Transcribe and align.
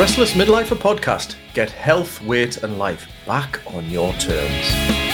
Restless 0.00 0.32
Midlifer 0.32 0.78
podcast. 0.78 1.34
Get 1.52 1.70
health, 1.70 2.22
weight, 2.22 2.62
and 2.62 2.78
life 2.78 3.06
back 3.26 3.60
on 3.74 3.90
your 3.90 4.14
terms. 4.14 5.09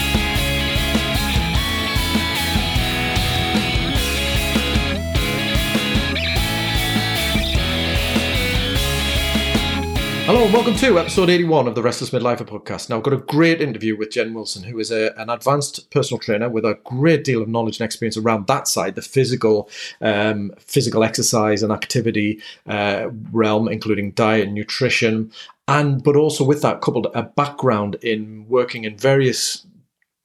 Hello 10.27 10.43
and 10.43 10.53
welcome 10.53 10.74
to 10.74 10.99
episode 10.99 11.31
81 11.31 11.69
of 11.69 11.77
the 11.77 11.83
Restless 11.85 12.11
Midlifer 12.11 12.38
podcast. 12.38 12.90
Now, 12.90 12.97
I've 12.97 13.04
got 13.04 13.13
a 13.13 13.19
great 13.19 13.63
interview 13.63 13.97
with 13.97 14.11
Jen 14.11 14.35
Wilson, 14.35 14.65
who 14.65 14.81
is 14.81 14.90
a, 14.90 15.15
an 15.17 15.31
advanced 15.31 15.88
personal 15.93 16.19
trainer 16.19 16.48
with 16.48 16.65
a 16.65 16.80
great 16.83 17.23
deal 17.23 17.43
of 17.43 17.48
knowledge 17.48 17.79
and 17.79 17.84
experience 17.84 18.16
around 18.16 18.48
that 18.48 18.66
side, 18.66 18.97
the 18.97 19.02
physical, 19.02 19.70
um, 20.01 20.51
physical 20.59 21.05
exercise 21.05 21.62
and 21.62 21.70
activity 21.70 22.41
uh, 22.66 23.07
realm, 23.30 23.69
including 23.69 24.11
diet 24.11 24.47
and 24.47 24.55
nutrition, 24.55 25.31
and 25.69 26.03
but 26.03 26.17
also 26.17 26.43
with 26.43 26.61
that 26.61 26.81
coupled 26.81 27.06
a 27.15 27.23
background 27.23 27.95
in 28.03 28.48
working 28.48 28.83
in 28.83 28.97
various 28.97 29.65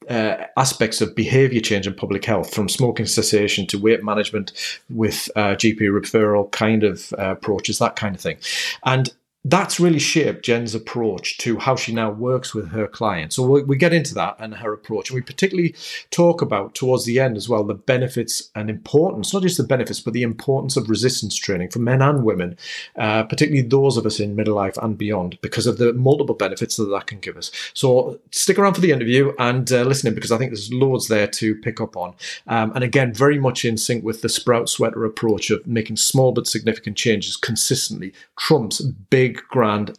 uh, 0.09 0.45
aspects 0.57 0.99
of 1.01 1.13
behavior 1.13 1.61
change 1.61 1.85
in 1.85 1.93
public 1.93 2.25
health, 2.25 2.51
from 2.55 2.67
smoking 2.67 3.05
cessation 3.05 3.67
to 3.67 3.77
weight 3.77 4.03
management 4.03 4.51
with 4.89 5.29
uh, 5.35 5.53
GP 5.53 5.81
referral 5.81 6.49
kind 6.49 6.83
of 6.83 7.13
uh, 7.19 7.33
approaches, 7.33 7.77
that 7.77 7.95
kind 7.95 8.15
of 8.15 8.21
thing. 8.21 8.37
And 8.83 9.11
that's 9.43 9.79
really 9.79 9.99
shaped 9.99 10.45
Jen's 10.45 10.75
approach 10.75 11.37
to 11.39 11.57
how 11.57 11.75
she 11.75 11.91
now 11.91 12.11
works 12.11 12.53
with 12.53 12.69
her 12.69 12.87
clients. 12.87 13.35
So 13.35 13.43
we, 13.43 13.63
we, 13.63 13.75
get 13.75 13.91
into 13.91 14.13
that 14.13 14.35
and 14.37 14.53
her 14.53 14.71
approach. 14.71 15.09
And 15.09 15.15
we 15.15 15.21
particularly 15.21 15.73
talk 16.11 16.43
about 16.43 16.75
towards 16.75 17.05
the 17.05 17.19
end 17.19 17.37
as 17.37 17.49
well 17.49 17.63
the 17.63 17.73
benefits 17.73 18.51
and 18.53 18.69
importance, 18.69 19.33
not 19.33 19.41
just 19.41 19.57
the 19.57 19.63
benefits, 19.63 19.99
but 19.99 20.13
the 20.13 20.21
importance 20.21 20.77
of 20.77 20.89
resistance 20.89 21.35
training 21.35 21.71
for 21.71 21.79
men 21.79 22.03
and 22.03 22.23
women, 22.23 22.55
uh, 22.97 23.23
particularly 23.23 23.67
those 23.67 23.97
of 23.97 24.05
us 24.05 24.19
in 24.19 24.35
middle 24.35 24.53
life 24.53 24.77
and 24.79 24.95
beyond, 24.95 25.39
because 25.41 25.65
of 25.65 25.79
the 25.79 25.91
multiple 25.93 26.35
benefits 26.35 26.77
that 26.77 26.85
that 26.85 27.07
can 27.07 27.19
give 27.19 27.35
us. 27.35 27.51
So 27.73 28.19
stick 28.29 28.59
around 28.59 28.75
for 28.75 28.81
the 28.81 28.91
interview 28.91 29.33
and 29.39 29.71
uh, 29.71 29.81
listen 29.83 30.07
in 30.07 30.13
because 30.13 30.31
I 30.31 30.37
think 30.37 30.51
there's 30.51 30.71
loads 30.71 31.07
there 31.07 31.27
to 31.27 31.55
pick 31.55 31.81
up 31.81 31.97
on. 31.97 32.13
Um, 32.45 32.73
and 32.75 32.83
again, 32.83 33.11
very 33.11 33.39
much 33.39 33.65
in 33.65 33.77
sync 33.77 34.03
with 34.03 34.21
the 34.21 34.29
sprout 34.29 34.69
sweater 34.69 35.03
approach 35.03 35.49
of 35.49 35.65
making 35.65 35.97
small 35.97 36.31
but 36.31 36.45
significant 36.45 36.95
changes 36.95 37.35
consistently 37.37 38.13
trumps 38.37 38.81
big 38.81 39.30
big, 39.31 39.43
grand, 39.47 39.97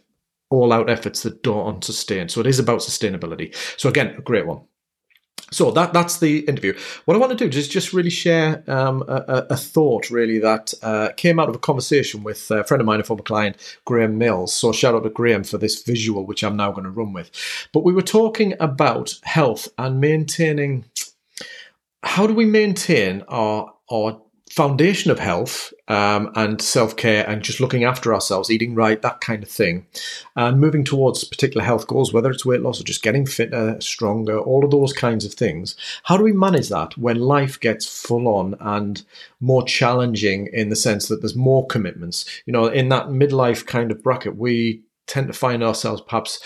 all 0.49 0.71
out 0.71 0.89
efforts 0.89 1.23
that 1.23 1.43
don't 1.43 1.83
sustain. 1.83 2.29
So 2.29 2.41
it 2.41 2.47
is 2.47 2.59
about 2.59 2.79
sustainability. 2.79 3.55
So 3.77 3.89
again, 3.89 4.15
a 4.17 4.21
great 4.21 4.45
one. 4.45 4.61
So 5.51 5.69
that 5.71 5.93
that's 5.93 6.17
the 6.17 6.39
interview. 6.39 6.75
What 7.05 7.15
I 7.15 7.19
want 7.19 7.37
to 7.37 7.49
do 7.49 7.57
is 7.57 7.67
just 7.67 7.93
really 7.93 8.09
share 8.09 8.63
um, 8.67 9.03
a, 9.07 9.45
a, 9.51 9.57
thought, 9.57 10.09
really, 10.09 10.39
that 10.39 10.73
uh, 10.81 11.09
came 11.15 11.39
out 11.39 11.47
of 11.47 11.55
a 11.55 11.59
conversation 11.59 12.23
with 12.23 12.49
a 12.49 12.63
friend 12.63 12.81
of 12.81 12.87
mine, 12.87 12.99
a 12.99 13.03
former 13.03 13.21
client, 13.21 13.57
Graham 13.85 14.17
Mills. 14.17 14.55
So 14.55 14.71
shout 14.71 14.95
out 14.95 15.03
to 15.03 15.11
Graham 15.11 15.43
for 15.43 15.59
this 15.59 15.83
visual, 15.83 16.25
which 16.25 16.43
I'm 16.43 16.57
now 16.57 16.71
going 16.71 16.85
to 16.85 16.89
run 16.89 17.13
with. 17.13 17.29
But 17.71 17.83
we 17.83 17.93
were 17.93 18.01
talking 18.01 18.55
about 18.59 19.19
health 19.23 19.67
and 19.77 20.01
maintaining. 20.01 20.85
How 22.01 22.25
do 22.25 22.33
we 22.33 22.45
maintain 22.45 23.23
our 23.27 23.73
our 23.91 24.22
foundation 24.53 25.09
of 25.09 25.17
health 25.17 25.73
um, 25.87 26.31
and 26.35 26.61
self 26.61 26.95
care 26.95 27.27
and 27.27 27.41
just 27.41 27.59
looking 27.59 27.83
after 27.83 28.13
ourselves, 28.13 28.51
eating 28.51 28.75
right, 28.75 29.01
that 29.01 29.19
kind 29.19 29.41
of 29.41 29.49
thing, 29.49 29.87
and 30.35 30.59
moving 30.59 30.83
towards 30.83 31.23
particular 31.23 31.65
health 31.65 31.87
goals, 31.87 32.13
whether 32.13 32.29
it's 32.29 32.45
weight 32.45 32.61
loss 32.61 32.79
or 32.79 32.83
just 32.83 33.01
getting 33.01 33.25
fitter, 33.25 33.79
stronger, 33.81 34.39
all 34.39 34.63
of 34.63 34.69
those 34.69 34.93
kinds 34.93 35.25
of 35.25 35.33
things. 35.33 35.75
How 36.03 36.17
do 36.17 36.23
we 36.23 36.33
manage 36.33 36.69
that 36.69 36.95
when 36.97 37.19
life 37.19 37.59
gets 37.59 37.87
full 37.87 38.27
on 38.27 38.55
and 38.59 39.03
more 39.39 39.63
challenging 39.63 40.47
in 40.53 40.69
the 40.69 40.75
sense 40.75 41.07
that 41.07 41.21
there's 41.21 41.35
more 41.35 41.65
commitments? 41.65 42.25
You 42.45 42.53
know, 42.53 42.67
in 42.67 42.89
that 42.89 43.07
midlife 43.07 43.65
kind 43.65 43.91
of 43.91 44.03
bracket, 44.03 44.37
we 44.37 44.83
tend 45.07 45.27
to 45.27 45.33
find 45.33 45.63
ourselves 45.63 46.01
perhaps 46.01 46.39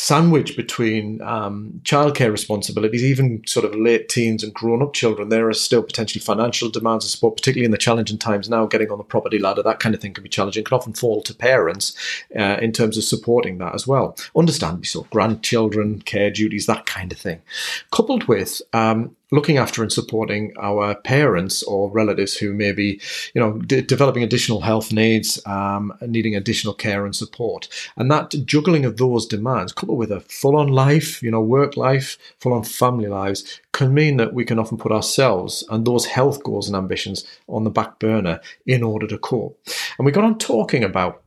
sandwiched 0.00 0.56
between 0.56 1.20
um, 1.22 1.80
childcare 1.82 2.30
responsibilities, 2.30 3.02
even 3.02 3.42
sort 3.48 3.64
of 3.64 3.74
late 3.74 4.08
teens 4.08 4.44
and 4.44 4.54
grown 4.54 4.80
up 4.80 4.94
children. 4.94 5.28
There 5.28 5.48
are 5.48 5.52
still 5.52 5.82
potentially 5.82 6.20
financial 6.20 6.70
demands 6.70 7.04
of 7.04 7.10
support, 7.10 7.36
particularly 7.36 7.64
in 7.64 7.72
the 7.72 7.78
challenging 7.78 8.16
times 8.16 8.48
now, 8.48 8.64
getting 8.64 8.92
on 8.92 8.98
the 8.98 9.04
property 9.04 9.40
ladder, 9.40 9.60
that 9.64 9.80
kind 9.80 9.96
of 9.96 10.00
thing 10.00 10.14
can 10.14 10.22
be 10.22 10.30
challenging, 10.30 10.62
can 10.62 10.76
often 10.76 10.92
fall 10.92 11.20
to 11.22 11.34
parents 11.34 11.96
uh, 12.38 12.58
in 12.62 12.70
terms 12.70 12.96
of 12.96 13.02
supporting 13.02 13.58
that 13.58 13.74
as 13.74 13.88
well. 13.88 14.16
Understandably 14.36 14.86
so, 14.86 15.04
grandchildren, 15.10 16.00
care 16.02 16.30
duties, 16.30 16.66
that 16.66 16.86
kind 16.86 17.10
of 17.10 17.18
thing. 17.18 17.42
Coupled 17.90 18.28
with 18.28 18.62
um, 18.72 19.16
looking 19.30 19.58
after 19.58 19.82
and 19.82 19.92
supporting 19.92 20.52
our 20.58 20.94
parents 20.94 21.62
or 21.62 21.90
relatives 21.90 22.36
who 22.36 22.52
may 22.52 22.72
be, 22.72 23.00
you 23.34 23.40
know, 23.40 23.58
d- 23.58 23.82
developing 23.82 24.22
additional 24.22 24.60
health 24.62 24.92
needs, 24.92 25.40
um, 25.46 25.92
needing 26.02 26.34
additional 26.34 26.74
care 26.74 27.04
and 27.04 27.14
support. 27.14 27.68
And 27.96 28.10
that 28.10 28.34
juggling 28.44 28.84
of 28.84 28.96
those 28.96 29.26
demands, 29.26 29.72
coupled 29.72 29.98
with 29.98 30.10
a 30.10 30.20
full-on 30.20 30.68
life, 30.68 31.22
you 31.22 31.30
know, 31.30 31.42
work 31.42 31.76
life, 31.76 32.16
full-on 32.40 32.64
family 32.64 33.08
lives, 33.08 33.60
can 33.72 33.94
mean 33.94 34.16
that 34.16 34.34
we 34.34 34.44
can 34.44 34.58
often 34.58 34.78
put 34.78 34.92
ourselves 34.92 35.64
and 35.70 35.86
those 35.86 36.06
health 36.06 36.42
goals 36.42 36.66
and 36.66 36.76
ambitions 36.76 37.24
on 37.46 37.64
the 37.64 37.70
back 37.70 37.98
burner 37.98 38.40
in 38.66 38.82
order 38.82 39.06
to 39.06 39.18
cope. 39.18 39.60
And 39.98 40.06
we 40.06 40.12
got 40.12 40.24
on 40.24 40.38
talking 40.38 40.82
about 40.82 41.22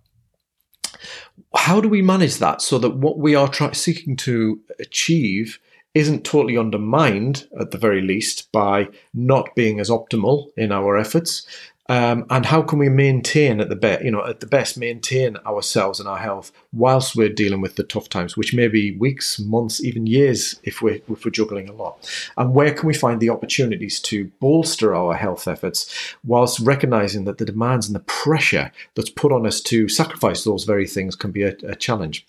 how 1.56 1.82
do 1.82 1.90
we 1.90 2.02
manage 2.02 2.38
that 2.38 2.62
so 2.62 2.78
that 2.78 2.96
what 2.96 3.18
we 3.18 3.36
are 3.36 3.48
try- 3.48 3.72
seeking 3.72 4.16
to 4.18 4.60
achieve 4.80 5.60
isn't 5.94 6.24
totally 6.24 6.58
undermined, 6.58 7.48
at 7.60 7.72
the 7.72 7.78
very 7.78 8.02
least, 8.02 8.52
by 8.52 8.88
not 9.14 9.56
being 9.56 9.80
as 9.80 9.90
optimal 9.90 10.50
in 10.56 10.72
our 10.72 10.98
efforts. 10.98 11.46
Um, 11.90 12.26
and 12.30 12.46
how 12.46 12.62
can 12.62 12.80
we 12.80 12.88
maintain 12.88 13.60
at 13.60 13.68
the 13.68 13.76
best, 13.76 14.06
you 14.06 14.12
know, 14.12 14.26
at 14.26 14.40
the 14.40 14.46
best, 14.46 14.78
maintain 14.78 15.36
ourselves 15.46 16.00
and 16.00 16.08
our 16.08 16.20
health 16.20 16.54
whilst 16.72 17.18
we're 17.18 17.28
dealing 17.28 17.60
with 17.60 17.76
the 17.76 17.84
tough 17.84 18.08
times, 18.08 18.38
which 18.38 18.54
may 18.54 18.70
be 18.70 18.96
weeks, 18.96 19.40
months, 19.40 19.84
even 19.84 20.08
years 20.08 20.58
if 20.64 20.82
we're 20.82 21.02
if 21.10 21.26
we're 21.26 21.32
juggling 21.32 21.68
a 21.68 21.74
lot. 21.74 22.10
And 22.38 22.54
where 22.56 22.74
can 22.74 22.88
we 22.88 22.94
find 22.94 23.20
the 23.20 23.32
opportunities 23.32 24.00
to 24.02 24.32
bolster 24.40 24.96
our 24.96 25.16
health 25.16 25.50
efforts 25.50 26.16
whilst 26.24 26.62
recognizing 26.62 27.26
that 27.26 27.40
the 27.40 27.46
demands 27.46 27.88
and 27.88 27.96
the 27.96 28.02
pressure 28.02 28.72
that's 28.96 29.10
put 29.10 29.34
on 29.34 29.46
us 29.46 29.60
to 29.62 29.90
sacrifice 29.90 30.46
those 30.46 30.64
very 30.64 30.88
things 30.88 31.18
can 31.18 31.32
be 31.32 31.44
a, 31.44 31.56
a 31.68 31.76
challenge. 31.76 32.26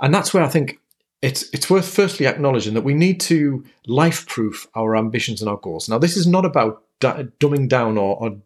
And 0.00 0.14
that's 0.14 0.32
where 0.32 0.44
I 0.44 0.48
think 0.48 0.78
it's 1.22 1.48
it's 1.52 1.68
worth 1.68 1.88
firstly 1.88 2.26
acknowledging 2.26 2.74
that 2.74 2.84
we 2.84 2.94
need 2.94 3.20
to 3.20 3.64
life 3.86 4.26
proof 4.26 4.66
our 4.74 4.96
ambitions 4.96 5.42
and 5.42 5.50
our 5.50 5.58
goals. 5.58 5.88
Now, 5.88 5.98
this 5.98 6.16
is 6.16 6.26
not 6.26 6.44
about 6.44 6.82
dumbing 7.00 7.68
down 7.68 7.98
or, 7.98 8.16
or 8.16 8.36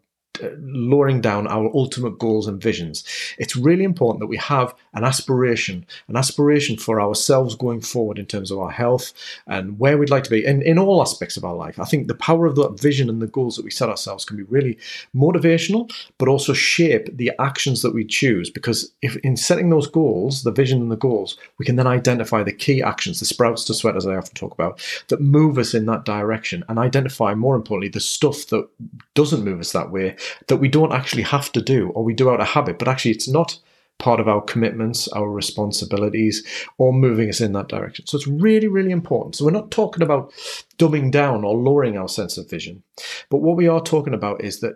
Uh, 0.41 0.49
lowering 0.61 1.21
down 1.21 1.47
our 1.47 1.69
ultimate 1.73 2.17
goals 2.19 2.47
and 2.47 2.61
visions. 2.61 3.03
It's 3.37 3.55
really 3.55 3.83
important 3.83 4.19
that 4.19 4.27
we 4.27 4.37
have 4.37 4.73
an 4.93 5.03
aspiration, 5.03 5.85
an 6.07 6.15
aspiration 6.15 6.77
for 6.77 7.01
ourselves 7.01 7.55
going 7.55 7.81
forward 7.81 8.19
in 8.19 8.25
terms 8.25 8.51
of 8.51 8.59
our 8.59 8.71
health 8.71 9.13
and 9.47 9.79
where 9.79 9.97
we'd 9.97 10.09
like 10.09 10.23
to 10.25 10.29
be 10.29 10.45
in, 10.45 10.61
in 10.61 10.77
all 10.77 11.01
aspects 11.01 11.37
of 11.37 11.45
our 11.45 11.55
life. 11.55 11.79
I 11.79 11.85
think 11.85 12.07
the 12.07 12.15
power 12.15 12.45
of 12.45 12.55
that 12.55 12.79
vision 12.79 13.09
and 13.09 13.21
the 13.21 13.27
goals 13.27 13.55
that 13.55 13.65
we 13.65 13.71
set 13.71 13.89
ourselves 13.89 14.25
can 14.25 14.37
be 14.37 14.43
really 14.43 14.77
motivational, 15.15 15.91
but 16.17 16.27
also 16.27 16.53
shape 16.53 17.15
the 17.15 17.31
actions 17.39 17.81
that 17.81 17.93
we 17.93 18.05
choose. 18.05 18.49
Because 18.49 18.91
if 19.01 19.15
in 19.17 19.37
setting 19.37 19.69
those 19.69 19.87
goals, 19.87 20.43
the 20.43 20.51
vision 20.51 20.81
and 20.81 20.91
the 20.91 20.97
goals, 20.97 21.37
we 21.57 21.65
can 21.65 21.75
then 21.75 21.87
identify 21.87 22.43
the 22.43 22.53
key 22.53 22.81
actions, 22.81 23.19
the 23.19 23.25
sprouts 23.25 23.63
to 23.65 23.73
sweat, 23.73 23.95
as 23.95 24.07
I 24.07 24.15
often 24.15 24.35
talk 24.35 24.53
about, 24.53 24.85
that 25.07 25.21
move 25.21 25.57
us 25.57 25.73
in 25.73 25.85
that 25.85 26.05
direction 26.05 26.63
and 26.69 26.77
identify, 26.79 27.33
more 27.33 27.55
importantly, 27.55 27.89
the 27.89 27.99
stuff 27.99 28.47
that 28.47 28.67
doesn't 29.13 29.43
move 29.43 29.59
us 29.59 29.71
that 29.71 29.91
way 29.91 30.15
that 30.47 30.57
we 30.57 30.67
don't 30.67 30.93
actually 30.93 31.23
have 31.23 31.51
to 31.53 31.61
do 31.61 31.89
or 31.89 32.03
we 32.03 32.13
do 32.13 32.29
out 32.29 32.41
of 32.41 32.47
habit, 32.47 32.79
but 32.79 32.87
actually 32.87 33.11
it's 33.11 33.27
not 33.27 33.59
part 33.97 34.19
of 34.19 34.27
our 34.27 34.41
commitments, 34.41 35.07
our 35.09 35.29
responsibilities, 35.29 36.45
or 36.77 36.91
moving 36.91 37.29
us 37.29 37.39
in 37.39 37.53
that 37.53 37.69
direction. 37.69 38.05
So 38.05 38.17
it's 38.17 38.27
really, 38.27 38.67
really 38.67 38.91
important. 38.91 39.35
So 39.35 39.45
we're 39.45 39.51
not 39.51 39.71
talking 39.71 40.03
about 40.03 40.33
dumbing 40.77 41.11
down 41.11 41.45
or 41.45 41.55
lowering 41.55 41.97
our 41.97 42.09
sense 42.09 42.37
of 42.37 42.49
vision, 42.49 42.83
but 43.29 43.37
what 43.37 43.55
we 43.55 43.67
are 43.67 43.81
talking 43.81 44.13
about 44.13 44.43
is 44.43 44.59
that 44.59 44.75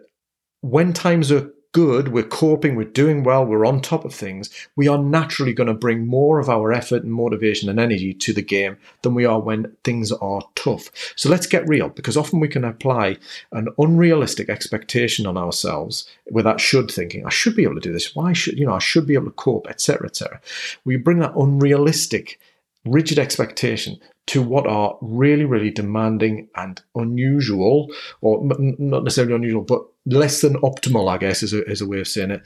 when 0.61 0.93
times 0.93 1.31
are 1.31 1.51
good, 1.71 2.07
we're 2.09 2.23
coping, 2.23 2.75
we're 2.75 2.85
doing 2.85 3.23
well, 3.23 3.45
we're 3.45 3.65
on 3.65 3.81
top 3.81 4.05
of 4.05 4.13
things, 4.13 4.49
we 4.75 4.87
are 4.87 4.97
naturally 4.97 5.53
going 5.53 5.67
to 5.67 5.73
bring 5.73 6.07
more 6.07 6.39
of 6.39 6.49
our 6.49 6.73
effort 6.73 7.03
and 7.03 7.13
motivation 7.13 7.69
and 7.69 7.79
energy 7.79 8.13
to 8.13 8.33
the 8.33 8.41
game 8.41 8.77
than 9.01 9.13
we 9.13 9.25
are 9.25 9.39
when 9.39 9.75
things 9.83 10.11
are 10.11 10.41
tough. 10.55 10.89
So 11.15 11.29
let's 11.29 11.47
get 11.47 11.67
real 11.67 11.89
because 11.89 12.17
often 12.17 12.39
we 12.39 12.47
can 12.47 12.63
apply 12.63 13.17
an 13.51 13.67
unrealistic 13.77 14.49
expectation 14.49 15.25
on 15.25 15.37
ourselves 15.37 16.09
with 16.31 16.45
that 16.45 16.59
should 16.59 16.89
thinking. 16.89 17.25
I 17.25 17.29
should 17.29 17.55
be 17.55 17.63
able 17.63 17.75
to 17.75 17.81
do 17.81 17.93
this. 17.93 18.15
Why 18.15 18.33
should, 18.33 18.57
you 18.57 18.65
know, 18.65 18.73
I 18.73 18.79
should 18.79 19.05
be 19.05 19.13
able 19.13 19.25
to 19.25 19.31
cope, 19.31 19.67
etc., 19.69 20.07
etc. 20.07 20.41
We 20.85 20.97
bring 20.97 21.19
that 21.19 21.35
unrealistic 21.35 22.39
rigid 22.85 23.19
expectation 23.19 23.97
to 24.27 24.41
what 24.41 24.67
are 24.67 24.97
really, 25.01 25.45
really 25.45 25.71
demanding 25.71 26.47
and 26.55 26.81
unusual, 26.95 27.87
or 28.21 28.41
not 28.77 29.03
necessarily 29.03 29.33
unusual, 29.33 29.63
but 29.63 29.81
less 30.05 30.41
than 30.41 30.53
optimal, 30.61 31.09
I 31.09 31.17
guess, 31.17 31.41
is 31.41 31.53
a, 31.53 31.63
is 31.65 31.81
a 31.81 31.87
way 31.87 31.99
of 31.99 32.07
saying 32.07 32.31
it, 32.31 32.41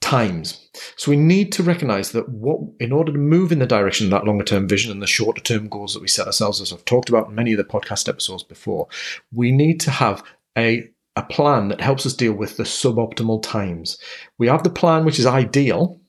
times. 0.00 0.68
So 0.96 1.10
we 1.10 1.16
need 1.16 1.52
to 1.52 1.62
recognize 1.62 2.12
that 2.12 2.28
what, 2.28 2.58
in 2.80 2.90
order 2.90 3.12
to 3.12 3.18
move 3.18 3.52
in 3.52 3.60
the 3.60 3.66
direction 3.66 4.06
of 4.06 4.10
that 4.10 4.24
longer 4.24 4.44
term 4.44 4.68
vision 4.68 4.90
and 4.90 5.02
the 5.02 5.06
shorter 5.06 5.40
term 5.40 5.68
goals 5.68 5.94
that 5.94 6.02
we 6.02 6.08
set 6.08 6.26
ourselves, 6.26 6.60
as 6.60 6.72
I've 6.72 6.84
talked 6.84 7.08
about 7.08 7.28
in 7.28 7.34
many 7.34 7.52
of 7.52 7.58
the 7.58 7.64
podcast 7.64 8.08
episodes 8.08 8.42
before, 8.42 8.88
we 9.32 9.52
need 9.52 9.78
to 9.80 9.90
have 9.90 10.22
a 10.56 10.90
a 11.16 11.22
plan 11.22 11.68
that 11.68 11.80
helps 11.80 12.06
us 12.06 12.14
deal 12.14 12.32
with 12.32 12.56
the 12.56 12.62
suboptimal 12.62 13.42
times. 13.42 13.98
We 14.38 14.46
have 14.46 14.62
the 14.62 14.70
plan 14.70 15.04
which 15.04 15.18
is 15.18 15.26
ideal, 15.26 15.99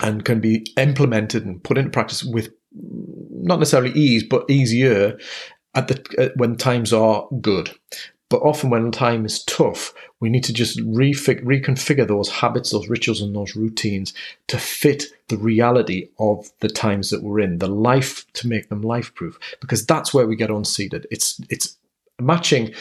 and 0.00 0.24
can 0.24 0.40
be 0.40 0.66
implemented 0.76 1.44
and 1.44 1.62
put 1.62 1.78
into 1.78 1.90
practice 1.90 2.22
with 2.24 2.52
not 2.72 3.58
necessarily 3.58 3.92
ease, 3.92 4.24
but 4.24 4.48
easier 4.50 5.18
at 5.74 5.88
the 5.88 6.32
when 6.36 6.56
times 6.56 6.92
are 6.92 7.28
good. 7.40 7.70
But 8.28 8.42
often 8.42 8.70
when 8.70 8.90
time 8.90 9.24
is 9.24 9.44
tough, 9.44 9.94
we 10.18 10.28
need 10.28 10.42
to 10.44 10.52
just 10.52 10.78
refig- 10.80 11.44
reconfigure 11.44 12.08
those 12.08 12.28
habits, 12.28 12.72
those 12.72 12.88
rituals, 12.88 13.20
and 13.20 13.36
those 13.36 13.54
routines 13.54 14.12
to 14.48 14.58
fit 14.58 15.04
the 15.28 15.36
reality 15.36 16.08
of 16.18 16.50
the 16.58 16.68
times 16.68 17.10
that 17.10 17.22
we're 17.22 17.38
in, 17.38 17.58
the 17.58 17.68
life 17.68 18.26
to 18.32 18.48
make 18.48 18.68
them 18.68 18.82
life 18.82 19.14
proof. 19.14 19.38
Because 19.60 19.86
that's 19.86 20.12
where 20.12 20.26
we 20.26 20.34
get 20.34 20.50
unseated. 20.50 21.06
It's 21.10 21.40
it's 21.48 21.78
matching 22.20 22.74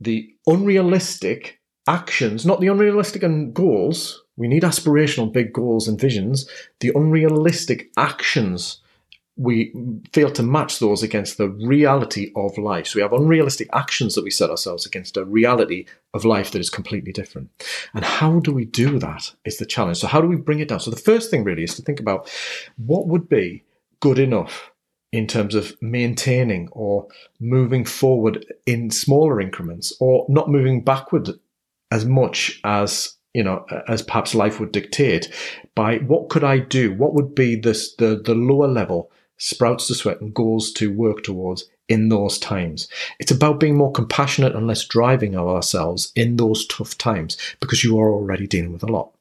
the 0.00 0.28
unrealistic 0.46 1.60
actions, 1.86 2.44
not 2.44 2.60
the 2.60 2.68
unrealistic 2.68 3.22
goals. 3.52 4.24
We 4.40 4.48
need 4.48 4.62
aspirational 4.62 5.30
big 5.30 5.52
goals 5.52 5.86
and 5.86 6.00
visions. 6.00 6.48
The 6.80 6.92
unrealistic 6.94 7.90
actions 7.98 8.80
we 9.36 9.72
fail 10.12 10.30
to 10.30 10.42
match 10.42 10.78
those 10.78 11.02
against 11.02 11.38
the 11.38 11.48
reality 11.48 12.32
of 12.36 12.58
life. 12.58 12.86
So 12.86 12.96
we 12.96 13.02
have 13.02 13.12
unrealistic 13.12 13.68
actions 13.72 14.14
that 14.14 14.24
we 14.24 14.30
set 14.30 14.50
ourselves 14.50 14.84
against 14.84 15.16
a 15.16 15.24
reality 15.24 15.86
of 16.14 16.24
life 16.24 16.50
that 16.50 16.58
is 16.58 16.68
completely 16.68 17.12
different. 17.12 17.50
And 17.94 18.04
how 18.04 18.40
do 18.40 18.52
we 18.52 18.64
do 18.64 18.98
that 18.98 19.32
is 19.44 19.58
the 19.58 19.66
challenge. 19.66 19.98
So 19.98 20.08
how 20.08 20.20
do 20.20 20.26
we 20.26 20.36
bring 20.36 20.60
it 20.60 20.68
down? 20.68 20.80
So 20.80 20.90
the 20.90 20.96
first 20.96 21.30
thing 21.30 21.44
really 21.44 21.64
is 21.64 21.74
to 21.76 21.82
think 21.82 22.00
about 22.00 22.30
what 22.76 23.08
would 23.08 23.28
be 23.28 23.64
good 24.00 24.18
enough 24.18 24.70
in 25.12 25.26
terms 25.26 25.54
of 25.54 25.74
maintaining 25.80 26.68
or 26.72 27.08
moving 27.40 27.84
forward 27.84 28.46
in 28.66 28.90
smaller 28.90 29.40
increments 29.40 29.92
or 30.00 30.26
not 30.28 30.50
moving 30.50 30.82
backward 30.82 31.30
as 31.90 32.04
much 32.04 32.60
as 32.64 33.16
you 33.34 33.42
know 33.42 33.64
as 33.88 34.02
perhaps 34.02 34.34
life 34.34 34.58
would 34.58 34.72
dictate 34.72 35.32
by 35.74 35.98
what 35.98 36.28
could 36.28 36.44
i 36.44 36.58
do 36.58 36.92
what 36.94 37.14
would 37.14 37.34
be 37.34 37.54
this 37.54 37.94
the 37.96 38.20
the 38.24 38.34
lower 38.34 38.68
level 38.68 39.10
sprouts 39.36 39.86
to 39.86 39.94
sweat 39.94 40.20
and 40.20 40.34
goals 40.34 40.72
to 40.72 40.92
work 40.92 41.22
towards 41.22 41.64
in 41.90 42.08
those 42.08 42.38
times. 42.38 42.88
It's 43.18 43.32
about 43.32 43.58
being 43.58 43.76
more 43.76 43.90
compassionate 43.90 44.54
and 44.54 44.66
less 44.66 44.84
driving 44.84 45.34
of 45.34 45.48
ourselves 45.48 46.12
in 46.14 46.36
those 46.36 46.66
tough 46.66 46.96
times 46.96 47.36
because 47.58 47.82
you 47.82 47.98
are 47.98 48.12
already 48.12 48.46
dealing 48.46 48.72
with 48.72 48.84
a 48.84 48.92
lot. 48.92 49.12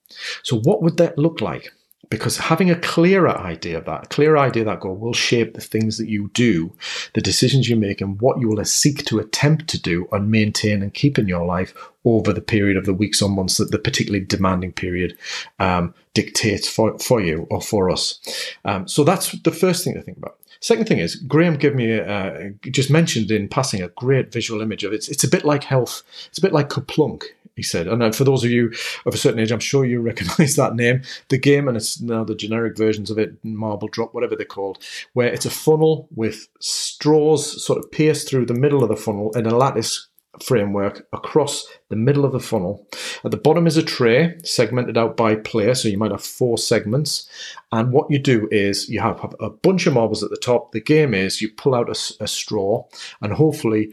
So, 0.44 0.60
what 0.60 0.82
would 0.84 0.98
that 0.98 1.18
look 1.18 1.42
like? 1.42 1.74
Because 2.10 2.38
having 2.38 2.72
a 2.72 2.80
clearer 2.80 3.38
idea 3.38 3.78
of 3.78 3.86
that, 3.86 4.06
a 4.06 4.08
clear 4.08 4.38
idea 4.38 4.64
of 4.64 4.68
that 4.68 4.80
goal 4.80 4.96
will 4.96 5.14
shape 5.14 5.54
the 5.54 5.62
things 5.62 5.98
that 5.98 6.10
you 6.10 6.30
do, 6.34 6.74
the 7.14 7.22
decisions 7.22 7.70
you 7.70 7.76
make, 7.76 8.02
and 8.02 8.20
what 8.20 8.40
you 8.40 8.48
will 8.48 8.64
seek 8.66 9.06
to 9.06 9.20
attempt 9.20 9.68
to 9.68 9.82
do 9.82 10.08
and 10.12 10.32
maintain 10.32 10.82
and 10.82 10.94
keep 10.94 11.20
in 11.20 11.28
your 11.28 11.46
life 11.46 11.74
over 12.06 12.34
the 12.34 12.42
period 12.42 12.78
of 12.78 12.86
the 12.86 12.94
weeks 12.94 13.22
or 13.22 13.30
months 13.30 13.58
that 13.58 13.72
the 13.72 13.78
particularly 13.78 14.26
demanding 14.26 14.72
period 14.72 15.18
um, 15.60 15.94
dictates 16.14 16.68
for, 16.68 16.98
for 16.98 17.22
you 17.22 17.46
or 17.52 17.62
for 17.62 17.90
us. 17.90 18.20
Um, 18.66 18.88
so 18.88 19.04
that's 19.04 19.32
the 19.44 19.52
first 19.52 19.84
thing 19.84 19.94
to 19.94 20.02
think 20.02 20.18
about. 20.18 20.38
Second 20.62 20.88
thing 20.88 20.98
is, 20.98 21.16
Graham 21.16 21.56
gave 21.56 21.74
me 21.74 22.00
uh, 22.00 22.50
just 22.72 22.92
mentioned 22.92 23.32
in 23.32 23.48
passing 23.48 23.82
a 23.82 23.88
great 23.90 24.34
visual 24.34 24.62
image 24.62 24.84
of 24.84 24.92
it. 24.92 24.98
It's, 24.98 25.10
it's 25.10 25.24
a 25.24 25.30
bit 25.30 25.46
like 25.46 25.64
health. 25.64 26.04
It's 26.28 26.38
a 26.38 26.42
bit 26.42 26.52
like 26.52 26.70
Kerplunk 26.70 27.24
he 27.60 27.64
said. 27.64 27.88
And 27.88 28.02
uh, 28.02 28.12
for 28.12 28.24
those 28.24 28.44
of 28.44 28.52
you 28.52 28.72
of 29.06 29.14
a 29.14 29.18
certain 29.18 29.40
age, 29.40 29.52
I'm 29.52 29.60
sure 29.60 29.86
you 29.86 30.00
recognize 30.00 30.56
that 30.58 30.76
name. 30.76 31.02
The 31.28 31.38
game, 31.38 31.68
and 31.68 31.76
it's 31.76 32.00
now 32.02 32.24
the 32.24 32.36
generic 32.36 32.78
versions 32.78 33.12
of 33.12 33.20
it, 33.20 33.34
Marble 33.44 33.90
Drop, 33.90 34.14
whatever 34.14 34.36
they're 34.36 34.46
called, 34.46 34.80
where 35.14 35.28
it's 35.28 35.46
a 35.46 35.50
funnel 35.50 36.08
with 36.16 36.48
straws 36.60 37.64
sort 37.64 37.80
of 37.80 37.92
pierced 37.92 38.30
through 38.30 38.46
the 38.46 38.54
middle 38.54 38.82
of 38.82 38.90
the 38.90 38.96
funnel 38.96 39.32
in 39.36 39.46
a 39.46 39.56
lattice 39.56 40.08
framework 40.44 41.08
across 41.12 41.68
the 41.90 41.96
middle 41.96 42.26
of 42.26 42.32
the 42.32 42.40
funnel. 42.40 42.88
At 43.24 43.32
the 43.32 43.38
bottom 43.38 43.68
is 43.68 43.78
a 43.78 43.84
tray 43.84 44.38
segmented 44.44 44.98
out 44.98 45.18
by 45.18 45.36
player, 45.36 45.76
so 45.76 45.90
you 45.90 45.98
might 45.98 46.12
have 46.12 46.24
four 46.24 46.58
segments. 46.58 47.30
And 47.72 47.92
what 47.92 48.10
you 48.10 48.20
do 48.20 48.48
is 48.52 48.90
you 48.90 49.00
have 49.02 49.36
a 49.40 49.50
bunch 49.50 49.88
of 49.88 49.94
marbles 49.94 50.24
at 50.24 50.30
the 50.30 50.38
top. 50.38 50.72
The 50.72 50.82
game 50.82 51.14
is 51.14 51.42
you 51.42 51.50
pull 51.50 51.76
out 51.76 51.90
a, 51.90 52.24
a 52.24 52.28
straw, 52.28 52.86
and 53.22 53.34
hopefully 53.34 53.92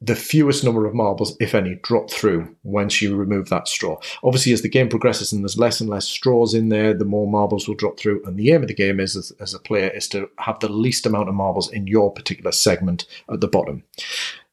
the 0.00 0.16
fewest 0.16 0.64
number 0.64 0.86
of 0.86 0.94
marbles, 0.94 1.36
if 1.40 1.54
any, 1.54 1.76
drop 1.82 2.10
through 2.10 2.54
once 2.62 3.00
you 3.00 3.16
remove 3.16 3.48
that 3.48 3.68
straw. 3.68 3.98
Obviously, 4.22 4.52
as 4.52 4.62
the 4.62 4.68
game 4.68 4.88
progresses 4.88 5.32
and 5.32 5.42
there's 5.42 5.58
less 5.58 5.80
and 5.80 5.90
less 5.90 6.06
straws 6.06 6.54
in 6.54 6.68
there, 6.68 6.94
the 6.94 7.04
more 7.04 7.26
marbles 7.26 7.68
will 7.68 7.74
drop 7.74 7.98
through. 7.98 8.22
And 8.24 8.36
the 8.36 8.52
aim 8.52 8.62
of 8.62 8.68
the 8.68 8.74
game 8.74 9.00
is, 9.00 9.16
as, 9.16 9.32
as 9.40 9.54
a 9.54 9.58
player, 9.58 9.88
is 9.88 10.08
to 10.08 10.28
have 10.38 10.60
the 10.60 10.68
least 10.68 11.06
amount 11.06 11.28
of 11.28 11.34
marbles 11.34 11.70
in 11.70 11.86
your 11.86 12.12
particular 12.12 12.52
segment 12.52 13.06
at 13.30 13.40
the 13.40 13.48
bottom. 13.48 13.82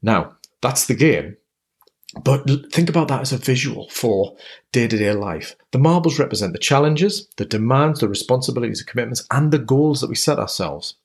Now, 0.01 0.35
that's 0.61 0.85
the 0.85 0.95
game. 0.95 1.37
But 2.21 2.71
think 2.71 2.89
about 2.89 3.07
that 3.07 3.21
as 3.21 3.33
a 3.33 3.37
visual 3.37 3.89
for 3.89 4.35
day 4.71 4.87
to 4.87 4.97
day 4.97 5.13
life. 5.13 5.55
The 5.71 5.79
marbles 5.79 6.19
represent 6.19 6.53
the 6.53 6.59
challenges, 6.59 7.27
the 7.37 7.45
demands, 7.45 7.99
the 7.99 8.07
responsibilities, 8.07 8.79
the 8.79 8.85
commitments, 8.85 9.25
and 9.31 9.51
the 9.51 9.59
goals 9.59 10.01
that 10.01 10.09
we 10.09 10.15
set 10.15 10.37
ourselves. 10.37 10.95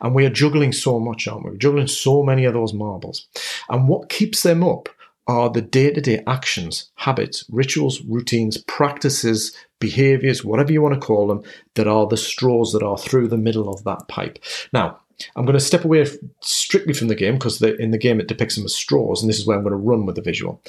And 0.00 0.14
we 0.14 0.26
are 0.26 0.30
juggling 0.30 0.72
so 0.72 1.00
much, 1.00 1.26
aren't 1.26 1.44
we? 1.44 1.52
We're 1.52 1.56
juggling 1.56 1.86
so 1.86 2.22
many 2.22 2.44
of 2.44 2.54
those 2.54 2.74
marbles. 2.74 3.26
And 3.70 3.88
what 3.88 4.10
keeps 4.10 4.42
them 4.42 4.62
up 4.62 4.90
are 5.26 5.50
the 5.50 5.62
day 5.62 5.90
to 5.90 6.00
day 6.00 6.22
actions, 6.26 6.90
habits, 6.96 7.44
rituals, 7.50 8.02
routines, 8.02 8.58
practices, 8.58 9.54
behaviors, 9.78 10.44
whatever 10.44 10.72
you 10.72 10.82
want 10.82 10.94
to 10.94 11.06
call 11.06 11.28
them, 11.28 11.42
that 11.74 11.86
are 11.86 12.06
the 12.06 12.16
straws 12.16 12.72
that 12.72 12.82
are 12.82 12.98
through 12.98 13.28
the 13.28 13.36
middle 13.36 13.68
of 13.68 13.84
that 13.84 14.08
pipe. 14.08 14.38
Now, 14.72 15.00
I'm 15.34 15.44
going 15.44 15.58
to 15.58 15.60
step 15.60 15.84
away 15.84 16.06
strictly 16.40 16.92
from 16.92 17.08
the 17.08 17.14
game 17.14 17.34
because 17.34 17.60
in 17.60 17.90
the 17.90 17.98
game 17.98 18.20
it 18.20 18.28
depicts 18.28 18.56
them 18.56 18.64
as 18.64 18.74
straws, 18.74 19.22
and 19.22 19.28
this 19.28 19.38
is 19.38 19.46
where 19.46 19.56
I'm 19.56 19.64
going 19.64 19.72
to 19.72 19.76
run 19.76 20.06
with 20.06 20.16
the 20.16 20.22
visual. 20.22 20.62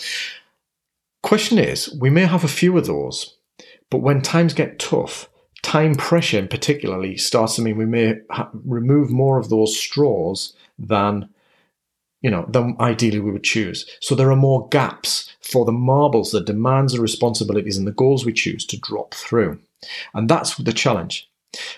Question 1.22 1.60
is, 1.60 1.94
we 2.00 2.10
may 2.10 2.26
have 2.26 2.44
a 2.44 2.50
few 2.50 2.78
of 2.78 2.88
those, 2.88 3.36
but 3.90 4.00
when 4.00 4.22
times 4.22 4.54
get 4.54 4.80
tough, 4.80 5.30
time 5.62 5.96
pressure 5.96 6.40
in 6.40 6.48
particularly 6.48 7.18
starts 7.18 7.56
to 7.56 7.62
mean 7.62 7.78
we 7.78 7.86
may 7.86 8.16
ha- 8.32 8.50
remove 8.66 9.12
more 9.12 9.38
of 9.38 9.50
those 9.50 9.78
straws 9.78 10.54
than 10.78 11.30
you 12.22 12.30
know 12.30 12.46
than 12.50 12.76
ideally 12.80 13.20
we 13.20 13.32
would 13.32 13.44
choose. 13.44 13.86
So 14.00 14.16
there 14.16 14.32
are 14.32 14.36
more 14.36 14.68
gaps 14.70 15.34
for 15.42 15.66
the 15.66 15.72
marbles, 15.72 16.32
the 16.32 16.42
demands, 16.42 16.94
the 16.94 17.02
responsibilities, 17.02 17.78
and 17.78 17.86
the 17.86 17.92
goals 17.92 18.26
we 18.26 18.34
choose 18.34 18.66
to 18.68 18.80
drop 18.80 19.14
through, 19.14 19.60
and 20.14 20.30
that's 20.30 20.56
the 20.56 20.74
challenge 20.74 21.29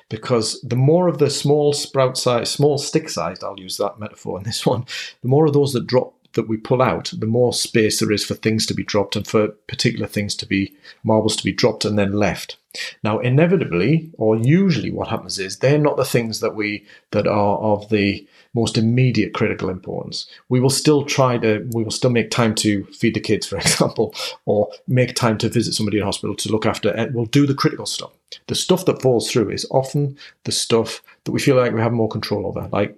because 0.10 0.60
the 0.62 0.76
more 0.76 1.08
of 1.08 1.18
the 1.18 1.30
small 1.30 1.74
sprout 1.74 2.18
size, 2.18 2.50
small 2.52 2.78
stick 2.78 3.10
sized, 3.10 3.44
I'll 3.44 3.60
use 3.60 3.78
that 3.78 4.00
metaphor 4.00 4.38
in 4.38 4.44
this 4.44 4.66
one, 4.66 4.86
the 5.22 5.28
more 5.28 5.46
of 5.46 5.54
those 5.54 5.74
that 5.74 5.88
drop 5.88 6.14
that 6.34 6.48
we 6.48 6.58
pull 6.58 6.82
out, 6.82 7.12
the 7.18 7.26
more 7.26 7.54
space 7.54 8.00
there 8.00 8.12
is 8.12 8.24
for 8.24 8.36
things 8.36 8.66
to 8.66 8.74
be 8.74 8.84
dropped 8.84 9.16
and 9.16 9.28
for 9.28 9.50
particular 9.68 10.08
things 10.08 10.36
to 10.36 10.46
be 10.46 10.74
marbles 11.04 11.36
to 11.36 11.44
be 11.44 11.52
dropped 11.52 11.84
and 11.84 12.00
then 12.00 12.14
left. 12.14 12.58
Now, 13.04 13.20
inevitably, 13.20 14.12
or 14.18 14.38
usually, 14.38 14.92
what 14.92 15.10
happens 15.10 15.40
is 15.40 15.58
they're 15.58 15.78
not 15.78 15.98
the 15.98 16.06
things 16.06 16.40
that 16.40 16.56
we 16.56 16.86
that 17.12 17.28
are 17.28 17.58
of 17.58 17.90
the 17.90 18.26
most 18.54 18.78
immediate 18.78 19.34
critical 19.34 19.70
importance. 19.70 20.28
We 20.50 20.60
will 20.60 20.70
still 20.70 21.04
try 21.04 21.38
to, 21.38 21.68
we 21.72 21.84
will 21.84 21.92
still 21.92 22.10
make 22.10 22.32
time 22.32 22.56
to 22.56 22.86
feed 22.86 23.14
the 23.16 23.20
kids, 23.20 23.48
for 23.48 23.58
example, 23.58 24.14
or 24.46 24.70
make 24.88 25.16
time 25.16 25.38
to 25.40 25.50
visit 25.50 25.74
somebody 25.74 25.98
in 25.98 26.04
hospital 26.04 26.36
to 26.36 26.52
look 26.52 26.66
after, 26.66 26.90
and 26.90 27.14
we'll 27.14 27.26
do 27.26 27.46
the 27.48 27.56
critical 27.56 27.86
stuff. 27.86 28.12
The 28.48 28.56
stuff 28.56 28.86
that 28.86 29.02
falls 29.02 29.30
through 29.30 29.50
is 29.50 29.66
often 29.72 30.18
the 30.44 30.52
stuff 30.52 31.02
that 31.26 31.32
we 31.32 31.40
feel 31.40 31.56
like 31.56 31.74
we 31.74 31.82
have 31.82 31.94
more 31.94 32.10
control 32.10 32.48
over. 32.48 32.68
Like, 32.72 32.96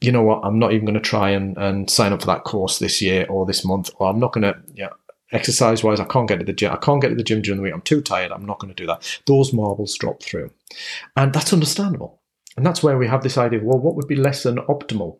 you 0.00 0.12
know 0.12 0.22
what, 0.22 0.40
I'm 0.44 0.58
not 0.58 0.72
even 0.72 0.84
going 0.84 0.94
to 0.94 1.00
try 1.00 1.30
and, 1.30 1.56
and 1.56 1.88
sign 1.88 2.12
up 2.12 2.20
for 2.20 2.26
that 2.26 2.44
course 2.44 2.78
this 2.78 3.00
year 3.00 3.26
or 3.28 3.46
this 3.46 3.64
month, 3.64 3.90
or 3.96 4.08
I'm 4.08 4.18
not 4.18 4.32
going 4.32 4.42
to, 4.42 4.60
yeah, 4.74 4.88
exercise 5.32 5.82
wise, 5.82 6.00
I 6.00 6.04
can't 6.04 6.28
get 6.28 6.38
to 6.38 6.44
the 6.44 6.52
gym. 6.52 6.72
I 6.72 6.76
can't 6.76 7.00
get 7.00 7.08
to 7.08 7.14
the 7.14 7.24
gym 7.24 7.42
during 7.42 7.56
the 7.56 7.62
week. 7.62 7.72
I'm 7.72 7.82
too 7.82 8.02
tired. 8.02 8.32
I'm 8.32 8.44
not 8.44 8.58
going 8.58 8.72
to 8.72 8.80
do 8.80 8.86
that. 8.86 9.20
Those 9.26 9.52
marbles 9.52 9.96
drop 9.96 10.22
through. 10.22 10.50
And 11.16 11.32
that's 11.32 11.52
understandable. 11.52 12.20
And 12.56 12.66
that's 12.66 12.82
where 12.82 12.98
we 12.98 13.08
have 13.08 13.22
this 13.22 13.38
idea 13.38 13.60
well, 13.62 13.78
what 13.78 13.94
would 13.94 14.08
be 14.08 14.16
less 14.16 14.42
than 14.42 14.56
optimal? 14.56 15.18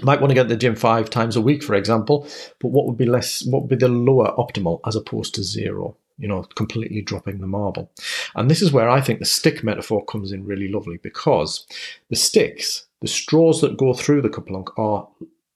Might 0.00 0.20
want 0.20 0.30
to 0.30 0.34
get 0.34 0.44
to 0.44 0.48
the 0.48 0.56
gym 0.56 0.74
five 0.74 1.10
times 1.10 1.36
a 1.36 1.40
week, 1.40 1.62
for 1.62 1.74
example, 1.74 2.26
but 2.60 2.68
what 2.68 2.86
would 2.86 2.96
be 2.96 3.04
less, 3.04 3.44
what 3.46 3.62
would 3.62 3.68
be 3.68 3.76
the 3.76 3.88
lower 3.88 4.34
optimal 4.38 4.80
as 4.86 4.96
opposed 4.96 5.34
to 5.34 5.42
zero? 5.42 5.96
You 6.18 6.28
know, 6.28 6.42
completely 6.54 7.02
dropping 7.02 7.38
the 7.40 7.46
marble. 7.46 7.90
And 8.34 8.50
this 8.50 8.62
is 8.62 8.72
where 8.72 8.88
I 8.88 9.00
think 9.00 9.18
the 9.18 9.24
stick 9.24 9.62
metaphor 9.62 10.04
comes 10.04 10.32
in 10.32 10.44
really 10.44 10.68
lovely 10.68 10.98
because 10.98 11.66
the 12.10 12.16
sticks, 12.16 12.86
the 13.00 13.08
straws 13.08 13.60
that 13.60 13.76
go 13.76 13.92
through 13.92 14.22
the 14.22 14.28
kerplunk 14.28 14.68
are 14.78 15.08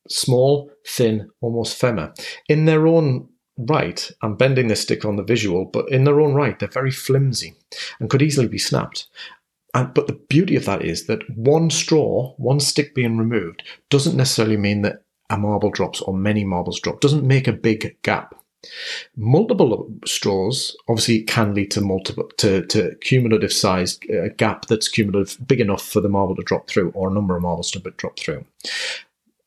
small, 0.07 0.71
thin, 0.85 1.29
almost 1.41 1.79
femmer. 1.81 2.13
In 2.47 2.65
their 2.65 2.87
own 2.87 3.29
right, 3.57 4.11
I'm 4.21 4.35
bending 4.35 4.67
the 4.67 4.75
stick 4.75 5.03
on 5.05 5.15
the 5.15 5.23
visual, 5.23 5.65
but 5.65 5.89
in 5.89 6.03
their 6.03 6.19
own 6.19 6.33
right, 6.33 6.57
they're 6.57 6.69
very 6.69 6.91
flimsy 6.91 7.55
and 7.99 8.09
could 8.09 8.21
easily 8.21 8.47
be 8.47 8.59
snapped. 8.59 9.07
And, 9.73 9.93
but 9.93 10.07
the 10.07 10.13
beauty 10.13 10.55
of 10.55 10.65
that 10.65 10.83
is 10.83 11.07
that 11.07 11.29
one 11.35 11.69
straw, 11.69 12.33
one 12.37 12.59
stick 12.59 12.95
being 12.95 13.17
removed, 13.17 13.63
doesn't 13.89 14.17
necessarily 14.17 14.57
mean 14.57 14.81
that 14.83 15.03
a 15.29 15.37
marble 15.37 15.69
drops 15.69 16.01
or 16.01 16.13
many 16.13 16.43
marbles 16.43 16.79
drop. 16.79 17.01
Doesn't 17.01 17.27
make 17.27 17.47
a 17.47 17.53
big 17.53 17.97
gap. 18.01 18.33
Multiple 19.15 19.89
straws 20.05 20.75
obviously 20.87 21.21
can 21.21 21.53
lead 21.53 21.69
to 21.71 21.81
multiple 21.81 22.29
to, 22.37 22.65
to 22.67 22.95
cumulative 23.01 23.53
size 23.53 23.99
uh, 24.09 24.29
gap 24.35 24.65
that's 24.65 24.87
cumulative 24.87 25.37
big 25.47 25.61
enough 25.61 25.87
for 25.87 26.01
the 26.01 26.09
marble 26.09 26.35
to 26.35 26.43
drop 26.43 26.67
through 26.67 26.91
or 26.91 27.09
a 27.09 27.13
number 27.13 27.35
of 27.35 27.43
marbles 27.43 27.71
to 27.71 27.79
drop 27.79 28.17
through. 28.17 28.43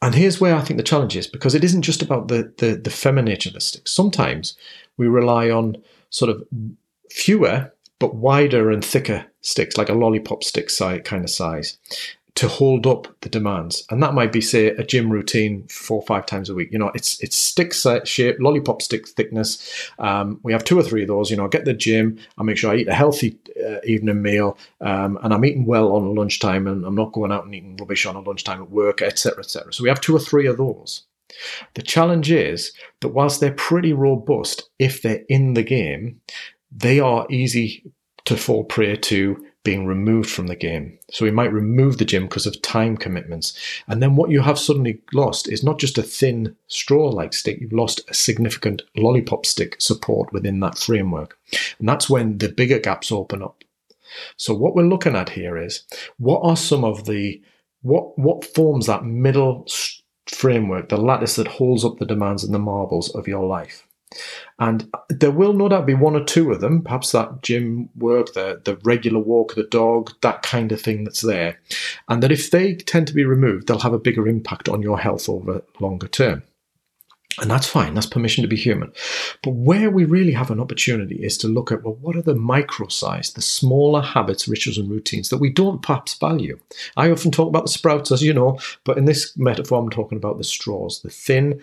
And 0.00 0.14
here's 0.14 0.40
where 0.40 0.54
I 0.54 0.60
think 0.60 0.78
the 0.78 0.84
challenge 0.84 1.16
is 1.16 1.26
because 1.26 1.54
it 1.54 1.64
isn't 1.64 1.82
just 1.82 2.02
about 2.02 2.28
the 2.28 2.52
the, 2.58 2.76
the 2.76 2.90
feminine 2.90 3.36
of 3.46 3.52
the 3.52 3.60
stick. 3.60 3.88
Sometimes 3.88 4.56
we 4.96 5.08
rely 5.08 5.50
on 5.50 5.76
sort 6.10 6.30
of 6.30 6.46
fewer 7.10 7.72
but 7.98 8.14
wider 8.14 8.70
and 8.70 8.84
thicker 8.84 9.26
sticks, 9.40 9.76
like 9.76 9.88
a 9.88 9.94
lollipop 9.94 10.44
stick 10.44 10.70
size, 10.70 11.02
kind 11.04 11.24
of 11.24 11.30
size, 11.30 11.78
to 12.36 12.48
hold 12.48 12.86
up 12.86 13.08
the 13.20 13.28
demands. 13.28 13.84
And 13.90 14.02
that 14.02 14.14
might 14.14 14.32
be, 14.32 14.40
say, 14.40 14.68
a 14.68 14.84
gym 14.84 15.10
routine 15.10 15.66
four 15.68 15.98
or 15.98 16.06
five 16.06 16.26
times 16.26 16.48
a 16.48 16.54
week. 16.54 16.70
You 16.72 16.78
know, 16.78 16.90
it's 16.94 17.20
it's 17.20 17.36
stick 17.36 17.74
shape, 17.74 18.36
lollipop 18.40 18.82
stick 18.82 19.08
thickness. 19.08 19.90
Um, 19.98 20.40
we 20.42 20.52
have 20.52 20.64
two 20.64 20.78
or 20.78 20.82
three 20.82 21.02
of 21.02 21.08
those. 21.08 21.30
You 21.30 21.36
know, 21.36 21.46
I 21.46 21.48
get 21.48 21.64
the 21.64 21.74
gym, 21.74 22.18
I 22.38 22.42
make 22.42 22.56
sure 22.56 22.70
I 22.70 22.76
eat 22.76 22.88
a 22.88 22.94
healthy 22.94 23.38
uh, 23.62 23.80
evening 23.84 24.22
meal, 24.22 24.56
um, 24.80 25.18
and 25.22 25.34
I'm 25.34 25.44
eating 25.44 25.66
well 25.66 25.92
on 25.92 26.14
lunchtime, 26.14 26.66
and 26.66 26.84
I'm 26.84 26.94
not 26.94 27.12
going 27.12 27.32
out 27.32 27.44
and 27.44 27.54
eating 27.54 27.76
rubbish 27.76 28.06
on 28.06 28.16
a 28.16 28.20
lunchtime 28.20 28.62
at 28.62 28.70
work, 28.70 29.02
etc., 29.02 29.40
etc. 29.40 29.72
So 29.72 29.82
we 29.82 29.88
have 29.88 30.00
two 30.00 30.16
or 30.16 30.20
three 30.20 30.46
of 30.46 30.56
those. 30.56 31.02
The 31.74 31.82
challenge 31.82 32.30
is 32.30 32.72
that 33.00 33.08
whilst 33.08 33.40
they're 33.40 33.52
pretty 33.52 33.92
robust, 33.92 34.68
if 34.78 35.02
they're 35.02 35.24
in 35.28 35.54
the 35.54 35.62
game, 35.62 36.20
they 36.72 37.00
are 37.00 37.26
easy 37.30 37.84
to 38.30 38.36
fall 38.36 38.62
prey 38.62 38.94
to 38.94 39.44
being 39.64 39.86
removed 39.86 40.30
from 40.30 40.46
the 40.46 40.54
game. 40.54 40.96
So 41.10 41.24
we 41.24 41.32
might 41.32 41.52
remove 41.52 41.98
the 41.98 42.04
gym 42.04 42.28
because 42.28 42.46
of 42.46 42.62
time 42.62 42.96
commitments. 42.96 43.58
And 43.88 44.00
then 44.00 44.14
what 44.14 44.30
you 44.30 44.40
have 44.40 44.56
suddenly 44.56 45.00
lost 45.12 45.48
is 45.48 45.64
not 45.64 45.80
just 45.80 45.98
a 45.98 46.02
thin 46.04 46.56
straw 46.68 47.08
like 47.08 47.32
stick, 47.32 47.58
you've 47.60 47.72
lost 47.72 48.02
a 48.08 48.14
significant 48.14 48.82
lollipop 48.96 49.46
stick 49.46 49.80
support 49.80 50.32
within 50.32 50.60
that 50.60 50.78
framework. 50.78 51.36
And 51.80 51.88
that's 51.88 52.08
when 52.08 52.38
the 52.38 52.48
bigger 52.48 52.78
gaps 52.78 53.10
open 53.10 53.42
up. 53.42 53.64
So 54.36 54.54
what 54.54 54.76
we're 54.76 54.84
looking 54.84 55.16
at 55.16 55.30
here 55.30 55.56
is 55.56 55.82
what 56.18 56.40
are 56.44 56.56
some 56.56 56.84
of 56.84 57.06
the 57.06 57.42
what 57.82 58.16
what 58.16 58.44
forms 58.44 58.86
that 58.86 59.04
middle 59.04 59.66
framework, 60.28 60.88
the 60.88 60.98
lattice 60.98 61.34
that 61.34 61.48
holds 61.48 61.84
up 61.84 61.98
the 61.98 62.06
demands 62.06 62.44
and 62.44 62.54
the 62.54 62.60
marbles 62.60 63.12
of 63.16 63.26
your 63.26 63.44
life. 63.44 63.88
And 64.58 64.90
there 65.08 65.30
will 65.30 65.52
no 65.52 65.68
doubt 65.68 65.86
be 65.86 65.94
one 65.94 66.16
or 66.16 66.24
two 66.24 66.50
of 66.50 66.60
them, 66.60 66.82
perhaps 66.82 67.12
that 67.12 67.42
gym 67.42 67.88
work, 67.96 68.34
the, 68.34 68.60
the 68.64 68.76
regular 68.82 69.20
walk 69.20 69.54
the 69.54 69.64
dog, 69.64 70.12
that 70.22 70.42
kind 70.42 70.72
of 70.72 70.80
thing 70.80 71.04
that's 71.04 71.22
there. 71.22 71.58
And 72.08 72.22
that 72.22 72.32
if 72.32 72.50
they 72.50 72.74
tend 72.74 73.06
to 73.06 73.14
be 73.14 73.24
removed, 73.24 73.66
they'll 73.66 73.78
have 73.78 73.92
a 73.92 73.98
bigger 73.98 74.26
impact 74.26 74.68
on 74.68 74.82
your 74.82 74.98
health 74.98 75.28
over 75.28 75.62
longer 75.80 76.08
term. 76.08 76.42
And 77.40 77.50
that's 77.50 77.66
fine, 77.66 77.94
that's 77.94 78.06
permission 78.06 78.42
to 78.42 78.48
be 78.48 78.56
human. 78.56 78.92
But 79.42 79.52
where 79.52 79.88
we 79.88 80.04
really 80.04 80.32
have 80.32 80.50
an 80.50 80.60
opportunity 80.60 81.16
is 81.24 81.38
to 81.38 81.48
look 81.48 81.70
at 81.70 81.84
well, 81.84 81.96
what 82.00 82.16
are 82.16 82.22
the 82.22 82.34
micro 82.34 82.88
size, 82.88 83.32
the 83.32 83.40
smaller 83.40 84.02
habits, 84.02 84.48
rituals, 84.48 84.76
and 84.76 84.90
routines 84.90 85.28
that 85.28 85.38
we 85.38 85.48
don't 85.48 85.80
perhaps 85.80 86.18
value? 86.18 86.58
I 86.96 87.10
often 87.10 87.30
talk 87.30 87.48
about 87.48 87.64
the 87.64 87.70
sprouts, 87.70 88.10
as 88.10 88.22
you 88.22 88.34
know, 88.34 88.58
but 88.84 88.98
in 88.98 89.04
this 89.04 89.36
metaphor, 89.38 89.80
I'm 89.80 89.90
talking 89.90 90.18
about 90.18 90.38
the 90.38 90.44
straws, 90.44 91.00
the 91.02 91.08
thin, 91.08 91.62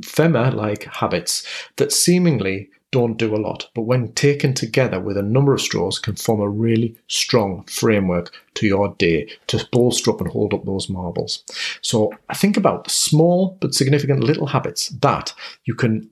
Femmer 0.00 0.52
like 0.52 0.84
habits 0.84 1.46
that 1.76 1.92
seemingly 1.92 2.70
don't 2.94 3.18
do 3.18 3.34
a 3.34 3.38
lot, 3.38 3.68
but 3.74 3.82
when 3.82 4.12
taken 4.12 4.54
together 4.54 5.00
with 5.00 5.16
a 5.16 5.22
number 5.22 5.52
of 5.52 5.60
straws, 5.60 5.98
can 5.98 6.14
form 6.14 6.40
a 6.40 6.48
really 6.48 6.96
strong 7.08 7.64
framework 7.64 8.32
to 8.54 8.68
your 8.68 8.94
day 8.98 9.28
to 9.48 9.66
bolster 9.72 10.12
up 10.12 10.20
and 10.20 10.30
hold 10.30 10.54
up 10.54 10.64
those 10.64 10.88
marbles. 10.88 11.42
So 11.82 12.12
think 12.36 12.56
about 12.56 12.88
small 12.88 13.58
but 13.60 13.74
significant 13.74 14.22
little 14.22 14.46
habits 14.46 14.90
that 15.00 15.34
you 15.64 15.74
can 15.74 16.08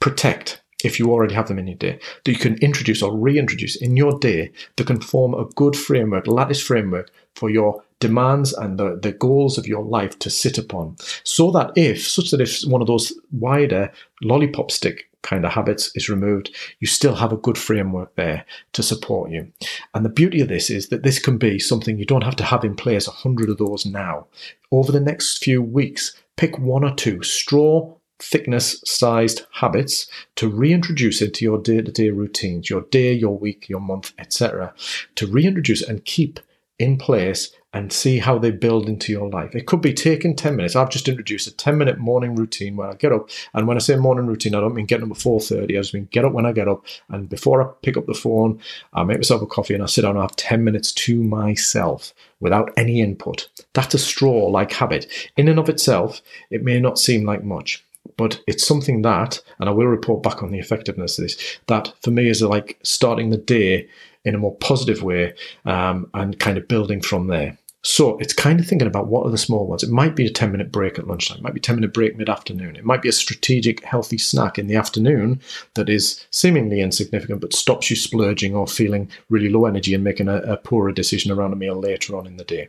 protect 0.00 0.60
if 0.82 0.98
you 0.98 1.12
already 1.12 1.34
have 1.34 1.48
them 1.48 1.58
in 1.58 1.68
your 1.68 1.76
day, 1.76 1.98
that 2.24 2.32
you 2.32 2.38
can 2.38 2.56
introduce 2.58 3.00
or 3.00 3.16
reintroduce 3.16 3.76
in 3.76 3.96
your 3.96 4.18
day 4.18 4.50
that 4.76 4.86
can 4.86 5.00
form 5.00 5.34
a 5.34 5.46
good 5.54 5.76
framework, 5.76 6.26
lattice 6.26 6.60
framework 6.60 7.10
for 7.36 7.48
your 7.48 7.82
demands 8.04 8.52
and 8.52 8.78
the, 8.78 8.98
the 9.00 9.12
goals 9.12 9.56
of 9.56 9.66
your 9.66 9.82
life 9.82 10.18
to 10.18 10.28
sit 10.28 10.58
upon. 10.58 10.96
So 11.24 11.50
that 11.52 11.72
if, 11.74 12.06
such 12.06 12.30
that 12.30 12.40
if 12.42 12.60
one 12.62 12.82
of 12.82 12.86
those 12.86 13.14
wider 13.32 13.90
lollipop 14.22 14.70
stick 14.70 15.08
kind 15.22 15.46
of 15.46 15.52
habits 15.52 15.90
is 15.94 16.10
removed, 16.10 16.54
you 16.80 16.86
still 16.86 17.14
have 17.14 17.32
a 17.32 17.38
good 17.38 17.56
framework 17.56 18.14
there 18.14 18.44
to 18.74 18.82
support 18.82 19.30
you. 19.30 19.50
And 19.94 20.04
the 20.04 20.10
beauty 20.20 20.42
of 20.42 20.48
this 20.48 20.68
is 20.68 20.88
that 20.88 21.02
this 21.02 21.18
can 21.18 21.38
be 21.38 21.58
something 21.58 21.98
you 21.98 22.04
don't 22.04 22.24
have 22.24 22.36
to 22.36 22.44
have 22.44 22.62
in 22.62 22.76
place 22.76 23.08
a 23.08 23.18
hundred 23.22 23.48
of 23.48 23.56
those 23.56 23.86
now. 23.86 24.26
Over 24.70 24.92
the 24.92 25.00
next 25.00 25.42
few 25.42 25.62
weeks, 25.62 26.14
pick 26.36 26.58
one 26.58 26.84
or 26.84 26.94
two 26.94 27.22
straw 27.22 27.94
thickness 28.18 28.80
sized 28.84 29.46
habits 29.52 30.06
to 30.36 30.48
reintroduce 30.48 31.22
into 31.22 31.44
your 31.44 31.58
day 31.58 31.80
to 31.80 31.90
day 31.90 32.10
routines, 32.10 32.68
your 32.68 32.82
day, 32.82 33.12
your 33.12 33.36
week, 33.36 33.68
your 33.68 33.80
month, 33.80 34.12
etc. 34.18 34.74
To 35.16 35.26
reintroduce 35.26 35.82
and 35.82 36.04
keep 36.04 36.38
in 36.78 36.96
place 36.98 37.52
and 37.74 37.92
see 37.92 38.18
how 38.18 38.38
they 38.38 38.52
build 38.52 38.88
into 38.88 39.12
your 39.12 39.28
life. 39.28 39.54
It 39.54 39.66
could 39.66 39.80
be 39.80 39.92
taking 39.92 40.36
10 40.36 40.54
minutes. 40.54 40.76
I've 40.76 40.90
just 40.90 41.08
introduced 41.08 41.48
a 41.48 41.50
10 41.50 41.76
minute 41.76 41.98
morning 41.98 42.36
routine 42.36 42.76
where 42.76 42.88
I 42.88 42.94
get 42.94 43.12
up. 43.12 43.28
And 43.52 43.66
when 43.66 43.76
I 43.76 43.80
say 43.80 43.96
morning 43.96 44.26
routine, 44.26 44.54
I 44.54 44.60
don't 44.60 44.74
mean 44.74 44.86
getting 44.86 45.10
up 45.10 45.16
at 45.16 45.22
4.30. 45.22 45.64
I 45.64 45.66
just 45.72 45.92
mean 45.92 46.08
get 46.12 46.24
up 46.24 46.32
when 46.32 46.46
I 46.46 46.52
get 46.52 46.68
up. 46.68 46.86
And 47.08 47.28
before 47.28 47.60
I 47.60 47.72
pick 47.82 47.96
up 47.96 48.06
the 48.06 48.14
phone, 48.14 48.60
I 48.94 49.02
make 49.02 49.18
myself 49.18 49.42
a 49.42 49.46
coffee 49.46 49.74
and 49.74 49.82
I 49.82 49.86
sit 49.86 50.02
down 50.02 50.12
and 50.12 50.20
have 50.20 50.36
10 50.36 50.62
minutes 50.62 50.92
to 50.92 51.20
myself 51.20 52.14
without 52.38 52.70
any 52.76 53.00
input. 53.00 53.48
That's 53.72 53.94
a 53.94 53.98
straw 53.98 54.46
like 54.46 54.70
habit. 54.70 55.06
In 55.36 55.48
and 55.48 55.58
of 55.58 55.68
itself, 55.68 56.22
it 56.50 56.62
may 56.62 56.78
not 56.78 56.98
seem 56.98 57.26
like 57.26 57.42
much 57.42 57.84
but 58.18 58.42
it's 58.46 58.66
something 58.66 59.00
that, 59.00 59.40
and 59.58 59.68
I 59.68 59.72
will 59.72 59.86
report 59.86 60.22
back 60.22 60.42
on 60.42 60.50
the 60.50 60.58
effectiveness 60.58 61.18
of 61.18 61.24
this, 61.24 61.58
that 61.68 61.90
for 62.02 62.10
me 62.10 62.28
is 62.28 62.42
like 62.42 62.78
starting 62.82 63.30
the 63.30 63.38
day 63.38 63.88
in 64.24 64.34
a 64.34 64.38
more 64.38 64.54
positive 64.56 65.02
way 65.02 65.34
um, 65.64 66.10
and 66.14 66.38
kind 66.38 66.58
of 66.58 66.68
building 66.68 67.00
from 67.00 67.28
there. 67.28 67.56
So 67.84 68.16
it's 68.16 68.32
kind 68.32 68.58
of 68.58 68.66
thinking 68.66 68.88
about 68.88 69.08
what 69.08 69.26
are 69.26 69.30
the 69.30 69.36
small 69.36 69.66
ones. 69.66 69.82
It 69.82 69.90
might 69.90 70.16
be 70.16 70.26
a 70.26 70.30
10 70.30 70.50
minute 70.50 70.72
break 70.72 70.98
at 70.98 71.06
lunchtime. 71.06 71.38
It 71.38 71.42
might 71.42 71.52
be 71.52 71.60
a 71.60 71.62
10 71.62 71.76
minute 71.76 71.92
break 71.92 72.16
mid 72.16 72.30
afternoon. 72.30 72.76
It 72.76 72.84
might 72.84 73.02
be 73.02 73.10
a 73.10 73.12
strategic, 73.12 73.84
healthy 73.84 74.16
snack 74.16 74.58
in 74.58 74.68
the 74.68 74.74
afternoon 74.74 75.40
that 75.74 75.90
is 75.90 76.26
seemingly 76.30 76.80
insignificant 76.80 77.42
but 77.42 77.52
stops 77.52 77.90
you 77.90 77.96
splurging 77.96 78.54
or 78.54 78.66
feeling 78.66 79.10
really 79.28 79.50
low 79.50 79.66
energy 79.66 79.94
and 79.94 80.02
making 80.02 80.28
a, 80.28 80.38
a 80.38 80.56
poorer 80.56 80.92
decision 80.92 81.30
around 81.30 81.52
a 81.52 81.56
meal 81.56 81.76
later 81.76 82.16
on 82.16 82.26
in 82.26 82.38
the 82.38 82.44
day. 82.44 82.68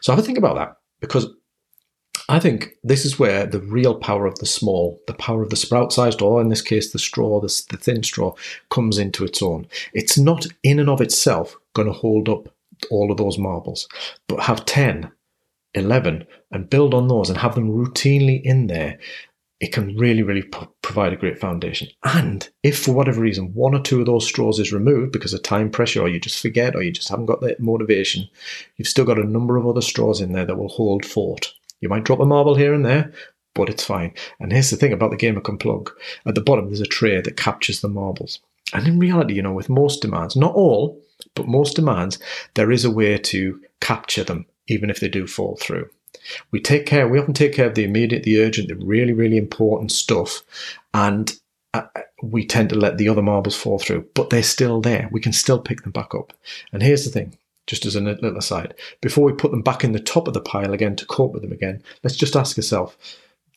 So 0.00 0.12
have 0.12 0.18
a 0.20 0.22
think 0.22 0.38
about 0.38 0.54
that 0.54 0.76
because 1.00 1.26
I 2.28 2.38
think 2.38 2.74
this 2.84 3.04
is 3.04 3.18
where 3.18 3.46
the 3.46 3.60
real 3.60 3.96
power 3.96 4.26
of 4.26 4.38
the 4.38 4.46
small, 4.46 5.00
the 5.08 5.14
power 5.14 5.42
of 5.42 5.50
the 5.50 5.56
sprout 5.56 5.92
sized, 5.92 6.22
or 6.22 6.40
in 6.40 6.48
this 6.48 6.62
case, 6.62 6.92
the 6.92 6.98
straw, 6.98 7.40
the, 7.40 7.62
the 7.70 7.76
thin 7.76 8.02
straw, 8.02 8.34
comes 8.70 8.98
into 8.98 9.24
its 9.24 9.42
own. 9.42 9.66
It's 9.92 10.18
not 10.18 10.46
in 10.62 10.78
and 10.80 10.90
of 10.90 11.00
itself 11.00 11.56
going 11.74 11.86
to 11.86 11.92
hold 11.92 12.28
up 12.28 12.48
all 12.90 13.10
of 13.10 13.18
those 13.18 13.38
marbles, 13.38 13.88
but 14.28 14.40
have 14.40 14.64
10, 14.64 15.10
11, 15.74 16.26
and 16.50 16.70
build 16.70 16.94
on 16.94 17.08
those 17.08 17.28
and 17.28 17.38
have 17.38 17.54
them 17.54 17.70
routinely 17.70 18.40
in 18.42 18.66
there. 18.66 18.98
It 19.58 19.72
can 19.72 19.96
really, 19.96 20.22
really 20.22 20.42
p- 20.42 20.68
provide 20.82 21.14
a 21.14 21.16
great 21.16 21.38
foundation. 21.38 21.88
And 22.04 22.48
if 22.62 22.78
for 22.78 22.92
whatever 22.92 23.22
reason 23.22 23.54
one 23.54 23.74
or 23.74 23.80
two 23.80 24.00
of 24.00 24.06
those 24.06 24.26
straws 24.26 24.58
is 24.58 24.72
removed 24.72 25.12
because 25.12 25.32
of 25.32 25.42
time 25.42 25.70
pressure, 25.70 26.02
or 26.02 26.08
you 26.08 26.20
just 26.20 26.42
forget, 26.42 26.76
or 26.76 26.82
you 26.82 26.92
just 26.92 27.08
haven't 27.08 27.26
got 27.26 27.40
the 27.40 27.56
motivation, 27.58 28.28
you've 28.76 28.88
still 28.88 29.06
got 29.06 29.18
a 29.18 29.24
number 29.24 29.56
of 29.56 29.66
other 29.66 29.80
straws 29.80 30.20
in 30.20 30.32
there 30.32 30.44
that 30.44 30.56
will 30.56 30.68
hold 30.68 31.06
fort. 31.06 31.54
You 31.80 31.88
might 31.88 32.04
drop 32.04 32.20
a 32.20 32.26
marble 32.26 32.54
here 32.54 32.74
and 32.74 32.84
there, 32.84 33.12
but 33.54 33.70
it's 33.70 33.84
fine. 33.84 34.12
And 34.38 34.52
here's 34.52 34.70
the 34.70 34.76
thing 34.76 34.92
about 34.92 35.10
the 35.10 35.16
game 35.16 35.36
of 35.36 35.42
Kerplunk. 35.42 35.88
At 36.26 36.34
the 36.34 36.42
bottom, 36.42 36.66
there's 36.66 36.80
a 36.80 36.86
tray 36.86 37.20
that 37.20 37.36
captures 37.36 37.80
the 37.80 37.88
marbles. 37.88 38.40
And 38.72 38.86
in 38.86 38.98
reality, 38.98 39.34
you 39.34 39.42
know, 39.42 39.52
with 39.52 39.68
most 39.68 40.02
demands, 40.02 40.36
not 40.36 40.54
all, 40.54 41.00
but 41.36 41.46
most 41.46 41.76
demands, 41.76 42.18
there 42.54 42.72
is 42.72 42.84
a 42.84 42.90
way 42.90 43.16
to 43.18 43.60
capture 43.80 44.24
them, 44.24 44.46
even 44.66 44.90
if 44.90 44.98
they 44.98 45.08
do 45.08 45.28
fall 45.28 45.56
through. 45.60 45.88
We 46.50 46.60
take 46.60 46.86
care, 46.86 47.06
we 47.06 47.20
often 47.20 47.34
take 47.34 47.52
care 47.52 47.66
of 47.66 47.76
the 47.76 47.84
immediate, 47.84 48.24
the 48.24 48.42
urgent, 48.42 48.68
the 48.68 48.74
really, 48.74 49.12
really 49.12 49.36
important 49.36 49.92
stuff. 49.92 50.42
And 50.92 51.32
uh, 51.74 51.82
we 52.22 52.44
tend 52.44 52.70
to 52.70 52.78
let 52.78 52.98
the 52.98 53.08
other 53.08 53.22
marbles 53.22 53.54
fall 53.54 53.78
through, 53.78 54.08
but 54.14 54.30
they're 54.30 54.42
still 54.42 54.80
there. 54.80 55.08
We 55.12 55.20
can 55.20 55.32
still 55.32 55.60
pick 55.60 55.82
them 55.82 55.92
back 55.92 56.14
up. 56.14 56.32
And 56.72 56.82
here's 56.82 57.04
the 57.04 57.10
thing 57.10 57.36
just 57.66 57.84
as 57.84 57.96
a 57.96 58.00
little 58.00 58.36
aside, 58.36 58.74
before 59.00 59.24
we 59.24 59.32
put 59.32 59.50
them 59.50 59.62
back 59.62 59.82
in 59.82 59.90
the 59.90 59.98
top 59.98 60.28
of 60.28 60.34
the 60.34 60.40
pile 60.40 60.72
again 60.72 60.94
to 60.94 61.04
cope 61.06 61.32
with 61.32 61.42
them 61.42 61.50
again, 61.50 61.82
let's 62.04 62.14
just 62.16 62.36
ask 62.36 62.56
ourselves 62.56 62.96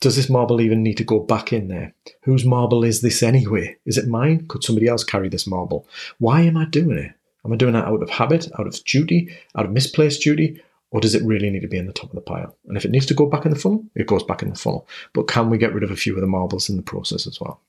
does 0.01 0.15
this 0.15 0.29
marble 0.29 0.61
even 0.61 0.81
need 0.81 0.97
to 0.97 1.03
go 1.03 1.19
back 1.19 1.51
in 1.51 1.67
there? 1.67 1.93
Whose 2.21 2.45
marble 2.45 2.83
is 2.83 3.01
this 3.01 3.21
anyway? 3.21 3.77
Is 3.85 3.97
it 3.97 4.07
mine? 4.07 4.47
Could 4.47 4.63
somebody 4.63 4.87
else 4.87 5.03
carry 5.03 5.27
this 5.29 5.45
marble? 5.45 5.85
Why 6.19 6.41
am 6.41 6.55
I 6.55 6.65
doing 6.65 6.97
it? 6.97 7.13
Am 7.45 7.53
I 7.53 7.55
doing 7.55 7.73
that 7.73 7.85
out 7.85 8.03
of 8.03 8.09
habit, 8.09 8.47
out 8.59 8.67
of 8.67 8.83
duty, 8.83 9.35
out 9.55 9.65
of 9.65 9.71
misplaced 9.71 10.21
duty? 10.21 10.61
Or 10.91 10.99
does 10.99 11.13
it 11.13 11.23
really 11.23 11.49
need 11.49 11.61
to 11.61 11.67
be 11.67 11.77
in 11.77 11.85
the 11.85 11.93
top 11.93 12.09
of 12.09 12.15
the 12.15 12.21
pile? 12.21 12.55
And 12.67 12.75
if 12.75 12.83
it 12.83 12.91
needs 12.91 13.05
to 13.07 13.13
go 13.13 13.27
back 13.27 13.45
in 13.45 13.51
the 13.51 13.59
funnel, 13.59 13.85
it 13.95 14.07
goes 14.07 14.23
back 14.23 14.41
in 14.41 14.49
the 14.49 14.55
funnel. 14.55 14.87
But 15.13 15.27
can 15.27 15.49
we 15.49 15.59
get 15.59 15.73
rid 15.73 15.83
of 15.83 15.91
a 15.91 15.95
few 15.95 16.15
of 16.15 16.21
the 16.21 16.27
marbles 16.27 16.67
in 16.69 16.77
the 16.77 16.81
process 16.81 17.27
as 17.27 17.39
well? 17.39 17.61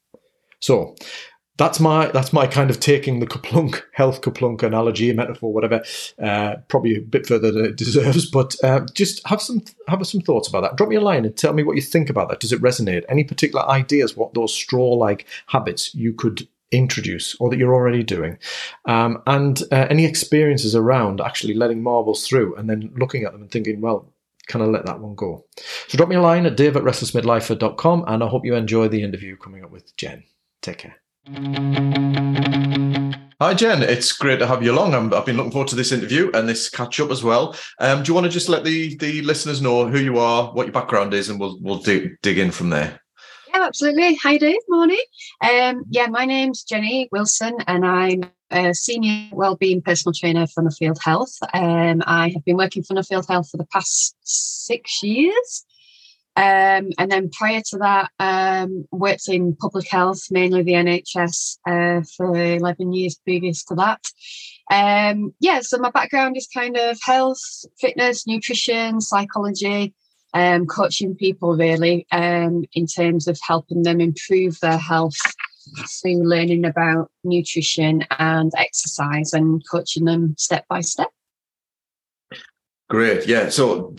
So 0.60 0.96
that's 1.60 1.78
my 1.78 2.06
that's 2.06 2.32
my 2.32 2.46
kind 2.46 2.70
of 2.70 2.80
taking 2.80 3.20
the 3.20 3.26
Kerplunk 3.26 3.82
health 3.92 4.22
Kerplunk 4.22 4.62
analogy, 4.62 5.12
metaphor, 5.12 5.52
whatever, 5.52 5.82
uh, 6.18 6.56
probably 6.68 6.96
a 6.96 7.00
bit 7.00 7.26
further 7.26 7.52
than 7.52 7.66
it 7.66 7.76
deserves. 7.76 8.30
But 8.30 8.56
uh, 8.64 8.86
just 8.94 9.26
have 9.28 9.42
some 9.42 9.62
have 9.86 10.04
some 10.06 10.22
thoughts 10.22 10.48
about 10.48 10.62
that. 10.62 10.76
Drop 10.76 10.88
me 10.88 10.96
a 10.96 11.02
line 11.02 11.26
and 11.26 11.36
tell 11.36 11.52
me 11.52 11.62
what 11.62 11.76
you 11.76 11.82
think 11.82 12.08
about 12.08 12.30
that. 12.30 12.40
Does 12.40 12.52
it 12.52 12.62
resonate? 12.62 13.04
Any 13.10 13.24
particular 13.24 13.68
ideas? 13.68 14.16
What 14.16 14.32
those 14.32 14.54
straw 14.54 14.94
like 14.94 15.26
habits 15.48 15.94
you 15.94 16.14
could 16.14 16.48
introduce 16.72 17.34
or 17.40 17.50
that 17.50 17.58
you're 17.58 17.74
already 17.74 18.02
doing, 18.02 18.38
um, 18.86 19.22
and 19.26 19.62
uh, 19.72 19.86
any 19.90 20.04
experiences 20.04 20.74
around 20.74 21.20
actually 21.20 21.54
letting 21.54 21.82
marbles 21.82 22.26
through 22.26 22.54
and 22.56 22.68
then 22.68 22.92
looking 22.96 23.24
at 23.24 23.32
them 23.32 23.42
and 23.42 23.50
thinking, 23.50 23.80
well, 23.80 24.12
can 24.48 24.62
I 24.62 24.64
let 24.64 24.86
that 24.86 25.00
one 25.00 25.14
go? 25.14 25.44
So 25.88 25.96
drop 25.96 26.08
me 26.08 26.16
a 26.16 26.20
line 26.20 26.46
at 26.46 26.56
dave 26.56 26.76
at 26.76 26.82
restlessmidlifer.com 26.82 28.04
and 28.08 28.24
I 28.24 28.26
hope 28.26 28.44
you 28.44 28.54
enjoy 28.54 28.88
the 28.88 29.02
interview 29.02 29.36
coming 29.36 29.64
up 29.64 29.70
with 29.70 29.96
Jen. 29.96 30.24
Take 30.60 30.78
care. 30.78 30.96
Hi, 33.40 33.54
Jen. 33.54 33.82
It's 33.82 34.12
great 34.12 34.38
to 34.40 34.46
have 34.46 34.62
you 34.62 34.72
along. 34.72 34.94
i 34.94 35.16
have 35.16 35.24
been 35.24 35.36
looking 35.36 35.52
forward 35.52 35.68
to 35.68 35.76
this 35.76 35.92
interview 35.92 36.30
and 36.34 36.48
this 36.48 36.68
catch 36.68 37.00
up 37.00 37.10
as 37.10 37.22
well. 37.22 37.56
Um, 37.78 38.02
do 38.02 38.10
you 38.10 38.14
want 38.14 38.26
to 38.26 38.30
just 38.30 38.48
let 38.48 38.64
the, 38.64 38.96
the 38.96 39.22
listeners 39.22 39.62
know 39.62 39.88
who 39.88 39.98
you 39.98 40.18
are, 40.18 40.52
what 40.52 40.66
your 40.66 40.72
background 40.74 41.14
is, 41.14 41.30
and 41.30 41.40
we'll 41.40 41.58
we'll 41.62 41.78
dig, 41.78 42.20
dig 42.20 42.38
in 42.38 42.50
from 42.50 42.68
there? 42.68 43.00
Yeah, 43.52 43.62
absolutely. 43.66 44.14
Hi, 44.16 44.36
Dave. 44.36 44.60
Morning. 44.68 45.02
Um, 45.42 45.84
yeah, 45.90 46.06
my 46.06 46.24
name's 46.24 46.62
Jenny 46.62 47.08
Wilson, 47.10 47.56
and 47.66 47.84
I'm 47.84 48.22
a 48.50 48.72
senior 48.74 49.28
wellbeing 49.32 49.82
personal 49.82 50.12
trainer 50.12 50.46
for 50.46 50.62
Nuffield 50.62 51.02
Health. 51.02 51.36
Um, 51.52 52.02
I 52.06 52.30
have 52.32 52.44
been 52.44 52.56
working 52.56 52.84
for 52.84 52.94
Nuffield 52.94 53.28
Health 53.28 53.50
for 53.50 53.56
the 53.56 53.66
past 53.66 54.14
six 54.22 55.02
years. 55.02 55.64
Um, 56.36 56.90
and 56.96 57.10
then 57.10 57.30
prior 57.30 57.60
to 57.70 57.78
that, 57.78 58.10
um, 58.20 58.86
worked 58.92 59.28
in 59.28 59.56
public 59.56 59.88
health, 59.88 60.20
mainly 60.30 60.62
the 60.62 60.74
NHS, 60.74 61.58
uh, 61.66 62.02
for 62.16 62.36
11 62.36 62.92
years 62.92 63.18
previous 63.24 63.64
to 63.64 63.74
that. 63.74 64.00
Um, 64.70 65.34
yeah, 65.40 65.60
so 65.60 65.78
my 65.78 65.90
background 65.90 66.36
is 66.36 66.48
kind 66.54 66.76
of 66.76 66.98
health, 67.02 67.40
fitness, 67.80 68.28
nutrition, 68.28 69.00
psychology, 69.00 69.92
um, 70.34 70.66
coaching 70.66 71.14
people 71.14 71.56
really 71.56 72.06
um, 72.12 72.64
in 72.72 72.86
terms 72.86 73.26
of 73.26 73.38
helping 73.42 73.82
them 73.82 74.00
improve 74.00 74.60
their 74.60 74.78
health 74.78 75.16
through 75.88 76.22
learning 76.24 76.64
about 76.64 77.10
nutrition 77.24 78.04
and 78.18 78.52
exercise 78.56 79.32
and 79.32 79.62
coaching 79.68 80.04
them 80.04 80.34
step 80.38 80.66
by 80.68 80.80
step. 80.80 81.08
Great, 82.88 83.26
yeah. 83.28 83.48
So 83.50 83.94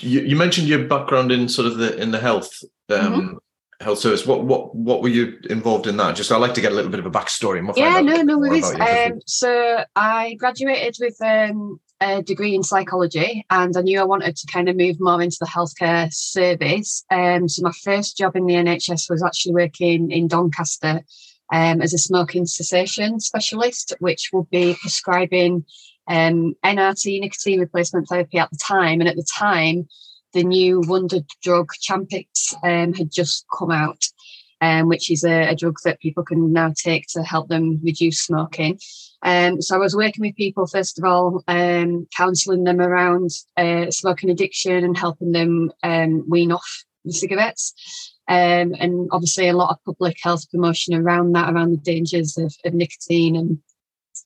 you, 0.00 0.20
you, 0.20 0.36
mentioned 0.36 0.68
your 0.68 0.84
background 0.84 1.32
in 1.32 1.48
sort 1.48 1.66
of 1.66 1.78
the 1.78 1.96
in 1.96 2.10
the 2.10 2.18
health 2.18 2.62
um, 2.90 2.98
mm-hmm. 2.98 3.36
health 3.80 4.00
service. 4.00 4.26
What 4.26 4.44
what 4.44 4.74
what 4.74 5.00
were 5.00 5.08
you 5.08 5.38
involved 5.48 5.86
in 5.86 5.96
that? 5.96 6.14
Just 6.14 6.30
I 6.30 6.36
like 6.36 6.52
to 6.54 6.60
get 6.60 6.72
a 6.72 6.74
little 6.74 6.90
bit 6.90 7.00
of 7.00 7.06
a 7.06 7.10
backstory. 7.10 7.66
yeah, 7.74 8.02
no, 8.02 8.20
no 8.20 8.36
worries. 8.36 8.70
Um, 8.74 9.20
so 9.24 9.82
I 9.94 10.34
graduated 10.34 10.96
with 11.00 11.16
um, 11.22 11.80
a 12.00 12.22
degree 12.22 12.54
in 12.54 12.62
psychology, 12.62 13.44
and 13.50 13.76
I 13.76 13.80
knew 13.80 14.00
I 14.00 14.04
wanted 14.04 14.36
to 14.36 14.46
kind 14.52 14.68
of 14.68 14.76
move 14.76 15.00
more 15.00 15.22
into 15.22 15.38
the 15.40 15.46
healthcare 15.46 16.12
service. 16.12 17.04
Um, 17.10 17.48
so 17.48 17.62
my 17.62 17.72
first 17.82 18.16
job 18.16 18.36
in 18.36 18.46
the 18.46 18.54
NHS 18.54 19.10
was 19.10 19.22
actually 19.22 19.54
working 19.54 20.10
in 20.10 20.28
Doncaster 20.28 21.02
um, 21.52 21.80
as 21.80 21.94
a 21.94 21.98
smoking 21.98 22.46
cessation 22.46 23.20
specialist, 23.20 23.94
which 24.00 24.30
would 24.32 24.50
be 24.50 24.76
prescribing 24.80 25.64
um, 26.08 26.54
NRT, 26.64 27.20
nicotine 27.20 27.60
replacement 27.60 28.08
therapy 28.08 28.38
at 28.38 28.50
the 28.50 28.58
time. 28.58 29.00
And 29.00 29.08
at 29.08 29.16
the 29.16 29.26
time, 29.36 29.88
the 30.32 30.44
new 30.44 30.82
wonder 30.86 31.20
drug 31.42 31.70
Champix 31.80 32.54
um, 32.62 32.92
had 32.92 33.10
just 33.10 33.46
come 33.56 33.70
out, 33.70 34.04
um, 34.66 34.88
which 34.88 35.10
is 35.10 35.22
a, 35.22 35.50
a, 35.50 35.54
drug 35.54 35.76
that 35.84 36.00
people 36.00 36.24
can 36.24 36.52
now 36.52 36.72
take 36.76 37.06
to 37.08 37.22
help 37.22 37.48
them 37.48 37.80
reduce 37.84 38.20
smoking. 38.20 38.80
Um, 39.22 39.62
so 39.62 39.76
I 39.76 39.78
was 39.78 39.94
working 39.94 40.22
with 40.22 40.34
people, 40.34 40.66
first 40.66 40.98
of 40.98 41.04
all, 41.04 41.44
um, 41.46 42.08
counselling 42.16 42.64
them 42.64 42.80
around 42.80 43.30
uh, 43.56 43.90
smoking 43.90 44.30
addiction 44.30 44.84
and 44.84 44.98
helping 44.98 45.30
them 45.30 45.70
um, 45.84 46.28
wean 46.28 46.50
off 46.50 46.84
the 47.04 47.12
cigarettes. 47.12 47.74
Um, 48.28 48.74
and 48.80 49.08
obviously, 49.12 49.48
a 49.48 49.56
lot 49.56 49.70
of 49.70 49.84
public 49.84 50.16
health 50.20 50.50
promotion 50.50 50.94
around 50.94 51.32
that, 51.34 51.52
around 51.52 51.70
the 51.70 51.76
dangers 51.92 52.36
of, 52.36 52.52
of 52.64 52.74
nicotine 52.74 53.36
and 53.36 53.58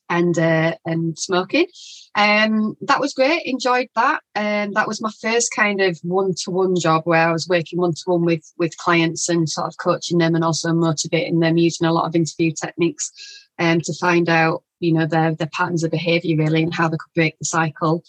and 0.09 0.37
uh, 0.37 0.75
and 0.85 1.17
smoking. 1.17 1.67
Um, 2.15 2.75
that 2.81 2.99
was 2.99 3.13
great. 3.13 3.43
Enjoyed 3.45 3.87
that. 3.95 4.21
Um, 4.35 4.73
that 4.73 4.87
was 4.87 5.01
my 5.01 5.11
first 5.21 5.53
kind 5.55 5.81
of 5.81 5.99
one-to-one 6.03 6.75
job 6.79 7.03
where 7.05 7.27
I 7.27 7.31
was 7.31 7.47
working 7.47 7.79
one-to-one 7.79 8.25
with 8.25 8.51
with 8.57 8.77
clients 8.77 9.29
and 9.29 9.49
sort 9.49 9.67
of 9.67 9.77
coaching 9.77 10.17
them 10.17 10.35
and 10.35 10.43
also 10.43 10.73
motivating 10.73 11.39
them 11.39 11.57
using 11.57 11.87
a 11.87 11.93
lot 11.93 12.05
of 12.05 12.15
interview 12.15 12.51
techniques 12.51 13.11
um, 13.59 13.81
to 13.81 13.93
find 13.93 14.29
out 14.29 14.63
you 14.79 14.93
know 14.93 15.05
their 15.05 15.35
their 15.35 15.49
patterns 15.53 15.83
of 15.83 15.91
behaviour 15.91 16.35
really 16.35 16.63
and 16.63 16.73
how 16.73 16.87
they 16.87 16.97
could 16.97 17.13
break 17.15 17.37
the 17.39 17.45
cycle. 17.45 18.03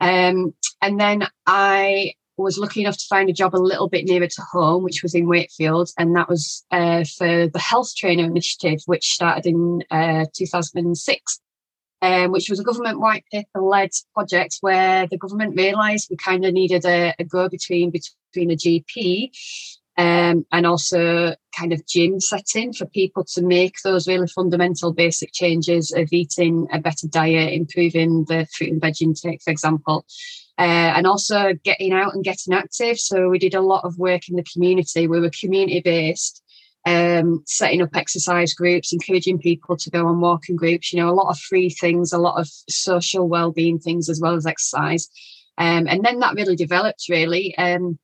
Um, 0.00 0.54
and 0.80 0.98
then 0.98 1.28
I 1.46 2.14
was 2.42 2.58
lucky 2.58 2.82
enough 2.82 2.98
to 2.98 3.06
find 3.08 3.28
a 3.30 3.32
job 3.32 3.54
a 3.54 3.56
little 3.56 3.88
bit 3.88 4.04
nearer 4.04 4.26
to 4.26 4.42
home, 4.52 4.82
which 4.82 5.02
was 5.02 5.14
in 5.14 5.28
Wakefield, 5.28 5.90
and 5.98 6.14
that 6.16 6.28
was 6.28 6.64
uh, 6.70 7.04
for 7.16 7.48
the 7.48 7.58
Health 7.58 7.94
Trainer 7.96 8.24
Initiative, 8.24 8.80
which 8.86 9.12
started 9.12 9.46
in 9.46 9.82
uh, 9.90 10.26
2006. 10.34 11.40
Um, 12.04 12.32
which 12.32 12.50
was 12.50 12.58
a 12.58 12.64
government 12.64 12.98
white 12.98 13.24
paper 13.30 13.60
led 13.60 13.90
project 14.12 14.56
where 14.60 15.06
the 15.06 15.16
government 15.16 15.54
realised 15.56 16.08
we 16.10 16.16
kind 16.16 16.44
of 16.44 16.52
needed 16.52 16.84
a, 16.84 17.14
a 17.16 17.22
go 17.22 17.48
between 17.48 17.92
between 17.92 18.50
a 18.50 18.56
GP 18.56 19.30
um, 19.96 20.44
and 20.50 20.66
also 20.66 21.36
kind 21.56 21.72
of 21.72 21.86
gym 21.86 22.18
setting 22.18 22.72
for 22.72 22.86
people 22.86 23.24
to 23.34 23.42
make 23.42 23.76
those 23.84 24.08
really 24.08 24.26
fundamental 24.26 24.92
basic 24.92 25.32
changes 25.32 25.92
of 25.92 26.08
eating 26.12 26.66
a 26.72 26.80
better 26.80 27.06
diet, 27.06 27.52
improving 27.52 28.24
the 28.24 28.48
fruit 28.52 28.72
and 28.72 28.80
veg 28.80 29.00
intake, 29.00 29.40
for 29.40 29.52
example 29.52 30.04
uh, 30.62 30.94
and 30.94 31.08
also 31.08 31.54
getting 31.64 31.92
out 31.92 32.14
and 32.14 32.22
getting 32.22 32.54
active. 32.54 32.96
So 32.96 33.28
we 33.28 33.40
did 33.40 33.54
a 33.54 33.60
lot 33.60 33.84
of 33.84 33.98
work 33.98 34.28
in 34.28 34.36
the 34.36 34.44
community. 34.44 35.08
We 35.08 35.18
were 35.18 35.30
community 35.30 35.80
based, 35.80 36.40
um, 36.86 37.42
setting 37.48 37.82
up 37.82 37.96
exercise 37.96 38.54
groups, 38.54 38.92
encouraging 38.92 39.40
people 39.40 39.76
to 39.76 39.90
go 39.90 40.06
on 40.06 40.20
walking 40.20 40.54
groups. 40.54 40.92
You 40.92 41.00
know, 41.00 41.08
a 41.08 41.18
lot 41.18 41.30
of 41.30 41.38
free 41.40 41.68
things, 41.68 42.12
a 42.12 42.18
lot 42.18 42.40
of 42.40 42.48
social 42.68 43.28
well-being 43.28 43.80
things 43.80 44.08
as 44.08 44.20
well 44.20 44.36
as 44.36 44.46
exercise. 44.46 45.08
Um, 45.58 45.88
and 45.88 46.04
then 46.04 46.20
that 46.20 46.36
really 46.36 46.54
developed. 46.54 47.06
Really, 47.08 47.58
um, 47.58 47.98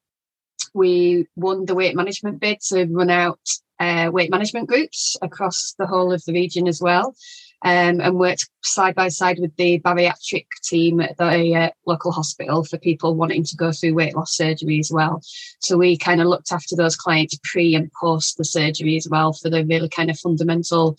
we 0.74 1.28
won 1.36 1.64
the 1.64 1.76
weight 1.76 1.94
management 1.94 2.40
bid 2.40 2.58
to 2.70 2.86
run 2.86 3.08
out 3.08 3.38
uh, 3.78 4.10
weight 4.12 4.32
management 4.32 4.68
groups 4.68 5.16
across 5.22 5.76
the 5.78 5.86
whole 5.86 6.12
of 6.12 6.24
the 6.24 6.32
region 6.32 6.66
as 6.66 6.80
well 6.82 7.14
um, 7.62 8.00
and 8.00 8.18
worked 8.18 8.48
side 8.62 8.94
by 8.94 9.08
side 9.08 9.38
with 9.40 9.54
the 9.56 9.80
bariatric 9.80 10.46
team 10.62 11.00
at 11.00 11.16
the 11.16 11.54
uh, 11.54 11.70
local 11.86 12.12
hospital 12.12 12.64
for 12.64 12.78
people 12.78 13.14
wanting 13.14 13.44
to 13.44 13.56
go 13.56 13.72
through 13.72 13.94
weight 13.94 14.14
loss 14.14 14.36
surgery 14.36 14.78
as 14.78 14.90
well. 14.92 15.20
So 15.60 15.76
we 15.76 15.96
kind 15.96 16.20
of 16.20 16.28
looked 16.28 16.52
after 16.52 16.76
those 16.76 16.96
clients 16.96 17.38
pre 17.44 17.74
and 17.74 17.90
post 18.00 18.36
the 18.38 18.44
surgery 18.44 18.96
as 18.96 19.08
well 19.10 19.32
for 19.32 19.50
the 19.50 19.64
really 19.64 19.88
kind 19.88 20.10
of 20.10 20.18
fundamental 20.18 20.96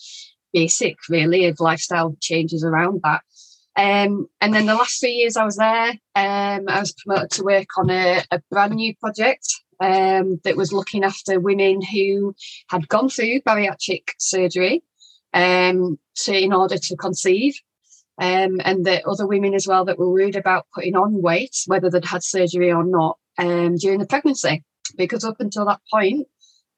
basic 0.52 0.98
really 1.10 1.46
of 1.46 1.60
lifestyle 1.60 2.16
changes 2.22 2.64
around 2.64 3.02
that. 3.04 3.22
Um, 3.76 4.28
and 4.42 4.54
then 4.54 4.66
the 4.66 4.76
last 4.76 5.00
three 5.00 5.14
years 5.14 5.38
I 5.38 5.46
was 5.46 5.56
there, 5.56 5.92
um, 6.16 6.66
I 6.68 6.80
was 6.80 6.94
promoted 6.94 7.32
to 7.32 7.44
work 7.44 7.78
on 7.78 7.90
a, 7.90 8.22
a 8.32 8.42
brand 8.52 8.74
new 8.74 8.94
project 8.96 9.48
um, 9.80 10.42
that 10.44 10.58
was 10.58 10.74
looking 10.74 11.06
after 11.06 11.40
women 11.40 11.82
who 11.82 12.36
had 12.70 12.90
gone 12.90 13.10
through 13.10 13.40
bariatric 13.42 14.10
surgery 14.18 14.84
um, 15.34 16.00
to, 16.16 16.38
in 16.38 16.54
order 16.54 16.78
to 16.78 16.96
conceive. 16.96 17.56
Um, 18.22 18.60
and 18.66 18.86
the 18.86 19.08
other 19.08 19.26
women 19.26 19.54
as 19.54 19.66
well 19.66 19.86
that 19.86 19.98
were 19.98 20.10
worried 20.10 20.36
about 20.36 20.68
putting 20.76 20.96
on 20.96 21.22
weight, 21.22 21.56
whether 21.68 21.90
they'd 21.90 22.04
had 22.04 22.24
surgery 22.24 22.72
or 22.72 22.84
not, 22.84 23.18
um, 23.38 23.78
during 23.78 24.00
the 24.00 24.06
pregnancy. 24.06 24.64
Because 24.98 25.24
up 25.24 25.38
until 25.40 25.66
that 25.66 25.80
point, 25.92 26.28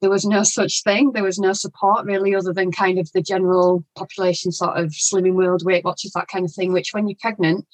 there 0.00 0.10
was 0.10 0.24
no 0.24 0.42
such 0.42 0.82
thing. 0.82 1.12
There 1.12 1.24
was 1.24 1.38
no 1.38 1.52
support 1.52 2.04
really, 2.04 2.34
other 2.34 2.52
than 2.52 2.70
kind 2.72 2.98
of 2.98 3.10
the 3.12 3.22
general 3.22 3.84
population 3.96 4.52
sort 4.52 4.76
of 4.76 4.90
slimming 4.90 5.34
world, 5.34 5.64
Weight 5.64 5.84
Watchers, 5.84 6.12
that 6.14 6.28
kind 6.28 6.44
of 6.44 6.52
thing. 6.52 6.72
Which, 6.72 6.90
when 6.92 7.08
you're 7.08 7.16
pregnant, 7.20 7.66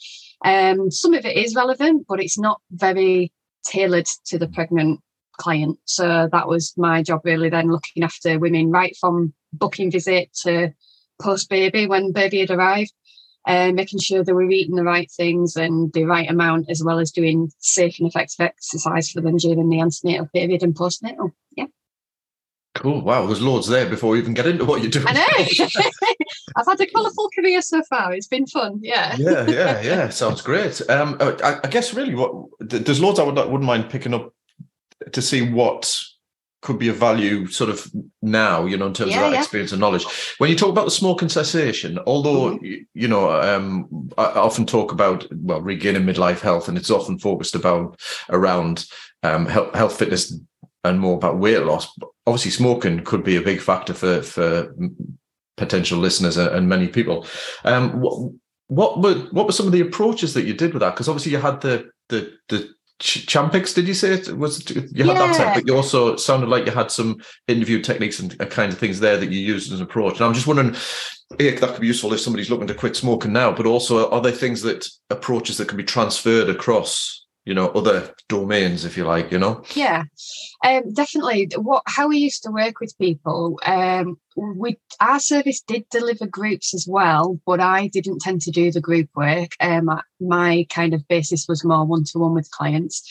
um, 0.45 0.91
some 0.91 1.14
of 1.14 1.25
it 1.25 1.37
is 1.37 1.55
relevant, 1.55 2.07
but 2.09 2.21
it's 2.21 2.38
not 2.38 2.61
very 2.71 3.33
tailored 3.67 4.07
to 4.27 4.38
the 4.38 4.49
pregnant 4.49 5.01
client. 5.38 5.79
So 5.85 6.29
that 6.31 6.48
was 6.48 6.74
my 6.77 7.03
job 7.03 7.22
really. 7.24 7.48
Then 7.48 7.70
looking 7.70 8.03
after 8.03 8.38
women 8.38 8.70
right 8.70 8.96
from 9.01 9.33
booking 9.53 9.90
visit 9.90 10.33
to 10.42 10.72
post 11.20 11.48
baby 11.48 11.87
when 11.87 12.12
baby 12.12 12.40
had 12.40 12.51
arrived, 12.51 12.92
uh, 13.46 13.72
making 13.72 14.01
sure 14.01 14.22
they 14.22 14.33
were 14.33 14.51
eating 14.51 14.77
the 14.77 14.85
right 14.85 15.11
things 15.11 15.57
and 15.57 15.92
the 15.92 16.05
right 16.05 16.31
amount, 16.31 16.68
as 16.68 16.83
well 16.85 16.98
as 16.98 17.11
doing 17.11 17.51
safe 17.59 17.98
and 17.98 18.09
effective 18.09 18.40
exercise 18.40 19.11
for 19.11 19.20
them 19.20 19.37
during 19.37 19.68
the 19.68 19.81
antenatal 19.81 20.29
period 20.35 20.62
and 20.62 20.74
postnatal. 20.74 21.33
Yeah. 21.57 21.66
Cool. 22.74 23.01
Wow. 23.01 23.27
There's 23.27 23.40
loads 23.40 23.66
there 23.66 23.88
before 23.88 24.11
we 24.11 24.18
even 24.18 24.35
get 24.35 24.46
into 24.46 24.64
what 24.64 24.83
you're 24.83 24.90
doing. 24.90 25.07
I 25.09 25.12
know. 25.12 25.66
I've 26.57 26.66
had 26.66 26.81
a 26.81 26.87
colourful 26.87 27.31
career 27.35 27.61
so 27.61 27.83
far. 27.85 28.12
It's 28.12 28.29
been 28.29 28.46
fun. 28.46 28.79
Yeah. 28.83 29.16
yeah. 29.18 29.48
Yeah. 29.48 29.81
Yeah. 29.81 30.09
Sounds 30.11 30.42
great. 30.42 30.81
Um, 30.88 31.16
I, 31.20 31.59
I 31.64 31.68
guess 31.68 31.94
really 31.94 32.14
what 32.14 32.33
there's 32.61 33.01
loads 33.01 33.18
I 33.18 33.24
would 33.24 33.35
wouldn't 33.35 33.64
mind 33.64 33.90
picking 33.90 34.14
up 34.14 34.33
to 35.12 35.23
see 35.23 35.51
what 35.51 36.01
could 36.61 36.79
be 36.79 36.88
of 36.88 36.97
value 36.97 37.47
sort 37.47 37.71
of 37.71 37.88
now, 38.21 38.66
you 38.66 38.77
know, 38.77 38.87
in 38.87 38.92
terms 38.92 39.12
yeah, 39.12 39.18
of 39.18 39.23
that 39.23 39.33
yeah. 39.35 39.40
experience 39.40 39.73
and 39.73 39.81
knowledge. 39.81 40.05
When 40.38 40.51
you 40.51 40.57
talk 40.57 40.71
about 40.71 40.87
the 40.87 40.90
smoking 40.90 41.29
cessation, 41.29 41.99
although, 42.07 42.57
mm-hmm. 42.57 42.83
you 42.94 43.09
know, 43.09 43.31
um, 43.31 44.11
I 44.18 44.25
often 44.25 44.66
talk 44.66 44.90
about, 44.90 45.27
well, 45.33 45.61
regaining 45.61 46.03
midlife 46.03 46.40
health, 46.40 46.68
and 46.68 46.77
it's 46.77 46.90
often 46.90 47.18
focused 47.18 47.55
about 47.55 48.01
around 48.29 48.87
um, 49.23 49.47
health, 49.47 49.75
health, 49.75 49.99
fitness 49.99 50.37
and 50.85 51.01
more 51.01 51.16
about 51.16 51.38
weight 51.38 51.62
loss. 51.62 51.97
Obviously, 52.27 52.51
smoking 52.51 53.05
could 53.05 53.25
be 53.25 53.37
a 53.37 53.42
big 53.42 53.61
factor 53.61 53.94
for, 53.94 54.23
for 54.23 54.75
potential 55.57 55.99
listeners 55.99 56.37
and 56.37 56.68
many 56.68 56.88
people. 56.88 57.27
Um, 57.64 58.01
what, 58.01 58.33
what 58.68 59.01
were 59.01 59.14
what 59.31 59.47
were 59.47 59.53
some 59.53 59.66
of 59.66 59.73
the 59.73 59.81
approaches 59.81 60.35
that 60.35 60.44
you 60.44 60.55
did 60.55 60.73
with 60.73 60.81
that? 60.81 60.94
Because 60.94 61.09
obviously 61.09 61.33
you 61.33 61.38
had 61.38 61.61
the 61.61 61.90
the 62.09 62.33
the 62.49 62.75
Champix, 63.00 63.74
did 63.74 63.87
you 63.87 63.94
say 63.94 64.12
it 64.12 64.37
was? 64.37 64.68
You 64.70 64.80
had 64.80 64.90
yeah. 64.92 65.14
that 65.14 65.37
type, 65.37 65.54
but 65.54 65.66
you 65.66 65.76
also 65.76 66.16
sounded 66.16 66.48
like 66.48 66.66
you 66.66 66.72
had 66.72 66.90
some 66.90 67.22
interview 67.46 67.80
techniques 67.80 68.18
and 68.18 68.34
uh, 68.40 68.46
kind 68.46 68.72
of 68.72 68.78
things 68.78 68.98
there 68.98 69.16
that 69.16 69.30
you 69.30 69.38
used 69.38 69.72
as 69.72 69.78
an 69.78 69.84
approach. 69.84 70.14
And 70.16 70.24
I'm 70.24 70.34
just 70.34 70.48
wondering, 70.48 70.74
that 71.30 71.58
could 71.61 71.80
be 71.80 71.87
useful 71.87 72.12
if 72.12 72.20
somebody's 72.20 72.50
looking 72.50 72.66
to 72.66 72.74
quit 72.74 72.96
smoking 72.96 73.32
now, 73.32 73.52
but 73.52 73.66
also 73.66 74.11
are 74.11 74.20
there 74.20 74.32
things 74.32 74.62
that 74.62 74.88
approaches 75.11 75.58
that 75.58 75.68
can 75.68 75.76
be 75.76 75.84
transferred 75.84 76.48
across 76.48 77.26
you 77.44 77.55
know 77.55 77.68
other 77.68 78.14
domains 78.29 78.85
if 78.85 78.96
you 78.96 79.05
like 79.05 79.33
you 79.33 79.38
know? 79.38 79.62
Yeah. 79.74 80.05
Um, 80.64 80.92
definitely. 80.92 81.48
What 81.57 81.83
how 81.87 82.09
we 82.09 82.18
used 82.18 82.42
to 82.42 82.51
work 82.51 82.81
with 82.81 82.98
people 82.98 83.59
um, 83.64 84.18
we 84.37 84.79
our 85.01 85.18
service 85.18 85.61
did 85.61 85.88
deliver 85.90 86.27
groups 86.27 86.74
as 86.74 86.87
well 86.87 87.40
but 87.46 87.59
i 87.59 87.88
didn't 87.88 88.20
tend 88.20 88.40
to 88.42 88.51
do 88.51 88.70
the 88.70 88.81
group 88.81 89.09
work. 89.16 89.53
Um, 89.61 89.90
my 90.20 90.66
kind 90.68 90.94
of 90.94 91.09
basis 91.09 91.46
was 91.48 91.64
more 91.64 91.87
one-to-one 91.87 92.35
with 92.35 92.51
clients. 92.51 93.03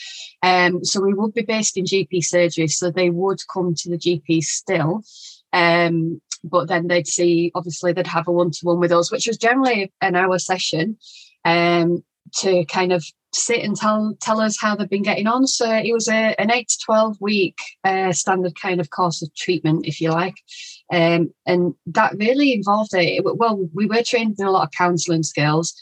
Um, 0.42 0.84
so 0.84 1.00
we 1.00 1.14
would 1.14 1.34
be 1.34 1.42
based 1.42 1.76
in 1.76 1.84
gp 1.84 2.24
surgery 2.24 2.68
so 2.68 2.90
they 2.90 3.10
would 3.10 3.40
come 3.52 3.74
to 3.74 3.90
the 3.90 3.98
gp 3.98 4.42
still 4.42 5.02
um, 5.52 6.20
but 6.44 6.68
then 6.68 6.86
they'd 6.86 7.08
see 7.08 7.50
obviously 7.54 7.92
they'd 7.92 8.06
have 8.06 8.28
a 8.28 8.32
one-to-one 8.32 8.78
with 8.78 8.92
us 8.92 9.10
which 9.10 9.26
was 9.26 9.36
generally 9.36 9.92
an 10.00 10.14
hour 10.14 10.38
session 10.38 10.96
um, 11.44 12.04
to 12.34 12.64
kind 12.66 12.92
of 12.92 13.04
sit 13.32 13.62
and 13.62 13.76
tell 13.76 14.16
tell 14.20 14.40
us 14.40 14.58
how 14.60 14.74
they've 14.74 14.88
been 14.88 15.02
getting 15.02 15.26
on. 15.26 15.46
So 15.46 15.70
it 15.70 15.92
was 15.92 16.08
a, 16.08 16.34
an 16.40 16.50
eight 16.50 16.68
to 16.68 16.78
twelve 16.84 17.16
week 17.20 17.56
uh, 17.84 18.12
standard 18.12 18.54
kind 18.60 18.80
of 18.80 18.90
course 18.90 19.22
of 19.22 19.34
treatment, 19.34 19.86
if 19.86 20.00
you 20.00 20.10
like, 20.10 20.36
um, 20.92 21.32
and 21.46 21.74
that 21.86 22.16
really 22.16 22.52
involved 22.52 22.94
it. 22.94 23.22
Well, 23.24 23.68
we 23.74 23.86
were 23.86 24.02
trained 24.02 24.36
in 24.38 24.46
a 24.46 24.50
lot 24.50 24.66
of 24.66 24.72
counselling 24.72 25.22
skills, 25.22 25.74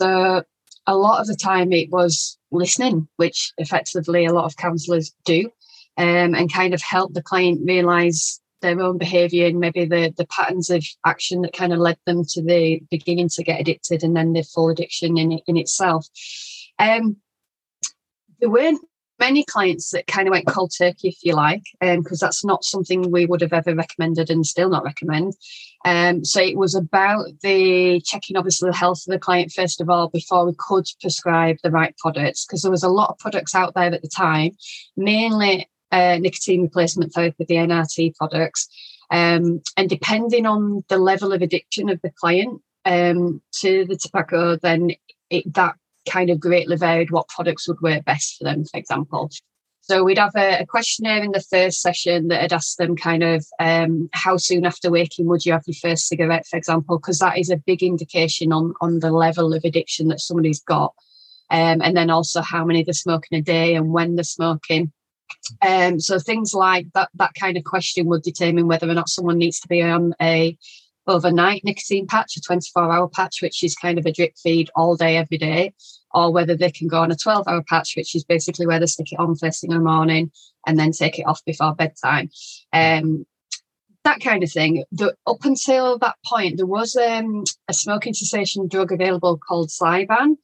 so 0.00 0.42
a 0.86 0.96
lot 0.96 1.20
of 1.20 1.26
the 1.26 1.36
time 1.36 1.72
it 1.72 1.90
was 1.90 2.38
listening, 2.52 3.08
which 3.16 3.52
effectively 3.58 4.24
a 4.24 4.32
lot 4.32 4.44
of 4.44 4.56
counsellors 4.56 5.12
do, 5.24 5.50
um, 5.96 6.34
and 6.34 6.52
kind 6.52 6.74
of 6.74 6.82
help 6.82 7.12
the 7.12 7.22
client 7.22 7.60
realise 7.64 8.40
their 8.62 8.80
own 8.80 8.96
behaviour 8.96 9.46
and 9.46 9.60
maybe 9.60 9.84
the 9.84 10.14
the 10.16 10.26
patterns 10.26 10.70
of 10.70 10.84
action 11.04 11.42
that 11.42 11.52
kind 11.52 11.72
of 11.72 11.78
led 11.78 11.98
them 12.06 12.24
to 12.24 12.42
the 12.42 12.80
beginning 12.90 13.28
to 13.28 13.44
get 13.44 13.60
addicted 13.60 14.02
and 14.02 14.16
then 14.16 14.32
the 14.32 14.42
full 14.42 14.70
addiction 14.70 15.18
in 15.18 15.32
in 15.46 15.56
itself. 15.56 16.06
Um, 16.78 17.16
there 18.40 18.50
weren't 18.50 18.80
many 19.18 19.44
clients 19.44 19.90
that 19.90 20.06
kind 20.06 20.28
of 20.28 20.32
went 20.32 20.46
cold 20.46 20.72
turkey, 20.76 21.08
if 21.08 21.18
you 21.22 21.34
like, 21.34 21.62
because 21.80 22.22
um, 22.22 22.26
that's 22.26 22.44
not 22.44 22.64
something 22.64 23.10
we 23.10 23.26
would 23.26 23.40
have 23.40 23.52
ever 23.52 23.74
recommended 23.74 24.30
and 24.30 24.46
still 24.46 24.68
not 24.68 24.84
recommend. 24.84 25.34
Um, 25.84 26.24
so 26.24 26.40
it 26.40 26.56
was 26.56 26.74
about 26.74 27.26
the 27.42 28.00
checking, 28.04 28.36
obviously, 28.36 28.70
the 28.70 28.76
health 28.76 29.02
of 29.06 29.12
the 29.12 29.18
client 29.18 29.52
first 29.52 29.80
of 29.80 29.88
all 29.88 30.08
before 30.08 30.44
we 30.46 30.52
could 30.58 30.86
prescribe 31.00 31.56
the 31.62 31.70
right 31.70 31.96
products, 31.98 32.44
because 32.44 32.62
there 32.62 32.70
was 32.70 32.82
a 32.82 32.88
lot 32.88 33.10
of 33.10 33.18
products 33.18 33.54
out 33.54 33.74
there 33.74 33.92
at 33.92 34.02
the 34.02 34.08
time, 34.08 34.52
mainly 34.96 35.68
uh, 35.92 36.18
nicotine 36.18 36.62
replacement 36.62 37.12
therapy, 37.12 37.44
the 37.44 37.54
NRT 37.54 38.16
products. 38.16 38.68
Um, 39.10 39.62
and 39.76 39.88
depending 39.88 40.46
on 40.46 40.84
the 40.88 40.98
level 40.98 41.32
of 41.32 41.40
addiction 41.40 41.88
of 41.88 42.00
the 42.02 42.10
client 42.10 42.60
um, 42.84 43.40
to 43.60 43.84
the 43.84 43.96
tobacco, 43.96 44.56
then 44.56 44.92
it, 45.30 45.54
that 45.54 45.76
kind 46.06 46.30
of 46.30 46.40
greatly 46.40 46.76
varied 46.76 47.10
what 47.10 47.28
products 47.28 47.68
would 47.68 47.80
work 47.80 48.04
best 48.04 48.38
for 48.38 48.44
them, 48.44 48.64
for 48.64 48.78
example. 48.78 49.30
So 49.82 50.02
we'd 50.02 50.18
have 50.18 50.34
a, 50.34 50.62
a 50.62 50.66
questionnaire 50.66 51.22
in 51.22 51.30
the 51.30 51.44
first 51.48 51.80
session 51.80 52.26
that 52.28 52.40
had 52.40 52.52
asked 52.52 52.76
them 52.76 52.96
kind 52.96 53.22
of 53.22 53.46
um, 53.60 54.08
how 54.12 54.36
soon 54.36 54.66
after 54.66 54.90
waking 54.90 55.26
would 55.26 55.46
you 55.46 55.52
have 55.52 55.62
your 55.66 55.76
first 55.80 56.08
cigarette, 56.08 56.44
for 56.44 56.56
example, 56.56 56.98
because 56.98 57.20
that 57.20 57.38
is 57.38 57.50
a 57.50 57.56
big 57.56 57.84
indication 57.84 58.52
on, 58.52 58.74
on 58.80 58.98
the 58.98 59.12
level 59.12 59.54
of 59.54 59.64
addiction 59.64 60.08
that 60.08 60.20
somebody's 60.20 60.60
got. 60.60 60.92
Um, 61.50 61.80
and 61.82 61.96
then 61.96 62.10
also 62.10 62.40
how 62.40 62.64
many 62.64 62.82
they're 62.82 62.94
smoking 62.94 63.38
a 63.38 63.42
day 63.42 63.76
and 63.76 63.92
when 63.92 64.16
they're 64.16 64.24
smoking. 64.24 64.92
Um, 65.62 66.00
so 66.00 66.18
things 66.18 66.52
like 66.52 66.88
that, 66.94 67.10
that 67.14 67.34
kind 67.38 67.56
of 67.56 67.62
question 67.62 68.06
would 68.06 68.22
determine 68.22 68.66
whether 68.66 68.88
or 68.88 68.94
not 68.94 69.08
someone 69.08 69.38
needs 69.38 69.60
to 69.60 69.68
be 69.68 69.82
on 69.82 70.14
a 70.20 70.58
overnight 71.06 71.64
nicotine 71.64 72.06
patch, 72.06 72.36
a 72.36 72.40
24 72.40 72.92
hour 72.92 73.08
patch, 73.08 73.42
which 73.42 73.62
is 73.62 73.74
kind 73.74 73.98
of 73.98 74.06
a 74.06 74.12
drip 74.12 74.36
feed 74.36 74.70
all 74.74 74.96
day, 74.96 75.16
every 75.16 75.38
day, 75.38 75.72
or 76.12 76.32
whether 76.32 76.56
they 76.56 76.70
can 76.70 76.88
go 76.88 77.00
on 77.00 77.10
a 77.10 77.16
12 77.16 77.46
hour 77.46 77.62
patch, 77.68 77.94
which 77.96 78.14
is 78.14 78.24
basically 78.24 78.66
where 78.66 78.80
they 78.80 78.86
stick 78.86 79.12
it 79.12 79.18
on 79.18 79.36
first 79.36 79.60
thing 79.60 79.72
in 79.72 79.78
the 79.78 79.84
morning 79.84 80.30
and 80.66 80.78
then 80.78 80.92
take 80.92 81.18
it 81.18 81.26
off 81.26 81.44
before 81.44 81.74
bedtime. 81.74 82.30
Um, 82.72 83.26
that 84.04 84.20
kind 84.20 84.42
of 84.42 84.50
thing. 84.50 84.84
The, 84.92 85.14
up 85.26 85.44
until 85.44 85.98
that 85.98 86.14
point, 86.24 86.56
there 86.56 86.66
was 86.66 86.96
um, 86.96 87.44
a 87.68 87.74
smoking 87.74 88.14
cessation 88.14 88.68
drug 88.68 88.92
available 88.92 89.36
called 89.36 89.68
Zyban, 89.68 90.36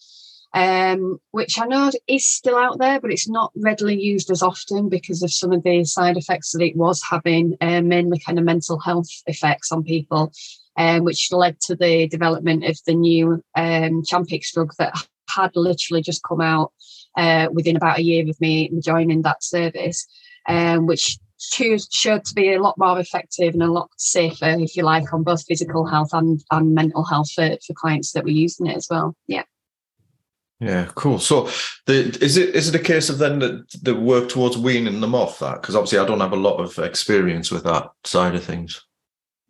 um, 0.55 1.19
which 1.31 1.59
I 1.59 1.67
know 1.67 1.91
is 2.07 2.29
still 2.29 2.57
out 2.57 2.79
there, 2.79 3.01
but 3.01 3.11
it's 3.11 3.29
not 3.29 3.53
readily 3.57 4.01
used 4.01 4.31
as 4.31 4.43
often 4.43 4.89
because 4.89 5.23
of 5.23 5.33
some 5.33 5.53
of 5.53 5.63
the 5.63 5.85
side 5.85 6.17
effects 6.17 6.53
that 6.53 6.63
it 6.63 6.77
was 6.77 7.03
having, 7.09 7.57
uh, 7.61 7.81
mainly 7.81 8.19
kind 8.19 8.39
of 8.39 8.45
mental 8.45 8.79
health 8.79 9.09
effects 9.27 9.73
on 9.73 9.83
people, 9.83 10.33
um, 10.77 11.05
which 11.05 11.33
led 11.33 11.59
to 11.61 11.75
the 11.75 12.07
development 12.09 12.65
of 12.65 12.79
the 12.87 12.95
new 12.95 13.43
um, 13.57 14.03
Champix 14.03 14.53
drug 14.53 14.73
that 14.79 14.95
had 15.35 15.53
literally 15.55 16.03
just 16.03 16.23
come 16.23 16.41
out 16.41 16.73
uh, 17.17 17.49
within 17.53 17.77
about 17.77 17.99
a 17.99 18.03
year 18.03 18.29
of 18.29 18.41
me 18.41 18.71
joining 18.81 19.23
that 19.23 19.43
service, 19.43 20.07
um, 20.49 20.87
which 20.87 21.19
showed 21.39 22.25
to 22.25 22.35
be 22.35 22.53
a 22.53 22.63
lot 22.63 22.79
more 22.79 23.01
effective 23.01 23.55
and 23.55 23.63
a 23.63 23.73
lot 23.73 23.91
safer, 23.97 24.51
if 24.59 24.77
you 24.77 24.83
like, 24.83 25.13
on 25.13 25.23
both 25.23 25.45
physical 25.45 25.87
health 25.87 26.11
and, 26.13 26.43
and 26.51 26.75
mental 26.75 27.05
health 27.05 27.31
for, 27.33 27.57
for 27.67 27.75
clients 27.75 28.13
that 28.13 28.25
were 28.25 28.31
using 28.31 28.67
it 28.67 28.77
as 28.77 28.87
well. 28.91 29.17
Yeah. 29.27 29.43
Yeah, 30.63 30.89
cool. 30.95 31.19
So, 31.19 31.51
the, 31.87 32.17
is 32.23 32.37
it 32.37 32.55
is 32.55 32.69
it 32.69 32.81
a 32.81 32.85
case 32.85 33.09
of 33.09 33.19
then 33.19 33.41
that 33.41 33.69
the 33.83 33.97
work 33.97 34.29
towards 34.29 34.57
weaning 34.57 35.01
them 35.01 35.15
off 35.15 35.41
that? 35.41 35.61
Because 35.61 35.75
obviously, 35.75 35.99
I 35.99 36.07
don't 36.07 36.21
have 36.21 36.33
a 36.33 36.37
lot 36.37 36.59
of 36.59 36.79
experience 36.79 37.51
with 37.51 37.65
that 37.65 37.91
side 38.05 38.37
of 38.37 38.45
things. 38.45 38.81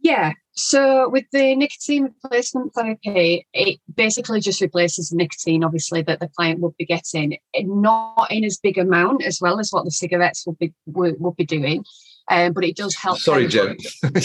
Yeah. 0.00 0.32
So 0.52 1.10
with 1.10 1.26
the 1.30 1.54
nicotine 1.54 2.14
replacement 2.22 2.72
therapy, 2.72 3.46
it 3.52 3.78
basically 3.94 4.40
just 4.40 4.62
replaces 4.62 5.12
nicotine, 5.12 5.64
obviously, 5.64 6.00
that 6.02 6.20
the 6.20 6.28
client 6.28 6.60
would 6.60 6.76
be 6.78 6.86
getting, 6.86 7.36
not 7.62 8.30
in 8.30 8.44
as 8.44 8.56
big 8.56 8.78
amount 8.78 9.22
as 9.22 9.38
well 9.38 9.60
as 9.60 9.70
what 9.70 9.84
the 9.84 9.90
cigarettes 9.90 10.46
would 10.46 10.58
be 10.58 10.72
would, 10.86 11.20
would 11.20 11.36
be 11.36 11.44
doing. 11.44 11.84
Um, 12.30 12.54
but 12.54 12.64
it 12.64 12.76
does 12.76 12.94
help. 12.94 13.18
Sorry, 13.18 13.48
Jen. 13.48 13.76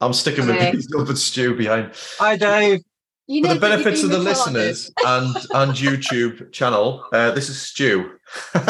I'm 0.00 0.12
sticking 0.12 0.46
with 0.46 0.72
these 0.72 0.94
over 0.94 1.16
Stu 1.16 1.56
behind. 1.56 1.90
Hi, 2.18 2.36
Dave. 2.36 2.82
You 3.26 3.40
know, 3.40 3.48
For 3.48 3.54
the 3.54 3.60
benefits 3.60 4.02
of 4.02 4.10
the 4.10 4.18
listeners 4.18 4.90
and 5.06 5.34
and 5.54 5.72
YouTube 5.72 6.52
channel, 6.52 7.06
uh, 7.12 7.30
this 7.30 7.48
is 7.48 7.60
Stu. 7.60 8.18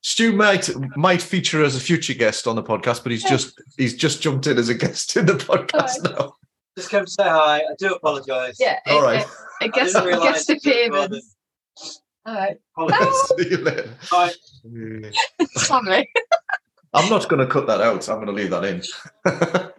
Stu 0.00 0.32
might 0.32 0.70
might 0.96 1.20
feature 1.20 1.62
as 1.62 1.76
a 1.76 1.80
future 1.80 2.14
guest 2.14 2.46
on 2.46 2.56
the 2.56 2.62
podcast, 2.62 3.02
but 3.02 3.12
he's 3.12 3.24
just 3.24 3.60
he's 3.76 3.94
just 3.94 4.22
jumped 4.22 4.46
in 4.46 4.56
as 4.56 4.70
a 4.70 4.74
guest 4.74 5.16
in 5.16 5.26
the 5.26 5.34
podcast 5.34 6.02
right. 6.02 6.18
now. 6.18 6.36
Just 6.78 6.90
come 6.90 7.04
to 7.04 7.10
say 7.10 7.24
hi. 7.24 7.58
I 7.58 7.74
do 7.78 7.92
apologise. 7.92 8.56
Yeah. 8.58 8.78
All 8.86 9.02
right. 9.02 9.26
A, 9.60 9.64
a 9.66 9.68
guest, 9.68 9.94
a 9.96 10.02
guest 10.22 10.48
appearance. 10.48 11.36
All 12.24 12.34
right. 12.34 12.56
See 13.36 13.50
you 13.50 13.56
later. 13.58 13.90
Bye. 14.10 14.32
Sorry. 15.56 16.10
I'm 16.94 17.10
not 17.10 17.28
going 17.28 17.40
to 17.40 17.52
cut 17.52 17.66
that 17.66 17.80
out. 17.80 18.08
I'm 18.08 18.24
going 18.24 18.28
to 18.28 18.32
leave 18.32 18.50
that 18.50 18.64
in. 18.64 18.82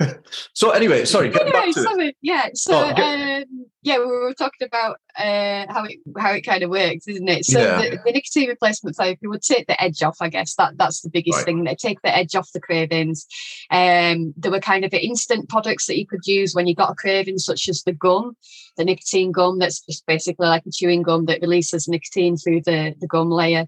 so 0.54 0.70
anyway, 0.70 1.04
sorry. 1.04 1.28
Anyway, 1.28 1.72
sorry. 1.72 2.16
Yeah. 2.20 2.48
So 2.54 2.72
oh, 2.74 3.02
um, 3.02 3.66
yeah, 3.82 3.98
we 3.98 4.06
were 4.06 4.34
talking 4.34 4.66
about 4.66 4.96
uh, 5.16 5.66
how 5.72 5.84
it 5.84 5.98
how 6.18 6.32
it 6.32 6.40
kind 6.40 6.64
of 6.64 6.70
works, 6.70 7.06
isn't 7.06 7.28
it? 7.28 7.44
So 7.44 7.60
yeah. 7.60 7.76
the, 7.76 7.98
the, 8.04 8.12
nicotine 8.12 8.48
replacement 8.48 8.96
therapy 8.96 9.26
would 9.28 9.42
take 9.42 9.66
the 9.68 9.80
edge 9.80 10.02
off. 10.02 10.16
I 10.20 10.30
guess 10.30 10.56
that 10.56 10.76
that's 10.76 11.02
the 11.02 11.10
biggest 11.10 11.38
right. 11.38 11.44
thing. 11.44 11.64
They 11.64 11.76
take 11.76 12.02
the 12.02 12.14
edge 12.14 12.34
off 12.34 12.50
the 12.52 12.60
cravings. 12.60 13.26
Um, 13.70 14.34
there 14.36 14.50
were 14.50 14.60
kind 14.60 14.84
of 14.84 14.92
instant 14.92 15.48
products 15.48 15.86
that 15.86 15.98
you 15.98 16.06
could 16.06 16.26
use 16.26 16.54
when 16.54 16.66
you 16.66 16.74
got 16.74 16.90
a 16.90 16.94
craving, 16.94 17.38
such 17.38 17.68
as 17.68 17.82
the 17.82 17.92
gum, 17.92 18.36
the 18.76 18.84
nicotine 18.84 19.30
gum. 19.30 19.60
That's 19.60 19.80
just 19.80 20.04
basically 20.06 20.48
like 20.48 20.66
a 20.66 20.72
chewing 20.72 21.02
gum 21.02 21.26
that 21.26 21.40
releases 21.40 21.86
nicotine 21.86 22.36
through 22.36 22.62
the 22.62 22.96
the 23.00 23.06
gum 23.06 23.30
layer, 23.30 23.66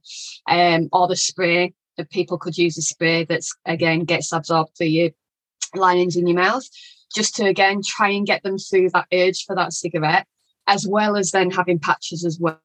um, 0.49 0.89
or 0.93 1.07
the 1.07 1.17
spray. 1.17 1.75
That 1.99 2.11
people 2.11 2.37
could 2.37 2.59
use 2.59 2.77
a 2.77 2.83
spray 2.83 3.25
that's 3.25 3.57
again 3.65 4.05
gets 4.05 4.31
absorbed 4.31 4.77
through 4.77 4.89
your 4.89 5.11
linings 5.75 6.17
in 6.17 6.27
your 6.27 6.37
mouth, 6.37 6.65
just 7.15 7.37
to 7.37 7.47
again 7.47 7.81
try 7.85 8.11
and 8.11 8.27
get 8.27 8.43
them 8.43 8.59
through 8.59 8.91
that 8.91 9.07
urge 9.13 9.45
for 9.45 9.55
that 9.57 9.73
cigarette, 9.73 10.27
as 10.67 10.87
well 10.87 11.17
as 11.17 11.31
then 11.31 11.51
having 11.51 11.79
patches 11.79 12.25
as 12.25 12.39
well. 12.41 12.61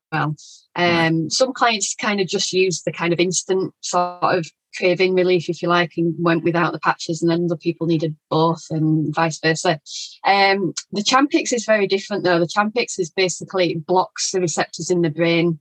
Um, 0.76 1.30
some 1.30 1.54
clients 1.54 1.96
kind 1.96 2.22
of 2.22 2.28
just 2.28 2.54
use 2.54 2.82
the 2.82 2.92
kind 2.92 3.14
of 3.14 3.20
instant 3.20 3.74
sort 3.82 4.24
of 4.24 4.48
craving 4.78 5.14
relief, 5.14 5.50
if 5.50 5.62
you 5.62 5.68
like, 5.68 5.92
and 5.98 6.16
went 6.18 6.44
without 6.44 6.72
the 6.72 6.80
patches, 6.80 7.22
and 7.22 7.30
then 7.30 7.46
other 7.46 7.58
people 7.58 7.88
needed 7.88 8.16
both, 8.30 8.64
and 8.70 9.14
vice 9.14 9.40
versa. 9.40 9.80
Um, 10.26 10.74
the 10.92 11.04
Champix 11.04 11.52
is 11.52 11.66
very 11.66 11.88
different, 11.88 12.24
though. 12.24 12.40
The 12.40 12.48
Champix 12.48 12.98
is 12.98 13.10
basically 13.10 13.76
blocks 13.76 14.32
the 14.32 14.40
receptors 14.40 14.90
in 14.90 15.02
the 15.02 15.10
brain 15.10 15.60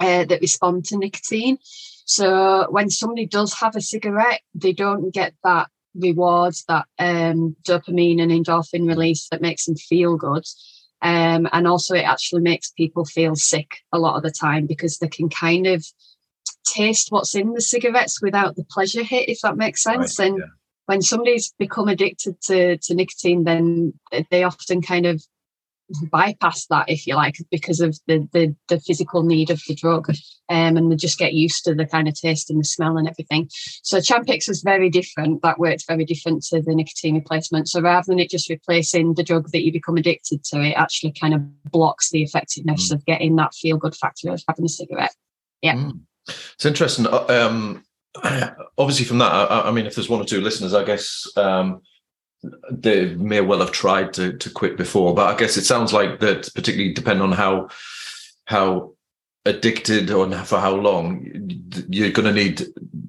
uh, 0.00 0.24
that 0.24 0.40
respond 0.40 0.84
to 0.86 0.98
nicotine. 0.98 1.58
So 2.06 2.66
when 2.70 2.90
somebody 2.90 3.26
does 3.26 3.54
have 3.54 3.76
a 3.76 3.80
cigarette, 3.80 4.40
they 4.54 4.72
don't 4.72 5.14
get 5.14 5.34
that 5.44 5.68
rewards 5.94 6.64
that 6.68 6.86
um, 6.98 7.56
dopamine 7.62 8.20
and 8.20 8.30
endorphin 8.30 8.86
release 8.86 9.28
that 9.30 9.42
makes 9.42 9.66
them 9.66 9.76
feel 9.76 10.16
good. 10.16 10.44
Um, 11.02 11.48
and 11.52 11.66
also, 11.66 11.94
it 11.94 12.02
actually 12.02 12.42
makes 12.42 12.70
people 12.70 13.04
feel 13.04 13.34
sick 13.34 13.78
a 13.92 13.98
lot 13.98 14.16
of 14.16 14.22
the 14.22 14.30
time 14.30 14.66
because 14.66 14.98
they 14.98 15.08
can 15.08 15.28
kind 15.28 15.66
of 15.66 15.84
taste 16.66 17.08
what's 17.10 17.34
in 17.34 17.52
the 17.52 17.60
cigarettes 17.60 18.20
without 18.20 18.56
the 18.56 18.64
pleasure 18.70 19.02
hit, 19.02 19.28
if 19.28 19.40
that 19.42 19.56
makes 19.56 19.82
sense. 19.82 20.18
Right, 20.18 20.28
and 20.28 20.38
yeah. 20.38 20.44
when 20.86 21.02
somebody's 21.02 21.52
become 21.58 21.88
addicted 21.88 22.40
to, 22.42 22.76
to 22.76 22.94
nicotine, 22.94 23.44
then 23.44 23.94
they 24.30 24.44
often 24.44 24.82
kind 24.82 25.06
of 25.06 25.24
bypass 26.10 26.66
that, 26.66 26.88
if 26.88 27.06
you 27.06 27.14
like, 27.14 27.36
because 27.50 27.80
of 27.80 27.98
the 28.06 28.28
the, 28.32 28.54
the 28.68 28.80
physical 28.80 29.22
need 29.22 29.50
of 29.50 29.60
the 29.66 29.74
drug, 29.74 30.10
um, 30.48 30.76
and 30.76 30.90
they 30.90 30.96
just 30.96 31.18
get 31.18 31.34
used 31.34 31.64
to 31.64 31.74
the 31.74 31.86
kind 31.86 32.08
of 32.08 32.14
taste 32.14 32.50
and 32.50 32.60
the 32.60 32.64
smell 32.64 32.96
and 32.96 33.08
everything. 33.08 33.48
So 33.82 33.98
Champix 33.98 34.48
was 34.48 34.62
very 34.62 34.90
different. 34.90 35.42
That 35.42 35.58
worked 35.58 35.84
very 35.86 36.04
different 36.04 36.42
to 36.44 36.60
the 36.60 36.74
nicotine 36.74 37.14
replacement. 37.16 37.68
So 37.68 37.80
rather 37.80 38.06
than 38.08 38.18
it 38.18 38.30
just 38.30 38.50
replacing 38.50 39.14
the 39.14 39.22
drug 39.22 39.50
that 39.52 39.64
you 39.64 39.72
become 39.72 39.96
addicted 39.96 40.44
to, 40.44 40.60
it 40.60 40.74
actually 40.74 41.12
kind 41.12 41.34
of 41.34 41.70
blocks 41.70 42.10
the 42.10 42.22
effectiveness 42.22 42.90
mm. 42.90 42.94
of 42.94 43.04
getting 43.06 43.36
that 43.36 43.54
feel 43.54 43.76
good 43.76 43.94
factor 43.94 44.30
of 44.30 44.42
having 44.48 44.64
a 44.64 44.68
cigarette. 44.68 45.14
Yeah. 45.62 45.74
Mm. 45.74 46.00
It's 46.28 46.66
interesting. 46.66 47.06
Uh, 47.06 47.26
um, 47.28 47.84
obviously, 48.78 49.04
from 49.04 49.18
that, 49.18 49.32
I, 49.32 49.68
I, 49.68 49.70
mean, 49.70 49.86
if 49.86 49.94
there's 49.94 50.08
one 50.08 50.20
or 50.20 50.24
two 50.24 50.40
listeners, 50.40 50.74
I 50.74 50.84
guess 50.84 51.26
um, 51.36 51.80
they 52.70 53.14
may 53.14 53.40
well 53.40 53.60
have 53.60 53.72
tried 53.72 54.12
to 54.14 54.36
to 54.36 54.50
quit 54.50 54.76
before. 54.76 55.14
But 55.14 55.34
I 55.34 55.38
guess 55.38 55.56
it 55.56 55.64
sounds 55.64 55.92
like 55.92 56.20
that, 56.20 56.48
particularly 56.54 56.92
depending 56.92 57.22
on 57.22 57.32
how 57.32 57.68
how 58.46 58.94
addicted 59.44 60.10
or 60.10 60.30
for 60.44 60.58
how 60.58 60.74
long, 60.74 61.26
you're 61.88 62.10
going 62.10 62.26
to 62.26 62.32
need. 62.32 62.60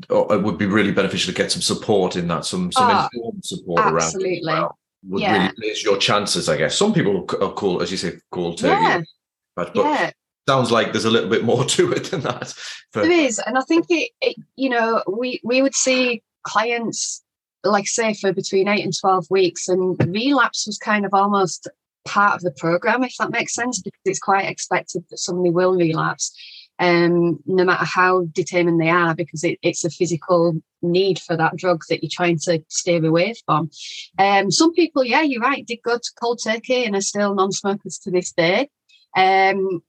It 0.10 0.44
would 0.44 0.58
be 0.58 0.66
really 0.66 0.92
beneficial 0.92 1.32
to 1.34 1.38
get 1.38 1.52
some 1.52 1.62
support 1.62 2.16
in 2.16 2.28
that, 2.28 2.46
some 2.46 2.72
some 2.72 2.90
oh, 2.90 3.10
informed 3.14 3.46
support 3.46 3.80
absolutely. 3.80 4.42
around. 4.46 4.58
Absolutely, 4.58 4.78
would 5.08 5.22
yeah. 5.22 5.38
really 5.38 5.54
raise 5.62 5.84
your 5.84 5.98
chances, 5.98 6.48
I 6.48 6.58
guess. 6.58 6.78
Some 6.78 6.94
people 6.94 7.26
are 7.42 7.54
cool, 7.54 7.82
as 7.82 7.90
you 7.90 7.98
say, 7.98 8.14
cool 8.30 8.54
to 8.56 8.68
yeah. 8.68 9.02
But, 9.56 9.74
but 9.74 9.86
yeah 9.86 10.12
sounds 10.48 10.72
like 10.72 10.92
there's 10.92 11.06
a 11.06 11.12
little 11.12 11.30
bit 11.30 11.44
more 11.44 11.64
to 11.76 11.92
it 11.94 12.06
than 12.06 12.22
that. 12.22 12.54
But... 12.94 13.04
There 13.04 13.12
is, 13.12 13.40
and 13.40 13.58
I 13.58 13.62
think 13.62 13.86
it, 13.90 14.12
it, 14.22 14.36
you 14.56 14.70
know, 14.70 15.04
we 15.08 15.40
we 15.44 15.62
would 15.62 15.76
see 15.76 16.24
clients 16.44 17.24
like 17.64 17.88
say 17.88 18.14
for 18.14 18.34
between 18.34 18.68
eight 18.68 18.84
and 18.84 18.94
twelve 18.98 19.28
weeks, 19.30 19.68
and 19.68 19.98
relapse 20.08 20.66
was 20.68 20.78
kind 20.78 21.06
of 21.06 21.14
almost 21.14 21.68
part 22.06 22.36
of 22.36 22.42
the 22.42 22.52
program, 22.52 23.04
if 23.04 23.16
that 23.18 23.32
makes 23.32 23.54
sense, 23.54 23.82
because 23.82 24.02
it's 24.06 24.20
quite 24.20 24.50
expected 24.50 25.04
that 25.10 25.18
somebody 25.18 25.52
will 25.52 25.76
relapse. 25.76 26.36
Um, 26.80 27.40
no 27.46 27.64
matter 27.64 27.86
how 27.86 28.26
determined 28.32 28.82
they 28.82 28.90
are, 28.90 29.14
because 29.14 29.44
it, 29.44 29.60
it's 29.62 29.86
a 29.86 29.90
physical 29.92 30.60
need 30.82 31.20
for 31.20 31.38
that 31.38 31.56
drug 31.56 31.84
that 31.90 32.02
you're 32.02 32.10
trying 32.12 32.40
to 32.40 32.64
stay 32.70 32.98
away 32.98 33.36
from. 33.46 33.70
Um, 34.18 34.50
some 34.50 34.74
people, 34.74 35.04
yeah, 35.04 35.22
you're 35.22 35.42
right, 35.42 35.66
did 35.66 35.84
go 35.84 35.98
to 35.98 36.12
cold 36.20 36.42
turkey 36.44 36.84
and 36.86 36.96
are 36.96 37.02
still 37.02 37.36
non-smokers 37.36 38.00
to 38.00 38.10
this 38.10 38.32
day. 38.32 38.70
Um, 39.16 39.84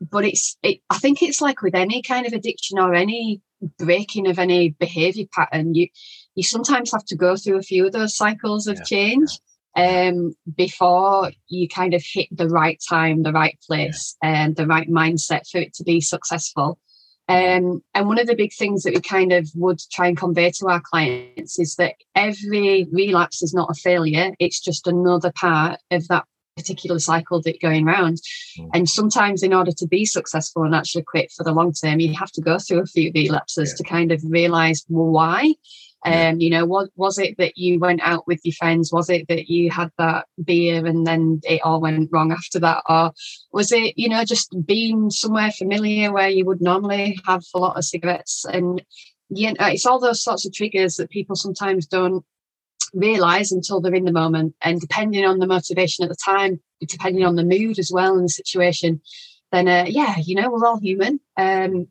but 0.00 0.24
it's 0.24 0.56
it, 0.62 0.80
i 0.90 0.98
think 0.98 1.22
it's 1.22 1.40
like 1.40 1.62
with 1.62 1.74
any 1.74 2.02
kind 2.02 2.26
of 2.26 2.32
addiction 2.32 2.78
or 2.78 2.94
any 2.94 3.40
breaking 3.78 4.28
of 4.28 4.38
any 4.38 4.70
behavior 4.70 5.24
pattern 5.32 5.74
you 5.74 5.88
you 6.34 6.42
sometimes 6.42 6.92
have 6.92 7.04
to 7.04 7.16
go 7.16 7.36
through 7.36 7.58
a 7.58 7.62
few 7.62 7.86
of 7.86 7.92
those 7.92 8.16
cycles 8.16 8.66
of 8.66 8.76
yeah. 8.78 8.84
change 8.84 9.38
um, 9.76 10.34
before 10.56 11.32
you 11.48 11.68
kind 11.68 11.92
of 11.92 12.02
hit 12.04 12.28
the 12.30 12.48
right 12.48 12.82
time 12.88 13.22
the 13.22 13.32
right 13.32 13.58
place 13.66 14.16
yeah. 14.22 14.44
and 14.44 14.56
the 14.56 14.66
right 14.66 14.88
mindset 14.88 15.48
for 15.50 15.58
it 15.58 15.74
to 15.74 15.84
be 15.84 16.00
successful 16.00 16.78
um, 17.28 17.82
and 17.92 18.06
one 18.06 18.20
of 18.20 18.28
the 18.28 18.36
big 18.36 18.52
things 18.52 18.84
that 18.84 18.94
we 18.94 19.00
kind 19.00 19.32
of 19.32 19.50
would 19.56 19.80
try 19.90 20.06
and 20.06 20.16
convey 20.16 20.50
to 20.52 20.68
our 20.68 20.80
clients 20.80 21.58
is 21.58 21.74
that 21.76 21.94
every 22.14 22.86
relapse 22.92 23.42
is 23.42 23.52
not 23.52 23.70
a 23.70 23.74
failure 23.74 24.32
it's 24.38 24.60
just 24.60 24.86
another 24.86 25.32
part 25.32 25.80
of 25.90 26.06
that 26.08 26.24
particular 26.56 26.98
cycle 26.98 27.40
that 27.42 27.60
going 27.60 27.84
round. 27.84 28.18
Mm. 28.58 28.70
And 28.74 28.88
sometimes, 28.88 29.42
in 29.42 29.52
order 29.52 29.72
to 29.72 29.86
be 29.86 30.04
successful 30.04 30.64
and 30.64 30.74
actually 30.74 31.02
quit 31.02 31.32
for 31.32 31.44
the 31.44 31.52
long 31.52 31.72
term, 31.72 32.00
you 32.00 32.14
have 32.14 32.32
to 32.32 32.40
go 32.40 32.58
through 32.58 32.80
a 32.80 32.86
few 32.86 33.12
relapses 33.14 33.70
yeah. 33.70 33.76
to 33.76 33.90
kind 33.90 34.12
of 34.12 34.22
realize 34.24 34.84
well, 34.88 35.06
why. 35.06 35.54
Yeah. 36.04 36.28
Um, 36.28 36.40
you 36.40 36.50
know, 36.50 36.66
what 36.66 36.90
was 36.94 37.18
it 37.18 37.36
that 37.38 37.56
you 37.56 37.80
went 37.80 38.00
out 38.02 38.26
with 38.26 38.40
your 38.44 38.52
friends? 38.52 38.92
Was 38.92 39.10
it 39.10 39.26
that 39.28 39.48
you 39.48 39.70
had 39.70 39.90
that 39.98 40.26
beer 40.44 40.86
and 40.86 41.06
then 41.06 41.40
it 41.42 41.62
all 41.64 41.80
went 41.80 42.10
wrong 42.12 42.30
after 42.30 42.60
that? 42.60 42.82
Or 42.88 43.12
was 43.52 43.72
it, 43.72 43.98
you 43.98 44.08
know, 44.08 44.24
just 44.24 44.54
being 44.66 45.10
somewhere 45.10 45.50
familiar 45.50 46.12
where 46.12 46.28
you 46.28 46.44
would 46.44 46.60
normally 46.60 47.18
have 47.26 47.42
a 47.54 47.58
lot 47.58 47.76
of 47.76 47.84
cigarettes? 47.84 48.44
And 48.44 48.82
you 49.28 49.48
know, 49.48 49.66
it's 49.66 49.86
all 49.86 49.98
those 49.98 50.22
sorts 50.22 50.46
of 50.46 50.52
triggers 50.52 50.96
that 50.96 51.10
people 51.10 51.34
sometimes 51.34 51.86
don't 51.86 52.24
realize 52.96 53.52
until 53.52 53.80
they're 53.80 53.94
in 53.94 54.04
the 54.04 54.12
moment. 54.12 54.54
And 54.62 54.80
depending 54.80 55.24
on 55.24 55.38
the 55.38 55.46
motivation 55.46 56.04
at 56.04 56.08
the 56.08 56.16
time, 56.16 56.60
depending 56.80 57.24
on 57.24 57.36
the 57.36 57.44
mood 57.44 57.78
as 57.78 57.90
well 57.92 58.16
and 58.16 58.24
the 58.24 58.30
situation, 58.30 59.00
then 59.52 59.68
uh, 59.68 59.84
yeah, 59.86 60.16
you 60.18 60.34
know, 60.34 60.50
we're 60.50 60.66
all 60.66 60.80
human. 60.80 61.20
Um, 61.36 61.88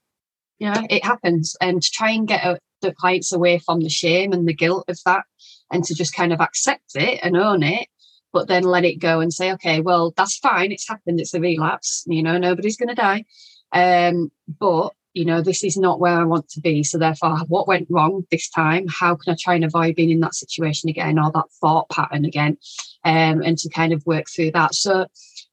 you 0.58 0.72
know, 0.72 0.86
it 0.90 1.04
happens. 1.04 1.56
And 1.62 1.82
to 1.82 1.92
try 1.92 2.12
and 2.12 2.28
get 2.28 2.44
uh, 2.44 2.58
the 2.82 2.94
clients 2.94 3.32
away 3.32 3.60
from 3.60 3.82
the 3.82 3.90
shame 3.90 4.34
and 4.34 4.48
the 4.48 4.54
guilt 4.54 4.86
of 4.88 5.00
that, 5.06 5.24
and 5.72 5.84
to 5.84 5.96
just 5.96 6.16
kind 6.16 6.34
of 6.34 6.42
accept 6.42 6.96
it 6.96 7.20
and 7.24 7.36
own 7.38 7.64
it, 7.64 7.88
but 8.32 8.48
then 8.48 8.64
let 8.64 8.86
it 8.86 9.00
go 9.00 9.20
and 9.20 9.34
say, 9.34 9.52
okay, 9.54 9.82
well, 9.82 10.14
that's 10.16 10.38
fine. 10.38 10.72
It's 10.72 10.88
happened. 10.88 11.20
It's 11.20 11.34
a 11.34 11.40
relapse. 11.40 12.04
You 12.08 12.24
know, 12.24 12.38
nobody's 12.38 12.78
going 12.78 12.90
to 12.90 12.96
die. 12.96 13.26
Um, 13.72 14.32
but 14.60 14.94
you 15.16 15.24
know, 15.24 15.42
this 15.42 15.64
is 15.64 15.78
not 15.78 16.00
where 16.00 16.20
I 16.20 16.26
want 16.26 16.50
to 16.50 16.60
be. 16.60 16.84
So 16.84 16.98
therefore, 16.98 17.38
what 17.48 17.68
went 17.68 17.88
wrong 17.90 18.28
this 18.30 18.50
time? 18.50 18.86
How 18.90 19.16
can 19.16 19.34
I 19.34 19.38
try 19.40 19.56
and 19.56 19.64
avoid 19.64 19.96
being 19.96 20.12
in 20.12 20.20
that 20.20 20.36
situation 20.36 20.90
again 20.90 21.18
or 21.18 21.32
that 21.32 21.46
thought 21.62 21.90
pattern 21.90 22.26
again? 22.26 22.58
Um, 23.06 23.42
and 23.42 23.58
to 23.60 23.70
kind 23.70 23.94
of 23.94 24.06
work 24.06 24.26
through 24.30 24.52
that. 24.52 24.76
So 24.76 25.06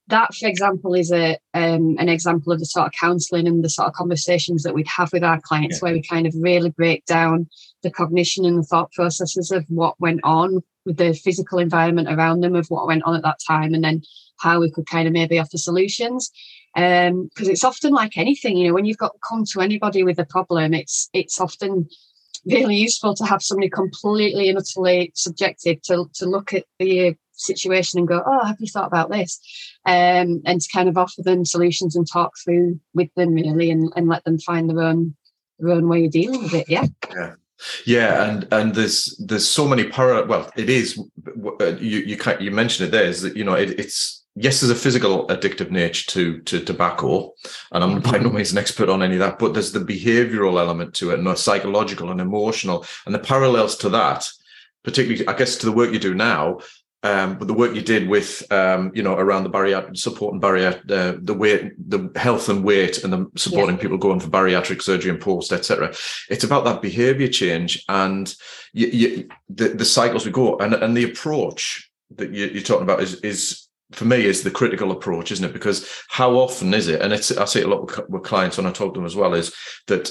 that, 0.08 0.34
for 0.34 0.48
example, 0.48 0.94
is 0.94 1.12
a 1.12 1.38
um, 1.54 1.96
an 1.98 2.08
example 2.08 2.52
of 2.52 2.58
the 2.58 2.66
sort 2.66 2.86
of 2.86 2.92
counselling 2.98 3.46
and 3.46 3.62
the 3.64 3.70
sort 3.70 3.86
of 3.86 3.94
conversations 3.94 4.64
that 4.64 4.74
we'd 4.74 4.88
have 4.88 5.12
with 5.12 5.22
our 5.22 5.40
clients, 5.40 5.76
yeah. 5.76 5.80
where 5.80 5.92
we 5.92 6.02
kind 6.02 6.26
of 6.26 6.34
really 6.36 6.70
break 6.70 7.04
down 7.06 7.48
the 7.84 7.90
cognition 7.90 8.44
and 8.44 8.58
the 8.58 8.64
thought 8.64 8.90
processes 8.92 9.52
of 9.52 9.64
what 9.68 10.00
went 10.00 10.20
on 10.24 10.60
with 10.84 10.96
the 10.96 11.14
physical 11.14 11.60
environment 11.60 12.08
around 12.08 12.40
them, 12.40 12.56
of 12.56 12.66
what 12.66 12.88
went 12.88 13.04
on 13.04 13.14
at 13.14 13.22
that 13.22 13.38
time, 13.46 13.74
and 13.74 13.84
then 13.84 14.02
how 14.42 14.60
we 14.60 14.70
could 14.70 14.86
kind 14.86 15.06
of 15.06 15.12
maybe 15.12 15.38
offer 15.38 15.58
solutions. 15.58 16.30
Because 16.74 17.10
um, 17.10 17.30
it's 17.36 17.64
often 17.64 17.92
like 17.92 18.16
anything 18.16 18.56
you 18.56 18.66
know 18.66 18.74
when 18.74 18.86
you've 18.86 18.96
got 18.96 19.12
come 19.28 19.44
to 19.52 19.60
anybody 19.60 20.04
with 20.04 20.18
a 20.18 20.24
problem 20.24 20.72
it's 20.72 21.10
it's 21.12 21.38
often 21.38 21.86
really 22.46 22.76
useful 22.76 23.14
to 23.14 23.26
have 23.26 23.42
somebody 23.42 23.68
completely 23.68 24.48
and 24.48 24.58
utterly 24.58 25.12
subjective 25.14 25.82
to, 25.82 26.10
to 26.14 26.26
look 26.26 26.54
at 26.54 26.64
the 26.78 27.14
situation 27.34 27.98
and 27.98 28.08
go 28.08 28.22
oh 28.24 28.44
have 28.44 28.56
you 28.58 28.68
thought 28.68 28.86
about 28.86 29.10
this? 29.10 29.38
Um, 29.84 30.42
and 30.46 30.60
to 30.60 30.68
kind 30.72 30.88
of 30.88 30.96
offer 30.96 31.22
them 31.22 31.44
solutions 31.44 31.94
and 31.94 32.06
talk 32.10 32.32
through 32.42 32.80
with 32.94 33.12
them 33.16 33.34
really 33.34 33.70
and, 33.70 33.92
and 33.94 34.08
let 34.08 34.24
them 34.24 34.38
find 34.38 34.70
their 34.70 34.80
own 34.80 35.14
their 35.58 35.74
own 35.74 35.88
way 35.88 36.06
of 36.06 36.12
dealing 36.12 36.42
with 36.42 36.54
it 36.54 36.68
yeah. 36.70 36.86
Yeah. 37.14 37.34
Yeah, 37.86 38.28
and 38.28 38.48
and 38.52 38.74
there's 38.74 39.16
there's 39.24 39.48
so 39.48 39.66
many 39.68 39.84
parallel. 39.84 40.26
Well, 40.26 40.50
it 40.56 40.68
is 40.68 40.98
uh, 41.60 41.76
you 41.76 41.98
you 42.00 42.18
you 42.40 42.50
mentioned 42.50 42.88
it 42.88 42.90
there 42.90 43.04
is 43.04 43.22
that 43.22 43.36
you 43.36 43.44
know 43.44 43.54
it, 43.54 43.78
it's 43.78 44.21
yes, 44.34 44.60
there's 44.60 44.70
a 44.70 44.74
physical 44.74 45.26
addictive 45.28 45.70
nature 45.70 46.10
to 46.10 46.40
to 46.42 46.60
tobacco, 46.60 47.32
and 47.72 47.84
I'm 47.84 48.00
by 48.00 48.18
no 48.18 48.30
means 48.30 48.52
an 48.52 48.58
expert 48.58 48.88
on 48.88 49.02
any 49.02 49.14
of 49.14 49.20
that, 49.20 49.38
but 49.38 49.54
there's 49.54 49.72
the 49.72 49.80
behavioral 49.80 50.58
element 50.58 50.94
to 50.94 51.10
it, 51.10 51.18
and 51.18 51.26
the 51.26 51.34
psychological 51.34 52.10
and 52.10 52.20
emotional, 52.20 52.86
and 53.06 53.14
the 53.14 53.18
parallels 53.18 53.76
to 53.78 53.88
that, 53.90 54.28
particularly, 54.84 55.26
I 55.26 55.36
guess, 55.36 55.56
to 55.56 55.66
the 55.66 55.72
work 55.72 55.92
you 55.92 55.98
do 55.98 56.14
now. 56.14 56.60
Um, 57.04 57.36
but 57.36 57.48
the 57.48 57.54
work 57.54 57.74
you 57.74 57.82
did 57.82 58.08
with, 58.08 58.46
um, 58.52 58.92
you 58.94 59.02
know, 59.02 59.16
around 59.16 59.42
the 59.42 59.50
bariatric 59.50 59.96
support 59.96 60.34
and 60.34 60.40
barrier, 60.40 60.80
uh, 60.88 61.14
the 61.20 61.34
weight, 61.34 61.72
the 61.76 62.12
health 62.14 62.48
and 62.48 62.62
weight, 62.62 63.02
and 63.02 63.12
the 63.12 63.28
supporting 63.34 63.76
people 63.76 63.98
going 63.98 64.20
for 64.20 64.28
bariatric 64.28 64.80
surgery 64.80 65.10
and 65.10 65.20
post, 65.20 65.52
etc. 65.52 65.92
It's 66.30 66.44
about 66.44 66.64
that 66.64 66.80
behaviour 66.80 67.26
change 67.26 67.84
and 67.88 68.32
you, 68.72 68.86
you, 68.86 69.28
the 69.48 69.70
the 69.70 69.84
cycles 69.84 70.24
we 70.24 70.30
go 70.30 70.56
and 70.58 70.74
and 70.74 70.96
the 70.96 71.10
approach 71.10 71.90
that 72.16 72.30
you, 72.30 72.58
are 72.58 72.64
talking 72.64 72.84
about 72.84 73.02
is 73.02 73.16
is 73.20 73.61
for 73.92 74.04
me 74.04 74.24
is 74.24 74.42
the 74.42 74.50
critical 74.50 74.90
approach, 74.92 75.32
isn't 75.32 75.44
it? 75.44 75.52
Because 75.52 75.88
how 76.08 76.32
often 76.32 76.74
is 76.74 76.88
it? 76.88 77.00
And 77.00 77.12
it's 77.12 77.36
I 77.36 77.44
see 77.44 77.60
it 77.60 77.66
a 77.66 77.68
lot 77.68 78.08
with, 78.08 78.22
clients 78.22 78.56
when 78.56 78.66
I 78.66 78.72
talk 78.72 78.94
to 78.94 79.00
them 79.00 79.06
as 79.06 79.16
well. 79.16 79.34
Is 79.34 79.54
that 79.86 80.10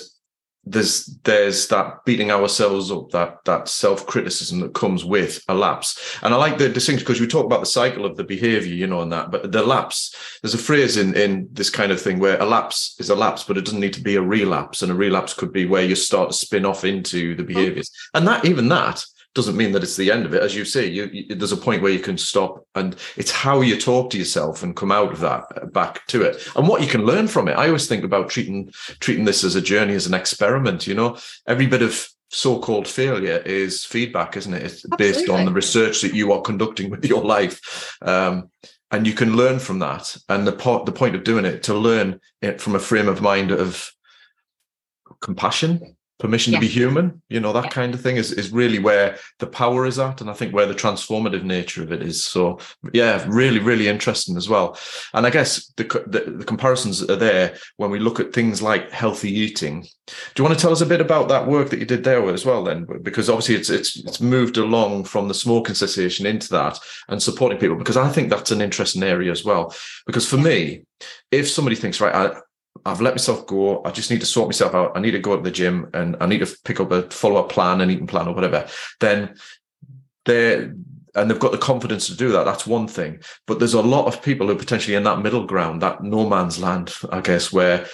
there's 0.64 1.08
there's 1.24 1.68
that 1.70 2.06
beating 2.06 2.30
ourselves 2.30 2.92
up, 2.92 3.10
that 3.12 3.44
that 3.46 3.68
self 3.68 4.06
criticism 4.06 4.60
that 4.60 4.76
comes 4.76 5.04
with 5.04 5.44
a 5.48 5.56
lapse. 5.56 6.20
And 6.22 6.34
I 6.34 6.38
like 6.38 6.58
the 6.58 6.70
distinction 6.70 7.04
because 7.04 7.20
we 7.20 7.28
talk 7.28 7.46
about 7.46 7.62
the 7.62 7.66
cycle 7.66 8.06
of 8.06 8.16
the 8.16 8.24
behavior, 8.24 8.74
you 8.74 8.86
know, 8.86 9.02
and 9.02 9.12
that. 9.12 9.32
But 9.32 9.52
the 9.52 9.64
lapse, 9.64 10.16
there's 10.42 10.54
a 10.54 10.60
phrase 10.60 10.98
in 10.98 11.16
in 11.16 11.50
this 11.52 11.72
kind 11.72 11.92
of 11.92 12.00
thing 12.00 12.20
where 12.20 12.40
a 12.40 12.46
lapse 12.46 12.96
is 13.00 13.10
a 13.10 13.16
lapse, 13.16 13.44
but 13.44 13.58
it 13.58 13.66
doesn't 13.66 13.80
need 13.80 13.94
to 13.94 14.04
be 14.04 14.16
a 14.16 14.22
relapse. 14.22 14.84
And 14.84 14.92
a 14.92 14.96
relapse 14.96 15.34
could 15.34 15.52
be 15.52 15.66
where 15.66 15.86
you 15.86 15.96
start 15.96 16.30
to 16.30 16.38
spin 16.38 16.66
off 16.66 16.84
into 16.84 17.36
the 17.36 17.44
behaviors, 17.44 17.90
and 18.14 18.28
that 18.28 18.46
even 18.46 18.68
that 18.70 19.04
doesn't 19.34 19.58
mean 19.58 19.72
that 19.72 19.84
it's 19.84 19.96
the 19.96 20.12
end 20.12 20.26
of 20.26 20.34
it. 20.34 20.44
As 20.44 20.56
you 20.56 20.66
say, 20.66 20.88
you, 20.88 21.10
you, 21.12 21.36
there's 21.36 21.52
a 21.52 21.58
point 21.58 21.82
where 21.82 21.92
you 21.92 22.00
can 22.00 22.18
stop, 22.18 22.66
and 22.76 22.96
it's 23.16 23.32
how 23.32 23.62
you 23.62 23.80
talk 23.80 24.10
to 24.10 24.18
yourself 24.18 24.64
and 24.64 24.76
come 24.76 24.92
out 24.92 25.14
of 25.14 25.20
that 25.22 25.44
uh, 25.56 25.66
back 25.68 26.06
to 26.08 26.22
it, 26.24 26.46
and 26.56 26.68
what 26.68 26.82
you 26.82 26.88
can 26.88 27.06
learn 27.06 27.28
from 27.28 27.48
it. 27.48 27.58
I 27.58 27.68
always 27.68 27.88
think 27.88 28.04
about 28.04 28.30
treating 28.30 28.72
treating 29.00 29.26
this 29.26 29.44
as 29.44 29.56
a 29.56 29.62
journey, 29.62 29.94
as 29.94 30.08
an 30.08 30.14
experiment. 30.14 30.88
You 30.88 30.96
know, 30.96 31.18
every 31.48 31.68
bit 31.68 31.82
of 31.82 32.08
so-called 32.30 32.88
failure 32.88 33.38
is 33.46 33.86
feedback, 33.86 34.38
isn't 34.38 34.54
it? 34.54 34.64
It's 34.64 34.86
Absolutely. 34.86 34.98
based 34.98 35.30
on 35.30 35.46
the 35.46 35.52
research 35.52 36.02
that 36.02 36.14
you 36.14 36.32
are 36.32 36.42
conducting 36.42 36.90
with 36.90 37.06
your 37.06 37.24
life. 37.24 37.98
Um, 38.02 38.50
and 38.90 39.08
you 39.08 39.14
can 39.14 39.36
learn 39.36 39.60
from 39.60 39.80
that. 39.80 40.16
And 40.28 40.46
the 40.46 40.52
part, 40.52 40.86
the 40.86 40.92
point 40.92 41.16
of 41.16 41.24
doing 41.24 41.46
it 41.46 41.64
to 41.64 41.74
learn 41.74 42.20
it 42.42 42.62
from 42.62 42.76
a 42.76 42.80
frame 42.80 43.08
of 43.08 43.22
mind 43.22 43.52
of 43.52 43.92
compassion 45.22 45.96
permission 46.22 46.54
to 46.54 46.60
be 46.60 46.68
human 46.68 47.22
you 47.30 47.40
know 47.40 47.52
that 47.52 47.66
yeah. 47.66 47.70
kind 47.70 47.94
of 47.94 48.02
thing 48.02 48.16
is, 48.16 48.32
is 48.32 48.52
really 48.52 48.80
where 48.80 49.18
the 49.40 49.48
power 49.48 49.86
is 49.86 49.98
at 50.00 50.22
and 50.22 50.30
i 50.30 50.34
think 50.34 50.54
where 50.54 50.68
the 50.68 50.74
transformative 50.74 51.44
nature 51.44 51.84
of 51.84 51.92
it 51.92 52.02
is. 52.02 52.24
So 52.24 52.60
yeah 52.94 53.24
really 53.28 53.60
really 53.60 53.88
interesting 53.88 54.38
as 54.38 54.48
well. 54.48 54.78
And 55.14 55.26
i 55.26 55.30
guess 55.30 55.68
the, 55.78 55.84
the, 56.08 56.32
the 56.38 56.46
comparisons 56.46 57.02
are 57.10 57.16
there 57.16 57.56
when 57.78 57.92
we 57.92 58.00
look 58.00 58.20
at 58.20 58.34
things 58.34 58.62
like 58.62 58.92
healthy 58.92 59.32
eating. 59.32 59.82
Do 59.82 60.38
you 60.38 60.44
want 60.44 60.58
to 60.58 60.62
tell 60.62 60.72
us 60.72 60.82
a 60.82 60.86
bit 60.86 61.02
about 61.02 61.30
that 61.30 61.48
work 61.48 61.70
that 61.70 61.80
you 61.80 61.86
did 61.86 62.04
there 62.04 62.28
as 62.30 62.46
well 62.46 62.64
then? 62.64 62.86
Because 63.02 63.30
obviously 63.30 63.56
it's 63.56 63.70
it's 63.70 63.98
it's 64.06 64.22
moved 64.22 64.58
along 64.58 65.06
from 65.06 65.28
the 65.28 65.34
smoking 65.34 65.76
cessation 65.76 66.26
into 66.26 66.50
that 66.50 66.80
and 67.08 67.22
supporting 67.22 67.60
people 67.60 67.78
because 67.78 67.98
i 67.98 68.10
think 68.10 68.30
that's 68.30 68.52
an 68.52 68.62
interesting 68.62 69.04
area 69.04 69.32
as 69.32 69.44
well. 69.44 69.74
Because 70.06 70.28
for 70.28 70.38
me 70.38 70.84
if 71.32 71.50
somebody 71.50 71.76
thinks 71.76 72.02
right 72.02 72.16
I, 72.16 72.40
I've 72.86 73.02
let 73.02 73.14
myself 73.14 73.46
go. 73.46 73.84
I 73.84 73.92
just 73.92 74.10
need 74.10 74.22
to 74.22 74.26
sort 74.26 74.48
myself 74.48 74.74
out. 74.74 74.94
I 74.96 75.00
need 75.00 75.12
to 75.12 75.20
go 75.20 75.36
to 75.36 75.42
the 75.42 75.52
gym 75.52 75.90
and 75.94 76.16
I 76.20 76.26
need 76.26 76.46
to 76.46 76.58
pick 76.64 76.80
up 76.80 76.92
a 76.92 77.04
follow 77.10 77.42
up 77.42 77.50
plan, 77.50 77.82
and 77.82 77.92
eating 77.92 78.08
plan, 78.08 78.28
or 78.28 78.34
whatever. 78.34 78.68
Then 79.00 79.36
they're 80.26 80.74
and 81.16 81.30
they've 81.30 81.40
got 81.40 81.52
the 81.52 81.58
confidence 81.58 82.08
to 82.08 82.16
do 82.16 82.32
that. 82.32 82.46
That's 82.46 82.66
one 82.66 82.88
thing. 82.88 83.20
But 83.46 83.60
there's 83.60 83.74
a 83.74 83.82
lot 83.82 84.08
of 84.08 84.22
people 84.22 84.48
who 84.48 84.54
are 84.54 84.60
potentially 84.60 84.96
in 84.96 85.04
that 85.04 85.20
middle 85.22 85.46
ground, 85.46 85.82
that 85.82 86.04
no 86.04 86.28
man's 86.28 86.60
land, 86.60 86.94
I 87.12 87.22
guess, 87.22 87.52
where 87.52 87.86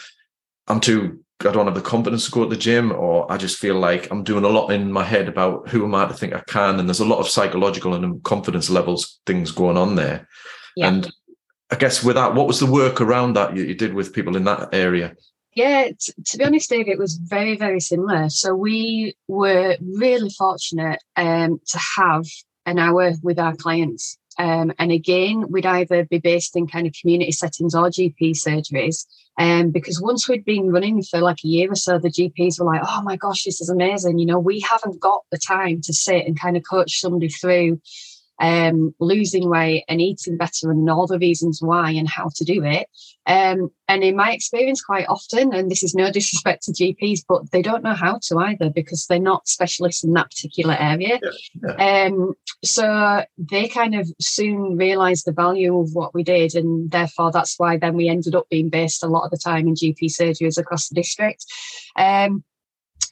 I'm 0.68 0.80
too. 0.80 1.24
I 1.42 1.52
don't 1.52 1.68
have 1.68 1.76
the 1.76 1.82
confidence 1.82 2.26
to 2.26 2.32
go 2.32 2.44
to 2.44 2.50
the 2.50 2.56
gym, 2.56 2.92
or 2.92 3.32
I 3.32 3.38
just 3.38 3.60
feel 3.60 3.76
like 3.76 4.08
I'm 4.12 4.24
doing 4.24 4.44
a 4.44 4.50
lot 4.50 4.70
in 4.70 4.92
my 4.92 5.04
head 5.04 5.28
about 5.28 5.70
who 5.70 5.84
am 5.84 5.94
I 5.94 6.08
to 6.08 6.14
think 6.14 6.34
I 6.34 6.42
can. 6.48 6.80
And 6.80 6.90
there's 6.90 7.00
a 7.00 7.06
lot 7.06 7.20
of 7.20 7.28
psychological 7.28 7.94
and 7.94 8.24
confidence 8.24 8.70
levels 8.70 9.20
things 9.26 9.52
going 9.52 9.78
on 9.78 9.96
there. 9.96 10.28
Yeah. 10.76 10.88
And 10.88 11.12
I 11.70 11.76
guess 11.76 12.04
with 12.04 12.16
that, 12.16 12.34
what 12.34 12.48
was 12.48 12.60
the 12.60 12.72
work 12.72 13.02
around 13.02 13.34
that 13.34 13.56
you, 13.56 13.64
you 13.64 13.76
did 13.76 13.94
with 13.94 14.14
people 14.14 14.36
in 14.38 14.46
that 14.46 14.74
area? 14.74 15.16
Yeah, 15.54 15.90
t- 16.00 16.14
to 16.24 16.38
be 16.38 16.46
honest, 16.46 16.70
Dave, 16.70 16.88
it 16.88 17.00
was 17.00 17.16
very, 17.16 17.58
very 17.58 17.80
similar. 17.80 18.30
So 18.30 18.54
we 18.54 19.16
were 19.28 19.76
really 19.82 20.30
fortunate 20.30 21.02
um, 21.16 21.60
to 21.68 21.80
have 21.98 22.26
an 22.66 22.80
hour 22.80 23.14
with 23.24 23.40
our 23.40 23.56
clients. 23.56 24.18
Um, 24.40 24.72
and 24.78 24.92
again, 24.92 25.46
we'd 25.50 25.66
either 25.66 26.06
be 26.06 26.20
based 26.20 26.56
in 26.56 26.68
kind 26.68 26.86
of 26.86 26.94
community 26.94 27.32
settings 27.32 27.74
or 27.74 27.90
GP 27.90 28.34
surgeries. 28.34 29.08
Um, 29.40 29.72
because 29.72 30.02
once 30.02 30.28
we'd 30.28 30.46
been 30.46 30.72
running 30.72 31.02
for 31.04 31.20
like 31.20 31.40
a 31.44 31.48
year 31.48 31.72
or 31.72 31.76
so, 31.76 31.98
the 31.98 32.10
GPs 32.10 32.60
were 32.60 32.66
like, 32.66 32.82
oh 32.84 33.02
my 33.04 33.16
gosh, 33.16 33.44
this 33.44 33.62
is 33.62 33.70
amazing. 33.70 34.20
You 34.20 34.26
know, 34.26 34.40
we 34.40 34.60
haven't 34.60 35.00
got 35.00 35.24
the 35.32 35.38
time 35.38 35.82
to 35.82 35.94
sit 35.94 36.26
and 36.26 36.40
kind 36.40 36.58
of 36.58 36.64
coach 36.70 37.00
somebody 37.00 37.30
through 37.30 37.82
um, 38.40 38.94
losing 39.00 39.50
weight 39.50 39.84
and 39.88 40.02
eating 40.02 40.38
better 40.38 40.72
and 40.72 40.90
all 40.90 41.08
the 41.08 41.20
reasons 41.20 41.62
why 41.62 41.92
and 41.92 42.08
how 42.08 42.30
to 42.36 42.44
do 42.44 42.64
it. 42.64 42.88
Um, 43.26 43.72
and 43.88 44.04
in 44.04 44.16
my 44.16 44.32
experience, 44.32 44.82
quite 44.82 45.08
often, 45.08 45.54
and 45.54 45.70
this 45.70 45.84
is 45.84 45.94
no 45.94 46.12
disrespect 46.12 46.64
to 46.64 46.72
GPs, 46.72 47.22
but 47.28 47.52
they 47.52 47.62
don't 47.62 47.84
know 47.84 47.94
how 47.94 48.20
to 48.24 48.38
either 48.40 48.70
because 48.70 49.06
they're 49.06 49.20
not 49.20 49.48
specialists 49.48 50.04
in 50.04 50.14
that 50.14 50.30
particular 50.30 50.76
area. 50.80 51.20
Yeah, 51.22 51.76
yeah. 51.78 52.06
Um, 52.06 52.34
so 52.64 53.24
they 53.38 53.68
kind 53.68 53.96
of 53.96 54.10
soon 54.22 54.78
realised 54.78 55.26
the 55.26 55.32
value 55.32 55.78
of 55.80 55.90
what 55.94 56.14
we 56.14 56.24
did, 56.24 56.56
and 56.56 56.90
therefore 56.92 57.32
that's 57.32 57.56
why 57.58 57.78
then 57.78 57.96
we 57.96 58.08
ended 58.08 58.36
up 58.36 58.48
being 58.50 58.70
based 58.70 59.04
a 59.04 59.08
lot 59.08 59.26
of 59.26 59.32
the 59.32 59.38
time 59.38 59.68
in 59.68 59.76
GP 59.76 60.06
surgeries 60.06 60.58
across 60.58 60.88
the 60.88 60.96
district. 60.96 61.46
Um, 61.96 62.44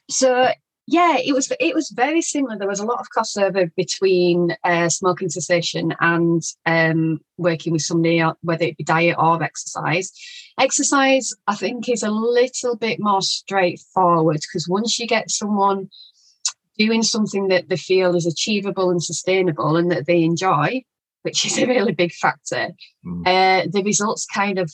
so 0.08 0.50
yeah, 0.88 1.16
it 1.18 1.32
was 1.32 1.52
it 1.58 1.74
was 1.74 1.90
very 1.90 2.22
similar. 2.22 2.56
There 2.56 2.68
was 2.68 2.78
a 2.78 2.86
lot 2.86 3.00
of 3.00 3.08
crossover 3.10 3.74
between 3.74 4.56
uh, 4.62 4.88
smoking 4.88 5.28
cessation 5.28 5.92
and 6.00 6.42
um, 6.64 7.20
working 7.36 7.72
with 7.72 7.82
somebody, 7.82 8.22
whether 8.42 8.64
it 8.64 8.76
be 8.76 8.84
diet 8.84 9.16
or 9.18 9.42
exercise. 9.42 10.12
Exercise, 10.60 11.34
I 11.48 11.56
think, 11.56 11.88
is 11.88 12.04
a 12.04 12.10
little 12.10 12.76
bit 12.76 13.00
more 13.00 13.20
straightforward 13.20 14.36
because 14.36 14.68
once 14.68 14.98
you 15.00 15.08
get 15.08 15.28
someone 15.28 15.90
doing 16.78 17.02
something 17.02 17.48
that 17.48 17.68
they 17.68 17.76
feel 17.76 18.14
is 18.14 18.26
achievable 18.26 18.90
and 18.90 19.02
sustainable 19.02 19.76
and 19.76 19.90
that 19.90 20.06
they 20.06 20.22
enjoy, 20.22 20.84
which 21.22 21.44
is 21.44 21.58
a 21.58 21.66
really 21.66 21.92
big 21.92 22.12
factor, 22.12 22.68
mm. 23.04 23.26
uh, 23.26 23.66
the 23.72 23.82
results 23.82 24.24
kind 24.24 24.58
of 24.58 24.70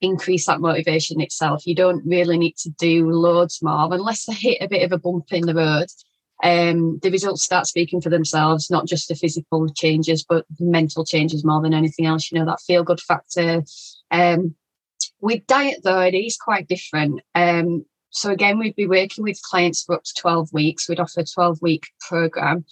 increase 0.00 0.46
that 0.46 0.60
motivation 0.60 1.20
itself. 1.20 1.66
You 1.66 1.74
don't 1.74 2.06
really 2.06 2.38
need 2.38 2.56
to 2.58 2.70
do 2.70 3.10
loads 3.10 3.62
more 3.62 3.92
unless 3.92 4.26
they 4.26 4.34
hit 4.34 4.58
a 4.60 4.68
bit 4.68 4.82
of 4.82 4.92
a 4.92 4.98
bump 4.98 5.32
in 5.32 5.46
the 5.46 5.54
road. 5.54 5.86
Um, 6.42 6.98
the 7.02 7.10
results 7.10 7.42
start 7.42 7.66
speaking 7.66 8.00
for 8.00 8.10
themselves, 8.10 8.70
not 8.70 8.86
just 8.86 9.08
the 9.08 9.14
physical 9.14 9.68
changes, 9.70 10.24
but 10.28 10.44
mental 10.60 11.04
changes 11.04 11.44
more 11.44 11.62
than 11.62 11.72
anything 11.72 12.06
else. 12.06 12.30
You 12.30 12.38
know, 12.38 12.46
that 12.46 12.60
feel 12.60 12.84
good 12.84 13.00
factor. 13.00 13.62
Um, 14.10 14.54
with 15.20 15.46
diet, 15.46 15.80
though, 15.82 16.00
it 16.00 16.14
is 16.14 16.36
quite 16.36 16.68
different. 16.68 17.20
Um, 17.34 17.86
so, 18.10 18.30
again, 18.30 18.58
we'd 18.58 18.76
be 18.76 18.86
working 18.86 19.24
with 19.24 19.40
clients 19.42 19.82
for 19.82 19.94
up 19.94 20.04
to 20.04 20.14
12 20.14 20.52
weeks. 20.52 20.88
We'd 20.88 21.00
offer 21.00 21.20
a 21.20 21.24
12 21.24 21.60
week 21.62 21.86
program. 22.00 22.64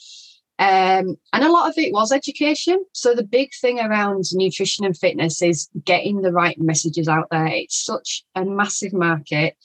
Um, 0.59 1.17
and 1.33 1.45
a 1.45 1.51
lot 1.51 1.69
of 1.69 1.77
it 1.79 1.93
was 1.93 2.13
education. 2.13 2.85
So 2.93 3.15
the 3.15 3.25
big 3.25 3.51
thing 3.61 3.81
around 3.81 4.25
nutrition 4.33 4.85
and 4.85 4.97
fitness 4.97 5.43
is 5.43 5.69
getting 5.85 6.23
the 6.23 6.33
right 6.33 6.59
messages 6.61 7.09
out 7.09 7.29
there. 7.31 7.47
It's 7.47 7.85
such 7.85 8.25
a 8.35 8.45
massive 8.45 8.93
market. 8.93 9.57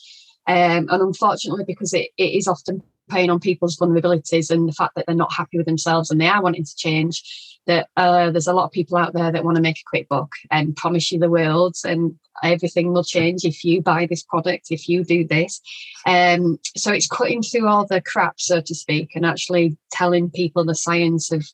Um, 0.47 0.87
and 0.89 1.01
unfortunately, 1.01 1.63
because 1.65 1.93
it, 1.93 2.09
it 2.17 2.33
is 2.33 2.47
often 2.47 2.81
playing 3.09 3.29
on 3.29 3.39
people's 3.39 3.77
vulnerabilities 3.77 4.49
and 4.51 4.67
the 4.67 4.73
fact 4.73 4.95
that 4.95 5.05
they're 5.05 5.15
not 5.15 5.33
happy 5.33 5.57
with 5.57 5.65
themselves 5.65 6.11
and 6.11 6.19
they 6.19 6.27
are 6.27 6.41
wanting 6.41 6.63
to 6.63 6.75
change, 6.75 7.59
that 7.67 7.87
uh, 7.97 8.31
there's 8.31 8.47
a 8.47 8.53
lot 8.53 8.65
of 8.65 8.71
people 8.71 8.97
out 8.97 9.13
there 9.13 9.31
that 9.31 9.43
want 9.43 9.55
to 9.55 9.61
make 9.61 9.77
a 9.77 9.89
quick 9.89 10.07
buck 10.09 10.31
and 10.51 10.75
promise 10.75 11.11
you 11.11 11.19
the 11.19 11.29
world 11.29 11.75
and 11.83 12.17
everything 12.43 12.93
will 12.93 13.03
change 13.03 13.43
if 13.45 13.63
you 13.63 13.81
buy 13.81 14.05
this 14.05 14.23
product, 14.23 14.67
if 14.71 14.87
you 14.87 15.03
do 15.03 15.25
this. 15.25 15.61
Um, 16.05 16.59
so 16.75 16.91
it's 16.91 17.07
cutting 17.07 17.43
through 17.43 17.67
all 17.67 17.85
the 17.85 18.01
crap, 18.01 18.39
so 18.39 18.61
to 18.61 18.75
speak, 18.75 19.11
and 19.15 19.25
actually 19.25 19.77
telling 19.91 20.29
people 20.29 20.65
the 20.65 20.75
science 20.75 21.31
of 21.31 21.45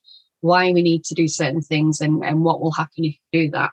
why 0.42 0.72
we 0.72 0.82
need 0.82 1.04
to 1.06 1.16
do 1.16 1.28
certain 1.28 1.62
things 1.62 2.02
and, 2.02 2.24
and 2.24 2.44
what 2.44 2.62
will 2.62 2.72
happen 2.72 3.06
if 3.06 3.16
you 3.32 3.46
do 3.46 3.52
that. 3.52 3.72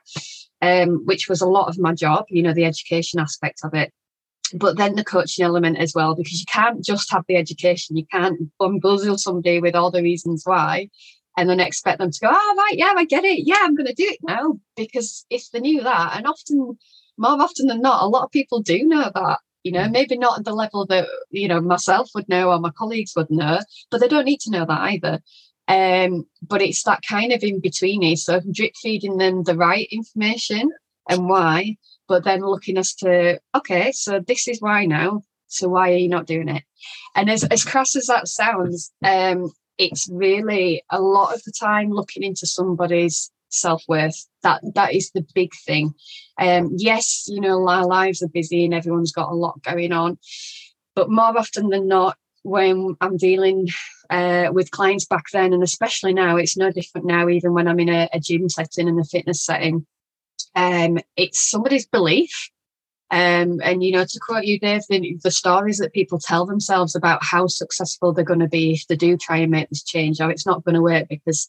Um, 0.61 1.05
which 1.05 1.27
was 1.27 1.41
a 1.41 1.47
lot 1.47 1.67
of 1.67 1.77
my 1.77 1.93
job, 1.93 2.25
you 2.29 2.41
know, 2.41 2.53
the 2.53 2.63
education 2.63 3.19
aspect 3.19 3.59
of 3.65 3.73
it 3.73 3.91
but 4.53 4.77
then 4.77 4.95
the 4.95 5.03
coaching 5.03 5.43
element 5.45 5.77
as 5.77 5.93
well, 5.93 6.15
because 6.15 6.39
you 6.39 6.45
can't 6.51 6.83
just 6.83 7.11
have 7.11 7.23
the 7.27 7.35
education. 7.35 7.97
You 7.97 8.05
can't 8.11 8.51
bumbuzzle 8.59 9.19
somebody 9.19 9.59
with 9.59 9.75
all 9.75 9.91
the 9.91 10.03
reasons 10.03 10.43
why 10.45 10.89
and 11.37 11.49
then 11.49 11.59
expect 11.59 11.99
them 11.99 12.11
to 12.11 12.19
go, 12.19 12.29
oh, 12.31 12.55
right, 12.57 12.77
yeah, 12.77 12.93
I 12.95 13.05
get 13.05 13.25
it. 13.25 13.47
Yeah, 13.47 13.59
I'm 13.61 13.75
going 13.75 13.87
to 13.87 13.93
do 13.93 14.05
it 14.05 14.19
now. 14.21 14.59
Because 14.75 15.25
if 15.29 15.49
they 15.51 15.59
knew 15.59 15.81
that, 15.81 16.15
and 16.15 16.27
often, 16.27 16.77
more 17.17 17.41
often 17.41 17.67
than 17.67 17.81
not, 17.81 18.03
a 18.03 18.07
lot 18.07 18.23
of 18.23 18.31
people 18.31 18.61
do 18.61 18.83
know 18.83 19.11
that, 19.13 19.39
you 19.63 19.71
know, 19.71 19.89
maybe 19.89 20.17
not 20.17 20.39
at 20.39 20.45
the 20.45 20.53
level 20.53 20.85
that, 20.87 21.07
you 21.31 21.47
know, 21.47 21.61
myself 21.61 22.09
would 22.13 22.29
know 22.29 22.51
or 22.51 22.59
my 22.59 22.71
colleagues 22.77 23.13
would 23.15 23.31
know, 23.31 23.59
but 23.89 24.01
they 24.01 24.07
don't 24.07 24.25
need 24.25 24.41
to 24.41 24.51
know 24.51 24.65
that 24.65 24.81
either. 24.81 25.21
Um, 25.67 26.27
but 26.41 26.61
it's 26.61 26.83
that 26.83 27.01
kind 27.07 27.31
of 27.31 27.41
in 27.41 27.61
betweeny. 27.61 28.17
So 28.17 28.41
drip 28.51 28.73
feeding 28.75 29.17
them 29.17 29.43
the 29.43 29.55
right 29.55 29.87
information 29.91 30.69
and 31.09 31.27
why, 31.27 31.77
but 32.07 32.23
then 32.23 32.41
looking 32.41 32.77
as 32.77 32.93
to, 32.95 33.39
okay, 33.55 33.91
so 33.91 34.19
this 34.19 34.47
is 34.47 34.61
why 34.61 34.85
now. 34.85 35.21
So 35.47 35.69
why 35.69 35.91
are 35.91 35.97
you 35.97 36.09
not 36.09 36.25
doing 36.25 36.49
it? 36.49 36.63
And 37.15 37.29
as, 37.29 37.43
as 37.43 37.63
crass 37.63 37.95
as 37.95 38.07
that 38.07 38.27
sounds, 38.27 38.91
um, 39.05 39.51
it's 39.77 40.07
really 40.11 40.83
a 40.89 40.99
lot 40.99 41.33
of 41.33 41.43
the 41.43 41.51
time 41.51 41.89
looking 41.89 42.23
into 42.23 42.47
somebody's 42.47 43.31
self-worth 43.49 44.27
that 44.41 44.61
that 44.73 44.93
is 44.93 45.11
the 45.11 45.25
big 45.35 45.51
thing 45.65 45.93
um 46.39 46.71
yes 46.75 47.25
you 47.27 47.39
know 47.39 47.67
our 47.67 47.85
lives 47.85 48.23
are 48.23 48.27
busy 48.29 48.65
and 48.65 48.73
everyone's 48.73 49.11
got 49.11 49.31
a 49.31 49.35
lot 49.35 49.61
going 49.61 49.91
on 49.91 50.17
but 50.95 51.09
more 51.09 51.37
often 51.37 51.69
than 51.69 51.87
not 51.87 52.17
when 52.41 52.95
i'm 52.99 53.15
dealing 53.15 53.67
uh, 54.09 54.49
with 54.51 54.71
clients 54.71 55.05
back 55.05 55.25
then 55.31 55.53
and 55.53 55.63
especially 55.63 56.13
now 56.13 56.35
it's 56.35 56.57
no 56.57 56.71
different 56.71 57.05
now 57.05 57.29
even 57.29 57.53
when 57.53 57.67
i'm 57.67 57.79
in 57.79 57.89
a, 57.89 58.09
a 58.11 58.19
gym 58.19 58.49
setting 58.49 58.87
and 58.87 58.99
a 58.99 59.03
fitness 59.03 59.43
setting 59.43 59.85
um 60.55 60.99
it's 61.15 61.49
somebody's 61.49 61.87
belief 61.87 62.49
um, 63.13 63.61
and 63.63 63.83
you 63.83 63.91
know, 63.91 64.05
to 64.05 64.19
quote 64.19 64.45
you, 64.45 64.59
Dave, 64.59 64.81
the, 64.89 65.19
the, 65.21 65.29
stories 65.29 65.77
that 65.77 65.93
people 65.93 66.17
tell 66.17 66.47
themselves 66.47 66.95
about 66.95 67.23
how 67.23 67.45
successful 67.45 68.11
they're 68.11 68.25
going 68.25 68.39
to 68.39 68.47
be 68.47 68.73
if 68.73 68.87
they 68.87 68.95
do 68.95 69.17
try 69.17 69.37
and 69.37 69.51
make 69.51 69.69
this 69.69 69.83
change, 69.83 70.19
or 70.19 70.31
it's 70.31 70.47
not 70.47 70.63
going 70.63 70.73
to 70.73 70.81
work 70.81 71.07
because 71.09 71.47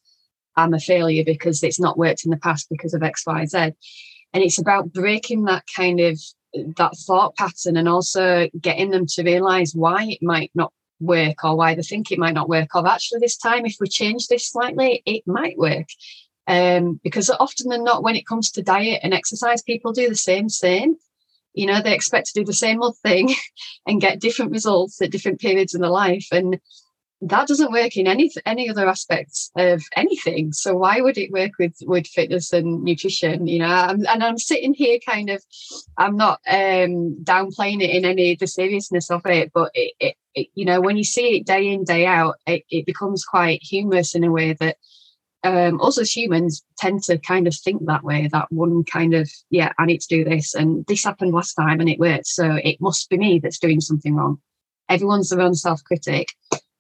I'm 0.57 0.75
a 0.75 0.79
failure 0.79 1.25
because 1.25 1.63
it's 1.63 1.81
not 1.81 1.97
worked 1.97 2.27
in 2.27 2.31
the 2.31 2.37
past 2.37 2.69
because 2.69 2.93
of 2.93 3.03
X, 3.03 3.25
Y, 3.27 3.47
Z. 3.47 3.59
And 3.59 4.43
it's 4.43 4.61
about 4.61 4.93
breaking 4.93 5.45
that 5.45 5.65
kind 5.75 6.01
of 6.01 6.21
that 6.77 6.99
thought 7.07 7.35
pattern 7.37 7.79
and 7.79 7.89
also 7.89 8.49
getting 8.61 8.91
them 8.91 9.07
to 9.07 9.23
realize 9.23 9.75
why 9.75 10.05
it 10.05 10.23
might 10.23 10.51
not 10.55 10.71
work 11.01 11.45
or 11.45 11.57
why 11.57 11.75
they 11.75 11.83
think 11.83 12.13
it 12.13 12.19
might 12.19 12.35
not 12.35 12.49
work. 12.49 12.75
Or 12.75 12.87
actually, 12.87 13.21
this 13.21 13.39
time, 13.39 13.65
if 13.65 13.77
we 13.81 13.89
change 13.89 14.27
this 14.27 14.51
slightly, 14.51 15.03
it 15.07 15.23
might 15.27 15.57
work. 15.57 15.87
Um, 16.47 17.01
because 17.03 17.31
often 17.31 17.69
than 17.69 17.85
not, 17.85 18.03
when 18.03 18.17
it 18.17 18.27
comes 18.27 18.51
to 18.53 18.63
diet 18.63 19.01
and 19.03 19.15
exercise, 19.15 19.63
people 19.63 19.93
do 19.93 20.09
the 20.09 20.17
same 20.17 20.49
thing. 20.49 20.97
You 21.55 21.67
know, 21.67 21.81
they 21.81 21.95
expect 21.95 22.27
to 22.29 22.41
do 22.41 22.45
the 22.45 22.53
same 22.53 22.83
old 22.83 22.99
thing 22.99 23.35
and 23.87 24.01
get 24.01 24.21
different 24.21 24.53
results 24.53 25.01
at 25.01 25.11
different 25.11 25.41
periods 25.41 25.75
in 25.75 25.81
their 25.81 25.91
life. 25.91 26.27
And 26.33 26.61
that 27.29 27.49
doesn't 27.49 27.73
work 27.73 27.97
in 27.97 28.07
any 28.07 28.31
any 28.45 28.69
other 28.69 28.89
aspects 28.89 29.51
of 29.57 29.83
anything. 29.97 30.53
So 30.53 30.77
why 30.77 31.01
would 31.01 31.17
it 31.17 31.33
work 31.33 31.53
with 31.59 31.75
with 31.83 32.07
fitness 32.07 32.53
and 32.53 32.83
nutrition? 32.83 33.47
You 33.47 33.61
know, 33.61 33.67
I'm, 33.67 34.07
and 34.07 34.23
I'm 34.23 34.39
sitting 34.39 34.75
here 34.75 34.99
kind 35.07 35.31
of, 35.31 35.43
I'm 35.97 36.17
not 36.17 36.41
um, 36.47 37.17
downplaying 37.23 37.83
it 37.83 37.91
in 37.91 38.05
any 38.05 38.37
the 38.37 38.47
seriousness 38.47 39.11
of 39.11 39.25
it, 39.27 39.53
but 39.55 39.71
it, 39.75 39.95
it, 40.01 40.17
it, 40.35 40.49
you 40.55 40.65
know, 40.65 40.81
when 40.81 40.97
you 40.97 41.05
see 41.05 41.39
it 41.39 41.47
day 41.47 41.69
in 41.69 41.85
day 41.85 42.05
out, 42.05 42.37
it, 42.47 42.65
it 42.71 42.85
becomes 42.85 43.25
quite 43.25 43.63
humorous 43.63 44.15
in 44.15 44.25
a 44.25 44.31
way 44.31 44.53
that 44.55 44.77
um, 45.45 45.81
us 45.81 45.99
as 45.99 46.15
humans 46.15 46.65
tend 46.79 47.03
to 47.05 47.19
kind 47.19 47.47
of 47.47 47.55
think 47.55 47.85
that 47.87 48.03
way. 48.03 48.29
That 48.33 48.51
one 48.51 48.83
kind 48.85 49.15
of 49.15 49.31
yeah, 49.51 49.73
I 49.79 49.87
need 49.87 50.01
to 50.01 50.09
do 50.09 50.25
this, 50.25 50.55
and 50.55 50.85
this 50.87 51.05
happened 51.05 51.33
last 51.33 51.55
time 51.55 51.81
and 51.81 51.89
it 51.89 51.99
worked, 52.01 52.27
so 52.27 52.59
it 52.65 52.81
must 52.81 53.09
be 53.11 53.19
me 53.19 53.39
that's 53.39 53.59
doing 53.59 53.81
something 53.81 54.15
wrong. 54.15 54.39
Everyone's 54.89 55.31
their 55.31 55.41
own 55.41 55.55
self 55.55 55.83
critic 55.85 56.29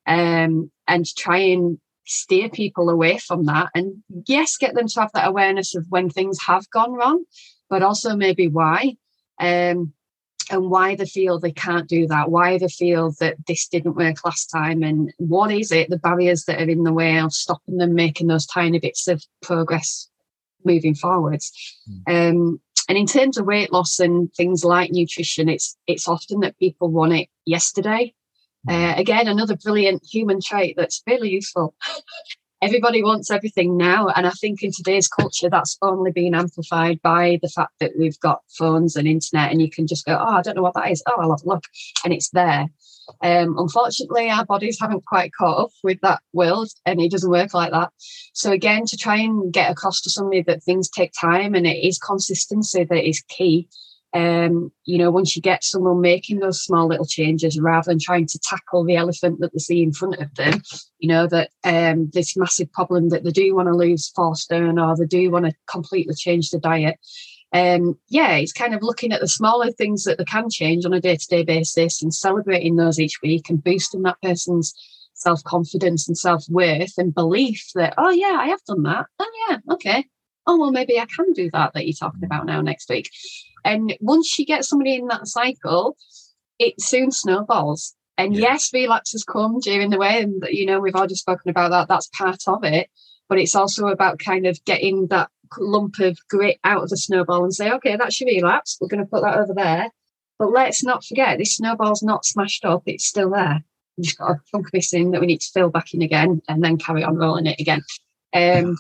um, 0.06 0.70
and 0.88 1.06
try 1.16 1.38
and 1.38 1.78
steer 2.06 2.48
people 2.48 2.90
away 2.90 3.18
from 3.18 3.44
that. 3.46 3.70
And 3.74 4.02
yes, 4.26 4.56
get 4.56 4.74
them 4.74 4.88
to 4.88 5.00
have 5.00 5.12
that 5.14 5.28
awareness 5.28 5.74
of 5.74 5.86
when 5.88 6.10
things 6.10 6.38
have 6.42 6.68
gone 6.70 6.92
wrong, 6.92 7.24
but 7.70 7.82
also 7.82 8.16
maybe 8.16 8.48
why. 8.48 8.96
Um, 9.40 9.92
and 10.50 10.70
why 10.70 10.96
they 10.96 11.06
feel 11.06 11.38
they 11.38 11.52
can't 11.52 11.88
do 11.88 12.06
that, 12.06 12.30
why 12.30 12.58
they 12.58 12.68
feel 12.68 13.12
that 13.20 13.36
this 13.46 13.68
didn't 13.68 13.96
work 13.96 14.24
last 14.24 14.46
time, 14.46 14.82
and 14.82 15.12
what 15.18 15.52
is 15.52 15.72
it, 15.72 15.90
the 15.90 15.98
barriers 15.98 16.44
that 16.44 16.60
are 16.60 16.68
in 16.68 16.84
the 16.84 16.92
way 16.92 17.18
of 17.18 17.32
stopping 17.32 17.78
them 17.78 17.94
making 17.94 18.26
those 18.26 18.46
tiny 18.46 18.78
bits 18.78 19.08
of 19.08 19.22
progress 19.42 20.08
moving 20.64 20.94
forwards. 20.94 21.52
Mm. 22.08 22.30
Um, 22.30 22.60
and 22.88 22.98
in 22.98 23.06
terms 23.06 23.38
of 23.38 23.46
weight 23.46 23.72
loss 23.72 23.98
and 23.98 24.32
things 24.34 24.64
like 24.64 24.90
nutrition, 24.90 25.48
it's 25.48 25.76
it's 25.86 26.08
often 26.08 26.40
that 26.40 26.58
people 26.58 26.90
want 26.90 27.12
it 27.14 27.28
yesterday. 27.46 28.14
Uh, 28.68 28.94
again, 28.96 29.28
another 29.28 29.56
brilliant 29.56 30.02
human 30.04 30.40
trait 30.40 30.74
that's 30.76 31.02
really 31.06 31.30
useful. 31.30 31.74
Everybody 32.64 33.02
wants 33.02 33.30
everything 33.30 33.76
now. 33.76 34.08
And 34.08 34.26
I 34.26 34.30
think 34.30 34.62
in 34.62 34.72
today's 34.72 35.06
culture, 35.06 35.50
that's 35.50 35.76
only 35.82 36.12
been 36.12 36.34
amplified 36.34 37.02
by 37.02 37.38
the 37.42 37.48
fact 37.50 37.72
that 37.80 37.92
we've 37.98 38.18
got 38.20 38.40
phones 38.56 38.96
and 38.96 39.06
internet, 39.06 39.52
and 39.52 39.60
you 39.60 39.70
can 39.70 39.86
just 39.86 40.06
go, 40.06 40.16
Oh, 40.18 40.36
I 40.36 40.40
don't 40.40 40.56
know 40.56 40.62
what 40.62 40.72
that 40.74 40.90
is. 40.90 41.02
Oh, 41.06 41.20
I'll 41.20 41.32
have 41.32 41.42
a 41.44 41.48
look. 41.48 41.64
And 42.04 42.14
it's 42.14 42.30
there. 42.30 42.68
Um, 43.22 43.58
unfortunately, 43.58 44.30
our 44.30 44.46
bodies 44.46 44.78
haven't 44.80 45.04
quite 45.04 45.32
caught 45.38 45.64
up 45.64 45.70
with 45.82 46.00
that 46.00 46.22
world, 46.32 46.70
and 46.86 47.02
it 47.02 47.10
doesn't 47.10 47.30
work 47.30 47.52
like 47.52 47.72
that. 47.72 47.90
So, 48.32 48.50
again, 48.50 48.86
to 48.86 48.96
try 48.96 49.16
and 49.16 49.52
get 49.52 49.70
across 49.70 50.00
to 50.00 50.10
somebody 50.10 50.42
that 50.44 50.62
things 50.62 50.88
take 50.88 51.12
time 51.20 51.54
and 51.54 51.66
it 51.66 51.86
is 51.86 51.98
consistency 51.98 52.84
that 52.84 53.06
is 53.06 53.22
key 53.28 53.68
um, 54.14 54.70
you 54.84 54.96
know, 54.96 55.10
once 55.10 55.34
you 55.34 55.42
get 55.42 55.64
someone 55.64 56.00
making 56.00 56.38
those 56.38 56.62
small 56.62 56.86
little 56.86 57.04
changes 57.04 57.58
rather 57.58 57.90
than 57.90 57.98
trying 57.98 58.26
to 58.28 58.38
tackle 58.38 58.84
the 58.84 58.94
elephant 58.94 59.40
that 59.40 59.52
they 59.52 59.58
see 59.58 59.82
in 59.82 59.92
front 59.92 60.16
of 60.18 60.32
them, 60.36 60.62
you 60.98 61.08
know, 61.08 61.26
that 61.26 61.50
um, 61.64 62.10
this 62.12 62.36
massive 62.36 62.70
problem 62.72 63.08
that 63.08 63.24
they 63.24 63.32
do 63.32 63.56
want 63.56 63.66
to 63.66 63.74
lose 63.74 64.12
four 64.14 64.36
stone 64.36 64.78
or 64.78 64.96
they 64.96 65.06
do 65.06 65.32
want 65.32 65.46
to 65.46 65.52
completely 65.66 66.14
change 66.14 66.50
the 66.50 66.60
diet. 66.60 66.96
Um, 67.52 67.98
yeah, 68.08 68.36
it's 68.36 68.52
kind 68.52 68.74
of 68.74 68.82
looking 68.82 69.12
at 69.12 69.20
the 69.20 69.28
smaller 69.28 69.72
things 69.72 70.04
that 70.04 70.18
they 70.18 70.24
can 70.24 70.48
change 70.48 70.84
on 70.84 70.92
a 70.92 71.00
day 71.00 71.16
to 71.16 71.26
day 71.26 71.42
basis 71.42 72.00
and 72.00 72.14
celebrating 72.14 72.76
those 72.76 73.00
each 73.00 73.20
week 73.20 73.50
and 73.50 73.62
boosting 73.62 74.02
that 74.02 74.22
person's 74.22 74.74
self 75.14 75.42
confidence 75.42 76.06
and 76.06 76.16
self 76.16 76.44
worth 76.48 76.92
and 76.98 77.14
belief 77.14 77.70
that, 77.74 77.94
oh, 77.98 78.10
yeah, 78.10 78.36
I 78.40 78.46
have 78.46 78.62
done 78.64 78.84
that. 78.84 79.06
Oh, 79.18 79.30
yeah, 79.48 79.58
okay. 79.72 80.06
Oh, 80.46 80.58
well, 80.58 80.72
maybe 80.72 80.98
I 80.98 81.06
can 81.06 81.32
do 81.32 81.50
that 81.52 81.72
that 81.74 81.86
you're 81.86 81.94
talking 81.94 82.24
about 82.24 82.46
now 82.46 82.60
next 82.60 82.88
week. 82.90 83.10
And 83.64 83.96
once 84.00 84.38
you 84.38 84.44
get 84.44 84.64
somebody 84.64 84.96
in 84.96 85.06
that 85.08 85.26
cycle, 85.26 85.96
it 86.58 86.80
soon 86.80 87.10
snowballs. 87.10 87.94
And 88.16 88.34
yeah. 88.34 88.52
yes, 88.52 88.72
relapses 88.72 89.24
come 89.24 89.58
during 89.60 89.90
the 89.90 89.98
way, 89.98 90.22
and 90.22 90.44
you 90.48 90.66
know 90.66 90.78
we've 90.78 90.94
already 90.94 91.16
spoken 91.16 91.50
about 91.50 91.70
that. 91.72 91.88
That's 91.88 92.08
part 92.16 92.42
of 92.46 92.62
it, 92.62 92.88
but 93.28 93.38
it's 93.38 93.56
also 93.56 93.88
about 93.88 94.20
kind 94.20 94.46
of 94.46 94.64
getting 94.64 95.08
that 95.08 95.30
lump 95.58 95.98
of 95.98 96.18
grit 96.28 96.58
out 96.62 96.84
of 96.84 96.90
the 96.90 96.96
snowball 96.96 97.42
and 97.42 97.54
say, 97.54 97.70
okay, 97.72 97.96
that's 97.96 98.20
your 98.20 98.28
relapse. 98.28 98.78
We're 98.80 98.88
going 98.88 99.04
to 99.04 99.10
put 99.10 99.22
that 99.22 99.38
over 99.38 99.52
there, 99.52 99.90
but 100.38 100.52
let's 100.52 100.84
not 100.84 101.04
forget 101.04 101.38
this 101.38 101.56
snowball's 101.56 102.04
not 102.04 102.24
smashed 102.24 102.64
up; 102.64 102.84
it's 102.86 103.04
still 103.04 103.30
there. 103.30 103.64
We've 103.96 104.04
just 104.04 104.18
got 104.18 104.30
a 104.30 104.40
chunk 104.50 104.72
missing 104.72 105.10
that 105.10 105.20
we 105.20 105.26
need 105.26 105.40
to 105.40 105.50
fill 105.52 105.70
back 105.70 105.92
in 105.92 106.02
again, 106.02 106.40
and 106.48 106.62
then 106.62 106.78
carry 106.78 107.02
on 107.02 107.16
rolling 107.16 107.46
it 107.46 107.58
again. 107.58 107.82
Um, 108.32 108.76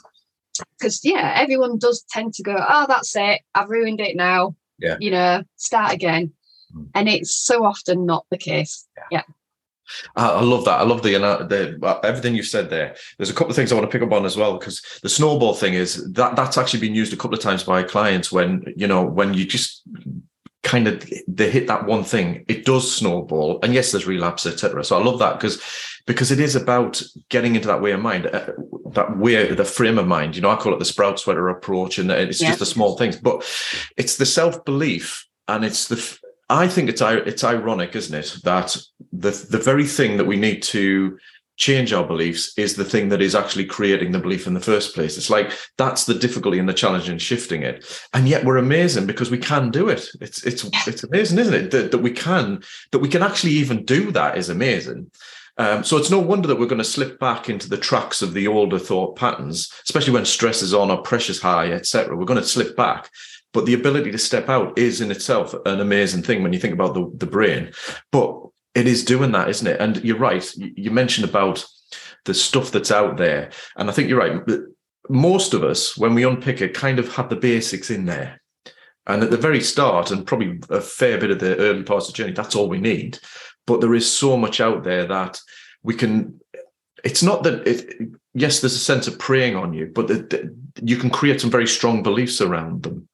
because 0.78 1.00
yeah, 1.04 1.34
everyone 1.36 1.78
does 1.78 2.04
tend 2.10 2.34
to 2.34 2.42
go, 2.42 2.56
oh, 2.56 2.86
that's 2.88 3.14
it, 3.16 3.40
I've 3.54 3.70
ruined 3.70 4.00
it 4.00 4.16
now 4.16 4.54
yeah. 4.78 4.96
you 5.00 5.10
know, 5.10 5.42
start 5.56 5.92
again. 5.92 6.32
Mm. 6.74 6.88
And 6.94 7.08
it's 7.08 7.34
so 7.34 7.64
often 7.64 8.06
not 8.06 8.26
the 8.30 8.38
case. 8.38 8.86
Yeah. 8.96 9.02
yeah. 9.10 9.22
I 10.16 10.40
love 10.40 10.64
that. 10.64 10.80
I 10.80 10.82
love 10.82 11.02
the, 11.02 11.12
the 11.12 12.00
everything 12.02 12.34
you've 12.34 12.46
said 12.46 12.70
there. 12.70 12.96
There's 13.18 13.28
a 13.28 13.34
couple 13.34 13.50
of 13.50 13.56
things 13.56 13.70
I 13.70 13.74
want 13.74 13.88
to 13.88 13.92
pick 13.92 14.06
up 14.06 14.14
on 14.14 14.24
as 14.24 14.36
well 14.36 14.56
because 14.56 14.82
the 15.02 15.10
snowball 15.10 15.52
thing 15.52 15.74
is 15.74 16.10
that 16.14 16.36
that's 16.36 16.56
actually 16.56 16.80
been 16.80 16.94
used 16.94 17.12
a 17.12 17.16
couple 17.16 17.36
of 17.36 17.42
times 17.42 17.64
by 17.64 17.82
clients 17.82 18.32
when 18.32 18.64
you 18.76 18.86
know 18.86 19.04
when 19.04 19.34
you 19.34 19.44
just 19.44 19.82
kind 20.62 20.88
of 20.88 21.06
they 21.28 21.50
hit 21.50 21.66
that 21.66 21.84
one 21.84 22.02
thing, 22.02 22.46
it 22.48 22.64
does 22.64 22.90
snowball. 22.90 23.60
And 23.62 23.74
yes, 23.74 23.92
there's 23.92 24.06
relapse, 24.06 24.46
etc. 24.46 24.82
So 24.84 24.98
I 24.98 25.04
love 25.04 25.18
that 25.18 25.34
because 25.34 25.62
because 26.06 26.30
it 26.30 26.40
is 26.40 26.54
about 26.54 27.02
getting 27.28 27.54
into 27.54 27.68
that 27.68 27.80
way 27.80 27.92
of 27.92 28.00
mind, 28.00 28.26
uh, 28.26 28.52
that 28.92 29.16
way, 29.16 29.52
the 29.54 29.64
frame 29.64 29.98
of 29.98 30.06
mind. 30.06 30.36
You 30.36 30.42
know, 30.42 30.50
I 30.50 30.56
call 30.56 30.74
it 30.74 30.78
the 30.78 30.84
sprout 30.84 31.18
sweater 31.18 31.48
approach, 31.48 31.98
and 31.98 32.10
it's 32.10 32.40
yeah. 32.40 32.48
just 32.48 32.58
the 32.58 32.66
small 32.66 32.96
things, 32.96 33.16
but 33.16 33.44
it's 33.96 34.16
the 34.16 34.26
self 34.26 34.64
belief, 34.64 35.26
and 35.48 35.64
it's 35.64 35.88
the. 35.88 36.18
I 36.50 36.68
think 36.68 36.90
it's 36.90 37.00
it's 37.00 37.42
ironic, 37.42 37.96
isn't 37.96 38.14
it, 38.14 38.36
that 38.44 38.76
the 39.12 39.30
the 39.50 39.58
very 39.58 39.86
thing 39.86 40.18
that 40.18 40.26
we 40.26 40.36
need 40.36 40.62
to 40.64 41.18
change 41.56 41.92
our 41.92 42.04
beliefs 42.04 42.52
is 42.58 42.74
the 42.74 42.84
thing 42.84 43.08
that 43.10 43.22
is 43.22 43.34
actually 43.34 43.64
creating 43.64 44.10
the 44.10 44.18
belief 44.18 44.46
in 44.46 44.54
the 44.54 44.60
first 44.60 44.94
place. 44.94 45.16
It's 45.16 45.30
like 45.30 45.52
that's 45.78 46.04
the 46.04 46.14
difficulty 46.14 46.58
and 46.58 46.68
the 46.68 46.74
challenge 46.74 47.08
in 47.08 47.18
shifting 47.18 47.62
it. 47.62 47.84
And 48.12 48.28
yet 48.28 48.44
we're 48.44 48.56
amazing 48.56 49.06
because 49.06 49.30
we 49.30 49.38
can 49.38 49.70
do 49.70 49.88
it. 49.88 50.08
It's 50.20 50.44
it's 50.44 50.64
it's 50.86 51.04
amazing, 51.04 51.38
isn't 51.38 51.54
it? 51.54 51.70
That, 51.70 51.92
that 51.92 51.98
we 51.98 52.10
can 52.10 52.62
that 52.90 52.98
we 52.98 53.08
can 53.08 53.22
actually 53.22 53.52
even 53.52 53.84
do 53.84 54.10
that 54.12 54.36
is 54.36 54.48
amazing. 54.48 55.10
Um, 55.56 55.84
so 55.84 55.96
it's 55.96 56.10
no 56.10 56.18
wonder 56.18 56.48
that 56.48 56.58
we're 56.58 56.66
going 56.66 56.78
to 56.78 56.84
slip 56.84 57.18
back 57.20 57.48
into 57.48 57.68
the 57.68 57.78
tracks 57.78 58.22
of 58.22 58.34
the 58.34 58.48
older 58.48 58.78
thought 58.78 59.16
patterns, 59.16 59.72
especially 59.84 60.12
when 60.12 60.24
stress 60.24 60.62
is 60.62 60.74
on 60.74 60.90
or 60.90 61.02
pressure's 61.02 61.40
high, 61.40 61.70
etc. 61.70 62.16
We're 62.16 62.24
going 62.24 62.40
to 62.40 62.46
slip 62.46 62.76
back. 62.76 63.10
But 63.52 63.66
the 63.66 63.74
ability 63.74 64.10
to 64.10 64.18
step 64.18 64.48
out 64.48 64.76
is 64.76 65.00
in 65.00 65.12
itself 65.12 65.54
an 65.64 65.80
amazing 65.80 66.22
thing 66.22 66.42
when 66.42 66.52
you 66.52 66.58
think 66.58 66.74
about 66.74 66.94
the, 66.94 67.08
the 67.14 67.26
brain. 67.26 67.72
But 68.10 68.40
it 68.74 68.88
is 68.88 69.04
doing 69.04 69.30
that, 69.32 69.48
isn't 69.48 69.66
it? 69.66 69.80
And 69.80 70.04
you're 70.04 70.18
right. 70.18 70.52
You 70.56 70.90
mentioned 70.90 71.28
about 71.28 71.64
the 72.24 72.34
stuff 72.34 72.72
that's 72.72 72.90
out 72.90 73.16
there. 73.16 73.50
And 73.76 73.88
I 73.88 73.92
think 73.92 74.08
you're 74.08 74.18
right. 74.18 74.42
Most 75.08 75.54
of 75.54 75.62
us, 75.62 75.96
when 75.96 76.14
we 76.14 76.24
unpick 76.24 76.62
it, 76.62 76.74
kind 76.74 76.98
of 76.98 77.14
have 77.14 77.28
the 77.28 77.36
basics 77.36 77.90
in 77.90 78.06
there. 78.06 78.40
And 79.06 79.22
at 79.22 79.30
the 79.30 79.36
very 79.36 79.60
start, 79.60 80.10
and 80.10 80.26
probably 80.26 80.58
a 80.70 80.80
fair 80.80 81.18
bit 81.18 81.30
of 81.30 81.38
the 81.38 81.56
early 81.58 81.84
parts 81.84 82.08
of 82.08 82.14
the 82.14 82.16
journey, 82.16 82.32
that's 82.32 82.56
all 82.56 82.68
we 82.68 82.80
need 82.80 83.20
but 83.66 83.80
there 83.80 83.94
is 83.94 84.10
so 84.10 84.36
much 84.36 84.60
out 84.60 84.84
there 84.84 85.06
that 85.06 85.40
we 85.82 85.94
can 85.94 86.40
it's 87.04 87.22
not 87.22 87.42
that 87.42 87.66
it 87.66 88.08
yes 88.34 88.60
there's 88.60 88.74
a 88.74 88.78
sense 88.78 89.06
of 89.06 89.18
preying 89.18 89.56
on 89.56 89.72
you 89.72 89.90
but 89.94 90.08
the, 90.08 90.14
the, 90.14 90.56
you 90.82 90.96
can 90.96 91.10
create 91.10 91.40
some 91.40 91.50
very 91.50 91.66
strong 91.66 92.02
beliefs 92.02 92.40
around 92.40 92.82
them 92.82 93.08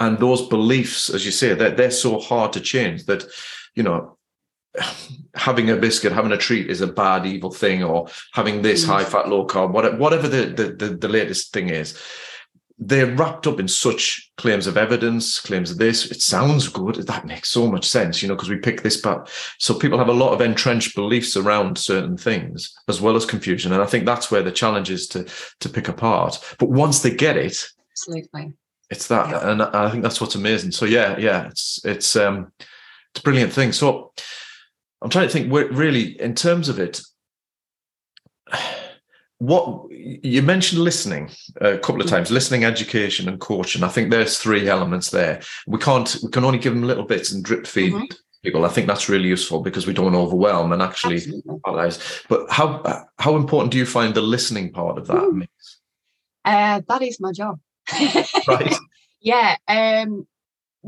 and 0.00 0.18
those 0.18 0.46
beliefs 0.48 1.10
as 1.10 1.24
you 1.24 1.32
say 1.32 1.54
they're, 1.54 1.70
they're 1.70 1.90
so 1.90 2.18
hard 2.18 2.52
to 2.52 2.60
change 2.60 3.04
that 3.06 3.24
you 3.74 3.82
know 3.82 4.16
having 5.34 5.70
a 5.70 5.76
biscuit 5.76 6.12
having 6.12 6.32
a 6.32 6.36
treat 6.36 6.68
is 6.68 6.80
a 6.80 6.86
bad 6.86 7.26
evil 7.26 7.50
thing 7.50 7.84
or 7.84 8.08
having 8.32 8.62
this 8.62 8.84
mm. 8.84 8.88
high 8.88 9.04
fat 9.04 9.28
low 9.28 9.46
carb 9.46 9.70
whatever, 9.70 9.96
whatever 9.96 10.28
the, 10.28 10.46
the 10.46 10.88
the 10.88 11.08
latest 11.08 11.52
thing 11.52 11.68
is 11.68 12.00
they're 12.78 13.14
wrapped 13.14 13.46
up 13.46 13.60
in 13.60 13.68
such 13.68 14.32
claims 14.36 14.66
of 14.66 14.76
evidence, 14.76 15.38
claims 15.38 15.70
of 15.70 15.78
this. 15.78 16.10
It 16.10 16.20
sounds 16.20 16.66
good. 16.68 16.96
That 16.96 17.26
makes 17.26 17.50
so 17.50 17.70
much 17.70 17.86
sense, 17.86 18.20
you 18.20 18.28
know, 18.28 18.34
because 18.34 18.50
we 18.50 18.56
pick 18.56 18.82
this 18.82 19.00
part. 19.00 19.30
So 19.58 19.74
people 19.74 19.98
have 19.98 20.08
a 20.08 20.12
lot 20.12 20.32
of 20.32 20.40
entrenched 20.40 20.96
beliefs 20.96 21.36
around 21.36 21.78
certain 21.78 22.16
things, 22.16 22.74
as 22.88 23.00
well 23.00 23.14
as 23.14 23.24
confusion. 23.24 23.72
And 23.72 23.82
I 23.82 23.86
think 23.86 24.04
that's 24.04 24.30
where 24.30 24.42
the 24.42 24.50
challenge 24.50 24.90
is 24.90 25.06
to 25.08 25.26
to 25.60 25.68
pick 25.68 25.88
apart. 25.88 26.38
But 26.58 26.70
once 26.70 27.00
they 27.00 27.14
get 27.14 27.36
it, 27.36 27.64
absolutely, 27.92 28.54
it's 28.90 29.06
that, 29.06 29.30
yeah. 29.30 29.50
and 29.50 29.62
I 29.62 29.90
think 29.90 30.02
that's 30.02 30.20
what's 30.20 30.34
amazing. 30.34 30.72
So 30.72 30.84
yeah, 30.84 31.16
yeah, 31.16 31.46
it's 31.46 31.80
it's 31.84 32.16
um 32.16 32.52
it's 32.58 33.20
a 33.20 33.22
brilliant 33.22 33.52
thing. 33.52 33.72
So 33.72 34.12
I'm 35.00 35.10
trying 35.10 35.28
to 35.28 35.32
think. 35.32 35.52
Really, 35.52 36.20
in 36.20 36.34
terms 36.34 36.68
of 36.68 36.80
it 36.80 37.00
what 39.46 39.90
you 39.90 40.42
mentioned 40.42 40.80
listening 40.80 41.30
a 41.60 41.78
couple 41.78 42.00
of 42.00 42.06
mm. 42.06 42.10
times 42.10 42.30
listening 42.30 42.64
education 42.64 43.28
and 43.28 43.40
coaching 43.40 43.82
i 43.82 43.88
think 43.88 44.10
there's 44.10 44.38
three 44.38 44.68
elements 44.68 45.10
there. 45.10 45.40
We 45.66 45.78
can't 45.78 46.16
we 46.22 46.30
can 46.30 46.44
only 46.44 46.58
give 46.58 46.74
them 46.74 46.84
little 46.84 47.04
bits 47.04 47.32
and 47.32 47.44
drip 47.44 47.66
feed 47.66 47.92
mm-hmm. 47.92 48.04
people. 48.42 48.64
I 48.64 48.68
think 48.68 48.86
that's 48.86 49.08
really 49.08 49.28
useful 49.28 49.60
because 49.60 49.86
we 49.86 49.92
don't 49.92 50.06
want 50.06 50.16
to 50.16 50.20
overwhelm 50.20 50.72
and 50.72 50.82
actually 50.82 51.20
but 52.28 52.50
how 52.50 53.06
how 53.18 53.36
important 53.36 53.72
do 53.72 53.78
you 53.78 53.86
find 53.86 54.14
the 54.14 54.22
listening 54.22 54.72
part 54.72 54.98
of 54.98 55.06
that 55.08 55.16
mm. 55.16 55.34
mix? 55.34 55.52
Uh, 56.44 56.80
that 56.88 57.02
is 57.02 57.20
my 57.20 57.32
job. 57.32 57.58
Right. 58.48 58.74
Yeah 59.20 59.56
um 59.68 60.26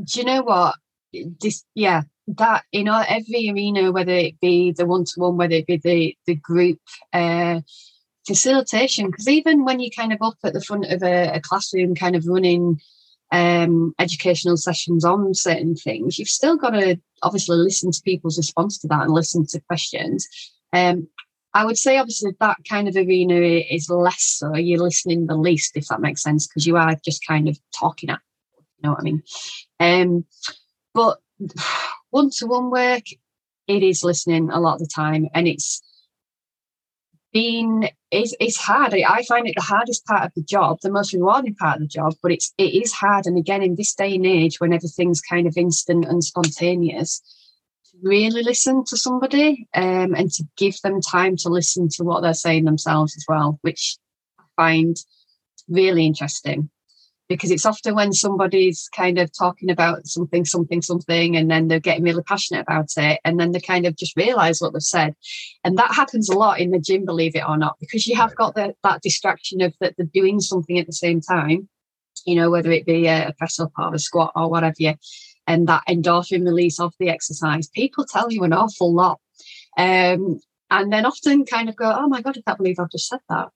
do 0.03 0.19
you 0.19 0.25
know 0.25 0.41
what? 0.41 0.75
This 1.41 1.63
yeah 1.75 2.01
that 2.27 2.63
you 2.71 2.83
know 2.83 3.03
every 3.07 3.49
arena, 3.49 3.91
whether 3.91 4.11
it 4.11 4.39
be 4.39 4.71
the 4.71 4.85
one 4.85 5.05
to 5.05 5.13
one, 5.17 5.37
whether 5.37 5.55
it 5.55 5.67
be 5.67 5.77
the 5.77 6.17
the 6.25 6.35
group 6.35 6.79
uh, 7.13 7.61
facilitation, 8.27 9.07
because 9.09 9.27
even 9.27 9.65
when 9.65 9.79
you 9.79 9.89
kind 9.89 10.13
of 10.13 10.21
up 10.21 10.35
at 10.43 10.53
the 10.53 10.61
front 10.61 10.85
of 10.85 11.01
a, 11.01 11.35
a 11.35 11.41
classroom, 11.41 11.95
kind 11.95 12.15
of 12.15 12.27
running 12.27 12.79
um, 13.31 13.93
educational 13.99 14.57
sessions 14.57 15.03
on 15.03 15.33
certain 15.33 15.75
things, 15.75 16.19
you've 16.19 16.27
still 16.27 16.57
got 16.57 16.71
to 16.71 16.99
obviously 17.23 17.57
listen 17.57 17.91
to 17.91 18.01
people's 18.03 18.37
response 18.37 18.77
to 18.79 18.87
that 18.87 19.03
and 19.03 19.13
listen 19.13 19.45
to 19.47 19.61
questions. 19.61 20.27
Um, 20.73 21.07
I 21.53 21.65
would 21.65 21.77
say 21.77 21.97
obviously 21.97 22.35
that 22.39 22.57
kind 22.69 22.87
of 22.87 22.95
arena 22.95 23.35
is 23.35 23.89
less 23.89 24.21
so. 24.21 24.55
You're 24.55 24.83
listening 24.83 25.25
the 25.25 25.35
least, 25.35 25.75
if 25.75 25.87
that 25.87 26.01
makes 26.01 26.21
sense, 26.21 26.45
because 26.45 26.67
you 26.67 26.77
are 26.77 26.95
just 27.03 27.25
kind 27.25 27.47
of 27.49 27.57
talking 27.77 28.09
at, 28.09 28.19
you 28.57 28.83
know 28.83 28.91
what 28.91 28.99
I 28.99 29.03
mean? 29.03 29.23
Um, 29.79 30.25
but 30.93 31.17
one 32.11 32.29
to 32.37 32.45
one 32.45 32.69
work, 32.69 33.03
it 33.67 33.83
is 33.83 34.03
listening 34.03 34.49
a 34.49 34.59
lot 34.59 34.75
of 34.75 34.79
the 34.79 34.87
time, 34.93 35.27
and 35.33 35.47
it's 35.47 35.81
been 37.37 37.89
it's, 38.09 38.33
it's 38.39 38.57
hard. 38.57 38.93
I 38.93 39.23
find 39.23 39.47
it 39.47 39.55
the 39.55 39.61
hardest 39.61 40.05
part 40.05 40.23
of 40.23 40.31
the 40.35 40.41
job, 40.41 40.79
the 40.81 40.91
most 40.91 41.13
rewarding 41.13 41.55
part 41.55 41.75
of 41.75 41.81
the 41.81 41.87
job, 41.87 42.15
but 42.23 42.31
it's 42.31 42.53
it 42.57 42.73
is 42.73 42.93
hard. 42.93 43.25
And 43.27 43.37
again, 43.37 43.61
in 43.61 43.75
this 43.75 43.93
day 43.93 44.15
and 44.15 44.25
age, 44.25 44.59
when 44.59 44.73
everything's 44.73 45.21
kind 45.21 45.45
of 45.45 45.57
instant 45.57 46.05
and 46.05 46.23
spontaneous, 46.23 47.21
to 47.91 47.97
really 48.01 48.41
listen 48.41 48.83
to 48.85 48.97
somebody 48.97 49.67
um, 49.75 50.15
and 50.15 50.31
to 50.31 50.43
give 50.55 50.81
them 50.81 50.99
time 51.01 51.35
to 51.37 51.49
listen 51.49 51.89
to 51.89 52.03
what 52.03 52.21
they're 52.21 52.33
saying 52.33 52.65
themselves 52.65 53.15
as 53.15 53.25
well, 53.27 53.59
which 53.61 53.97
I 54.39 54.43
find 54.55 54.95
really 55.67 56.05
interesting 56.05 56.69
because 57.27 57.51
it's 57.51 57.65
often 57.65 57.95
when 57.95 58.13
somebody's 58.13 58.89
kind 58.95 59.17
of 59.17 59.31
talking 59.37 59.69
about 59.69 60.07
something, 60.07 60.45
something, 60.45 60.81
something, 60.81 61.35
and 61.35 61.51
then 61.51 61.67
they're 61.67 61.79
getting 61.79 62.03
really 62.03 62.23
passionate 62.23 62.61
about 62.61 62.89
it, 62.97 63.19
and 63.25 63.39
then 63.39 63.51
they 63.51 63.59
kind 63.59 63.85
of 63.85 63.95
just 63.95 64.15
realize 64.15 64.59
what 64.59 64.73
they've 64.73 64.81
said. 64.81 65.15
And 65.63 65.77
that 65.77 65.93
happens 65.93 66.29
a 66.29 66.37
lot 66.37 66.59
in 66.59 66.71
the 66.71 66.79
gym, 66.79 67.05
believe 67.05 67.35
it 67.35 67.47
or 67.47 67.57
not, 67.57 67.77
because 67.79 68.07
you 68.07 68.15
have 68.15 68.35
got 68.35 68.55
the, 68.55 68.73
that 68.83 69.01
distraction 69.01 69.61
of 69.61 69.73
that 69.79 69.95
they're 69.97 70.07
doing 70.13 70.39
something 70.39 70.77
at 70.79 70.87
the 70.87 70.93
same 70.93 71.21
time, 71.21 71.67
you 72.25 72.35
know, 72.35 72.49
whether 72.49 72.71
it 72.71 72.85
be 72.85 73.07
a, 73.07 73.33
press 73.37 73.59
up 73.59 73.71
or 73.77 73.93
a 73.93 73.99
squat 73.99 74.31
or 74.35 74.49
whatever, 74.49 74.95
and 75.47 75.67
that 75.67 75.83
endorphin 75.87 76.45
release 76.45 76.79
of 76.79 76.93
the 76.99 77.09
exercise. 77.09 77.67
People 77.69 78.05
tell 78.05 78.31
you 78.31 78.43
an 78.43 78.53
awful 78.53 78.93
lot. 78.93 79.19
Um, 79.77 80.39
and 80.69 80.91
then 80.91 81.05
often 81.05 81.45
kind 81.45 81.69
of 81.69 81.75
go, 81.75 81.93
oh 81.95 82.07
my 82.07 82.21
God, 82.21 82.37
I 82.37 82.41
can't 82.45 82.57
believe 82.57 82.79
I've 82.79 82.91
just 82.91 83.07
said 83.07 83.19
that. 83.29 83.49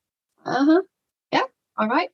Uh 0.44 0.64
huh. 0.64 0.82
Yeah. 1.30 1.42
All 1.76 1.88
right. 1.88 2.08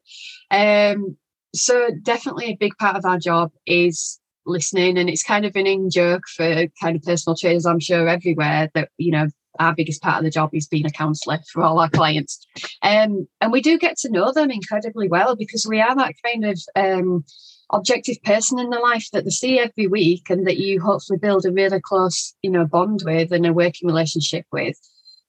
Um, 0.50 1.16
so 1.60 1.90
definitely 2.02 2.46
a 2.46 2.56
big 2.56 2.76
part 2.78 2.96
of 2.96 3.04
our 3.04 3.18
job 3.18 3.50
is 3.66 4.18
listening 4.46 4.96
and 4.96 5.10
it's 5.10 5.22
kind 5.22 5.44
of 5.44 5.54
an 5.56 5.66
in 5.66 5.90
joke 5.90 6.22
for 6.34 6.66
kind 6.80 6.96
of 6.96 7.02
personal 7.02 7.36
trainers 7.36 7.66
i'm 7.66 7.80
sure 7.80 8.08
everywhere 8.08 8.70
that 8.74 8.88
you 8.96 9.12
know 9.12 9.28
our 9.58 9.74
biggest 9.74 10.02
part 10.02 10.18
of 10.18 10.24
the 10.24 10.30
job 10.30 10.50
is 10.52 10.66
being 10.66 10.86
a 10.86 10.90
counsellor 10.90 11.38
for 11.52 11.62
all 11.62 11.78
our 11.78 11.90
clients. 11.90 12.46
Um, 12.82 13.28
and 13.40 13.52
we 13.52 13.60
do 13.60 13.78
get 13.78 13.96
to 13.98 14.10
know 14.10 14.32
them 14.32 14.50
incredibly 14.50 15.08
well 15.08 15.36
because 15.36 15.66
we 15.66 15.80
are 15.80 15.94
that 15.96 16.14
kind 16.24 16.44
of 16.44 16.60
um, 16.76 17.24
objective 17.72 18.22
person 18.24 18.58
in 18.58 18.70
their 18.70 18.80
life 18.80 19.08
that 19.12 19.24
they 19.24 19.30
see 19.30 19.58
every 19.58 19.86
week 19.86 20.30
and 20.30 20.46
that 20.46 20.58
you 20.58 20.80
hopefully 20.80 21.18
build 21.18 21.44
a 21.44 21.52
really 21.52 21.80
close 21.80 22.34
you 22.42 22.50
know 22.50 22.64
bond 22.64 23.02
with 23.04 23.32
and 23.32 23.46
a 23.46 23.52
working 23.52 23.88
relationship 23.88 24.46
with. 24.52 24.78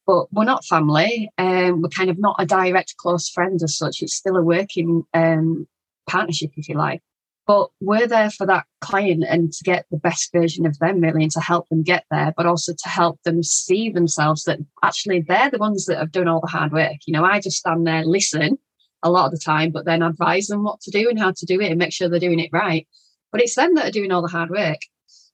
But 0.05 0.31
we're 0.33 0.45
not 0.45 0.65
family 0.65 1.29
and 1.37 1.73
um, 1.73 1.81
we're 1.81 1.89
kind 1.89 2.09
of 2.09 2.17
not 2.17 2.35
a 2.39 2.45
direct 2.45 2.95
close 2.97 3.29
friend 3.29 3.61
as 3.61 3.77
such. 3.77 4.01
It's 4.01 4.15
still 4.15 4.37
a 4.37 4.41
working 4.41 5.03
um, 5.13 5.67
partnership, 6.09 6.51
if 6.55 6.67
you 6.67 6.75
like. 6.75 7.01
But 7.47 7.69
we're 7.81 8.07
there 8.07 8.29
for 8.29 8.45
that 8.45 8.65
client 8.79 9.23
and 9.27 9.51
to 9.51 9.63
get 9.63 9.85
the 9.89 9.97
best 9.97 10.31
version 10.31 10.67
of 10.67 10.77
them, 10.77 11.01
really, 11.01 11.23
and 11.23 11.31
to 11.31 11.39
help 11.39 11.67
them 11.69 11.81
get 11.81 12.03
there, 12.11 12.31
but 12.37 12.45
also 12.45 12.73
to 12.73 12.89
help 12.89 13.19
them 13.23 13.41
see 13.41 13.89
themselves 13.89 14.43
that 14.43 14.59
actually 14.83 15.21
they're 15.21 15.49
the 15.49 15.57
ones 15.57 15.85
that 15.85 15.97
have 15.97 16.11
done 16.11 16.27
all 16.27 16.41
the 16.41 16.47
hard 16.47 16.71
work. 16.71 16.97
You 17.07 17.13
know, 17.13 17.25
I 17.25 17.39
just 17.39 17.57
stand 17.57 17.87
there, 17.87 18.05
listen 18.05 18.59
a 19.03 19.09
lot 19.09 19.25
of 19.25 19.31
the 19.31 19.39
time, 19.39 19.71
but 19.71 19.85
then 19.85 20.01
advise 20.01 20.47
them 20.47 20.63
what 20.63 20.81
to 20.81 20.91
do 20.91 21.09
and 21.09 21.19
how 21.19 21.31
to 21.31 21.45
do 21.45 21.59
it 21.61 21.69
and 21.69 21.79
make 21.79 21.93
sure 21.93 22.09
they're 22.09 22.19
doing 22.19 22.39
it 22.39 22.49
right. 22.51 22.87
But 23.31 23.41
it's 23.41 23.55
them 23.55 23.75
that 23.75 23.87
are 23.87 23.91
doing 23.91 24.11
all 24.11 24.21
the 24.21 24.27
hard 24.27 24.49
work. 24.49 24.79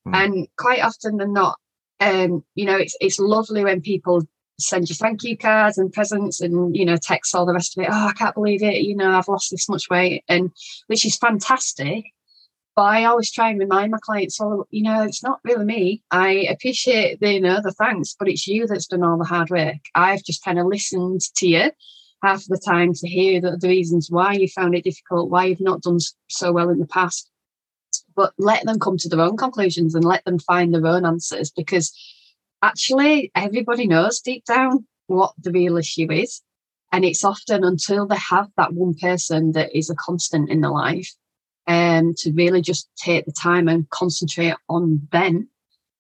Mm. 0.07 0.15
And 0.15 0.47
quite 0.57 0.83
often 0.83 1.17
than 1.17 1.33
not, 1.33 1.57
um, 1.99 2.43
you 2.55 2.65
know, 2.65 2.77
it's 2.77 2.95
it's 2.99 3.19
lovely 3.19 3.63
when 3.63 3.81
people 3.81 4.23
send 4.59 4.89
you 4.89 4.95
thank 4.95 5.23
you 5.23 5.37
cards 5.37 5.77
and 5.77 5.91
presents 5.91 6.41
and 6.41 6.75
you 6.75 6.85
know 6.85 6.97
text 6.97 7.35
all 7.35 7.45
the 7.45 7.53
rest 7.53 7.77
of 7.77 7.83
it. 7.83 7.89
Oh 7.91 8.07
i 8.07 8.13
can't 8.13 8.35
believe 8.35 8.63
it 8.63 8.81
you 8.81 8.95
know 8.95 9.11
i've 9.11 9.27
lost 9.27 9.51
this 9.51 9.67
much 9.67 9.89
weight 9.89 10.23
and 10.29 10.51
which 10.87 11.05
is 11.05 11.17
fantastic 11.17 12.05
but 12.75 12.83
i 12.83 13.03
always 13.03 13.31
try 13.31 13.49
and 13.49 13.59
remind 13.59 13.91
my 13.91 13.97
clients 14.01 14.39
well 14.39 14.67
you 14.71 14.83
know 14.83 15.03
it's 15.03 15.23
not 15.23 15.39
really 15.43 15.65
me. 15.65 16.03
I 16.11 16.47
appreciate 16.49 17.19
the 17.19 17.33
you 17.33 17.41
know 17.41 17.61
the 17.61 17.71
thanks 17.71 18.15
but 18.17 18.29
it's 18.29 18.47
you 18.47 18.67
that's 18.67 18.87
done 18.87 19.03
all 19.03 19.17
the 19.17 19.25
hard 19.25 19.49
work. 19.49 19.77
I've 19.93 20.23
just 20.23 20.43
kind 20.43 20.59
of 20.59 20.67
listened 20.67 21.21
to 21.37 21.47
you 21.47 21.71
half 22.23 22.43
the 22.47 22.57
time 22.57 22.93
to 22.93 23.07
hear 23.07 23.41
the, 23.41 23.57
the 23.57 23.67
reasons 23.67 24.09
why 24.09 24.33
you 24.33 24.47
found 24.47 24.73
it 24.75 24.83
difficult 24.83 25.29
why 25.29 25.45
you've 25.45 25.59
not 25.61 25.81
done 25.81 25.99
so 26.27 26.51
well 26.51 26.69
in 26.69 26.79
the 26.79 26.87
past. 26.87 27.29
But 28.15 28.33
let 28.37 28.65
them 28.65 28.79
come 28.79 28.97
to 28.99 29.09
their 29.09 29.19
own 29.19 29.35
conclusions 29.35 29.93
and 29.93 30.05
let 30.05 30.23
them 30.23 30.39
find 30.39 30.73
their 30.73 30.87
own 30.87 31.05
answers 31.05 31.51
because 31.51 31.93
actually 32.61 33.31
everybody 33.35 33.87
knows 33.87 34.19
deep 34.19 34.45
down 34.45 34.85
what 35.07 35.33
the 35.37 35.51
real 35.51 35.77
issue 35.77 36.11
is. 36.11 36.41
And 36.91 37.03
it's 37.03 37.23
often 37.23 37.63
until 37.63 38.07
they 38.07 38.17
have 38.17 38.49
that 38.57 38.73
one 38.73 38.93
person 38.93 39.51
that 39.53 39.77
is 39.77 39.89
a 39.89 39.95
constant 39.95 40.49
in 40.49 40.61
their 40.61 40.71
life 40.71 41.09
um, 41.67 42.13
to 42.17 42.31
really 42.31 42.61
just 42.61 42.89
take 42.95 43.25
the 43.25 43.31
time 43.31 43.67
and 43.67 43.89
concentrate 43.89 44.55
on 44.69 45.07
them 45.11 45.49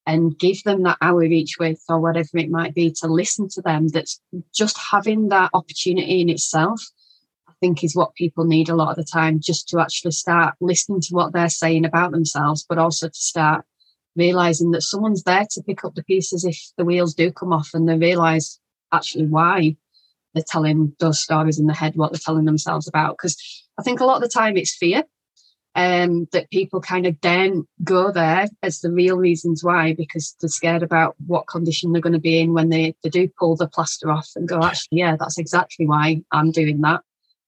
and 0.07 0.37
give 0.37 0.63
them 0.63 0.83
that 0.83 0.97
hour 1.01 1.23
each 1.23 1.57
week 1.59 1.79
or 1.89 1.99
whatever 1.99 2.29
it 2.35 2.49
might 2.49 2.75
be 2.75 2.91
to 2.91 3.07
listen 3.07 3.49
to 3.49 3.61
them. 3.61 3.87
That's 3.87 4.21
just 4.53 4.77
having 4.77 5.29
that 5.29 5.49
opportunity 5.53 6.21
in 6.21 6.29
itself, 6.29 6.79
I 7.49 7.53
think, 7.59 7.83
is 7.83 7.95
what 7.95 8.13
people 8.13 8.45
need 8.45 8.69
a 8.69 8.75
lot 8.75 8.91
of 8.91 8.97
the 8.97 9.03
time, 9.03 9.39
just 9.39 9.67
to 9.69 9.79
actually 9.79 10.11
start 10.11 10.55
listening 10.61 11.01
to 11.01 11.15
what 11.15 11.33
they're 11.33 11.49
saying 11.49 11.85
about 11.85 12.11
themselves, 12.11 12.65
but 12.67 12.77
also 12.77 13.07
to 13.07 13.13
start 13.13 13.65
realizing 14.15 14.71
that 14.71 14.81
someone's 14.81 15.23
there 15.23 15.45
to 15.51 15.63
pick 15.63 15.83
up 15.83 15.95
the 15.95 16.03
pieces 16.03 16.45
if 16.45 16.57
the 16.77 16.85
wheels 16.85 17.13
do 17.13 17.31
come 17.31 17.53
off 17.53 17.69
and 17.73 17.87
they 17.87 17.97
realize 17.97 18.59
actually 18.91 19.25
why 19.25 19.75
they're 20.33 20.43
telling 20.47 20.93
those 20.99 21.19
stories 21.19 21.59
in 21.59 21.67
the 21.67 21.73
head 21.73 21.95
what 21.95 22.11
they're 22.11 22.19
telling 22.23 22.45
themselves 22.45 22.87
about. 22.87 23.17
Because 23.17 23.65
i 23.77 23.83
think 23.83 23.99
a 23.99 24.05
lot 24.05 24.17
of 24.17 24.21
the 24.21 24.29
time 24.29 24.57
it's 24.57 24.75
fear 24.75 25.03
um, 25.75 26.27
that 26.31 26.49
people 26.51 26.79
kind 26.79 27.05
of 27.05 27.19
then 27.21 27.67
go 27.83 28.09
there 28.09 28.47
as 28.63 28.79
the 28.79 28.91
real 28.91 29.17
reasons 29.17 29.63
why 29.63 29.93
because 29.93 30.35
they're 30.39 30.49
scared 30.49 30.83
about 30.83 31.15
what 31.27 31.47
condition 31.47 31.91
they're 31.91 32.01
going 32.01 32.13
to 32.13 32.19
be 32.19 32.39
in 32.39 32.53
when 32.53 32.69
they, 32.69 32.95
they 33.03 33.09
do 33.09 33.29
pull 33.37 33.57
the 33.57 33.67
plaster 33.67 34.09
off 34.09 34.29
and 34.37 34.47
go 34.47 34.63
actually 34.63 34.99
yeah 34.99 35.17
that's 35.19 35.37
exactly 35.37 35.85
why 35.85 36.21
i'm 36.31 36.51
doing 36.51 36.81
that. 36.81 37.01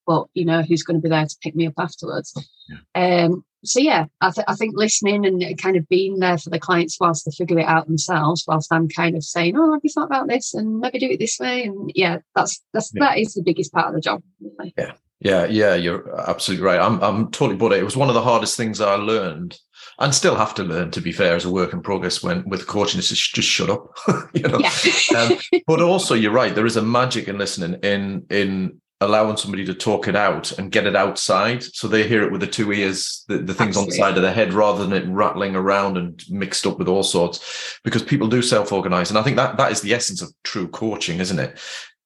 But 0.05 0.27
you 0.33 0.45
know 0.45 0.61
who's 0.61 0.83
going 0.83 0.97
to 0.97 1.01
be 1.01 1.09
there 1.09 1.25
to 1.25 1.37
pick 1.41 1.55
me 1.55 1.67
up 1.67 1.73
afterwards? 1.77 2.33
Yeah. 2.67 3.25
um, 3.25 3.45
so 3.63 3.79
yeah, 3.79 4.05
I, 4.21 4.31
th- 4.31 4.45
I, 4.47 4.55
think 4.55 4.75
listening 4.75 5.25
and 5.25 5.61
kind 5.61 5.75
of 5.75 5.87
being 5.89 6.19
there 6.19 6.37
for 6.37 6.49
the 6.49 6.59
clients 6.59 6.97
whilst 6.99 7.25
they 7.25 7.31
figure 7.31 7.59
it 7.59 7.65
out 7.65 7.87
themselves, 7.87 8.45
whilst 8.47 8.71
I'm 8.71 8.87
kind 8.87 9.15
of 9.15 9.23
saying, 9.23 9.57
"Oh, 9.57 9.73
have 9.73 9.81
you 9.83 9.89
thought 9.89 10.05
about 10.05 10.27
this?" 10.27 10.53
and 10.53 10.79
maybe 10.79 10.99
do 10.99 11.09
it 11.09 11.19
this 11.19 11.39
way, 11.39 11.63
and 11.63 11.91
yeah, 11.95 12.19
that's 12.35 12.63
that's 12.73 12.91
yeah. 12.93 13.05
that 13.05 13.17
is 13.17 13.33
the 13.33 13.43
biggest 13.43 13.73
part 13.73 13.87
of 13.87 13.95
the 13.95 14.01
job. 14.01 14.21
Really. 14.39 14.73
Yeah, 14.77 14.93
yeah, 15.19 15.45
yeah. 15.45 15.75
You're 15.75 16.29
absolutely 16.29 16.65
right. 16.65 16.79
I'm 16.79 17.01
I'm 17.01 17.31
totally 17.31 17.57
bought 17.57 17.73
it. 17.73 17.79
It 17.79 17.85
was 17.85 17.97
one 17.97 18.09
of 18.09 18.15
the 18.15 18.21
hardest 18.21 18.57
things 18.57 18.79
I 18.79 18.95
learned, 18.95 19.57
and 19.99 20.13
still 20.13 20.35
have 20.35 20.53
to 20.55 20.63
learn. 20.63 20.91
To 20.91 21.01
be 21.01 21.11
fair, 21.11 21.35
as 21.35 21.45
a 21.45 21.51
work 21.51 21.73
in 21.73 21.81
progress, 21.81 22.21
when 22.21 22.47
with 22.47 22.67
coaching, 22.67 22.99
is 22.99 23.09
just 23.09 23.33
just 23.33 23.49
shut 23.49 23.69
up, 23.69 23.97
you 24.33 24.43
know. 24.43 24.59
Yeah. 24.59 25.17
um, 25.17 25.37
but 25.65 25.81
also, 25.81 26.13
you're 26.13 26.31
right. 26.31 26.53
There 26.53 26.67
is 26.67 26.77
a 26.77 26.83
magic 26.83 27.27
in 27.27 27.37
listening 27.37 27.79
in 27.81 28.25
in 28.29 28.81
allowing 28.99 29.37
somebody 29.37 29.63
to 29.65 29.73
talk 29.73 30.07
it 30.07 30.15
out 30.15 30.57
and 30.57 30.71
get 30.71 30.87
it 30.87 30.95
outside. 30.95 31.63
So 31.63 31.87
they 31.87 32.07
hear 32.07 32.23
it 32.23 32.31
with 32.31 32.41
the 32.41 32.47
two 32.47 32.71
ears 32.71 33.23
the, 33.27 33.37
the 33.37 33.53
things 33.53 33.77
Absolutely. 33.77 33.81
on 33.81 33.89
the 33.89 33.95
side 33.95 34.17
of 34.17 34.23
their 34.23 34.33
head 34.33 34.53
rather 34.53 34.85
than 34.85 34.93
it 34.93 35.07
rattling 35.07 35.55
around 35.55 35.97
and 35.97 36.23
mixed 36.29 36.65
up 36.65 36.79
with 36.79 36.87
all 36.87 37.03
sorts. 37.03 37.79
Because 37.83 38.01
people 38.01 38.27
do 38.27 38.41
self-organize 38.41 39.09
and 39.09 39.19
i 39.19 39.23
think 39.23 39.35
that 39.35 39.57
that 39.57 39.71
is 39.71 39.81
the 39.81 39.93
essence 39.93 40.21
of 40.21 40.33
true 40.43 40.67
coaching 40.67 41.19
isn't 41.19 41.39
it? 41.39 41.59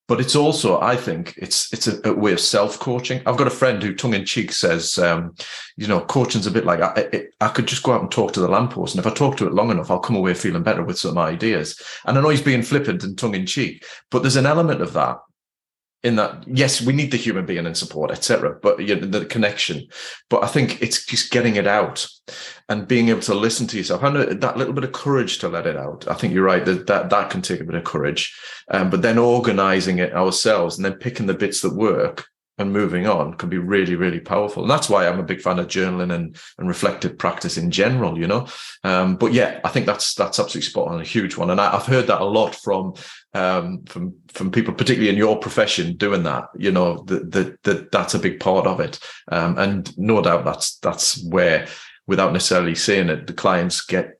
But 0.07 0.19
it's 0.19 0.35
also 0.35 0.81
i 0.81 0.97
think 0.97 1.33
it's 1.37 1.71
it's 1.71 1.87
a, 1.87 2.09
a 2.09 2.13
way 2.13 2.33
of 2.33 2.41
self-coaching. 2.41 3.21
I've 3.25 3.37
got 3.37 3.47
a 3.47 3.51
friend 3.51 3.81
who 3.81 3.95
tongue-in-cheek 3.95 4.51
says 4.51 4.97
um, 4.99 5.33
you 5.77 5.87
know 5.87 6.01
coaching's 6.01 6.47
a 6.47 6.51
bit 6.51 6.65
like 6.65 6.81
I, 6.81 7.07
it, 7.13 7.33
I 7.39 7.47
could 7.47 7.67
just 7.67 7.83
go 7.83 7.93
out 7.93 8.01
and 8.01 8.11
talk 8.11 8.33
to 8.33 8.41
the 8.41 8.49
lamppost 8.49 8.95
and 8.95 9.05
if 9.05 9.09
i 9.09 9.15
talk 9.15 9.37
to 9.37 9.47
it 9.47 9.53
long 9.53 9.71
enough 9.71 9.89
i'll 9.89 9.99
come 9.99 10.17
away 10.17 10.33
feeling 10.33 10.63
better 10.63 10.83
with 10.83 10.99
some 10.99 11.17
ideas. 11.17 11.81
And 12.05 12.17
i 12.17 12.21
know 12.21 12.29
he's 12.29 12.41
being 12.41 12.63
flippant 12.63 13.05
and 13.05 13.17
tongue-in-cheek 13.17 13.85
but 14.09 14.23
there's 14.23 14.35
an 14.35 14.45
element 14.45 14.81
of 14.81 14.91
that 14.93 15.19
in 16.03 16.15
that 16.15 16.43
yes 16.47 16.81
we 16.81 16.93
need 16.93 17.11
the 17.11 17.17
human 17.17 17.45
being 17.45 17.65
and 17.65 17.77
support 17.77 18.11
etc 18.11 18.57
but 18.61 18.79
you 18.79 18.95
know, 18.95 19.07
the 19.07 19.25
connection 19.25 19.87
but 20.29 20.43
i 20.43 20.47
think 20.47 20.81
it's 20.81 21.05
just 21.05 21.31
getting 21.31 21.55
it 21.55 21.67
out 21.67 22.07
and 22.69 22.87
being 22.87 23.09
able 23.09 23.21
to 23.21 23.35
listen 23.35 23.67
to 23.67 23.77
yourself 23.77 24.01
and 24.03 24.41
that 24.41 24.57
little 24.57 24.73
bit 24.73 24.83
of 24.83 24.91
courage 24.91 25.37
to 25.37 25.47
let 25.47 25.67
it 25.67 25.77
out 25.77 26.07
i 26.07 26.13
think 26.13 26.33
you're 26.33 26.43
right 26.43 26.65
that 26.65 26.87
that, 26.87 27.09
that 27.09 27.29
can 27.29 27.41
take 27.41 27.61
a 27.61 27.65
bit 27.65 27.75
of 27.75 27.83
courage 27.83 28.35
um, 28.71 28.89
but 28.89 29.01
then 29.01 29.17
organizing 29.17 29.99
it 29.99 30.13
ourselves 30.13 30.77
and 30.77 30.85
then 30.85 30.93
picking 30.93 31.27
the 31.27 31.33
bits 31.33 31.61
that 31.61 31.75
work 31.75 32.25
and 32.61 32.71
moving 32.71 33.07
on 33.07 33.33
can 33.33 33.49
be 33.49 33.57
really, 33.57 33.95
really 33.95 34.19
powerful. 34.19 34.63
And 34.63 34.71
that's 34.71 34.89
why 34.89 35.07
I'm 35.07 35.19
a 35.19 35.23
big 35.23 35.41
fan 35.41 35.59
of 35.59 35.67
journaling 35.67 36.13
and, 36.13 36.37
and 36.57 36.67
reflective 36.67 37.17
practice 37.17 37.57
in 37.57 37.71
general, 37.71 38.17
you 38.17 38.27
know. 38.27 38.47
Um, 38.83 39.17
but 39.17 39.33
yeah, 39.33 39.59
I 39.65 39.69
think 39.69 39.85
that's 39.85 40.13
that's 40.13 40.39
absolutely 40.39 40.69
spot 40.69 40.87
on, 40.87 41.01
a 41.01 41.03
huge 41.03 41.35
one. 41.35 41.49
And 41.49 41.59
I, 41.59 41.71
have 41.71 41.85
heard 41.85 42.07
that 42.07 42.21
a 42.21 42.25
lot 42.25 42.55
from 42.55 42.93
um, 43.33 43.83
from 43.85 44.15
from 44.27 44.51
people, 44.51 44.73
particularly 44.73 45.09
in 45.09 45.17
your 45.17 45.37
profession, 45.37 45.97
doing 45.97 46.23
that. 46.23 46.45
You 46.57 46.71
know, 46.71 47.03
that 47.03 47.31
that, 47.31 47.63
that 47.63 47.91
that's 47.91 48.13
a 48.13 48.19
big 48.19 48.39
part 48.39 48.67
of 48.67 48.79
it. 48.79 48.99
Um, 49.31 49.57
and 49.57 49.97
no 49.97 50.21
doubt 50.21 50.45
that's 50.45 50.77
that's 50.77 51.23
where, 51.25 51.67
without 52.07 52.33
necessarily 52.33 52.75
saying 52.75 53.09
it, 53.09 53.27
the 53.27 53.33
clients 53.33 53.85
get 53.85 54.19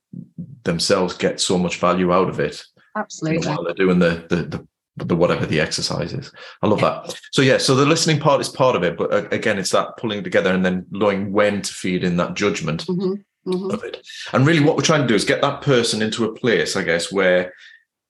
themselves 0.64 1.16
get 1.16 1.39
so 1.39 1.57
much 1.57 1.78
value 1.78 2.12
out 2.12 2.30
of 2.30 2.39
it. 2.39 2.64
Absolutely. 2.95 3.47
While 3.47 3.64
they're 3.64 3.74
doing 3.74 3.99
the, 3.99 4.26
the 4.30 4.36
the 4.36 4.68
the 4.97 5.16
whatever 5.16 5.45
the 5.45 5.59
exercise 5.59 6.14
is. 6.14 6.32
I 6.62 6.68
love 6.68 6.82
yeah. 6.82 7.01
that. 7.05 7.20
So 7.32 7.41
yeah, 7.41 7.57
so 7.57 7.76
the 7.76 7.86
listening 7.86 8.20
part 8.20 8.41
is 8.41 8.49
part 8.49 8.76
of 8.76 8.84
it, 8.84 8.97
but 8.97 9.14
uh, 9.14 9.28
again, 9.32 9.57
it's 9.57 9.72
that 9.72 9.97
pulling 9.97 10.24
together 10.24 10.53
and 10.53 10.66
then 10.66 10.86
knowing 10.91 11.32
when 11.32 11.62
to 11.62 11.74
feed 11.74 12.03
in 12.03 12.18
that 12.18 12.34
judgment 12.34 12.86
mm-hmm. 12.86 13.14
Mm-hmm. 13.49 13.72
of 13.72 13.84
it. 13.84 14.05
And 14.34 14.45
really, 14.45 14.59
what 14.59 14.76
we're 14.76 14.84
trying 14.84 15.01
to 15.01 15.07
do 15.07 15.16
is 15.16 15.26
get 15.26 15.41
that 15.41 15.62
person 15.62 16.01
into 16.01 16.26
a 16.26 16.34
place, 16.34 16.76
I 16.76 16.84
guess, 16.84 17.12
where, 17.12 17.53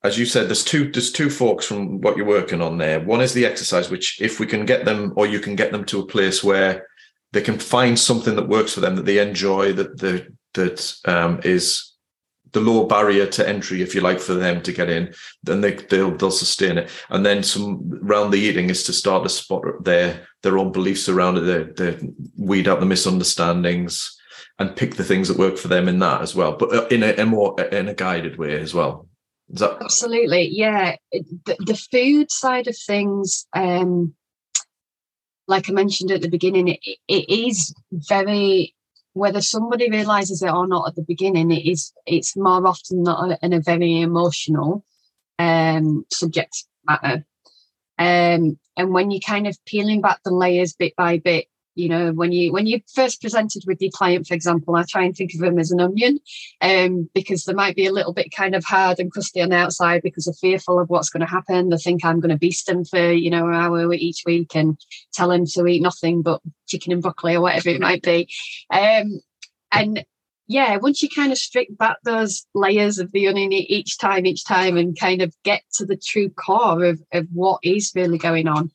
as 0.04 0.18
you 0.18 0.26
said, 0.26 0.48
there's 0.48 0.64
two 0.64 0.90
there's 0.90 1.12
two 1.12 1.30
forks 1.30 1.64
from 1.66 2.00
what 2.00 2.16
you're 2.16 2.26
working 2.26 2.60
on 2.60 2.78
there. 2.78 3.00
One 3.00 3.20
is 3.20 3.32
the 3.32 3.46
exercise, 3.46 3.90
which 3.90 4.20
if 4.20 4.40
we 4.40 4.46
can 4.46 4.66
get 4.66 4.84
them, 4.84 5.12
or 5.16 5.26
you 5.26 5.38
can 5.38 5.54
get 5.54 5.70
them 5.70 5.84
to 5.86 6.00
a 6.00 6.06
place 6.06 6.42
where 6.42 6.88
they 7.32 7.40
can 7.40 7.58
find 7.58 7.98
something 7.98 8.34
that 8.36 8.48
works 8.48 8.74
for 8.74 8.80
them 8.80 8.96
that 8.96 9.04
they 9.04 9.18
enjoy, 9.18 9.72
that 9.74 9.98
the 9.98 10.26
that 10.54 10.94
um, 11.04 11.40
is 11.44 11.92
the 12.50 12.60
low 12.60 12.84
barrier 12.84 13.26
to 13.26 13.48
entry, 13.48 13.80
if 13.80 13.94
you 13.94 14.00
like, 14.00 14.20
for 14.20 14.34
them 14.34 14.60
to 14.62 14.72
get 14.72 14.90
in, 14.90 15.14
then 15.44 15.60
they 15.60 15.74
they'll 15.74 16.16
they'll 16.16 16.30
sustain 16.30 16.78
it. 16.78 16.90
And 17.08 17.24
then 17.24 17.42
some 17.42 17.80
round 18.02 18.32
the 18.32 18.40
eating 18.40 18.70
is 18.70 18.82
to 18.84 18.92
start 18.92 19.22
to 19.22 19.28
spot 19.28 19.62
their 19.84 20.26
their 20.42 20.58
own 20.58 20.72
beliefs 20.72 21.08
around 21.08 21.38
it, 21.38 21.76
they 21.76 21.98
weed 22.36 22.66
out 22.66 22.80
the 22.80 22.86
misunderstandings 22.86 24.18
and 24.58 24.76
pick 24.76 24.96
the 24.96 25.04
things 25.04 25.28
that 25.28 25.38
work 25.38 25.56
for 25.56 25.68
them 25.68 25.88
in 25.88 26.00
that 26.00 26.22
as 26.22 26.34
well, 26.34 26.56
but 26.56 26.74
uh, 26.74 26.86
in 26.88 27.02
a, 27.02 27.14
a 27.14 27.24
more 27.24 27.58
in 27.60 27.88
a 27.88 27.94
guided 27.94 28.36
way 28.36 28.58
as 28.58 28.74
well. 28.74 29.08
That- 29.52 29.82
Absolutely, 29.82 30.48
yeah. 30.50 30.96
The, 31.12 31.56
the 31.60 31.76
food 31.90 32.30
side 32.30 32.68
of 32.68 32.76
things, 32.76 33.46
um, 33.54 34.14
like 35.46 35.68
I 35.68 35.72
mentioned 35.72 36.10
at 36.10 36.22
the 36.22 36.30
beginning, 36.30 36.68
it, 36.68 36.80
it 37.06 37.28
is 37.28 37.74
very 37.92 38.74
whether 39.14 39.42
somebody 39.42 39.90
realizes 39.90 40.42
it 40.42 40.50
or 40.50 40.66
not 40.66 40.88
at 40.88 40.94
the 40.94 41.02
beginning, 41.02 41.50
it 41.50 41.66
is 41.66 41.92
it's 42.06 42.34
more 42.34 42.66
often 42.66 43.02
not 43.02 43.38
in 43.42 43.52
a 43.52 43.60
very 43.60 44.00
emotional 44.00 44.84
um, 45.38 46.06
subject 46.10 46.64
matter. 46.86 47.26
Um, 47.98 48.58
and 48.76 48.94
when 48.94 49.10
you're 49.10 49.20
kind 49.20 49.46
of 49.46 49.58
peeling 49.66 50.00
back 50.00 50.20
the 50.24 50.30
layers 50.32 50.72
bit 50.72 50.94
by 50.96 51.18
bit, 51.18 51.46
you 51.74 51.88
know 51.88 52.12
when 52.12 52.32
you 52.32 52.52
when 52.52 52.66
you 52.66 52.80
first 52.94 53.20
presented 53.20 53.62
with 53.66 53.80
your 53.80 53.90
client 53.92 54.26
for 54.26 54.34
example 54.34 54.76
i 54.76 54.84
try 54.88 55.04
and 55.04 55.16
think 55.16 55.32
of 55.34 55.40
them 55.40 55.58
as 55.58 55.70
an 55.70 55.80
onion 55.80 56.18
um, 56.60 57.08
because 57.14 57.44
they 57.44 57.52
might 57.52 57.76
be 57.76 57.86
a 57.86 57.92
little 57.92 58.12
bit 58.12 58.32
kind 58.34 58.54
of 58.54 58.64
hard 58.64 58.98
and 58.98 59.10
crusty 59.12 59.40
on 59.40 59.50
the 59.50 59.56
outside 59.56 60.02
because 60.02 60.24
they're 60.24 60.34
fearful 60.34 60.78
of 60.78 60.88
what's 60.88 61.10
going 61.10 61.20
to 61.20 61.26
happen. 61.26 61.68
They 61.68 61.76
think 61.76 62.04
i'm 62.04 62.20
going 62.20 62.30
to 62.30 62.38
beast 62.38 62.66
them 62.66 62.84
for 62.84 63.12
you 63.12 63.30
know 63.30 63.48
an 63.48 63.54
hour 63.54 63.92
each 63.92 64.22
week 64.26 64.54
and 64.54 64.78
tell 65.12 65.28
them 65.28 65.46
to 65.46 65.66
eat 65.66 65.82
nothing 65.82 66.22
but 66.22 66.40
chicken 66.66 66.92
and 66.92 67.02
broccoli 67.02 67.36
or 67.36 67.40
whatever 67.40 67.68
it 67.68 67.80
might 67.80 68.02
be. 68.02 68.28
Um, 68.70 69.20
and 69.72 70.04
yeah 70.48 70.76
once 70.76 71.02
you 71.02 71.08
kind 71.08 71.32
of 71.32 71.38
strip 71.38 71.68
back 71.78 71.96
those 72.04 72.46
layers 72.54 72.98
of 72.98 73.10
the 73.12 73.28
onion 73.28 73.52
each 73.52 73.98
time 73.98 74.26
each 74.26 74.44
time 74.44 74.76
and 74.76 74.98
kind 74.98 75.22
of 75.22 75.34
get 75.44 75.62
to 75.72 75.86
the 75.86 75.96
true 75.96 76.28
core 76.28 76.84
of, 76.84 77.00
of 77.12 77.26
what 77.32 77.60
is 77.62 77.92
really 77.94 78.18
going 78.18 78.48
on 78.48 78.70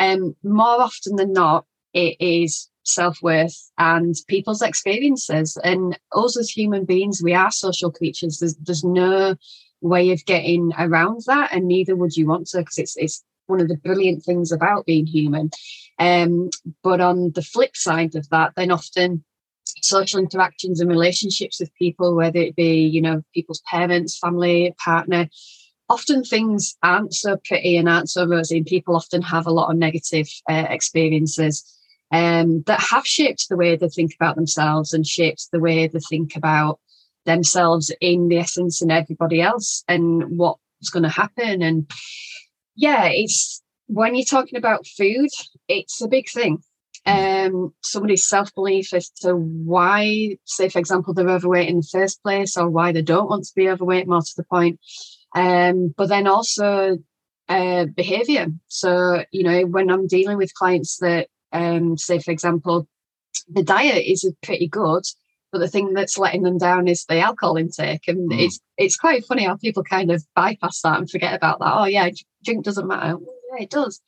um, 0.00 0.34
more 0.42 0.82
often 0.82 1.16
than 1.16 1.32
not 1.32 1.64
it 1.94 2.16
is 2.20 2.68
self-worth 2.84 3.70
and 3.78 4.14
people's 4.28 4.62
experiences. 4.62 5.56
And 5.64 5.98
us 6.12 6.36
as 6.38 6.50
human 6.50 6.84
beings 6.84 7.22
we 7.22 7.34
are 7.34 7.50
social 7.50 7.90
creatures. 7.90 8.38
There's, 8.38 8.56
there's 8.56 8.84
no 8.84 9.36
way 9.80 10.10
of 10.10 10.24
getting 10.24 10.72
around 10.78 11.22
that 11.26 11.52
and 11.52 11.66
neither 11.66 11.94
would 11.94 12.16
you 12.16 12.26
want 12.26 12.46
to 12.48 12.58
because 12.58 12.78
it's 12.78 12.96
it's 12.96 13.22
one 13.46 13.60
of 13.60 13.68
the 13.68 13.76
brilliant 13.76 14.22
things 14.22 14.50
about 14.50 14.86
being 14.86 15.06
human. 15.06 15.50
Um, 15.98 16.48
but 16.82 17.02
on 17.02 17.32
the 17.34 17.42
flip 17.42 17.76
side 17.76 18.14
of 18.14 18.28
that 18.30 18.52
then 18.56 18.70
often 18.70 19.24
social 19.82 20.20
interactions 20.20 20.80
and 20.80 20.90
relationships 20.90 21.60
with 21.60 21.74
people 21.74 22.14
whether 22.14 22.38
it 22.38 22.56
be 22.56 22.86
you 22.86 23.00
know 23.00 23.22
people's 23.34 23.62
parents 23.70 24.18
family 24.18 24.74
partner 24.82 25.28
often 25.88 26.24
things 26.24 26.76
aren't 26.82 27.14
so 27.14 27.36
pretty 27.44 27.76
and 27.76 27.88
aren't 27.88 28.10
so 28.10 28.26
rosy 28.26 28.58
and 28.58 28.66
people 28.66 28.96
often 28.96 29.22
have 29.22 29.46
a 29.46 29.52
lot 29.52 29.70
of 29.70 29.76
negative 29.76 30.28
uh, 30.50 30.66
experiences 30.68 31.64
um, 32.14 32.62
that 32.68 32.80
have 32.80 33.04
shaped 33.04 33.48
the 33.48 33.56
way 33.56 33.74
they 33.74 33.88
think 33.88 34.14
about 34.14 34.36
themselves 34.36 34.92
and 34.92 35.04
shaped 35.04 35.48
the 35.50 35.58
way 35.58 35.88
they 35.88 35.98
think 35.98 36.36
about 36.36 36.78
themselves 37.26 37.92
in 38.00 38.28
the 38.28 38.38
essence 38.38 38.80
and 38.80 38.92
everybody 38.92 39.40
else 39.40 39.82
and 39.88 40.38
what's 40.38 40.90
going 40.92 41.02
to 41.02 41.08
happen. 41.08 41.60
And 41.60 41.90
yeah, 42.76 43.06
it's 43.06 43.60
when 43.86 44.14
you're 44.14 44.24
talking 44.24 44.56
about 44.56 44.86
food, 44.86 45.28
it's 45.66 46.00
a 46.02 46.06
big 46.06 46.28
thing. 46.28 46.62
Um, 47.04 47.74
somebody's 47.82 48.28
self 48.28 48.54
belief 48.54 48.94
as 48.94 49.10
to 49.22 49.34
why, 49.34 50.38
say, 50.44 50.68
for 50.68 50.78
example, 50.78 51.14
they're 51.14 51.28
overweight 51.28 51.68
in 51.68 51.78
the 51.78 51.88
first 51.90 52.22
place 52.22 52.56
or 52.56 52.70
why 52.70 52.92
they 52.92 53.02
don't 53.02 53.28
want 53.28 53.44
to 53.44 53.54
be 53.56 53.68
overweight, 53.68 54.06
more 54.06 54.20
to 54.20 54.34
the 54.36 54.44
point. 54.44 54.78
Um, 55.34 55.92
but 55.96 56.08
then 56.08 56.28
also 56.28 56.98
uh, 57.48 57.86
behavior. 57.86 58.46
So, 58.68 59.24
you 59.32 59.42
know, 59.42 59.62
when 59.62 59.90
I'm 59.90 60.06
dealing 60.06 60.38
with 60.38 60.54
clients 60.54 60.98
that 60.98 61.26
um, 61.54 61.96
say, 61.96 62.18
for 62.18 62.30
example, 62.30 62.86
the 63.48 63.62
diet 63.62 64.04
is 64.04 64.30
pretty 64.42 64.68
good, 64.68 65.04
but 65.52 65.60
the 65.60 65.68
thing 65.68 65.94
that's 65.94 66.18
letting 66.18 66.42
them 66.42 66.58
down 66.58 66.88
is 66.88 67.04
the 67.04 67.20
alcohol 67.20 67.56
intake. 67.56 68.08
And 68.08 68.30
mm. 68.30 68.38
it's 68.38 68.60
it's 68.76 68.96
quite 68.96 69.24
funny 69.24 69.44
how 69.44 69.56
people 69.56 69.84
kind 69.84 70.10
of 70.10 70.24
bypass 70.34 70.80
that 70.82 70.98
and 70.98 71.08
forget 71.08 71.34
about 71.34 71.60
that. 71.60 71.74
Oh 71.74 71.84
yeah, 71.84 72.10
drink 72.44 72.64
doesn't 72.64 72.86
matter. 72.86 73.16
Well, 73.16 73.34
yeah, 73.52 73.62
it 73.62 73.70
does. 73.70 74.00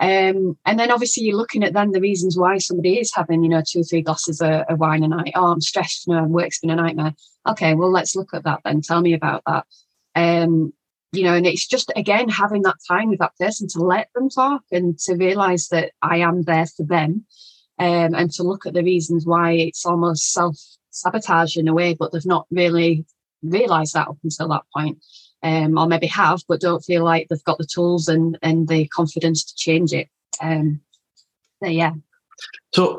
Um, 0.00 0.56
and 0.64 0.78
then 0.78 0.90
obviously 0.90 1.24
you're 1.24 1.36
looking 1.36 1.62
at 1.62 1.72
then 1.72 1.90
the 1.92 2.00
reasons 2.00 2.36
why 2.36 2.58
somebody 2.58 2.98
is 2.98 3.12
having, 3.14 3.42
you 3.42 3.48
know, 3.48 3.62
two 3.66 3.80
or 3.80 3.84
three 3.84 4.02
glasses 4.02 4.40
of, 4.40 4.50
of 4.68 4.78
wine 4.78 5.04
a 5.04 5.08
night. 5.08 5.32
Oh, 5.34 5.52
I'm 5.52 5.60
stressed, 5.60 6.06
you 6.06 6.14
know, 6.14 6.24
work's 6.24 6.60
been 6.60 6.70
a 6.70 6.76
nightmare. 6.76 7.14
Okay, 7.46 7.74
well, 7.74 7.90
let's 7.90 8.16
look 8.16 8.30
at 8.32 8.44
that 8.44 8.60
then. 8.64 8.80
Tell 8.80 9.00
me 9.00 9.14
about 9.14 9.42
that. 9.46 9.66
Um, 10.14 10.72
you 11.12 11.22
know, 11.22 11.34
and 11.34 11.46
it's 11.46 11.66
just 11.66 11.90
again 11.96 12.28
having 12.28 12.62
that 12.62 12.76
time 12.86 13.08
with 13.08 13.18
that 13.20 13.36
person 13.38 13.68
to 13.68 13.80
let 13.80 14.08
them 14.14 14.28
talk 14.28 14.62
and 14.70 14.98
to 15.00 15.14
realize 15.14 15.68
that 15.68 15.92
I 16.02 16.18
am 16.18 16.42
there 16.42 16.66
for 16.66 16.84
them, 16.84 17.24
um, 17.78 18.14
and 18.14 18.30
to 18.32 18.42
look 18.42 18.66
at 18.66 18.74
the 18.74 18.82
reasons 18.82 19.24
why 19.24 19.52
it's 19.52 19.86
almost 19.86 20.32
self 20.32 20.56
sabotage 20.90 21.56
in 21.56 21.68
a 21.68 21.74
way, 21.74 21.94
but 21.94 22.12
they've 22.12 22.26
not 22.26 22.46
really 22.50 23.06
realized 23.42 23.94
that 23.94 24.08
up 24.08 24.18
until 24.24 24.48
that 24.48 24.64
point, 24.74 24.98
um, 25.42 25.78
or 25.78 25.86
maybe 25.86 26.08
have, 26.08 26.40
but 26.48 26.60
don't 26.60 26.84
feel 26.84 27.04
like 27.04 27.28
they've 27.28 27.44
got 27.44 27.58
the 27.58 27.68
tools 27.72 28.08
and 28.08 28.38
and 28.42 28.68
the 28.68 28.86
confidence 28.88 29.44
to 29.44 29.54
change 29.56 29.92
it. 29.92 30.08
Um, 30.40 30.80
so 31.62 31.70
yeah, 31.70 31.92
so 32.72 32.96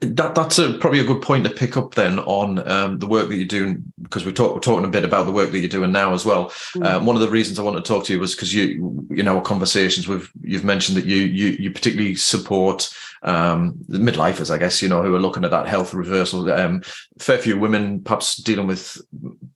that 0.00 0.32
that's 0.34 0.58
a, 0.58 0.74
probably 0.74 1.00
a 1.00 1.04
good 1.04 1.22
point 1.22 1.44
to 1.44 1.50
pick 1.50 1.76
up 1.76 1.94
then 1.94 2.18
on 2.20 2.66
um, 2.68 2.98
the 2.98 3.06
work 3.06 3.28
that 3.28 3.36
you're 3.36 3.46
doing 3.46 3.90
because 4.02 4.24
we're, 4.26 4.32
talk, 4.32 4.54
we're, 4.54 4.60
talking 4.60 4.84
a 4.84 4.88
bit 4.88 5.04
about 5.04 5.24
the 5.24 5.32
work 5.32 5.50
that 5.50 5.58
you're 5.58 5.68
doing 5.68 5.92
now 5.92 6.12
as 6.12 6.26
well. 6.26 6.50
Mm. 6.76 6.86
Um, 6.86 7.06
one 7.06 7.16
of 7.16 7.22
the 7.22 7.30
reasons 7.30 7.58
I 7.58 7.62
want 7.62 7.82
to 7.82 7.88
talk 7.88 8.04
to 8.04 8.12
you 8.12 8.20
was 8.20 8.34
because 8.34 8.54
you 8.54 9.06
you 9.10 9.22
know 9.22 9.36
our 9.36 9.42
conversations 9.42 10.06
with 10.06 10.28
you've 10.42 10.64
mentioned 10.64 10.96
that 10.98 11.06
you 11.06 11.16
you 11.16 11.56
you 11.58 11.70
particularly 11.70 12.16
support 12.16 12.92
um, 13.22 13.74
the 13.88 13.98
midlifers, 13.98 14.50
I 14.50 14.58
guess 14.58 14.82
you 14.82 14.88
know 14.88 15.02
who 15.02 15.14
are 15.14 15.20
looking 15.20 15.44
at 15.44 15.50
that 15.50 15.68
health 15.68 15.94
reversal. 15.94 16.50
Um, 16.52 16.82
fair 17.18 17.38
few 17.38 17.58
women 17.58 18.02
perhaps 18.02 18.36
dealing 18.36 18.66
with 18.66 19.00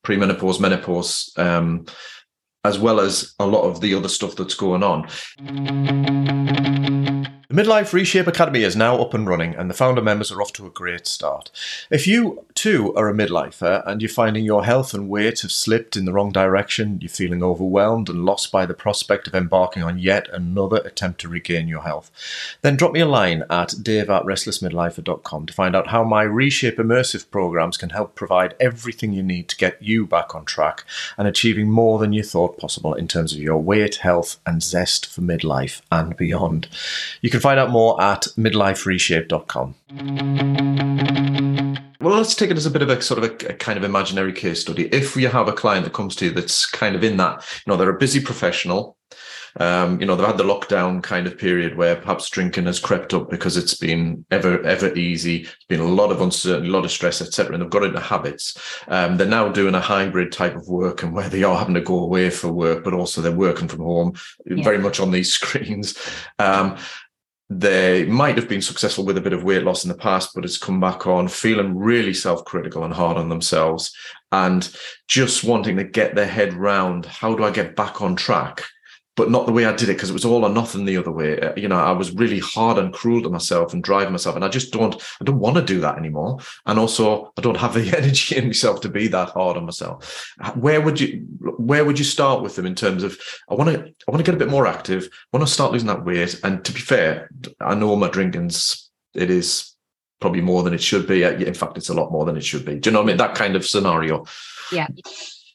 premenopause, 0.03 0.61
menopause 0.61 1.33
um, 1.37 1.85
as 2.64 2.79
well 2.79 3.01
as 3.01 3.35
a 3.39 3.47
lot 3.47 3.62
of 3.62 3.81
the 3.81 3.95
other 3.95 4.09
stuff 4.09 4.35
that's 4.37 4.55
going 4.55 4.83
on. 4.83 5.09
The 7.53 7.62
Midlife 7.62 7.92
Reshape 7.92 8.28
Academy 8.28 8.62
is 8.62 8.74
now 8.74 8.96
up 8.96 9.12
and 9.12 9.28
running, 9.28 9.55
and 9.55 9.68
the 9.68 9.74
founder 9.74 10.00
members 10.00 10.32
are 10.32 10.40
off 10.40 10.55
to 10.55 10.66
a 10.66 10.70
great 10.70 11.07
start. 11.07 11.50
If 11.90 12.07
you 12.07 12.46
too 12.55 12.94
are 12.94 13.09
a 13.09 13.14
midlifer 13.14 13.82
and 13.86 14.00
you're 14.00 14.09
finding 14.09 14.44
your 14.44 14.64
health 14.64 14.94
and 14.94 15.09
weight 15.09 15.40
have 15.40 15.53
slipped 15.53 15.96
in 15.96 16.05
the 16.05 16.12
wrong 16.12 16.32
direction, 16.32 16.98
you're 17.00 17.09
feeling 17.09 17.42
overwhelmed 17.42 18.09
and 18.09 18.24
lost 18.24 18.53
by 18.53 18.66
the 18.66 18.74
prospect 18.74 19.26
of 19.26 19.34
embarking 19.34 19.82
on 19.82 19.98
yet 19.98 20.28
another 20.32 20.78
attempt 20.84 21.20
to 21.20 21.28
regain 21.28 21.68
your 21.68 21.82
health, 21.82 22.11
then 22.62 22.76
drop 22.76 22.92
me 22.92 23.00
a 23.00 23.07
line 23.07 23.44
at 23.50 23.74
dave 23.82 24.11
at 24.11 24.24
restlessmidlifer.com 24.24 25.46
to 25.46 25.53
find 25.53 25.74
out 25.76 25.88
how 25.88 26.05
my 26.05 26.22
Reshape 26.22 26.76
immersive 26.76 27.30
programs 27.30 27.76
can 27.76 27.90
help 27.90 28.14
provide 28.14 28.55
everything 28.61 29.12
you 29.12 29.22
need 29.22 29.48
to 29.48 29.57
get 29.57 29.82
you 29.82 30.07
back 30.07 30.34
on 30.34 30.44
track 30.44 30.84
and 31.18 31.28
achieving 31.28 31.70
more 31.70 31.98
than 31.98 32.12
you 32.12 32.22
thought 32.22 32.59
possible 32.59 32.94
in 32.94 33.09
terms 33.09 33.32
of 33.32 33.38
your 33.38 33.59
weight, 33.59 33.96
health, 33.96 34.38
and 34.46 34.62
zest 34.62 35.07
for 35.07 35.20
midlife 35.20 35.82
and 35.90 36.16
beyond. 36.16 36.68
You 37.20 37.30
can 37.30 37.40
find 37.40 37.59
out 37.59 37.70
more 37.70 38.00
at 38.03 38.28
midlifereshape.com. 38.36 39.74
Well, 42.01 42.16
let's 42.16 42.34
take 42.34 42.51
it 42.51 42.57
as 42.57 42.66
a 42.66 42.70
bit 42.70 42.82
of 42.82 42.88
a 42.88 43.03
sort 43.03 43.22
of 43.22 43.30
a, 43.30 43.53
a, 43.53 43.55
kind 43.55 43.76
of 43.76 43.84
imaginary 43.84 44.32
case 44.32 44.62
study. 44.62 44.86
If 44.86 45.16
you 45.16 45.28
have 45.28 45.49
a 45.49 45.53
client 45.53 45.84
that 45.84 45.93
comes 45.93 46.16
to 46.16 46.26
you 46.26 46.30
that's 46.30 46.64
kind 46.66 46.97
of 46.97 47.05
in 47.05 47.18
that, 47.18 47.45
you 47.66 47.70
know, 47.70 47.76
they're 47.76 47.90
a 47.90 47.99
busy 47.99 48.20
professional, 48.20 48.97
Um, 49.61 50.01
you 50.01 50.07
know, 50.07 50.16
they've 50.16 50.26
had 50.26 50.38
the 50.38 50.45
lockdown 50.45 51.03
kind 51.03 51.26
of 51.26 51.36
period 51.36 51.76
where 51.76 51.97
perhaps 51.97 52.30
drinking 52.30 52.64
has 52.64 52.80
crept 52.80 53.12
up 53.12 53.28
because 53.28 53.57
it's 53.57 53.74
been 53.74 54.24
ever, 54.30 54.62
ever 54.62 54.95
easy. 54.95 55.43
It's 55.43 55.66
been 55.68 55.80
a 55.80 55.84
lot 55.84 56.11
of 56.11 56.22
uncertainty, 56.22 56.68
a 56.68 56.72
lot 56.72 56.86
of 56.86 56.90
stress, 56.90 57.20
etc. 57.20 57.53
And 57.53 57.62
they've 57.62 57.70
got 57.70 57.84
into 57.84 58.01
habits. 58.01 58.57
Um, 58.88 59.18
they're 59.18 59.26
now 59.26 59.51
doing 59.51 59.74
a 59.74 59.80
hybrid 59.80 60.32
type 60.32 60.57
of 60.57 60.66
work 60.68 61.03
and 61.03 61.12
where 61.12 61.28
they 61.28 61.43
are 61.43 61.59
having 61.59 61.74
to 61.74 61.82
go 61.82 61.99
away 61.99 62.30
for 62.30 62.51
work, 62.51 62.82
but 62.82 62.95
also 62.95 63.20
they're 63.20 63.32
working 63.32 63.68
from 63.68 63.80
home 63.80 64.14
yeah. 64.47 64.64
very 64.64 64.78
much 64.78 65.01
on 65.01 65.11
these 65.11 65.32
screens. 65.38 65.99
Um, 66.38 66.78
they 67.61 68.05
might 68.07 68.36
have 68.36 68.48
been 68.48 68.62
successful 68.62 69.05
with 69.05 69.16
a 69.16 69.20
bit 69.20 69.32
of 69.32 69.44
weight 69.44 69.64
loss 69.64 69.84
in 69.84 69.88
the 69.88 69.96
past, 69.96 70.30
but 70.34 70.44
it's 70.44 70.59
come 70.59 70.80
back 70.80 71.07
on 71.07 71.28
feeling 71.28 71.76
really 71.76 72.14
self 72.14 72.44
critical 72.44 72.84
and 72.84 72.94
hard 72.94 73.16
on 73.16 73.28
themselves 73.28 73.94
and 74.30 74.74
just 75.09 75.44
wanting 75.44 75.76
to 75.76 75.84
get 75.84 76.14
their 76.14 76.26
head 76.26 76.55
round 76.55 77.05
how 77.05 77.34
do 77.34 77.44
I 77.44 77.50
get 77.50 77.76
back 77.76 78.00
on 78.00 78.16
track 78.16 78.64
but 79.15 79.31
not 79.31 79.47
the 79.47 79.53
way 79.53 79.67
I 79.67 79.77
did 79.77 79.89
it 79.89 79.95
because 79.95 80.11
it 80.11 80.15
was 80.15 80.25
all 80.25 80.45
or 80.45 80.49
nothing 80.49 80.85
the 80.85 80.97
other 80.97 81.11
way. 81.11 81.39
Uh, 81.39 81.55
you 81.55 81.69
know, 81.69 81.79
I 81.79 81.93
was 81.93 82.13
really 82.13 82.39
hard 82.39 82.79
and 82.79 82.95
cruel 82.95 83.23
to 83.23 83.29
myself 83.29 83.73
and 83.73 83.83
driving 83.83 84.13
myself, 84.13 84.37
and 84.37 84.45
I 84.45 84.49
just 84.49 84.73
don't. 84.73 84.95
I 85.21 85.25
don't 85.25 85.39
want 85.39 85.57
to 85.57 85.63
do 85.63 85.81
that 85.81 85.99
anymore. 85.99 86.39
And 86.67 86.79
also, 86.79 87.33
I 87.37 87.43
don't 87.43 87.57
have 87.57 87.75
the 87.75 87.97
energy 87.97 88.37
in 88.37 88.47
myself 88.47 88.81
to 88.83 88.89
be 88.89 89.09
that 89.09 89.31
hard 89.31 89.57
on 89.57 89.67
myself. 89.67 90.33
Where 90.55 90.81
would 90.81 91.01
you? 91.01 91.27
Where 91.59 91.85
would 91.85 91.99
you 91.99 92.05
start 92.05 92.43
with 92.43 92.57
them 92.57 92.67
in 92.67 92.75
terms 92.75 93.03
of? 93.03 93.19
I 93.49 93.55
want 93.55 93.71
to. 93.71 93.81
I 93.81 94.11
want 94.11 94.25
to 94.25 94.31
get 94.31 94.35
a 94.35 94.45
bit 94.45 94.51
more 94.51 94.67
active. 94.67 95.09
I 95.33 95.37
want 95.37 95.47
to 95.47 95.53
start 95.53 95.73
losing 95.73 95.89
that 95.89 96.05
weight. 96.05 96.41
And 96.43 96.65
to 96.65 96.73
be 96.73 96.81
fair, 96.81 97.31
I 97.61 97.75
know 97.75 97.97
my 97.97 98.09
drinking's. 98.09 98.91
It 99.15 99.31
is 99.31 99.75
probably 100.21 100.41
more 100.41 100.63
than 100.63 100.73
it 100.73 100.81
should 100.81 101.07
be. 101.07 101.25
Uh, 101.25 101.33
in 101.33 101.53
fact, 101.53 101.77
it's 101.77 101.91
a 101.91 101.95
lot 101.95 102.13
more 102.13 102.25
than 102.25 102.37
it 102.37 102.45
should 102.45 102.65
be. 102.65 102.77
Do 102.77 102.89
you 102.89 102.95
know 102.95 103.01
what 103.01 103.07
I 103.07 103.09
mean? 103.09 103.17
That 103.19 103.35
kind 103.35 103.57
of 103.57 103.67
scenario. 103.67 104.25
Yeah. 104.71 104.87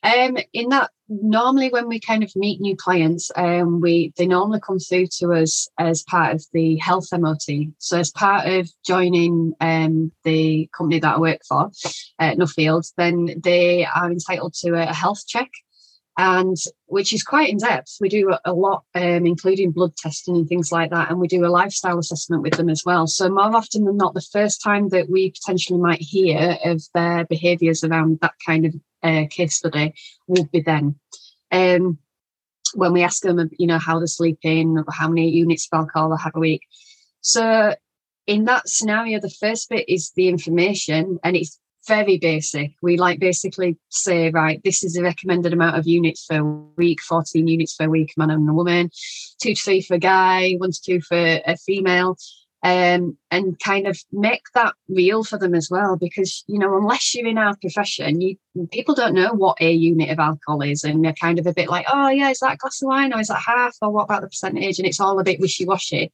Um, 0.03 0.37
in 0.53 0.69
that, 0.69 0.91
normally 1.09 1.69
when 1.69 1.87
we 1.87 1.99
kind 1.99 2.23
of 2.23 2.35
meet 2.35 2.61
new 2.61 2.75
clients, 2.75 3.31
um, 3.35 3.81
we 3.81 4.13
they 4.17 4.27
normally 4.27 4.59
come 4.59 4.79
through 4.79 5.07
to 5.19 5.33
us 5.33 5.67
as 5.77 6.03
part 6.03 6.35
of 6.35 6.45
the 6.53 6.77
health 6.77 7.07
MOT. 7.11 7.73
So 7.79 7.99
as 7.99 8.11
part 8.11 8.47
of 8.47 8.69
joining 8.85 9.53
um, 9.59 10.11
the 10.23 10.69
company 10.77 10.99
that 10.99 11.15
I 11.15 11.19
work 11.19 11.41
for, 11.47 11.71
Nuffield, 12.21 12.91
then 12.97 13.39
they 13.41 13.85
are 13.85 14.11
entitled 14.11 14.53
to 14.55 14.75
a 14.75 14.93
health 14.93 15.25
check 15.27 15.49
and 16.17 16.57
which 16.87 17.13
is 17.13 17.21
quite 17.21 17.49
in 17.49 17.57
depth. 17.57 17.97
We 18.01 18.09
do 18.09 18.35
a, 18.43 18.51
lot, 18.51 18.83
um, 18.95 19.27
including 19.27 19.71
blood 19.71 19.95
testing 19.95 20.35
and 20.35 20.47
things 20.47 20.71
like 20.71 20.89
that, 20.89 21.09
and 21.11 21.19
we 21.19 21.27
do 21.27 21.45
a 21.45 21.47
lifestyle 21.47 21.99
assessment 21.99 22.41
with 22.41 22.53
them 22.53 22.69
as 22.69 22.83
well. 22.83 23.05
So 23.05 23.29
more 23.29 23.55
often 23.55 23.85
than 23.85 23.97
not, 23.97 24.15
the 24.15 24.21
first 24.21 24.63
time 24.63 24.89
that 24.89 25.09
we 25.09 25.31
potentially 25.31 25.79
might 25.79 26.01
hear 26.01 26.57
of 26.65 26.81
their 26.95 27.25
behaviours 27.25 27.83
around 27.83 28.19
that 28.21 28.33
kind 28.43 28.65
of 28.65 28.75
uh, 29.03 29.25
case 29.29 29.55
study 29.55 29.93
would 30.27 30.51
be 30.51 30.61
then. 30.61 30.95
Um, 31.51 31.99
when 32.73 32.93
we 32.93 33.03
ask 33.03 33.21
them, 33.21 33.49
you 33.57 33.67
know, 33.67 33.79
how 33.79 33.99
they're 33.99 34.07
sleeping, 34.07 34.83
how 34.89 35.07
many 35.07 35.29
units 35.29 35.69
of 35.71 35.79
alcohol 35.79 36.09
they 36.09 36.21
have 36.21 36.35
a 36.35 36.39
week. 36.39 36.61
So 37.21 37.75
in 38.25 38.45
that 38.45 38.67
scenario, 38.67 39.19
the 39.19 39.29
first 39.29 39.69
bit 39.69 39.87
is 39.87 40.11
the 40.15 40.27
information, 40.27 41.19
and 41.23 41.35
it's 41.35 41.59
very 41.87 42.17
basic. 42.17 42.73
We 42.81 42.97
like 42.97 43.19
basically 43.19 43.77
say, 43.89 44.29
right, 44.29 44.61
this 44.63 44.83
is 44.83 44.95
a 44.95 45.03
recommended 45.03 45.53
amount 45.53 45.77
of 45.77 45.87
units 45.87 46.25
per 46.25 46.41
week, 46.43 47.01
14 47.01 47.47
units 47.47 47.75
per 47.75 47.87
week, 47.87 48.13
man 48.17 48.29
and 48.29 48.49
a 48.49 48.53
woman, 48.53 48.89
two 49.41 49.55
to 49.55 49.61
three 49.61 49.81
for 49.81 49.95
a 49.95 49.99
guy, 49.99 50.53
one 50.57 50.71
to 50.71 50.81
two 50.81 51.01
for 51.01 51.17
a 51.17 51.57
female 51.57 52.17
um, 52.63 53.17
and 53.29 53.59
kind 53.59 53.87
of 53.87 53.97
make 54.11 54.43
that 54.53 54.73
real 54.89 55.23
for 55.23 55.37
them 55.37 55.53
as 55.53 55.69
well. 55.69 55.95
Because 55.95 56.43
you 56.47 56.59
know, 56.59 56.75
unless 56.77 57.13
you're 57.13 57.27
in 57.27 57.37
our 57.37 57.55
profession, 57.61 58.21
you 58.21 58.37
people 58.71 58.95
don't 58.95 59.13
know 59.13 59.33
what 59.33 59.61
a 59.61 59.71
unit 59.71 60.09
of 60.09 60.19
alcohol 60.19 60.61
is, 60.61 60.83
and 60.83 61.03
they're 61.03 61.13
kind 61.13 61.39
of 61.39 61.47
a 61.47 61.53
bit 61.53 61.69
like, 61.69 61.85
oh 61.91 62.09
yeah, 62.09 62.29
is 62.29 62.39
that 62.39 62.55
a 62.55 62.57
glass 62.57 62.81
of 62.81 62.87
wine 62.87 63.13
or 63.13 63.19
is 63.19 63.27
that 63.27 63.41
half 63.45 63.75
or 63.81 63.91
what 63.91 64.05
about 64.05 64.21
the 64.21 64.27
percentage? 64.27 64.79
And 64.79 64.87
it's 64.87 64.99
all 64.99 65.19
a 65.19 65.23
bit 65.23 65.39
wishy 65.39 65.65
washy. 65.65 66.11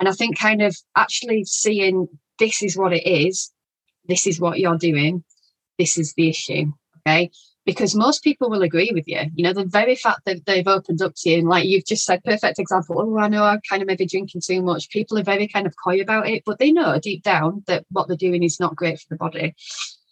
And 0.00 0.08
I 0.08 0.12
think 0.12 0.38
kind 0.38 0.62
of 0.62 0.76
actually 0.96 1.44
seeing 1.44 2.08
this 2.38 2.62
is 2.62 2.76
what 2.76 2.92
it 2.92 3.06
is, 3.06 3.52
this 4.06 4.26
is 4.26 4.40
what 4.40 4.58
you're 4.58 4.78
doing, 4.78 5.24
this 5.78 5.98
is 5.98 6.14
the 6.14 6.28
issue. 6.28 6.72
Okay 7.06 7.30
because 7.64 7.94
most 7.94 8.22
people 8.22 8.50
will 8.50 8.62
agree 8.62 8.90
with 8.92 9.04
you. 9.06 9.20
You 9.34 9.44
know, 9.44 9.52
the 9.52 9.64
very 9.64 9.96
fact 9.96 10.20
that 10.26 10.44
they've 10.46 10.66
opened 10.66 11.00
up 11.00 11.14
to 11.16 11.30
you, 11.30 11.38
and 11.38 11.48
like 11.48 11.64
you've 11.64 11.86
just 11.86 12.04
said, 12.04 12.22
perfect 12.24 12.58
example. 12.58 12.96
Oh, 12.98 13.18
I 13.18 13.28
know 13.28 13.44
I'm 13.44 13.60
kind 13.68 13.82
of 13.82 13.88
maybe 13.88 14.06
drinking 14.06 14.42
too 14.44 14.62
much. 14.62 14.90
People 14.90 15.18
are 15.18 15.24
very 15.24 15.48
kind 15.48 15.66
of 15.66 15.74
coy 15.82 16.00
about 16.00 16.28
it, 16.28 16.42
but 16.44 16.58
they 16.58 16.72
know 16.72 16.98
deep 16.98 17.22
down 17.22 17.62
that 17.66 17.84
what 17.90 18.08
they're 18.08 18.16
doing 18.16 18.42
is 18.42 18.60
not 18.60 18.76
great 18.76 19.00
for 19.00 19.06
the 19.10 19.16
body. 19.16 19.54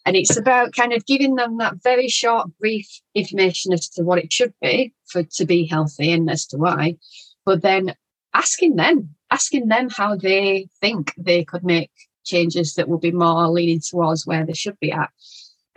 And 0.05 0.17
it's 0.17 0.37
about 0.37 0.75
kind 0.75 0.93
of 0.93 1.07
giving 1.07 1.37
them 1.37 1.59
that 1.59 1.83
very 1.83 2.09
short, 2.09 2.49
brief 2.59 2.89
information 3.15 3.73
as 3.73 3.89
to 3.91 4.03
what 4.03 4.19
it 4.19 4.33
should 4.33 4.55
be 4.61 4.93
for 5.07 5.23
to 5.23 5.45
be 5.45 5.67
healthy 5.67 6.11
and 6.11 6.29
as 6.31 6.47
to 6.47 6.57
why. 6.57 6.97
But 7.45 7.63
then 7.63 7.95
asking 8.35 8.77
them, 8.77 9.15
asking 9.31 9.69
them 9.69 9.91
how 9.91 10.17
they 10.17 10.69
think 10.81 11.13
they 11.17 11.45
could 11.45 11.63
make 11.63 11.91
changes 12.25 12.75
that 12.75 12.89
will 12.89 12.99
be 12.99 13.13
more 13.13 13.49
leaning 13.49 13.81
towards 13.81 14.27
where 14.27 14.45
they 14.45 14.53
should 14.53 14.79
be 14.81 14.93
at. 14.93 15.11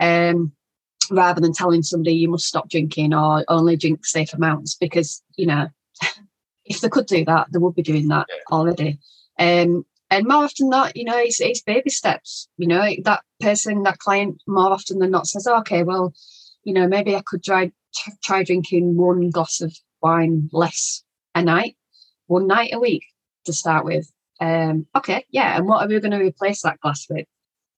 Um, 0.00 0.52
rather 1.10 1.40
than 1.40 1.52
telling 1.52 1.82
somebody 1.82 2.14
you 2.14 2.28
must 2.28 2.46
stop 2.46 2.68
drinking 2.68 3.14
or 3.14 3.44
only 3.48 3.76
drink 3.76 4.04
safe 4.04 4.34
amounts 4.34 4.74
because 4.74 5.22
you 5.36 5.46
know 5.46 5.68
if 6.64 6.80
they 6.80 6.88
could 6.88 7.06
do 7.06 7.24
that 7.24 7.46
they 7.52 7.58
would 7.58 7.74
be 7.74 7.82
doing 7.82 8.08
that 8.08 8.26
already. 8.50 8.98
Um, 9.38 9.84
and 10.08 10.26
more 10.26 10.44
often 10.44 10.70
than 10.70 10.78
not 10.78 10.96
you 10.96 11.04
know 11.04 11.18
it's, 11.18 11.40
it's 11.40 11.62
baby 11.62 11.90
steps. 11.90 12.48
You 12.56 12.66
know 12.66 12.88
that 13.04 13.22
person 13.40 13.82
that 13.84 13.98
client 13.98 14.42
more 14.46 14.72
often 14.72 14.98
than 14.98 15.10
not 15.10 15.26
says 15.26 15.46
oh, 15.46 15.58
okay 15.58 15.82
well 15.82 16.12
you 16.64 16.72
know 16.72 16.86
maybe 16.86 17.14
i 17.14 17.22
could 17.24 17.42
try 17.42 17.70
try 18.22 18.42
drinking 18.42 18.96
one 18.96 19.30
glass 19.30 19.60
of 19.60 19.74
wine 20.02 20.50
less 20.52 21.02
a 21.34 21.42
night 21.42 21.76
one 22.26 22.46
night 22.46 22.70
a 22.74 22.78
week 22.78 23.04
to 23.44 23.52
start 23.52 23.84
with 23.84 24.10
um, 24.40 24.86
okay 24.94 25.24
yeah 25.30 25.56
and 25.56 25.66
what 25.66 25.84
are 25.84 25.88
we 25.88 26.00
going 26.00 26.10
to 26.10 26.18
replace 26.18 26.62
that 26.62 26.80
glass 26.80 27.06
with 27.08 27.26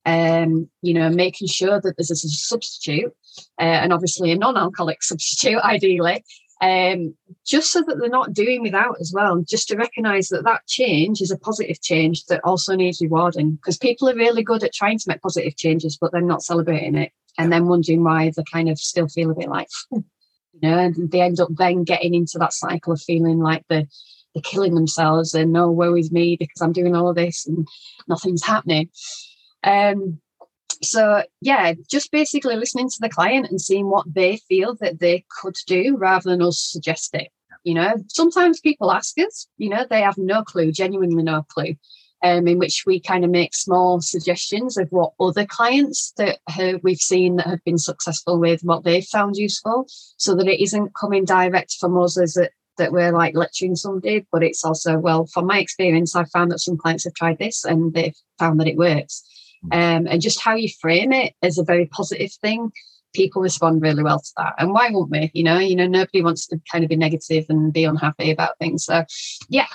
um, 0.09 0.71
you 0.81 0.95
know, 0.95 1.11
making 1.11 1.49
sure 1.49 1.81
that 1.81 1.95
there's 1.99 2.11
a 2.11 2.17
substitute 2.17 3.13
uh, 3.61 3.63
and 3.63 3.93
obviously 3.93 4.33
a 4.33 4.39
non-alcoholic 4.39 5.03
substitute, 5.03 5.59
ideally, 5.59 6.25
um, 6.63 7.15
just 7.47 7.71
so 7.71 7.83
that 7.83 7.99
they're 8.01 8.09
not 8.09 8.33
doing 8.33 8.63
without 8.63 8.97
as 9.01 9.13
well. 9.15 9.43
Just 9.47 9.69
to 9.69 9.77
recognise 9.77 10.29
that 10.29 10.45
that 10.45 10.67
change 10.67 11.21
is 11.21 11.31
a 11.31 11.39
positive 11.39 11.81
change 11.83 12.25
that 12.27 12.41
also 12.43 12.75
needs 12.75 13.03
rewarding 13.03 13.53
because 13.53 13.77
people 13.77 14.09
are 14.09 14.15
really 14.15 14.43
good 14.43 14.65
at 14.65 14.73
trying 14.73 14.99
to 14.99 15.05
make 15.09 15.21
positive 15.21 15.57
changes, 15.57 15.99
but 16.01 16.11
they're 16.11 16.23
not 16.23 16.43
celebrating 16.43 16.97
it 16.97 17.13
and 17.37 17.53
then 17.53 17.67
wondering 17.67 18.03
why 18.03 18.33
they 18.35 18.43
kind 18.51 18.69
of 18.69 18.79
still 18.79 19.09
feel 19.09 19.31
a 19.31 19.35
bit 19.35 19.49
like, 19.49 19.69
you 19.91 20.03
know, 20.63 20.79
and 20.79 21.11
they 21.11 21.21
end 21.21 21.39
up 21.39 21.49
then 21.51 21.85
getting 21.85 22.15
into 22.15 22.39
that 22.39 22.55
cycle 22.55 22.95
of 22.95 23.01
feeling 23.03 23.39
like 23.39 23.65
they're, 23.69 23.87
they're 24.39 24.51
killing 24.51 24.75
themselves 24.75 25.35
and 25.35 25.53
no 25.53 25.71
woe 25.71 25.97
is 25.97 26.13
me 26.13 26.37
because 26.37 26.61
I'm 26.63 26.73
doing 26.73 26.95
all 26.95 27.09
of 27.09 27.17
this 27.17 27.47
and 27.47 27.67
nothing's 28.07 28.45
happening. 28.45 28.91
Um, 29.65 30.21
so 30.83 31.25
yeah, 31.41 31.75
just 31.91 32.13
basically 32.13 32.57
listening 32.57 32.89
to 32.89 32.99
the 33.01 33.09
client 33.09 33.51
and 33.51 33.61
seeing 33.61 33.91
what 33.91 34.07
they 34.13 34.37
feel 34.49 34.77
that 34.81 35.01
they 35.01 35.25
could 35.41 35.57
do 35.67 35.97
rather 35.97 36.31
than 36.31 36.43
us 36.43 36.61
suggest 36.61 37.15
it. 37.15 37.29
You 37.65 37.75
know, 37.75 37.95
sometimes 38.09 38.61
people 38.61 38.93
ask 38.93 39.19
us, 39.19 39.49
you 39.59 39.69
know, 39.69 39.85
they 39.89 40.03
have 40.03 40.17
no 40.17 40.45
clue, 40.45 40.71
genuinely 40.73 41.23
no 41.23 41.43
clue. 41.43 41.75
Um, 42.21 42.49
in 42.49 42.59
which 42.59 42.83
we 42.85 42.99
kind 42.99 43.25
of 43.25 43.31
make 43.31 43.55
small 43.55 44.01
suggestions 44.01 44.77
of 44.77 44.89
what 44.91 45.13
other 45.21 45.47
clients 45.47 46.13
that 46.17 46.41
have, 46.49 46.81
we've 46.83 46.99
seen 46.99 47.37
that 47.37 47.47
have 47.47 47.63
been 47.63 47.79
successful 47.79 48.41
with 48.41 48.63
what 48.63 48.83
they've 48.83 49.05
found 49.05 49.37
useful, 49.37 49.87
so 50.17 50.35
that 50.35 50.49
it 50.49 50.61
isn't 50.61 50.97
coming 50.97 51.25
direct 51.25 51.77
from 51.79 51.97
us 51.97 52.19
as 52.19 52.37
a, 52.37 52.49
that 52.79 52.93
we're 52.93 53.13
like 53.13 53.37
lecturing 53.37 53.77
somebody, 53.77 54.27
but 54.33 54.43
it's 54.43 54.65
also 54.65 54.99
well, 54.99 55.27
from 55.27 55.47
my 55.47 55.59
experience, 55.59 56.17
I've 56.17 56.31
found 56.31 56.51
that 56.51 56.61
some 56.61 56.77
clients 56.77 57.05
have 57.05 57.15
tried 57.15 57.39
this 57.39 57.65
and 57.65 57.93
they've 57.93 58.17
found 58.39 58.59
that 58.61 58.67
it 58.67 58.77
works. 58.77 59.25
Um, 59.73 60.07
and 60.07 60.21
just 60.21 60.41
how 60.41 60.55
you 60.55 60.69
frame 60.81 61.13
it 61.13 61.35
is 61.43 61.59
a 61.59 61.65
very 61.65 61.87
positive 61.87 62.33
thing. 62.33 62.71
People 63.15 63.43
respond 63.43 63.83
really 63.83 64.03
well 64.03 64.21
to 64.21 64.33
that. 64.37 64.55
And 64.59 64.73
why 64.73 64.91
won't 64.91 65.11
we? 65.11 65.31
You 65.35 65.43
know 65.43 65.59
you 65.59 65.77
know 65.77 65.87
nobody 65.87 66.23
wants 66.23 66.47
to 66.49 66.61
kind 66.71 66.85
of 66.85 66.91
be 66.91 66.97
negative 66.97 67.47
and 67.49 67.73
be 67.73 67.85
unhappy 67.85 68.31
about 68.31 68.59
things. 68.59 68.85
So 68.85 69.05
yeah. 69.49 69.67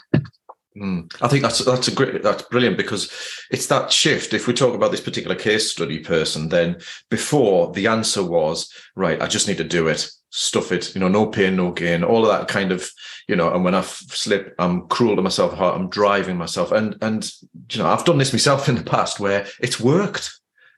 Mm. 0.77 1.13
I 1.21 1.27
think 1.27 1.43
that's 1.43 1.63
that's 1.63 1.87
a 1.87 1.93
great 1.93 2.23
that's 2.23 2.43
brilliant 2.43 2.77
because 2.77 3.11
it's 3.51 3.67
that 3.67 3.91
shift. 3.91 4.33
If 4.33 4.47
we 4.47 4.53
talk 4.53 4.73
about 4.73 4.91
this 4.91 5.01
particular 5.01 5.35
case 5.35 5.71
study 5.71 5.99
person, 5.99 6.49
then 6.49 6.77
before 7.09 7.71
the 7.73 7.87
answer 7.87 8.23
was 8.23 8.71
right, 8.95 9.21
I 9.21 9.27
just 9.27 9.47
need 9.47 9.57
to 9.57 9.63
do 9.63 9.87
it, 9.87 10.09
stuff 10.35 10.71
it, 10.71 10.95
you 10.95 10.99
know, 10.99 11.07
no 11.07 11.27
pain, 11.27 11.55
no 11.55 11.71
gain, 11.71 12.03
all 12.03 12.25
of 12.25 12.31
that 12.31 12.47
kind 12.47 12.71
of, 12.71 12.89
you 13.27 13.35
know. 13.35 13.53
And 13.53 13.63
when 13.63 13.75
I 13.75 13.81
slip, 13.81 14.55
I'm 14.57 14.87
cruel 14.87 15.15
to 15.15 15.21
myself, 15.21 15.59
I'm 15.59 15.89
driving 15.89 16.37
myself, 16.37 16.71
and 16.71 16.97
and 17.01 17.31
you 17.71 17.81
know, 17.81 17.87
I've 17.87 18.05
done 18.05 18.17
this 18.17 18.33
myself 18.33 18.67
in 18.69 18.75
the 18.75 18.83
past 18.83 19.19
where 19.19 19.47
it's 19.59 19.79
worked 19.79 20.31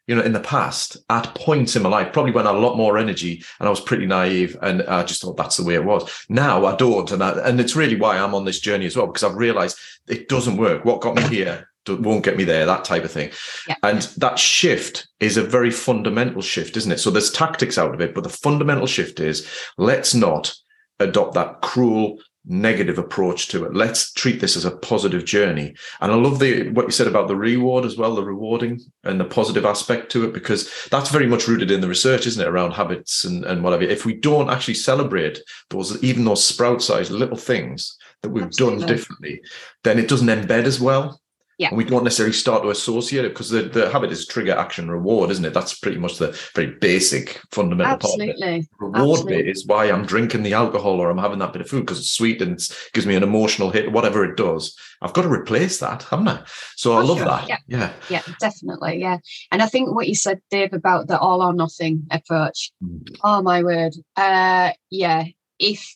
you 0.07 0.13
know, 0.13 0.21
in 0.21 0.33
the 0.33 0.39
past, 0.39 0.97
at 1.09 1.33
points 1.33 1.75
in 1.75 1.81
my 1.81 1.89
life, 1.89 2.13
probably 2.13 2.31
when 2.31 2.45
I 2.45 2.51
had 2.51 2.59
a 2.59 2.61
lot 2.61 2.77
more 2.77 2.99
energy 2.99 3.43
and 3.59 3.65
I 3.65 3.71
was 3.71 3.81
pretty 3.81 4.05
naive 4.05 4.55
and 4.61 4.83
I 4.83 5.03
just 5.03 5.19
thought 5.19 5.35
that's 5.35 5.57
the 5.57 5.63
way 5.63 5.73
it 5.73 5.83
was. 5.83 6.07
Now 6.29 6.65
I 6.65 6.75
don't. 6.75 7.11
And, 7.11 7.23
I, 7.23 7.31
and 7.49 7.59
it's 7.59 7.75
really 7.75 7.95
why 7.95 8.19
I'm 8.19 8.35
on 8.35 8.45
this 8.45 8.59
journey 8.59 8.85
as 8.85 8.95
well, 8.95 9.07
because 9.07 9.23
I've 9.23 9.35
realized 9.35 9.79
it 10.07 10.29
doesn't 10.29 10.57
work. 10.57 10.85
What 10.85 11.01
got 11.01 11.15
me 11.15 11.23
here 11.23 11.67
won't 11.87 12.23
get 12.23 12.37
me 12.37 12.43
there, 12.43 12.65
that 12.65 12.85
type 12.85 13.03
of 13.03 13.11
thing. 13.11 13.31
Yeah. 13.67 13.75
And 13.83 14.01
that 14.17 14.39
shift 14.39 15.07
is 15.19 15.37
a 15.37 15.43
very 15.43 15.71
fundamental 15.71 16.41
shift, 16.41 16.77
isn't 16.77 16.91
it? 16.91 16.99
So 16.99 17.11
there's 17.11 17.31
tactics 17.31 17.77
out 17.77 17.93
of 17.93 18.01
it, 18.01 18.13
but 18.13 18.23
the 18.23 18.29
fundamental 18.29 18.87
shift 18.87 19.19
is 19.19 19.47
let's 19.77 20.13
not 20.13 20.53
adopt 20.99 21.33
that 21.33 21.61
cruel, 21.61 22.19
negative 22.47 22.99
approach 22.99 23.47
to 23.47 23.65
it. 23.65 23.73
Let's 23.73 24.13
treat 24.13 24.39
this 24.39 24.55
as 24.55 24.65
a 24.65 24.77
positive 24.77 25.25
journey. 25.25 25.75
And 25.99 26.11
I 26.11 26.15
love 26.15 26.39
the 26.39 26.69
what 26.69 26.85
you 26.85 26.91
said 26.91 27.07
about 27.07 27.27
the 27.27 27.35
reward 27.35 27.85
as 27.85 27.97
well, 27.97 28.15
the 28.15 28.23
rewarding 28.23 28.81
and 29.03 29.19
the 29.19 29.25
positive 29.25 29.65
aspect 29.65 30.11
to 30.11 30.25
it, 30.25 30.33
because 30.33 30.87
that's 30.91 31.09
very 31.09 31.27
much 31.27 31.47
rooted 31.47 31.71
in 31.71 31.81
the 31.81 31.87
research, 31.87 32.27
isn't 32.27 32.41
it, 32.41 32.47
around 32.47 32.71
habits 32.71 33.25
and, 33.25 33.45
and 33.45 33.63
whatever. 33.63 33.83
If 33.83 34.05
we 34.05 34.13
don't 34.13 34.49
actually 34.49 34.75
celebrate 34.75 35.39
those, 35.69 36.01
even 36.03 36.25
those 36.25 36.43
sprout 36.43 36.81
sized 36.81 37.11
little 37.11 37.37
things 37.37 37.97
that 38.21 38.29
we've 38.29 38.43
Absolutely. 38.43 38.79
done 38.79 38.87
differently, 38.87 39.41
then 39.83 39.99
it 39.99 40.07
doesn't 40.07 40.27
embed 40.27 40.65
as 40.65 40.79
well. 40.79 41.19
Yeah. 41.57 41.69
And 41.69 41.77
we 41.77 41.85
don't 41.85 42.03
necessarily 42.03 42.33
start 42.33 42.63
to 42.63 42.69
associate 42.69 43.25
it 43.25 43.29
because 43.29 43.49
the, 43.49 43.63
the 43.63 43.89
habit 43.89 44.11
is 44.11 44.27
trigger 44.27 44.53
action 44.53 44.91
reward, 44.91 45.29
isn't 45.31 45.45
it? 45.45 45.53
That's 45.53 45.79
pretty 45.79 45.97
much 45.97 46.17
the 46.17 46.37
very 46.53 46.71
basic 46.81 47.41
fundamental 47.51 47.93
Absolutely. 47.93 48.27
part. 48.27 48.37
Absolutely. 48.39 48.69
Reward 48.79 49.19
Absolutely. 49.19 49.37
bit 49.37 49.49
is 49.49 49.65
why 49.65 49.85
I'm 49.85 50.05
drinking 50.05 50.43
the 50.43 50.53
alcohol 50.53 50.99
or 50.99 51.09
I'm 51.09 51.17
having 51.17 51.39
that 51.39 51.53
bit 51.53 51.61
of 51.61 51.69
food 51.69 51.81
because 51.81 51.99
it's 51.99 52.11
sweet 52.11 52.41
and 52.41 52.59
it 52.59 52.89
gives 52.93 53.07
me 53.07 53.15
an 53.15 53.23
emotional 53.23 53.69
hit, 53.69 53.91
whatever 53.91 54.25
it 54.25 54.35
does. 54.35 54.77
I've 55.01 55.13
got 55.13 55.21
to 55.21 55.29
replace 55.29 55.79
that, 55.79 56.03
haven't 56.03 56.27
I? 56.27 56.43
So 56.75 56.93
I 56.93 57.01
love 57.01 57.19
sure. 57.19 57.27
that. 57.27 57.47
Yeah. 57.47 57.57
yeah. 57.67 57.93
Yeah, 58.09 58.21
definitely. 58.39 58.99
Yeah. 58.99 59.19
And 59.51 59.61
I 59.61 59.67
think 59.67 59.93
what 59.93 60.07
you 60.07 60.15
said, 60.15 60.41
Dave, 60.49 60.73
about 60.73 61.07
the 61.07 61.17
all 61.17 61.41
or 61.41 61.53
nothing 61.53 62.07
approach. 62.11 62.71
Mm. 62.83 63.15
Oh 63.23 63.41
my 63.41 63.63
word. 63.63 63.93
Uh 64.17 64.71
yeah. 64.89 65.25
If 65.57 65.95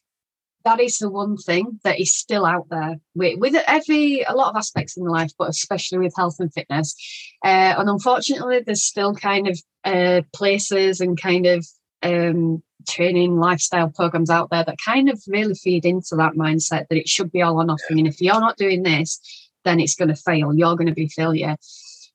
that 0.66 0.80
is 0.80 0.98
the 0.98 1.10
one 1.10 1.38
thing 1.38 1.80
that 1.84 2.00
is 2.00 2.14
still 2.14 2.46
out 2.46 2.68
there 2.70 2.98
with, 3.16 3.40
with 3.40 3.56
every 3.68 4.24
a 4.24 4.34
lot 4.34 4.50
of 4.50 4.58
aspects 4.58 4.98
in 4.98 5.04
life, 5.04 5.32
but 5.38 5.50
especially 5.50 6.00
with 6.00 6.14
health 6.16 6.36
and 6.40 6.54
fitness. 6.54 6.96
Uh, 7.44 7.76
and 7.78 7.90
unfortunately, 7.90 8.62
there's 8.66 8.84
still 8.84 9.16
kind 9.16 9.48
of 9.48 9.60
uh, 9.86 10.22
places 10.34 11.00
and 11.00 11.20
kind 11.20 11.46
of 11.46 11.66
um, 12.04 12.62
training 12.88 13.38
lifestyle 13.38 13.90
programs 13.90 14.30
out 14.30 14.50
there 14.50 14.64
that 14.64 14.78
kind 14.84 15.10
of 15.10 15.22
really 15.28 15.56
feed 15.56 15.86
into 15.86 16.16
that 16.16 16.34
mindset 16.34 16.88
that 16.88 16.98
it 16.98 17.08
should 17.08 17.32
be 17.32 17.42
all 17.42 17.62
or 17.62 17.66
nothing. 17.66 18.00
And 18.00 18.08
if 18.08 18.22
you're 18.22 18.40
not 18.40 18.58
doing 18.58 18.84
this, 18.84 19.50
then 19.66 19.80
it's 19.80 19.96
going 19.96 20.10
to 20.10 20.16
fail. 20.16 20.54
You're 20.54 20.76
going 20.76 20.88
to 20.88 20.94
be 20.94 21.08
failure. 21.08 21.56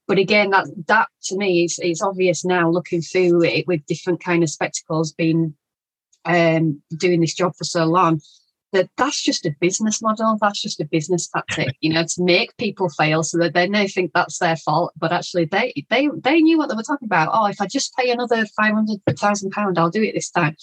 But 0.06 0.18
again, 0.18 0.50
that 0.50 0.66
that 0.86 1.08
to 1.24 1.36
me 1.36 1.64
is 1.64 1.78
it's 1.82 2.02
obvious 2.02 2.44
now 2.44 2.68
looking 2.68 3.00
through 3.00 3.42
it 3.44 3.66
with 3.66 3.86
different 3.86 4.22
kind 4.22 4.42
of 4.42 4.50
spectacles, 4.50 5.12
being 5.12 5.54
um, 6.24 6.82
doing 6.96 7.20
this 7.20 7.34
job 7.34 7.54
for 7.56 7.64
so 7.64 7.84
long 7.84 8.20
that 8.74 8.90
that's 8.96 9.22
just 9.22 9.46
a 9.46 9.54
business 9.60 10.02
model. 10.02 10.36
That's 10.40 10.60
just 10.60 10.80
a 10.80 10.84
business 10.84 11.28
tactic, 11.28 11.76
you 11.80 11.92
know, 11.92 12.02
to 12.02 12.22
make 12.22 12.56
people 12.58 12.88
fail 12.90 13.22
so 13.22 13.38
that 13.38 13.54
then 13.54 13.72
they 13.72 13.88
think 13.88 14.10
that's 14.12 14.38
their 14.38 14.56
fault. 14.56 14.92
But 14.98 15.12
actually, 15.12 15.46
they 15.46 15.72
they 15.88 16.08
they 16.22 16.40
knew 16.42 16.58
what 16.58 16.68
they 16.68 16.74
were 16.74 16.82
talking 16.82 17.06
about. 17.06 17.30
Oh, 17.32 17.46
if 17.46 17.60
I 17.60 17.66
just 17.66 17.94
pay 17.96 18.10
another 18.10 18.44
five 18.56 18.74
hundred 18.74 19.00
thousand 19.16 19.52
pound, 19.52 19.78
I'll 19.78 19.90
do 19.90 20.02
it 20.02 20.14
this 20.14 20.30
time. 20.30 20.56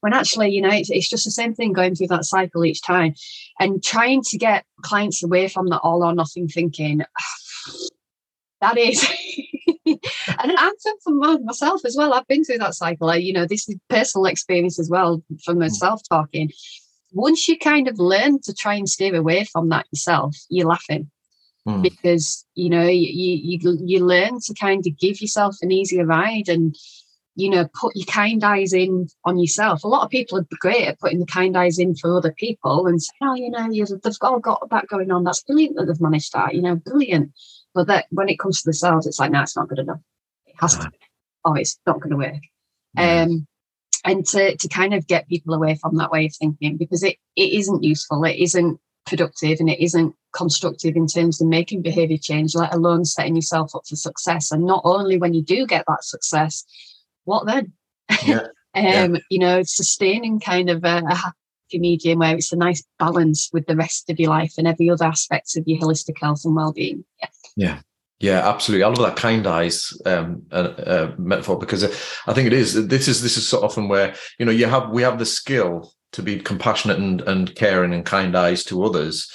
When 0.00 0.14
actually, 0.14 0.48
you 0.48 0.62
know, 0.62 0.70
it's, 0.70 0.90
it's 0.90 1.08
just 1.08 1.24
the 1.24 1.30
same 1.30 1.54
thing 1.54 1.72
going 1.72 1.94
through 1.94 2.08
that 2.08 2.24
cycle 2.24 2.64
each 2.64 2.82
time, 2.82 3.14
and 3.60 3.84
trying 3.84 4.22
to 4.30 4.38
get 4.38 4.64
clients 4.82 5.22
away 5.22 5.48
from 5.48 5.68
the 5.68 5.78
all 5.78 6.02
or 6.02 6.14
nothing 6.14 6.48
thinking. 6.48 7.02
That 8.60 8.76
is. 8.76 9.06
and 9.86 10.00
I'm 10.58 10.72
from 11.02 11.44
myself 11.44 11.84
as 11.84 11.96
well. 11.96 12.12
I've 12.12 12.26
been 12.26 12.44
through 12.44 12.58
that 12.58 12.74
cycle. 12.74 13.10
I, 13.10 13.16
you 13.16 13.32
know, 13.32 13.46
this 13.46 13.68
is 13.68 13.76
personal 13.88 14.26
experience 14.26 14.78
as 14.78 14.90
well 14.90 15.22
from 15.44 15.56
mm. 15.56 15.60
myself 15.60 16.02
talking 16.08 16.50
once 17.12 17.48
you 17.48 17.58
kind 17.58 17.88
of 17.88 17.98
learn 17.98 18.40
to 18.42 18.54
try 18.54 18.74
and 18.74 18.88
steer 18.88 19.14
away 19.14 19.44
from 19.44 19.68
that 19.70 19.86
yourself, 19.92 20.36
you're 20.48 20.68
laughing 20.68 21.10
mm. 21.66 21.82
because 21.82 22.44
you 22.54 22.70
know 22.70 22.86
you, 22.86 23.08
you 23.08 23.78
you 23.80 24.04
learn 24.04 24.38
to 24.40 24.54
kind 24.54 24.86
of 24.86 24.98
give 24.98 25.20
yourself 25.20 25.56
an 25.62 25.72
easier 25.72 26.04
ride 26.04 26.48
and 26.48 26.76
you 27.34 27.48
know 27.48 27.66
put 27.80 27.94
your 27.96 28.06
kind 28.06 28.44
eyes 28.44 28.72
in 28.72 29.08
on 29.24 29.38
yourself. 29.38 29.84
A 29.84 29.88
lot 29.88 30.04
of 30.04 30.10
people 30.10 30.38
are 30.38 30.46
great 30.60 30.86
at 30.86 31.00
putting 31.00 31.20
the 31.20 31.26
kind 31.26 31.56
eyes 31.56 31.78
in 31.78 31.94
for 31.94 32.16
other 32.16 32.32
people 32.32 32.86
and 32.86 33.02
saying, 33.02 33.18
"Oh, 33.22 33.34
you 33.34 33.50
know, 33.50 33.98
they've 34.02 34.16
all 34.22 34.40
got 34.40 34.68
that 34.70 34.88
going 34.88 35.10
on. 35.10 35.24
That's 35.24 35.42
brilliant 35.42 35.76
that 35.76 35.86
they've 35.86 36.00
managed 36.00 36.32
that. 36.32 36.54
You 36.54 36.62
know, 36.62 36.76
brilliant." 36.76 37.32
But 37.78 37.86
that 37.86 38.06
when 38.10 38.28
it 38.28 38.40
comes 38.40 38.60
to 38.60 38.68
the 38.68 38.72
sales, 38.72 39.06
it's 39.06 39.20
like, 39.20 39.30
"No, 39.30 39.42
it's 39.42 39.56
not 39.56 39.68
good 39.68 39.78
enough. 39.78 40.00
It 40.46 40.56
has 40.58 40.76
to. 40.78 40.90
Be. 40.90 40.98
Oh, 41.44 41.54
it's 41.54 41.78
not 41.86 42.00
going 42.00 42.10
to 42.10 42.16
work." 42.16 42.42
Um, 42.96 43.46
and 44.04 44.26
to, 44.26 44.56
to 44.56 44.68
kind 44.68 44.94
of 44.94 45.06
get 45.06 45.28
people 45.28 45.54
away 45.54 45.76
from 45.76 45.96
that 45.96 46.10
way 46.10 46.26
of 46.26 46.34
thinking 46.34 46.76
because 46.76 47.04
it, 47.04 47.16
it 47.36 47.52
isn't 47.52 47.84
useful 47.84 48.24
it 48.24 48.36
isn't 48.36 48.80
productive 49.06 49.60
and 49.60 49.70
it 49.70 49.80
isn't 49.80 50.14
constructive 50.32 50.96
in 50.96 51.06
terms 51.06 51.40
of 51.40 51.46
making 51.46 51.82
behavior 51.82 52.18
change 52.18 52.54
let 52.54 52.74
alone 52.74 53.04
setting 53.04 53.36
yourself 53.36 53.74
up 53.74 53.82
for 53.88 53.96
success 53.96 54.50
and 54.50 54.64
not 54.64 54.82
only 54.84 55.18
when 55.18 55.34
you 55.34 55.42
do 55.42 55.66
get 55.66 55.84
that 55.86 56.02
success 56.02 56.64
what 57.24 57.46
then 57.46 57.72
yeah. 58.26 58.40
um 58.74 59.14
yeah. 59.14 59.20
you 59.30 59.38
know 59.38 59.62
sustaining 59.62 60.40
kind 60.40 60.68
of 60.68 60.84
a, 60.84 61.02
a 61.08 61.32
medium 61.74 62.20
where 62.20 62.36
it's 62.36 62.52
a 62.52 62.56
nice 62.56 62.84
balance 62.98 63.50
with 63.52 63.66
the 63.66 63.76
rest 63.76 64.08
of 64.08 64.18
your 64.18 64.30
life 64.30 64.54
and 64.56 64.66
every 64.66 64.88
other 64.88 65.04
aspects 65.04 65.56
of 65.56 65.64
your 65.66 65.80
holistic 65.80 66.18
health 66.20 66.42
and 66.44 66.54
well-being 66.54 67.04
yeah 67.20 67.28
yeah 67.56 67.80
yeah, 68.20 68.48
absolutely. 68.48 68.82
I 68.82 68.88
love 68.88 68.98
that 68.98 69.16
kind 69.16 69.46
eyes 69.46 69.92
um, 70.04 70.42
uh, 70.50 70.54
uh, 70.54 71.14
metaphor 71.18 71.56
because 71.56 71.84
I 72.26 72.32
think 72.32 72.48
it 72.48 72.52
is. 72.52 72.88
This 72.88 73.06
is 73.06 73.22
this 73.22 73.36
is 73.36 73.48
so 73.48 73.62
often 73.62 73.86
where 73.86 74.14
you 74.40 74.44
know 74.44 74.50
you 74.50 74.66
have 74.66 74.90
we 74.90 75.02
have 75.02 75.20
the 75.20 75.26
skill 75.26 75.92
to 76.12 76.22
be 76.22 76.40
compassionate 76.40 76.98
and, 76.98 77.20
and 77.22 77.54
caring 77.54 77.94
and 77.94 78.04
kind 78.04 78.36
eyes 78.36 78.64
to 78.64 78.82
others. 78.82 79.30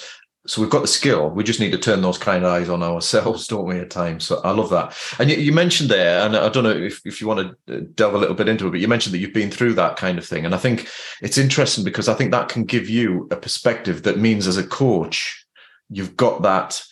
So 0.46 0.60
we've 0.60 0.70
got 0.70 0.82
the 0.82 0.88
skill. 0.88 1.30
We 1.30 1.42
just 1.42 1.58
need 1.58 1.72
to 1.72 1.78
turn 1.78 2.02
those 2.02 2.18
kind 2.18 2.46
eyes 2.46 2.68
on 2.68 2.82
ourselves, 2.82 3.46
don't 3.48 3.66
we? 3.66 3.78
At 3.78 3.90
times. 3.90 4.24
So 4.24 4.40
I 4.44 4.50
love 4.50 4.70
that. 4.70 4.96
And 5.18 5.30
you, 5.30 5.36
you 5.36 5.52
mentioned 5.52 5.88
there, 5.88 6.20
and 6.20 6.36
I 6.36 6.48
don't 6.48 6.64
know 6.64 6.70
if, 6.70 7.00
if 7.06 7.20
you 7.20 7.26
want 7.26 7.56
to 7.66 7.76
uh, 7.76 7.80
delve 7.94 8.14
a 8.14 8.18
little 8.18 8.34
bit 8.34 8.48
into 8.48 8.66
it, 8.66 8.70
but 8.70 8.80
you 8.80 8.88
mentioned 8.88 9.14
that 9.14 9.18
you've 9.18 9.32
been 9.32 9.50
through 9.50 9.74
that 9.74 9.96
kind 9.96 10.18
of 10.18 10.26
thing, 10.26 10.44
and 10.44 10.54
I 10.54 10.58
think 10.58 10.88
it's 11.22 11.38
interesting 11.38 11.84
because 11.84 12.08
I 12.08 12.14
think 12.14 12.30
that 12.32 12.48
can 12.48 12.64
give 12.64 12.88
you 12.90 13.26
a 13.30 13.36
perspective 13.36 14.02
that 14.02 14.18
means 14.18 14.46
as 14.46 14.58
a 14.58 14.66
coach, 14.66 15.46
you've 15.88 16.16
got 16.16 16.42
that 16.42 16.82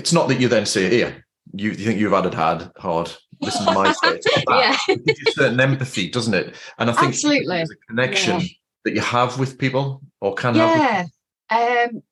it's 0.00 0.14
not 0.14 0.28
that 0.28 0.40
you 0.40 0.48
then 0.48 0.64
say, 0.64 0.88
here, 0.88 1.26
you, 1.52 1.70
you 1.70 1.84
think 1.84 2.00
you've 2.00 2.12
had 2.12 2.24
it 2.24 2.32
hard, 2.32 2.70
hard. 2.78 3.12
Listen 3.42 3.66
to 3.66 3.72
my 3.72 3.92
state. 4.00 4.24
yeah. 4.48 4.76
It 4.88 5.04
gives 5.04 5.20
you 5.20 5.32
certain 5.32 5.60
empathy, 5.60 6.08
doesn't 6.08 6.32
it? 6.32 6.54
And 6.78 6.88
I 6.88 6.94
think 6.94 7.08
Absolutely. 7.08 7.56
there's 7.56 7.70
a 7.70 7.86
connection 7.86 8.40
yeah. 8.40 8.46
that 8.84 8.94
you 8.94 9.02
have 9.02 9.38
with 9.38 9.58
people 9.58 10.00
or 10.22 10.34
can 10.34 10.54
yeah. 10.54 11.06
have. 11.50 11.90
Um, 11.92 12.02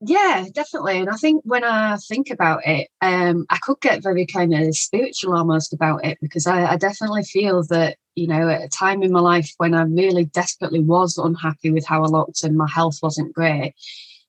yeah, 0.00 0.46
definitely. 0.52 0.98
And 0.98 1.10
I 1.10 1.16
think 1.16 1.42
when 1.44 1.62
I 1.62 1.96
think 1.96 2.30
about 2.30 2.66
it, 2.66 2.88
um, 3.02 3.44
I 3.50 3.58
could 3.58 3.80
get 3.80 4.02
very 4.02 4.24
kind 4.24 4.54
of 4.54 4.74
spiritual 4.74 5.36
almost 5.36 5.74
about 5.74 6.04
it 6.04 6.16
because 6.22 6.46
I, 6.46 6.72
I 6.72 6.76
definitely 6.76 7.24
feel 7.24 7.64
that, 7.64 7.98
you 8.14 8.26
know, 8.26 8.48
at 8.48 8.62
a 8.62 8.68
time 8.68 9.02
in 9.02 9.12
my 9.12 9.20
life 9.20 9.52
when 9.58 9.74
I 9.74 9.82
really 9.82 10.24
desperately 10.24 10.80
was 10.80 11.18
unhappy 11.18 11.70
with 11.70 11.86
how 11.86 12.02
I 12.02 12.06
looked 12.06 12.42
and 12.44 12.56
my 12.56 12.68
health 12.68 12.98
wasn't 13.02 13.34
great, 13.34 13.74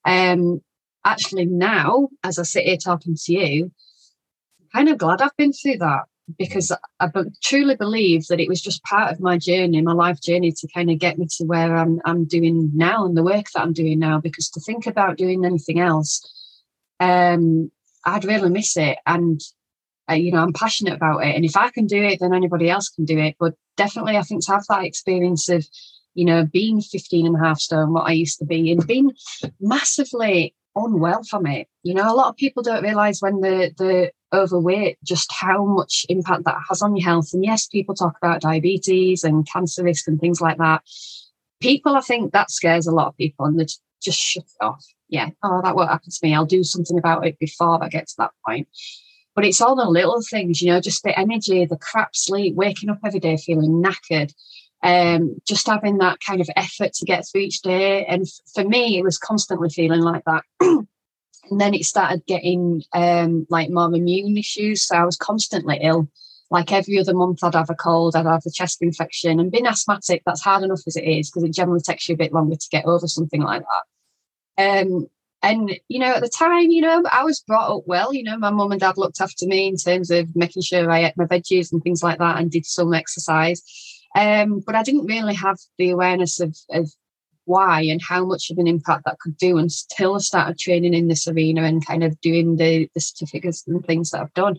um, 0.03 0.61
actually 1.05 1.45
now, 1.45 2.09
as 2.23 2.37
I 2.37 2.43
sit 2.43 2.65
here 2.65 2.77
talking 2.77 3.15
to 3.15 3.33
you, 3.33 3.71
I'm 4.59 4.67
kind 4.73 4.89
of 4.89 4.97
glad 4.97 5.21
I've 5.21 5.37
been 5.37 5.53
through 5.53 5.77
that 5.77 6.03
because 6.37 6.71
I 6.99 7.09
truly 7.41 7.75
believe 7.75 8.27
that 8.27 8.39
it 8.39 8.47
was 8.47 8.61
just 8.61 8.83
part 8.83 9.11
of 9.11 9.19
my 9.19 9.37
journey, 9.37 9.81
my 9.81 9.93
life 9.93 10.21
journey, 10.21 10.51
to 10.51 10.67
kind 10.73 10.89
of 10.89 10.99
get 10.99 11.17
me 11.17 11.27
to 11.37 11.45
where 11.45 11.75
I'm 11.75 12.01
I'm 12.05 12.25
doing 12.25 12.71
now 12.73 13.05
and 13.05 13.15
the 13.15 13.23
work 13.23 13.45
that 13.53 13.61
I'm 13.61 13.73
doing 13.73 13.99
now. 13.99 14.19
Because 14.19 14.49
to 14.51 14.59
think 14.59 14.87
about 14.87 15.17
doing 15.17 15.45
anything 15.45 15.79
else, 15.79 16.21
um, 16.99 17.71
I'd 18.05 18.25
really 18.25 18.49
miss 18.49 18.77
it. 18.77 18.97
And 19.05 19.41
uh, 20.09 20.15
you 20.15 20.31
know, 20.31 20.39
I'm 20.39 20.53
passionate 20.53 20.93
about 20.93 21.23
it. 21.23 21.35
And 21.35 21.45
if 21.45 21.55
I 21.55 21.69
can 21.69 21.87
do 21.87 22.01
it, 22.03 22.19
then 22.19 22.33
anybody 22.33 22.69
else 22.69 22.89
can 22.89 23.05
do 23.05 23.17
it. 23.17 23.35
But 23.39 23.53
definitely, 23.77 24.17
I 24.17 24.23
think 24.23 24.45
to 24.45 24.51
have 24.53 24.65
that 24.69 24.85
experience 24.85 25.49
of 25.49 25.65
you 26.13 26.25
know, 26.25 26.45
being 26.45 26.81
15 26.81 27.25
and 27.25 27.35
a 27.35 27.39
half 27.39 27.59
stone, 27.59 27.93
what 27.93 28.07
I 28.07 28.11
used 28.11 28.39
to 28.39 28.45
be, 28.45 28.71
and 28.71 28.85
being 28.85 29.11
massively 29.59 30.53
unwell 30.75 31.23
from 31.23 31.45
it. 31.45 31.67
You 31.83 31.93
know, 31.93 32.11
a 32.11 32.15
lot 32.15 32.29
of 32.29 32.35
people 32.35 32.63
don't 32.63 32.83
realize 32.83 33.21
when 33.21 33.41
they're, 33.41 33.69
they're 33.77 34.11
overweight 34.33 34.97
just 35.03 35.31
how 35.31 35.65
much 35.65 36.05
impact 36.09 36.45
that 36.45 36.57
has 36.69 36.81
on 36.81 36.95
your 36.95 37.05
health. 37.05 37.29
And 37.33 37.43
yes, 37.43 37.67
people 37.67 37.95
talk 37.95 38.17
about 38.17 38.41
diabetes 38.41 39.23
and 39.23 39.47
cancer 39.47 39.83
risk 39.83 40.07
and 40.07 40.19
things 40.19 40.41
like 40.41 40.57
that. 40.57 40.81
People, 41.59 41.95
I 41.95 42.01
think 42.01 42.33
that 42.33 42.51
scares 42.51 42.87
a 42.87 42.91
lot 42.91 43.07
of 43.07 43.17
people 43.17 43.45
and 43.45 43.59
they 43.59 43.65
just 44.01 44.19
shut 44.19 44.43
it 44.43 44.65
off. 44.65 44.85
Yeah, 45.09 45.29
oh, 45.43 45.61
that 45.63 45.75
won't 45.75 45.89
happen 45.89 46.09
to 46.09 46.19
me. 46.23 46.33
I'll 46.33 46.45
do 46.45 46.63
something 46.63 46.97
about 46.97 47.25
it 47.25 47.37
before 47.37 47.83
I 47.83 47.89
get 47.89 48.07
to 48.07 48.15
that 48.19 48.31
point. 48.45 48.67
But 49.35 49.45
it's 49.45 49.61
all 49.61 49.75
the 49.75 49.85
little 49.85 50.21
things, 50.21 50.61
you 50.61 50.71
know, 50.71 50.81
just 50.81 51.03
the 51.03 51.17
energy, 51.17 51.65
the 51.65 51.77
crap 51.77 52.15
sleep, 52.15 52.55
waking 52.55 52.89
up 52.89 52.99
every 53.05 53.19
day 53.19 53.37
feeling 53.37 53.81
knackered, 53.83 54.33
um, 54.83 55.37
just 55.47 55.67
having 55.67 55.99
that 55.99 56.19
kind 56.25 56.41
of 56.41 56.49
effort 56.55 56.93
to 56.93 57.05
get 57.05 57.25
through 57.25 57.41
each 57.41 57.61
day. 57.61 58.05
And 58.05 58.23
f- 58.23 58.51
for 58.53 58.63
me, 58.67 58.97
it 58.97 59.03
was 59.03 59.17
constantly 59.17 59.69
feeling 59.69 60.01
like 60.01 60.23
that. 60.25 60.43
and 61.51 61.59
then 61.59 61.73
it 61.73 61.83
started 61.83 62.25
getting 62.25 62.81
um, 62.93 63.45
like 63.49 63.69
more 63.69 63.93
immune 63.93 64.37
issues. 64.37 64.83
So 64.83 64.95
I 64.95 65.03
was 65.03 65.17
constantly 65.17 65.77
ill. 65.81 66.09
Like 66.49 66.71
every 66.71 66.97
other 66.99 67.13
month, 67.13 67.43
I'd 67.43 67.55
have 67.55 67.69
a 67.69 67.75
cold, 67.75 68.15
I'd 68.15 68.25
have 68.25 68.43
a 68.45 68.51
chest 68.51 68.81
infection. 68.81 69.39
And 69.39 69.51
being 69.51 69.67
asthmatic, 69.67 70.23
that's 70.25 70.41
hard 70.41 70.63
enough 70.63 70.81
as 70.87 70.97
it 70.97 71.03
is 71.05 71.29
because 71.29 71.43
it 71.43 71.53
generally 71.53 71.81
takes 71.81 72.09
you 72.09 72.15
a 72.15 72.17
bit 72.17 72.33
longer 72.33 72.55
to 72.55 72.69
get 72.71 72.85
over 72.85 73.07
something 73.07 73.41
like 73.41 73.63
that. 74.57 74.81
Um, 74.81 75.07
and 75.43 75.79
you 75.87 75.99
know, 75.99 76.13
at 76.13 76.21
the 76.21 76.29
time, 76.29 76.69
you 76.69 76.81
know, 76.81 77.03
I 77.11 77.23
was 77.23 77.41
brought 77.41 77.75
up 77.75 77.83
well. 77.85 78.13
You 78.13 78.23
know, 78.23 78.37
my 78.37 78.49
mum 78.49 78.71
and 78.71 78.81
dad 78.81 78.97
looked 78.97 79.21
after 79.21 79.45
me 79.45 79.67
in 79.67 79.77
terms 79.77 80.11
of 80.11 80.35
making 80.35 80.61
sure 80.61 80.89
I 80.89 81.05
ate 81.05 81.17
my 81.17 81.25
veggies 81.25 81.71
and 81.71 81.81
things 81.81 82.03
like 82.03 82.19
that, 82.19 82.37
and 82.37 82.51
did 82.51 82.65
some 82.65 82.93
exercise. 82.93 83.61
Um, 84.15 84.59
but 84.59 84.75
I 84.75 84.83
didn't 84.83 85.05
really 85.05 85.33
have 85.35 85.57
the 85.77 85.91
awareness 85.91 86.41
of, 86.41 86.55
of 86.69 86.91
why 87.45 87.81
and 87.81 88.01
how 88.01 88.25
much 88.25 88.49
of 88.49 88.57
an 88.57 88.67
impact 88.67 89.05
that 89.05 89.19
could 89.19 89.37
do 89.37 89.57
until 89.57 90.15
I 90.15 90.19
started 90.19 90.59
training 90.59 90.93
in 90.93 91.07
this 91.07 91.27
arena 91.27 91.63
and 91.63 91.85
kind 91.85 92.03
of 92.03 92.19
doing 92.21 92.57
the, 92.57 92.89
the 92.93 93.01
certificates 93.01 93.67
and 93.67 93.85
things 93.85 94.11
that 94.11 94.21
I've 94.21 94.33
done. 94.33 94.57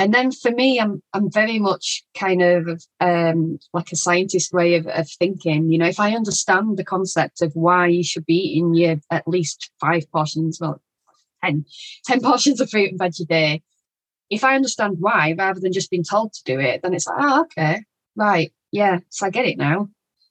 And 0.00 0.14
then 0.14 0.30
for 0.30 0.52
me, 0.52 0.78
I'm 0.78 1.02
I'm 1.12 1.30
very 1.30 1.58
much 1.58 2.04
kind 2.16 2.40
of 2.40 2.80
um, 3.00 3.58
like 3.72 3.90
a 3.90 3.96
scientist 3.96 4.52
way 4.52 4.76
of, 4.76 4.86
of 4.86 5.10
thinking. 5.10 5.72
You 5.72 5.78
know, 5.78 5.88
if 5.88 5.98
I 5.98 6.14
understand 6.14 6.76
the 6.76 6.84
concept 6.84 7.42
of 7.42 7.52
why 7.54 7.88
you 7.88 8.04
should 8.04 8.24
be 8.24 8.36
eating 8.36 8.74
your 8.74 8.96
at 9.10 9.26
least 9.26 9.70
five 9.80 10.10
portions, 10.12 10.58
well, 10.60 10.80
10, 11.44 11.64
10 12.04 12.20
portions 12.22 12.60
of 12.60 12.70
fruit 12.70 12.90
and 12.90 12.98
veg 12.98 13.14
a 13.20 13.24
day, 13.24 13.62
if 14.30 14.44
I 14.44 14.54
understand 14.54 14.98
why 15.00 15.34
rather 15.36 15.58
than 15.58 15.72
just 15.72 15.90
being 15.90 16.04
told 16.04 16.32
to 16.32 16.44
do 16.44 16.60
it, 16.60 16.82
then 16.82 16.94
it's 16.94 17.06
like, 17.06 17.16
oh, 17.18 17.40
okay, 17.42 17.82
right, 18.14 18.52
yeah, 18.70 19.00
so 19.08 19.26
I 19.26 19.30
get 19.30 19.46
it 19.46 19.58
now. 19.58 19.88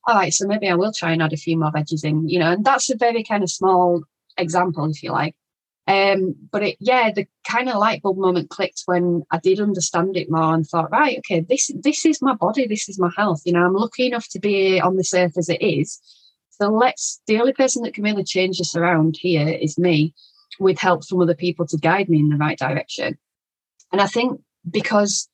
All 0.07 0.15
right, 0.15 0.33
so 0.33 0.47
maybe 0.47 0.69
I 0.69 0.75
will 0.75 0.93
try 0.93 1.11
and 1.11 1.21
add 1.21 1.33
a 1.33 1.37
few 1.37 1.57
more 1.57 1.71
veggies 1.71 2.05
in, 2.05 2.29
you 2.29 2.39
know, 2.39 2.53
and 2.53 2.63
that's 2.63 2.89
a 2.89 2.95
very 2.95 3.25
kind 3.25 3.43
of 3.43 3.51
small 3.51 4.03
example, 4.37 4.89
if 4.89 5.03
you 5.03 5.11
like. 5.11 5.35
Um, 5.85 6.33
but 6.49 6.63
it, 6.63 6.77
yeah, 6.79 7.11
the 7.11 7.27
kind 7.45 7.67
of 7.67 7.75
light 7.75 8.01
bulb 8.01 8.17
moment 8.17 8.49
clicked 8.49 8.83
when 8.85 9.23
I 9.31 9.39
did 9.39 9.59
understand 9.59 10.15
it 10.15 10.31
more 10.31 10.53
and 10.53 10.65
thought, 10.65 10.91
right, 10.91 11.17
okay, 11.19 11.41
this 11.41 11.71
this 11.75 12.05
is 12.05 12.21
my 12.21 12.35
body, 12.35 12.67
this 12.67 12.87
is 12.87 12.97
my 12.97 13.11
health. 13.17 13.41
You 13.45 13.53
know, 13.53 13.65
I'm 13.65 13.73
lucky 13.73 14.07
enough 14.07 14.29
to 14.29 14.39
be 14.39 14.79
on 14.79 14.95
this 14.95 15.13
earth 15.13 15.37
as 15.37 15.49
it 15.49 15.61
is. 15.61 15.99
So 16.49 16.69
let's. 16.69 17.21
The 17.27 17.39
only 17.39 17.53
person 17.53 17.83
that 17.83 17.93
can 17.93 18.03
really 18.05 18.23
change 18.23 18.57
this 18.57 18.75
around 18.75 19.17
here 19.17 19.47
is 19.47 19.77
me, 19.77 20.13
with 20.59 20.79
help 20.79 21.05
from 21.05 21.21
other 21.21 21.35
people 21.35 21.67
to 21.67 21.77
guide 21.77 22.07
me 22.07 22.19
in 22.19 22.29
the 22.29 22.37
right 22.37 22.57
direction. 22.57 23.17
And 23.91 24.01
I 24.01 24.07
think 24.07 24.41
because 24.69 25.29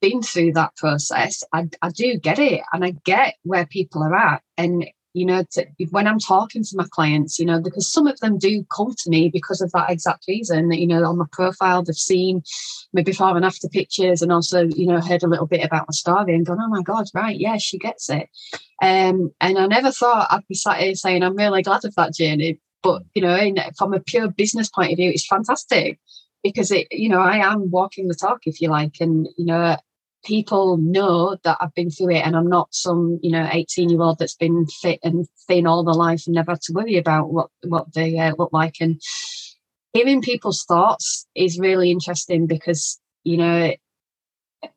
been 0.00 0.22
through 0.22 0.52
that 0.52 0.76
process, 0.76 1.42
I, 1.52 1.68
I 1.80 1.90
do 1.90 2.18
get 2.18 2.38
it 2.38 2.62
and 2.72 2.84
I 2.84 2.90
get 3.04 3.34
where 3.42 3.66
people 3.66 4.02
are 4.02 4.14
at. 4.14 4.42
And, 4.56 4.86
you 5.14 5.26
know, 5.26 5.44
to, 5.52 5.66
when 5.90 6.06
I'm 6.06 6.18
talking 6.18 6.64
to 6.64 6.76
my 6.76 6.86
clients, 6.90 7.38
you 7.38 7.44
know, 7.44 7.60
because 7.60 7.90
some 7.90 8.06
of 8.06 8.18
them 8.20 8.38
do 8.38 8.64
come 8.74 8.94
to 8.94 9.10
me 9.10 9.28
because 9.28 9.60
of 9.60 9.72
that 9.72 9.90
exact 9.90 10.24
reason 10.28 10.68
that, 10.68 10.78
you 10.78 10.86
know, 10.86 11.04
on 11.04 11.18
my 11.18 11.26
profile, 11.32 11.82
they've 11.82 11.94
seen 11.94 12.42
my 12.92 13.02
before 13.02 13.36
and 13.36 13.44
after 13.44 13.68
pictures 13.68 14.22
and 14.22 14.32
also, 14.32 14.64
you 14.64 14.86
know, 14.86 15.00
heard 15.00 15.22
a 15.22 15.28
little 15.28 15.46
bit 15.46 15.64
about 15.64 15.88
my 15.88 15.92
story 15.92 16.34
and 16.34 16.46
gone, 16.46 16.60
oh 16.60 16.68
my 16.68 16.82
God, 16.82 17.06
right, 17.14 17.38
yeah, 17.38 17.58
she 17.58 17.78
gets 17.78 18.08
it. 18.08 18.28
Um, 18.80 19.32
and 19.40 19.58
I 19.58 19.66
never 19.66 19.90
thought 19.92 20.28
I'd 20.30 20.46
be 20.48 20.54
sat 20.54 20.80
here 20.80 20.94
saying, 20.94 21.22
I'm 21.22 21.36
really 21.36 21.62
glad 21.62 21.84
of 21.84 21.94
that 21.96 22.14
journey. 22.14 22.58
But, 22.82 23.02
you 23.14 23.22
know, 23.22 23.36
in, 23.36 23.58
from 23.78 23.94
a 23.94 24.00
pure 24.00 24.28
business 24.28 24.68
point 24.68 24.90
of 24.92 24.96
view, 24.96 25.10
it's 25.10 25.26
fantastic 25.26 26.00
because 26.42 26.70
it, 26.70 26.88
you 26.90 27.08
know, 27.08 27.20
I 27.20 27.36
am 27.38 27.70
walking 27.70 28.08
the 28.08 28.14
talk, 28.14 28.40
if 28.46 28.60
you 28.60 28.68
like, 28.68 28.96
and 29.00 29.28
you 29.36 29.46
know, 29.46 29.76
people 30.24 30.76
know 30.78 31.36
that 31.44 31.58
I've 31.60 31.74
been 31.74 31.90
through 31.90 32.16
it, 32.16 32.26
and 32.26 32.36
I'm 32.36 32.48
not 32.48 32.74
some, 32.74 33.18
you 33.22 33.30
know, 33.30 33.48
18 33.50 33.90
year 33.90 34.02
old 34.02 34.18
that's 34.18 34.36
been 34.36 34.66
fit 34.66 35.00
and 35.02 35.26
thin 35.46 35.66
all 35.66 35.84
their 35.84 35.94
life 35.94 36.24
and 36.26 36.34
never 36.34 36.52
had 36.52 36.62
to 36.62 36.72
worry 36.72 36.96
about 36.96 37.32
what 37.32 37.50
what 37.62 37.92
they 37.94 38.18
uh, 38.18 38.34
look 38.38 38.52
like. 38.52 38.76
And 38.80 39.00
hearing 39.92 40.22
people's 40.22 40.64
thoughts 40.64 41.26
is 41.34 41.58
really 41.58 41.90
interesting 41.90 42.46
because 42.46 42.98
you 43.24 43.36
know, 43.36 43.72
I 44.62 44.68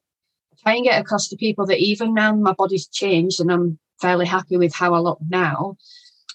try 0.62 0.76
and 0.76 0.84
get 0.84 1.02
across 1.02 1.28
to 1.30 1.36
people 1.36 1.66
that 1.68 1.80
even 1.80 2.14
now 2.14 2.34
my 2.36 2.54
body's 2.54 2.88
changed 2.88 3.40
and 3.40 3.52
I'm 3.52 3.80
fairly 4.02 4.26
happy 4.26 4.58
with 4.58 4.74
how 4.74 4.94
I 4.94 5.00
look 5.00 5.20
now. 5.28 5.78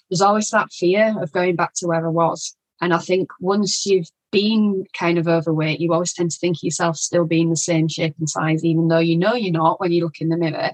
There's 0.09 0.21
always 0.21 0.49
that 0.49 0.71
fear 0.71 1.15
of 1.21 1.31
going 1.31 1.55
back 1.55 1.73
to 1.75 1.87
where 1.87 2.05
I 2.05 2.09
was. 2.09 2.55
And 2.81 2.93
I 2.93 2.97
think 2.97 3.29
once 3.39 3.85
you've 3.85 4.09
been 4.31 4.85
kind 4.97 5.17
of 5.17 5.27
overweight, 5.27 5.79
you 5.79 5.93
always 5.93 6.13
tend 6.13 6.31
to 6.31 6.37
think 6.37 6.57
of 6.57 6.63
yourself 6.63 6.97
still 6.97 7.25
being 7.25 7.49
the 7.49 7.55
same 7.55 7.87
shape 7.87 8.15
and 8.19 8.29
size, 8.29 8.65
even 8.65 8.87
though 8.87 8.99
you 8.99 9.17
know 9.17 9.35
you're 9.35 9.51
not 9.51 9.79
when 9.79 9.91
you 9.91 10.03
look 10.03 10.19
in 10.19 10.29
the 10.29 10.37
mirror. 10.37 10.71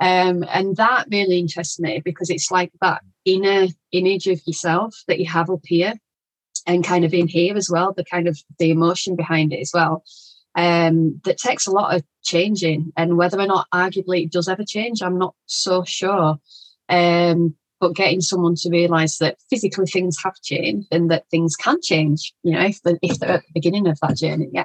Um, 0.00 0.44
and 0.48 0.76
that 0.76 1.06
really 1.10 1.38
interests 1.38 1.78
me 1.78 2.00
because 2.04 2.30
it's 2.30 2.50
like 2.50 2.72
that 2.80 3.02
inner 3.24 3.66
image 3.92 4.26
of 4.26 4.40
yourself 4.46 4.94
that 5.08 5.18
you 5.18 5.26
have 5.26 5.50
up 5.50 5.60
here 5.64 5.94
and 6.66 6.84
kind 6.84 7.04
of 7.04 7.12
in 7.12 7.28
here 7.28 7.56
as 7.56 7.68
well, 7.70 7.92
the 7.92 8.04
kind 8.04 8.28
of 8.28 8.38
the 8.58 8.70
emotion 8.70 9.16
behind 9.16 9.52
it 9.52 9.60
as 9.60 9.72
well. 9.74 10.04
Um, 10.54 11.20
that 11.24 11.38
takes 11.38 11.66
a 11.66 11.72
lot 11.72 11.94
of 11.94 12.04
changing. 12.22 12.92
And 12.96 13.16
whether 13.16 13.40
or 13.40 13.46
not 13.46 13.68
arguably 13.72 14.24
it 14.24 14.32
does 14.32 14.48
ever 14.48 14.64
change, 14.64 15.02
I'm 15.02 15.18
not 15.18 15.34
so 15.46 15.82
sure. 15.84 16.38
Um, 16.88 17.56
but 17.82 17.96
getting 17.96 18.20
someone 18.20 18.54
to 18.54 18.70
realize 18.70 19.18
that 19.18 19.36
physically 19.50 19.86
things 19.86 20.16
have 20.22 20.40
changed 20.42 20.86
and 20.92 21.10
that 21.10 21.28
things 21.30 21.56
can 21.56 21.80
change 21.82 22.32
you 22.44 22.52
know 22.52 22.64
if, 22.64 22.80
the, 22.82 22.96
if 23.02 23.18
they're 23.18 23.32
at 23.32 23.42
the 23.42 23.52
beginning 23.52 23.88
of 23.88 23.98
that 24.00 24.16
journey 24.16 24.48
yeah 24.52 24.64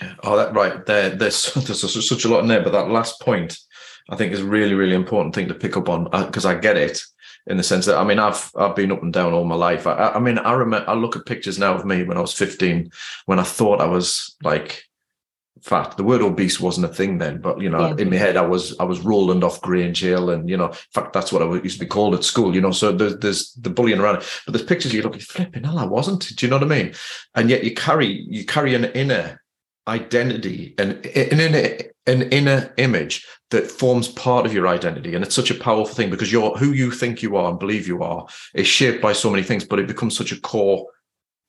yeah. 0.00 0.14
Oh, 0.22 0.36
that 0.36 0.54
right. 0.54 0.86
There, 0.86 1.10
there's 1.10 1.52
there's 1.54 2.08
such 2.08 2.24
a 2.24 2.28
lot 2.28 2.40
in 2.40 2.48
there, 2.48 2.62
but 2.62 2.72
that 2.72 2.88
last 2.88 3.20
point, 3.20 3.58
I 4.08 4.16
think, 4.16 4.32
is 4.32 4.40
a 4.40 4.46
really, 4.46 4.74
really 4.74 4.94
important 4.94 5.34
thing 5.34 5.48
to 5.48 5.54
pick 5.54 5.76
up 5.76 5.88
on 5.88 6.04
because 6.04 6.46
uh, 6.46 6.50
I 6.50 6.54
get 6.54 6.76
it 6.76 7.02
in 7.46 7.56
the 7.56 7.62
sense 7.62 7.86
that 7.86 7.98
I 7.98 8.04
mean, 8.04 8.18
I've 8.18 8.50
I've 8.56 8.76
been 8.76 8.92
up 8.92 9.02
and 9.02 9.12
down 9.12 9.32
all 9.32 9.44
my 9.44 9.54
life. 9.56 9.86
I, 9.86 10.12
I 10.14 10.18
mean, 10.18 10.38
I 10.38 10.52
remember 10.52 10.88
I 10.88 10.94
look 10.94 11.16
at 11.16 11.26
pictures 11.26 11.58
now 11.58 11.74
of 11.74 11.84
me 11.84 12.02
when 12.02 12.16
I 12.16 12.20
was 12.20 12.32
15, 12.32 12.90
when 13.26 13.38
I 13.38 13.42
thought 13.42 13.80
I 13.80 13.86
was 13.86 14.36
like 14.42 14.84
fat. 15.62 15.96
The 15.96 16.04
word 16.04 16.22
obese 16.22 16.60
wasn't 16.60 16.86
a 16.86 16.94
thing 16.94 17.18
then, 17.18 17.40
but 17.40 17.60
you 17.60 17.68
know, 17.68 17.88
yeah. 17.88 17.96
in 17.98 18.10
my 18.10 18.16
head, 18.16 18.36
I 18.36 18.46
was 18.46 18.78
I 18.78 18.84
was 18.84 19.00
Roland 19.00 19.44
off 19.44 19.60
Grange 19.60 20.00
Hill, 20.00 20.30
and 20.30 20.48
you 20.48 20.56
know, 20.56 20.68
in 20.68 20.74
fact, 20.92 21.12
that's 21.12 21.32
what 21.32 21.42
I 21.42 21.54
used 21.62 21.78
to 21.78 21.84
be 21.84 21.88
called 21.88 22.14
at 22.14 22.24
school. 22.24 22.54
You 22.54 22.60
know, 22.60 22.72
so 22.72 22.92
there's, 22.92 23.16
there's 23.18 23.52
the 23.54 23.70
bullying 23.70 24.00
around, 24.00 24.22
but 24.46 24.52
there's 24.52 24.64
pictures 24.64 24.94
you 24.94 25.02
look, 25.02 25.20
flipping 25.20 25.64
hell, 25.64 25.78
I 25.78 25.84
wasn't. 25.84 26.34
Do 26.36 26.46
you 26.46 26.50
know 26.50 26.58
what 26.58 26.70
I 26.70 26.82
mean? 26.82 26.94
And 27.34 27.50
yet 27.50 27.64
you 27.64 27.74
carry 27.74 28.26
you 28.28 28.44
carry 28.44 28.74
an 28.74 28.86
inner 28.86 29.40
identity 29.88 30.74
and 30.78 31.04
an 31.06 31.40
inner 31.40 31.78
an 32.06 32.22
inner 32.32 32.72
image 32.76 33.26
that 33.50 33.70
forms 33.70 34.08
part 34.08 34.46
of 34.46 34.52
your 34.52 34.68
identity 34.68 35.14
and 35.14 35.24
it's 35.24 35.34
such 35.34 35.50
a 35.50 35.54
powerful 35.54 35.94
thing 35.94 36.10
because 36.10 36.32
you're 36.32 36.56
who 36.56 36.72
you 36.72 36.90
think 36.90 37.22
you 37.22 37.36
are 37.36 37.50
and 37.50 37.58
believe 37.58 37.86
you 37.86 38.02
are 38.02 38.26
is 38.54 38.66
shaped 38.66 39.02
by 39.02 39.12
so 39.12 39.30
many 39.30 39.42
things 39.42 39.64
but 39.64 39.78
it 39.78 39.86
becomes 39.86 40.16
such 40.16 40.32
a 40.32 40.40
core 40.40 40.86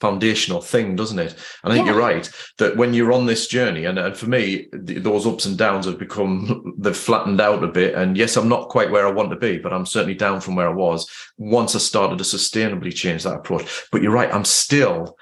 foundational 0.01 0.61
thing, 0.61 0.95
doesn't 0.95 1.19
it? 1.19 1.35
I 1.63 1.69
think 1.69 1.85
yeah. 1.85 1.93
you're 1.93 2.01
right 2.01 2.29
that 2.57 2.75
when 2.75 2.93
you're 2.93 3.13
on 3.13 3.27
this 3.27 3.47
journey, 3.47 3.85
and, 3.85 3.97
and 3.97 4.17
for 4.17 4.27
me, 4.27 4.67
those 4.73 5.27
ups 5.27 5.45
and 5.45 5.57
downs 5.57 5.85
have 5.85 5.99
become 5.99 6.75
they've 6.79 6.97
flattened 6.97 7.39
out 7.39 7.63
a 7.63 7.67
bit. 7.67 7.93
And 7.93 8.17
yes, 8.17 8.35
I'm 8.35 8.49
not 8.49 8.69
quite 8.69 8.91
where 8.91 9.07
I 9.07 9.11
want 9.11 9.29
to 9.29 9.37
be, 9.37 9.59
but 9.59 9.71
I'm 9.71 9.85
certainly 9.85 10.15
down 10.15 10.41
from 10.41 10.55
where 10.55 10.67
I 10.67 10.73
was 10.73 11.09
once 11.37 11.75
I 11.75 11.79
started 11.79 12.17
to 12.17 12.23
sustainably 12.23 12.93
change 12.93 13.23
that 13.23 13.35
approach. 13.35 13.85
But 13.91 14.01
you're 14.01 14.11
right, 14.11 14.33
I'm 14.33 14.45
still 14.45 15.17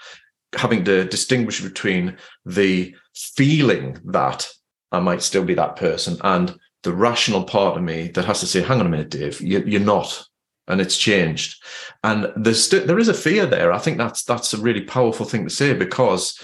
having 0.56 0.84
to 0.86 1.06
distinguish 1.06 1.62
between 1.62 2.18
the 2.46 2.96
feeling 3.14 4.00
that 4.06 4.50
I 4.92 5.00
might 5.00 5.22
still 5.22 5.44
be 5.44 5.54
that 5.54 5.76
person 5.76 6.18
and 6.24 6.58
the 6.84 6.94
rational 6.94 7.44
part 7.44 7.78
of 7.78 7.84
me 7.84 8.08
that 8.10 8.26
has 8.26 8.40
to 8.40 8.48
say, 8.48 8.62
hang 8.62 8.80
on 8.80 8.86
a 8.86 8.90
minute, 8.90 9.10
Dave, 9.10 9.42
you, 9.42 9.78
are 9.78 9.84
not 9.84 10.26
and 10.70 10.80
it's 10.80 10.98
changed. 10.98 11.62
And 12.04 12.32
there's 12.36 12.64
st- 12.64 12.88
there 12.88 13.00
is 13.00 13.10
a 13.10 13.14
fear 13.14 13.46
there. 13.46 13.72
I 13.72 13.80
think 13.80 13.98
that's 13.98 14.24
that's 14.24 14.54
a 14.54 14.62
really 14.62 14.82
powerful 14.82 15.26
thing 15.26 15.44
to 15.44 15.50
say 15.50 15.74
because 15.74 16.40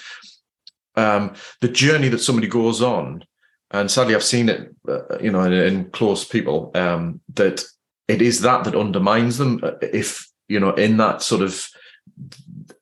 um, 0.96 1.34
the 1.62 1.68
journey 1.68 2.10
that 2.10 2.20
somebody 2.20 2.48
goes 2.48 2.82
on, 2.82 3.24
and 3.72 3.90
sadly 3.90 4.16
I've 4.16 4.24
seen 4.24 4.50
it, 4.50 4.76
uh, 4.88 5.18
you 5.20 5.32
know, 5.32 5.42
in, 5.42 5.54
in 5.54 5.90
close 5.92 6.26
people 6.26 6.72
um, 6.76 7.22
that 7.36 7.64
it 8.08 8.22
is 8.22 8.42
that 8.42 8.64
that 8.66 8.76
undermines 8.76 9.38
them. 9.38 9.60
Uh, 9.64 9.72
if 9.82 10.28
you 10.48 10.60
know, 10.60 10.74
in 10.74 10.98
that 10.98 11.22
sort 11.22 11.42
of 11.42 11.68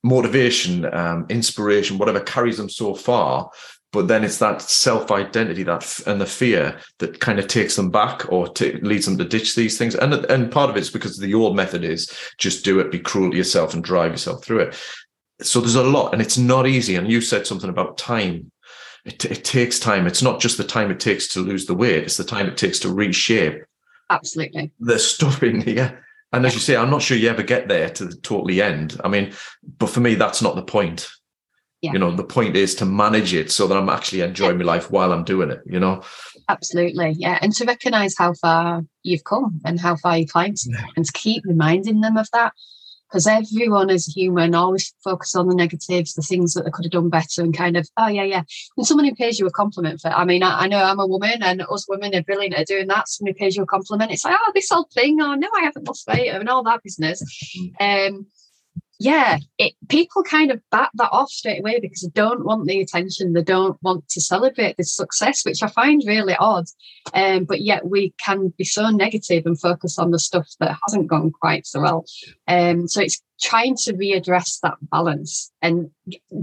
motivation, 0.04 0.92
um, 0.94 1.26
inspiration, 1.30 1.98
whatever 1.98 2.20
carries 2.20 2.58
them 2.58 2.70
so 2.70 2.94
far, 2.94 3.50
but 3.94 4.08
then 4.08 4.24
it's 4.24 4.40
that 4.40 4.62
self 4.62 5.12
identity 5.12 5.62
that 5.64 6.00
and 6.08 6.20
the 6.20 6.26
fear 6.26 6.78
that 6.98 7.20
kind 7.20 7.40
of 7.40 7.48
takes 7.48 7.76
them 7.76 7.92
back 7.92 8.30
or 8.30 8.48
t- 8.48 8.74
leads 8.82 9.06
them 9.06 9.20
to 9.20 9.24
ditch 9.24 9.56
these 9.56 9.78
things. 9.78 9.96
And 9.96 10.14
and 10.14 10.52
part 10.52 10.72
of 10.72 10.76
it's 10.76 10.90
because 10.90 11.18
the 11.18 11.34
old 11.36 11.56
method 11.56 11.86
is 11.86 12.12
just 12.40 12.66
do 12.66 12.80
it 12.80 12.92
be 12.92 13.00
cruel 13.00 13.32
to 13.32 13.38
yourself 13.38 13.74
and 13.74 13.84
drive 13.84 14.12
yourself 14.12 14.44
through 14.44 14.60
it. 14.60 14.76
So 15.42 15.62
there's 15.62 15.76
a 15.76 15.84
lot 15.84 16.12
and 16.12 16.22
it's 16.22 16.40
not 16.40 16.68
easy. 16.68 16.96
And 16.96 17.10
you 17.10 17.22
said 17.22 17.46
something 17.46 17.70
about 17.70 17.98
time. 17.98 18.52
It, 19.06 19.26
it 19.26 19.44
takes 19.44 19.80
time. 19.80 20.08
It's 20.08 20.24
not 20.24 20.40
just 20.42 20.58
the 20.58 20.64
time 20.64 20.90
it 20.90 21.00
takes 21.00 21.28
to 21.30 21.42
lose 21.42 21.68
the 21.68 21.76
weight. 21.76 22.04
It's 22.04 22.18
the 22.18 22.24
time 22.24 22.48
it 22.48 22.58
takes 22.58 22.80
to 22.80 22.94
reshape. 22.94 23.62
Absolutely. 24.10 24.72
The 24.80 24.98
stuff 24.98 25.44
in 25.44 25.62
here 25.62 26.04
and 26.32 26.48
as 26.48 26.56
you 26.56 26.60
say 26.60 26.76
i'm 26.76 26.90
not 26.90 27.02
sure 27.02 27.16
you 27.16 27.30
ever 27.30 27.44
get 27.44 27.68
there 27.68 27.90
to 27.92 28.06
the 28.06 28.16
totally 28.18 28.60
end. 28.60 29.00
I 29.04 29.08
mean 29.08 29.34
but 29.78 29.92
for 29.92 30.00
me 30.00 30.16
that's 30.16 30.42
not 30.42 30.56
the 30.56 30.64
point 30.64 31.08
yeah. 31.84 31.92
you 31.92 32.00
know 32.00 32.16
the 32.16 32.24
point 32.24 32.56
is 32.56 32.74
to 32.74 32.86
manage 32.86 33.34
it 33.34 33.52
so 33.52 33.68
that 33.68 33.78
i'm 33.78 33.90
actually 33.90 34.22
enjoying 34.22 34.58
my 34.58 34.64
life 34.64 34.90
while 34.90 35.12
i'm 35.12 35.24
doing 35.24 35.52
it 35.52 35.62
you 35.66 35.80
know 35.80 36.02
absolutely 36.50 37.14
yeah 37.18 37.38
and 37.42 37.54
to 37.54 37.66
recognize 37.66 38.16
how 38.18 38.34
far 38.34 38.82
you've 39.04 39.26
come 39.26 39.60
and 39.66 39.80
how 39.80 39.96
far 39.98 40.18
your 40.18 40.28
clients 40.28 40.66
yeah. 40.68 40.86
and 40.96 41.06
to 41.06 41.12
keep 41.12 41.44
reminding 41.46 42.00
them 42.00 42.16
of 42.18 42.28
that 42.32 42.54
because 43.10 43.28
everyone 43.28 43.90
is 43.90 44.08
human 44.08 44.56
always 44.56 44.94
focus 45.04 45.36
on 45.36 45.48
the 45.48 45.56
negatives 45.56 46.14
the 46.14 46.22
things 46.22 46.54
that 46.54 46.64
they 46.64 46.72
could 46.72 46.86
have 46.86 46.92
done 46.92 47.10
better 47.10 47.42
and 47.42 47.56
kind 47.56 47.76
of 47.76 47.88
oh 47.98 48.08
yeah 48.08 48.24
yeah 48.24 48.44
when 48.76 48.86
someone 48.86 49.06
who 49.06 49.14
pays 49.16 49.38
you 49.38 49.46
a 49.46 49.52
compliment 49.52 50.00
for 50.00 50.10
i 50.12 50.24
mean 50.24 50.42
I, 50.42 50.62
I, 50.62 50.68
know 50.68 50.82
i'm 50.82 51.00
a 51.00 51.06
woman 51.06 51.44
and 51.44 51.62
us 51.70 51.86
women 51.90 52.16
are 52.16 52.24
brilliant 52.24 52.56
at 52.56 52.68
doing 52.68 52.88
that 52.88 53.10
somebody 53.10 53.38
pays 53.38 53.58
you 53.58 53.64
a 53.64 53.68
compliment 53.68 54.12
it's 54.12 54.24
like 54.24 54.38
oh 54.40 54.52
this 54.56 54.72
old 54.72 54.90
thing 54.92 55.22
oh 55.22 55.36
no 55.36 55.50
i 55.58 55.64
haven't 55.64 55.86
lost 55.86 56.08
weight 56.08 56.30
and 56.30 56.48
all 56.48 56.64
that 56.64 56.82
business 56.82 57.22
mm. 57.58 58.08
um 58.08 58.26
yeah, 59.00 59.40
it, 59.58 59.74
people 59.90 60.24
kind 60.24 60.52
of 60.52 60.62
bat 60.72 60.90
that 60.96 61.10
off 61.12 61.30
straight 61.30 61.60
away 61.60 61.80
because 61.80 62.02
they 62.02 62.12
don't 62.14 62.46
want 62.46 62.68
the 62.68 62.80
attention. 62.80 63.34
They 63.34 63.44
don't 63.44 63.78
want 63.82 64.08
to 64.10 64.22
celebrate 64.22 64.78
the 64.78 64.84
success, 64.84 65.44
which 65.44 65.64
I 65.64 65.68
find 65.68 66.04
really 66.06 66.36
odd. 66.36 66.66
Um, 67.14 67.46
but 67.46 67.62
yet 67.62 67.88
we 67.88 68.14
can 68.24 68.54
be 68.58 68.64
so 68.64 68.90
negative 68.90 69.46
and 69.46 69.60
focus 69.60 69.98
on 69.98 70.12
the 70.12 70.20
stuff 70.20 70.48
that 70.60 70.78
hasn't 70.86 71.08
gone 71.08 71.32
quite 71.32 71.66
so 71.66 71.82
well. 71.82 72.06
Um, 72.48 72.88
so 72.88 73.02
it's 73.02 73.22
trying 73.42 73.76
to 73.78 73.94
readdress 73.94 74.60
that 74.62 74.78
balance 74.84 75.52
and 75.62 75.90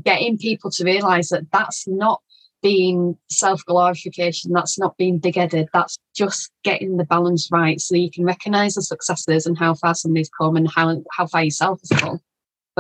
getting 0.05 0.37
people 0.37 0.71
to 0.73 0.85
realize 0.85 1.29
that 1.29 1.51
that's 1.53 1.87
not 1.87 2.21
being 2.63 3.17
self 3.31 3.65
glorification, 3.65 4.53
that's 4.53 4.79
not 4.79 4.97
being 4.99 5.19
big 5.19 5.37
headed, 5.37 5.69
that's 5.73 5.97
just 6.15 6.51
getting 6.63 6.97
the 6.97 7.05
balance 7.05 7.49
right 7.51 7.81
so 7.81 7.95
you 7.97 8.11
can 8.11 8.25
recognize 8.25 8.75
the 8.75 8.83
successes 8.83 9.47
and 9.47 9.57
how 9.57 9.73
far 9.73 9.95
somebody's 9.95 10.29
come 10.39 10.57
and 10.57 10.71
how, 10.71 11.03
how 11.17 11.27
far 11.27 11.45
yourself 11.45 11.81
has 11.81 11.99
come 11.99 12.21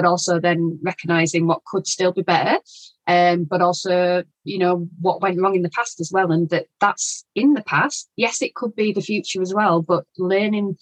but 0.00 0.08
also 0.08 0.40
then 0.40 0.78
recognizing 0.82 1.46
what 1.46 1.64
could 1.66 1.86
still 1.86 2.12
be 2.12 2.22
better. 2.22 2.58
Um, 3.06 3.44
but 3.44 3.60
also, 3.60 4.24
you 4.44 4.58
know, 4.58 4.88
what 4.98 5.20
went 5.20 5.40
wrong 5.40 5.56
in 5.56 5.62
the 5.62 5.70
past 5.70 6.00
as 6.00 6.10
well, 6.10 6.32
and 6.32 6.48
that 6.50 6.66
that's 6.80 7.24
in 7.34 7.52
the 7.52 7.62
past. 7.62 8.08
Yes, 8.16 8.40
it 8.40 8.54
could 8.54 8.74
be 8.74 8.92
the 8.92 9.02
future 9.02 9.42
as 9.42 9.52
well, 9.52 9.82
but 9.82 10.04
learning 10.16 10.76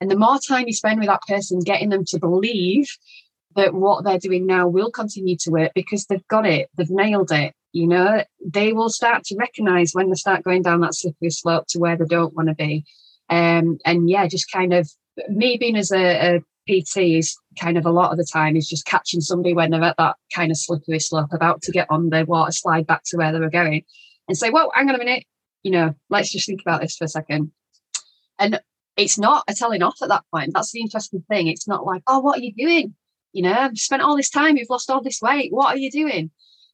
and 0.00 0.10
the 0.10 0.16
more 0.16 0.38
time 0.38 0.66
you 0.66 0.72
spend 0.72 0.98
with 0.98 1.08
that 1.08 1.22
person, 1.28 1.60
getting 1.60 1.90
them 1.90 2.04
to 2.06 2.18
believe 2.18 2.88
that 3.54 3.72
what 3.72 4.02
they're 4.02 4.18
doing 4.18 4.46
now 4.46 4.66
will 4.66 4.90
continue 4.90 5.36
to 5.36 5.50
work 5.50 5.70
because 5.76 6.06
they've 6.06 6.26
got 6.26 6.44
it, 6.44 6.70
they've 6.76 6.90
nailed 6.90 7.30
it. 7.30 7.54
You 7.72 7.86
know, 7.86 8.24
they 8.44 8.72
will 8.72 8.90
start 8.90 9.22
to 9.26 9.36
recognize 9.36 9.92
when 9.92 10.08
they 10.08 10.16
start 10.16 10.42
going 10.42 10.62
down 10.62 10.80
that 10.80 10.96
slippery 10.96 11.30
slope 11.30 11.66
to 11.68 11.78
where 11.78 11.96
they 11.96 12.04
don't 12.04 12.34
want 12.34 12.48
to 12.48 12.54
be. 12.54 12.84
Um, 13.30 13.78
and 13.84 14.10
yeah, 14.10 14.26
just 14.26 14.50
kind 14.50 14.74
of 14.74 14.90
me 15.28 15.56
being 15.56 15.76
as 15.76 15.92
a, 15.92 16.36
a 16.36 16.40
PT 16.68 16.98
is 16.98 17.36
kind 17.60 17.76
of 17.76 17.86
a 17.86 17.90
lot 17.90 18.12
of 18.12 18.18
the 18.18 18.26
time 18.30 18.56
is 18.56 18.68
just 18.68 18.86
catching 18.86 19.20
somebody 19.20 19.54
when 19.54 19.70
they're 19.70 19.82
at 19.82 19.96
that 19.96 20.16
kind 20.34 20.50
of 20.50 20.56
slippery 20.56 21.00
slope, 21.00 21.32
about 21.32 21.62
to 21.62 21.72
get 21.72 21.86
on 21.90 22.08
the 22.08 22.24
water 22.24 22.52
slide 22.52 22.86
back 22.86 23.02
to 23.06 23.16
where 23.16 23.32
they 23.32 23.40
were 23.40 23.50
going, 23.50 23.84
and 24.28 24.36
say, 24.36 24.50
"Well, 24.50 24.70
hang 24.74 24.88
on 24.88 24.94
a 24.94 24.98
minute, 24.98 25.24
you 25.62 25.70
know, 25.70 25.94
let's 26.10 26.30
just 26.30 26.46
think 26.46 26.60
about 26.60 26.80
this 26.80 26.96
for 26.96 27.04
a 27.04 27.08
second. 27.08 27.52
And 28.38 28.60
it's 28.96 29.18
not 29.18 29.44
a 29.48 29.54
telling 29.54 29.82
off 29.82 30.02
at 30.02 30.08
that 30.08 30.24
point. 30.32 30.52
That's 30.52 30.72
the 30.72 30.80
interesting 30.80 31.24
thing. 31.28 31.46
It's 31.48 31.68
not 31.68 31.86
like, 31.86 32.02
"Oh, 32.06 32.20
what 32.20 32.38
are 32.38 32.42
you 32.42 32.52
doing? 32.54 32.94
You 33.32 33.42
know, 33.42 33.52
I've 33.52 33.78
spent 33.78 34.02
all 34.02 34.16
this 34.16 34.30
time, 34.30 34.56
you've 34.56 34.70
lost 34.70 34.90
all 34.90 35.02
this 35.02 35.22
weight. 35.22 35.52
What 35.52 35.74
are 35.74 35.78
you 35.78 35.90
doing?" 35.90 36.30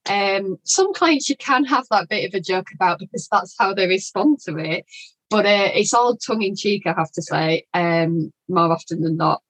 Um, 0.08 0.58
some 0.64 0.94
clients 0.94 1.28
you 1.28 1.36
can 1.36 1.64
have 1.64 1.86
that 1.90 2.08
bit 2.08 2.26
of 2.26 2.34
a 2.34 2.40
joke 2.40 2.68
about 2.74 2.98
because 2.98 3.28
that's 3.30 3.54
how 3.58 3.74
they 3.74 3.86
respond 3.86 4.40
to 4.46 4.56
it. 4.58 4.86
But 5.30 5.44
uh, 5.44 5.70
it's 5.74 5.92
all 5.92 6.16
tongue 6.16 6.42
in 6.42 6.56
cheek, 6.56 6.86
I 6.86 6.94
have 6.96 7.10
to 7.12 7.22
say, 7.22 7.66
um, 7.74 8.32
more 8.48 8.72
often 8.72 9.02
than 9.02 9.16
not. 9.18 9.42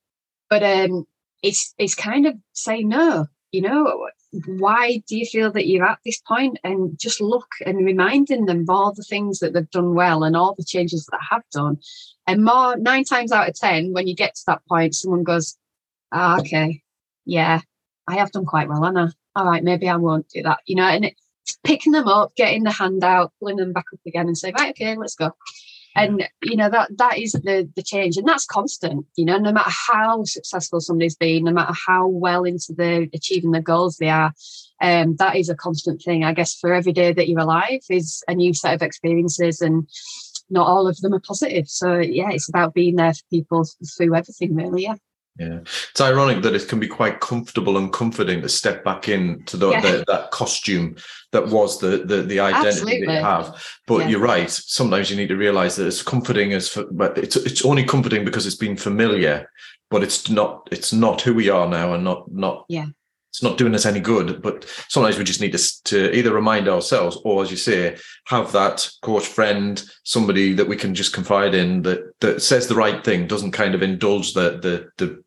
But 0.51 0.63
um, 0.63 1.07
it's 1.43 1.75
it's 1.79 1.95
kind 1.95 2.27
of 2.27 2.35
say 2.53 2.83
no. 2.83 3.27
You 3.53 3.63
know, 3.63 4.09
why 4.47 5.03
do 5.09 5.17
you 5.17 5.25
feel 5.25 5.51
that 5.53 5.67
you're 5.67 5.87
at 5.87 6.01
this 6.05 6.21
point? 6.21 6.59
And 6.63 6.99
just 6.99 7.21
look 7.21 7.49
and 7.65 7.85
reminding 7.85 8.45
them 8.45 8.61
of 8.63 8.71
all 8.71 8.93
the 8.93 9.03
things 9.03 9.39
that 9.39 9.55
they've 9.55 9.71
done 9.71 9.95
well 9.95 10.23
and 10.23 10.37
all 10.37 10.55
the 10.55 10.65
changes 10.65 11.07
that 11.07 11.21
have 11.31 11.43
done. 11.51 11.79
And 12.27 12.45
more 12.45 12.77
nine 12.77 13.05
times 13.05 13.33
out 13.33 13.49
of 13.49 13.55
ten, 13.55 13.93
when 13.93 14.07
you 14.07 14.15
get 14.15 14.35
to 14.35 14.43
that 14.49 14.63
point, 14.69 14.95
someone 14.95 15.25
goes, 15.25 15.57
oh, 16.13 16.41
"Okay, 16.41 16.83
yeah, 17.25 17.61
I 18.07 18.17
have 18.17 18.33
done 18.33 18.45
quite 18.45 18.69
well, 18.69 18.85
Anna. 18.85 19.15
All 19.35 19.47
right, 19.47 19.65
maybe 19.65 19.89
I 19.89 19.97
won't 19.97 20.29
do 20.29 20.43
that." 20.43 20.59
You 20.67 20.77
know, 20.77 20.85
and 20.89 21.07
it's 21.07 21.59
picking 21.65 21.93
them 21.93 22.09
up, 22.09 22.35
getting 22.37 22.65
the 22.65 22.71
hand 22.71 23.03
out, 23.05 23.33
pulling 23.41 23.57
them 23.57 23.73
back 23.73 23.87
up 23.93 24.01
again, 24.07 24.27
and 24.27 24.37
say, 24.37 24.53
"Right, 24.59 24.71
okay, 24.71 24.97
let's 24.97 25.15
go." 25.15 25.31
And 25.97 26.29
you 26.43 26.57
know 26.57 26.71
that 26.71 26.91
that 26.97 27.19
is 27.19 27.33
the 27.33 27.69
the 27.77 27.83
change 27.83 28.17
and 28.17 28.27
that's 28.27 28.47
constant 28.47 29.07
you 29.17 29.25
know 29.25 29.39
no 29.39 29.53
matter 29.53 29.71
how 29.71 30.23
successful 30.25 30.81
somebody's 30.81 31.17
been 31.17 31.45
no 31.45 31.53
matter 31.53 31.75
how 31.87 32.07
well 32.07 32.45
into 32.45 32.73
the 32.77 33.09
achieving 33.15 33.51
the 33.51 33.61
goals 33.61 33.97
they 33.97 34.09
are 34.09 34.33
um, 34.81 35.17
that 35.17 35.37
is 35.37 35.49
a 35.49 35.57
constant 35.57 36.01
thing 36.03 36.25
i 36.25 36.33
guess 36.33 36.55
for 36.55 36.73
every 36.73 36.93
day 36.93 37.13
that 37.13 37.29
you're 37.29 37.41
alive 37.41 37.81
is 37.91 38.23
a 38.29 38.35
new 38.35 38.55
set 38.55 38.75
of 38.75 38.83
experiences 38.83 39.61
and 39.61 39.89
not 40.51 40.67
all 40.67 40.89
of 40.89 40.97
them 41.01 41.13
are 41.13 41.21
positive. 41.21 41.69
So 41.69 41.99
yeah 41.99 42.31
it's 42.31 42.49
about 42.49 42.75
being 42.75 42.97
there 42.97 43.13
for 43.13 43.25
people 43.31 43.65
through 43.97 44.15
everything 44.15 44.55
really 44.55 44.85
yeah 44.85 44.95
yeah, 45.39 45.61
it's 45.61 46.01
ironic 46.01 46.43
that 46.43 46.55
it 46.55 46.69
can 46.69 46.81
be 46.81 46.89
quite 46.89 47.21
comfortable 47.21 47.79
and 47.79 47.93
comforting 47.93 48.43
to 48.43 48.49
step 48.49 48.85
back 48.85 49.09
into 49.09 49.57
the, 49.57 49.71
yeah. 49.71 49.81
the, 49.81 50.05
that 50.09 50.31
costume 50.33 50.97
that 51.33 51.47
was 51.49 51.79
the 51.79 52.05
the, 52.05 52.23
the 52.23 52.41
identity 52.41 52.69
Absolutely. 52.69 53.07
that 53.07 53.15
you 53.15 53.25
have. 53.25 53.65
But 53.87 53.99
yeah. 53.99 54.09
you're 54.09 54.21
right. 54.21 54.51
Sometimes 54.51 55.11
you 55.11 55.17
need 55.17 55.29
to 55.29 55.37
realize 55.37 55.77
that 55.77 55.87
it's 55.87 56.03
comforting 56.03 56.53
as, 56.53 56.69
for, 56.69 56.85
but 56.91 57.19
it's 57.19 57.37
it's 57.37 57.65
only 57.65 57.85
comforting 57.85 58.25
because 58.25 58.47
it's 58.47 58.57
been 58.57 58.77
familiar. 58.77 59.51
But 59.91 60.03
it's 60.03 60.29
not 60.29 60.69
it's 60.71 60.93
not 60.93 61.23
who 61.23 61.35
we 61.35 61.49
are 61.49 61.69
now, 61.69 61.95
and 61.95 62.05
not 62.05 62.31
not 62.31 62.65
yeah. 62.69 62.87
It's 63.31 63.43
not 63.43 63.59
doing 63.59 63.75
us 63.75 63.87
any 63.87 64.01
good. 64.01 64.43
But 64.43 64.65
sometimes 64.89 65.19
we 65.19 65.25
just 65.25 65.41
need 65.41 65.53
to 65.53 65.83
to 65.85 66.17
either 66.17 66.33
remind 66.33 66.67
ourselves, 66.67 67.19
or 67.25 67.43
as 67.43 67.51
you 67.51 67.57
say, 67.57 67.97
have 68.27 68.53
that 68.53 68.91
coach 69.03 69.27
friend, 69.27 69.83
somebody 70.03 70.55
that 70.55 70.67
we 70.67 70.77
can 70.77 70.95
just 70.95 71.13
confide 71.13 71.55
in 71.55 71.83
that 71.83 72.01
that 72.21 72.43
says 72.43 72.67
the 72.67 72.75
right 72.75 73.05
thing, 73.05 73.27
doesn't 73.27 73.53
kind 73.53 73.75
of 73.75 73.83
indulge 73.83 74.33
the 74.33 74.59
the 74.59 74.89
the 74.97 75.23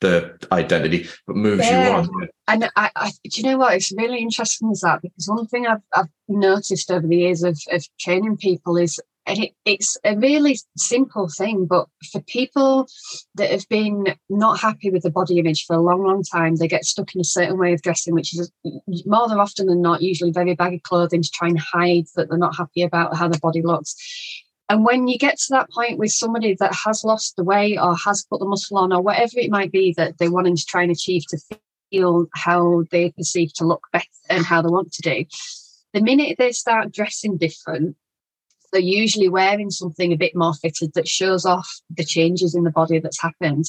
the 0.00 0.38
identity, 0.52 1.08
but 1.26 1.36
moves 1.36 1.64
yeah. 1.64 1.88
you 1.88 1.96
on. 1.96 2.28
And 2.46 2.70
I, 2.76 2.90
I, 2.94 3.10
do 3.24 3.40
you 3.40 3.42
know 3.42 3.58
what? 3.58 3.74
It's 3.74 3.92
really 3.92 4.18
interesting 4.18 4.70
is 4.70 4.80
that 4.80 5.02
because 5.02 5.26
one 5.28 5.46
thing 5.46 5.66
I've, 5.66 5.82
I've 5.94 6.08
noticed 6.28 6.90
over 6.90 7.06
the 7.06 7.16
years 7.16 7.42
of, 7.42 7.58
of 7.72 7.84
training 8.00 8.36
people 8.36 8.76
is, 8.76 9.00
and 9.26 9.38
it, 9.38 9.52
it's 9.66 9.98
a 10.04 10.16
really 10.16 10.58
simple 10.76 11.28
thing, 11.28 11.66
but 11.66 11.86
for 12.10 12.22
people 12.22 12.88
that 13.34 13.50
have 13.50 13.68
been 13.68 14.14
not 14.30 14.60
happy 14.60 14.88
with 14.88 15.02
the 15.02 15.10
body 15.10 15.38
image 15.38 15.66
for 15.66 15.76
a 15.76 15.80
long, 15.80 16.02
long 16.02 16.22
time, 16.22 16.56
they 16.56 16.68
get 16.68 16.86
stuck 16.86 17.14
in 17.14 17.20
a 17.20 17.24
certain 17.24 17.58
way 17.58 17.74
of 17.74 17.82
dressing, 17.82 18.14
which 18.14 18.34
is 18.34 18.50
more 19.04 19.28
than 19.28 19.38
often 19.38 19.66
than 19.66 19.82
not 19.82 20.00
usually 20.00 20.30
very 20.30 20.54
baggy 20.54 20.78
clothing 20.78 21.22
to 21.22 21.30
try 21.30 21.48
and 21.48 21.58
hide 21.58 22.06
that 22.16 22.30
they're 22.30 22.38
not 22.38 22.56
happy 22.56 22.82
about 22.82 23.16
how 23.16 23.28
their 23.28 23.40
body 23.40 23.60
looks. 23.60 23.94
And 24.68 24.84
when 24.84 25.08
you 25.08 25.18
get 25.18 25.38
to 25.38 25.46
that 25.50 25.70
point 25.70 25.98
with 25.98 26.12
somebody 26.12 26.54
that 26.60 26.74
has 26.84 27.02
lost 27.02 27.36
the 27.36 27.44
weight 27.44 27.78
or 27.78 27.96
has 27.96 28.26
put 28.28 28.40
the 28.40 28.46
muscle 28.46 28.76
on 28.76 28.92
or 28.92 29.00
whatever 29.00 29.32
it 29.36 29.50
might 29.50 29.72
be 29.72 29.94
that 29.96 30.18
they're 30.18 30.30
wanting 30.30 30.56
to 30.56 30.64
try 30.64 30.82
and 30.82 30.92
achieve 30.92 31.22
to 31.30 31.38
feel 31.90 32.26
how 32.34 32.84
they 32.90 33.10
perceive 33.12 33.52
to 33.54 33.64
look 33.64 33.86
better 33.92 34.06
and 34.28 34.44
how 34.44 34.60
they 34.60 34.68
want 34.68 34.92
to 34.92 35.02
do, 35.02 35.24
the 35.94 36.02
minute 36.02 36.36
they 36.38 36.52
start 36.52 36.92
dressing 36.92 37.38
different, 37.38 37.96
they're 38.72 38.80
usually 38.82 39.30
wearing 39.30 39.70
something 39.70 40.12
a 40.12 40.16
bit 40.16 40.36
more 40.36 40.52
fitted 40.54 40.92
that 40.94 41.08
shows 41.08 41.46
off 41.46 41.80
the 41.90 42.04
changes 42.04 42.54
in 42.54 42.64
the 42.64 42.70
body 42.70 42.98
that's 42.98 43.22
happened. 43.22 43.64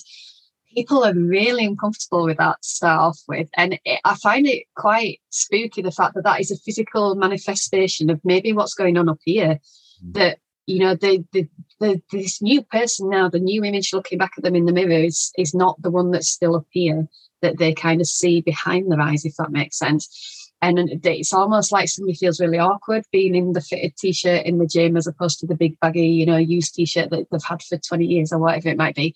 People 0.74 1.06
are 1.06 1.16
really 1.16 1.66
uncomfortable 1.66 2.26
with 2.26 2.38
that 2.38 2.62
to 2.62 2.68
start 2.68 3.00
off 3.00 3.20
with. 3.28 3.47
And 3.56 3.80
it, 3.86 4.02
I 4.04 4.16
find 4.16 4.45
it 4.45 4.66
quite 4.76 5.22
spooky 5.30 5.82
the 5.82 5.91
fact 5.91 6.16
that 6.16 6.26
that 6.26 6.41
is 6.41 6.52
a 6.52 6.58
physical 6.58 7.16
manifestation 7.16 8.10
of 8.10 8.20
maybe 8.26 8.52
what's 8.52 8.74
going 8.74 8.97
on 8.97 9.08
up 9.08 9.20
here. 9.24 9.60
Mm. 10.06 10.14
That 10.14 10.39
you 10.70 10.80
know 10.80 10.95
the, 10.95 11.26
the, 11.34 11.47
the 11.80 12.01
this 12.11 12.41
new 12.41 12.61
person 12.63 13.09
now 13.09 13.28
the 13.28 13.39
new 13.39 13.63
image 13.63 13.91
looking 13.91 14.17
back 14.17 14.34
at 14.38 14.43
them 14.43 14.55
in 14.55 14.65
the 14.65 14.72
mirror 14.74 14.91
is 14.91 15.32
is 15.38 15.53
not 15.53 15.82
the 15.82 15.89
one 15.89 16.11
that's 16.11 16.30
still 16.30 16.55
up 16.55 16.67
here 16.70 17.07
that 17.41 17.57
they 17.57 17.74
kind 17.74 18.01
of 18.01 18.07
see 18.07 18.41
behind 18.41 18.91
their 18.91 19.01
eyes 19.01 19.26
if 19.26 19.36
that 19.38 19.51
makes 19.51 19.78
sense. 19.78 20.36
And 20.61 20.78
it's 21.05 21.32
almost 21.32 21.72
like 21.72 21.88
somebody 21.88 22.17
feels 22.17 22.41
really 22.41 22.59
awkward 22.59 23.05
being 23.13 23.34
in 23.34 23.53
the 23.53 23.61
fitted 23.61 23.95
t-shirt 23.95 24.45
in 24.45 24.57
the 24.57 24.67
gym 24.67 24.97
as 24.97 25.07
opposed 25.07 25.39
to 25.39 25.47
the 25.47 25.55
big 25.55 25.80
baggy 25.80 26.07
you 26.07 26.26
know 26.26 26.36
used 26.36 26.76
t-shirt 26.76 27.09
that 27.11 27.28
they've 27.32 27.41
had 27.43 27.63
for 27.63 27.78
20 27.78 28.05
years 28.05 28.34
or 28.34 28.39
whatever 28.39 28.67
it 28.67 28.78
might 28.78 28.95
be. 28.95 29.15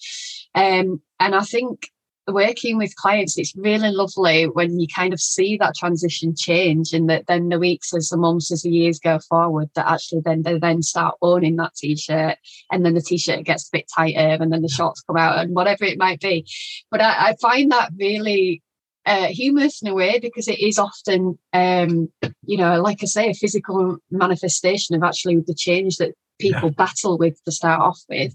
Um, 0.56 1.01
and 1.20 1.36
i 1.36 1.41
think 1.41 1.89
working 2.28 2.78
with 2.78 2.95
clients, 2.95 3.38
it's 3.38 3.55
really 3.55 3.91
lovely 3.91 4.45
when 4.45 4.80
you 4.80 4.88
kind 4.88 5.13
of 5.13 5.19
see 5.19 5.57
that 5.57 5.76
transition 5.76 6.34
change 6.36 6.93
and 6.93 7.09
that 7.09 7.28
then 7.28 7.49
the 7.49 7.59
weeks 7.59 7.93
as 7.93 8.09
the 8.09 8.17
months 8.17 8.51
as 8.51 8.62
the 8.62 8.70
years 8.70 9.00
go 9.00 9.20
forward 9.20 9.70
that 9.75 9.89
actually 9.89 10.21
then 10.24 10.43
they 10.43 10.58
then 10.58 10.82
start 10.82 11.16
owning 11.21 11.58
that 11.58 11.75
t-shirt 11.75 12.37
and 12.71 12.86
then 12.86 12.93
the 12.93 13.01
t-shirt 13.01 13.43
gets 13.43 13.67
a 13.67 13.71
bit 13.74 13.91
tighter 13.93 14.41
and 14.41 14.54
then 14.54 14.62
the 14.62 14.70
shorts 14.70 15.01
come 15.01 15.17
out 15.17 15.37
and 15.39 15.54
whatever 15.54 15.83
it 15.83 15.97
might 15.97 16.21
be. 16.21 16.45
But 16.89 17.01
I, 17.01 17.29
I 17.29 17.36
find 17.41 17.71
that 17.71 17.91
really 17.97 18.62
uh, 19.05 19.28
humorous 19.28 19.82
in 19.82 19.89
a 19.89 19.93
way 19.93 20.20
because 20.20 20.47
it 20.47 20.59
is 20.59 20.79
often, 20.79 21.37
um, 21.51 22.09
you 22.45 22.58
know, 22.58 22.82
like 22.82 23.00
I 23.01 23.05
say, 23.05 23.29
a 23.29 23.33
physical 23.33 23.97
manifestation 24.09 24.95
of 24.95 25.04
actually 25.04 25.41
the 25.45 25.54
change 25.54 25.97
that 25.97 26.13
people 26.39 26.70
yeah. 26.70 26.75
battle 26.78 27.17
with 27.17 27.43
to 27.43 27.51
start 27.51 27.82
off 27.82 28.00
with 28.09 28.33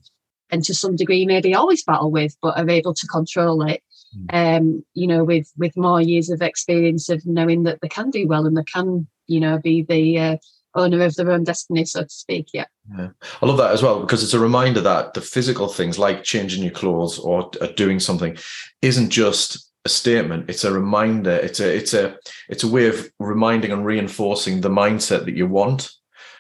and 0.51 0.65
to 0.65 0.75
some 0.75 0.97
degree 0.97 1.27
maybe 1.27 1.55
always 1.55 1.85
battle 1.85 2.11
with, 2.11 2.37
but 2.43 2.59
are 2.59 2.69
able 2.69 2.95
to 2.95 3.07
control 3.07 3.63
it. 3.67 3.83
Mm. 4.17 4.59
Um, 4.59 4.85
you 4.95 5.07
know, 5.07 5.25
with 5.25 5.53
with 5.57 5.77
more 5.77 6.01
years 6.01 6.31
of 6.31 6.41
experience 6.41 7.09
of 7.09 7.25
knowing 7.27 7.65
that 7.65 7.81
they 7.83 7.89
can 7.89 8.11
do 8.11 8.27
well 8.27 8.47
and 8.47 8.57
they 8.57 8.65
can, 8.65 9.07
you 9.27 9.41
know, 9.41 9.59
be 9.59 9.83
the 9.83 10.19
uh, 10.19 10.37
owner 10.75 11.05
of 11.05 11.15
their 11.17 11.31
own 11.31 11.45
destiny, 11.45 11.85
so 11.85 12.03
to 12.03 12.09
speak. 12.09 12.49
Yeah. 12.55 12.67
yeah. 12.97 13.09
I 13.43 13.47
love 13.47 13.59
that 13.59 13.73
as 13.73 13.83
well 13.83 14.01
because 14.01 14.23
it's 14.23 14.35
a 14.35 14.41
reminder 14.41 14.81
that 14.81 15.15
the 15.15 15.21
physical 15.21 15.69
things 15.69 15.99
like 15.99 16.25
changing 16.25 16.63
your 16.63 16.73
clothes 16.73 17.19
or, 17.19 17.51
or 17.61 17.67
doing 17.69 18.01
something 18.01 18.37
isn't 18.81 19.11
just 19.11 19.69
a 19.85 19.89
statement 19.89 20.51
it's 20.51 20.65
a 20.65 20.73
reminder 20.73 21.31
it's 21.31 21.61
a 21.61 21.77
it's 21.77 21.95
a 21.95 22.17
it's 22.49 22.65
a 22.65 22.69
way 22.69 22.89
of 22.89 23.09
reminding 23.21 23.71
and 23.71 23.87
reinforcing 23.87 24.61
the 24.61 24.69
mindset 24.69 25.25
that 25.25 25.37
you 25.37 25.47
want 25.47 25.93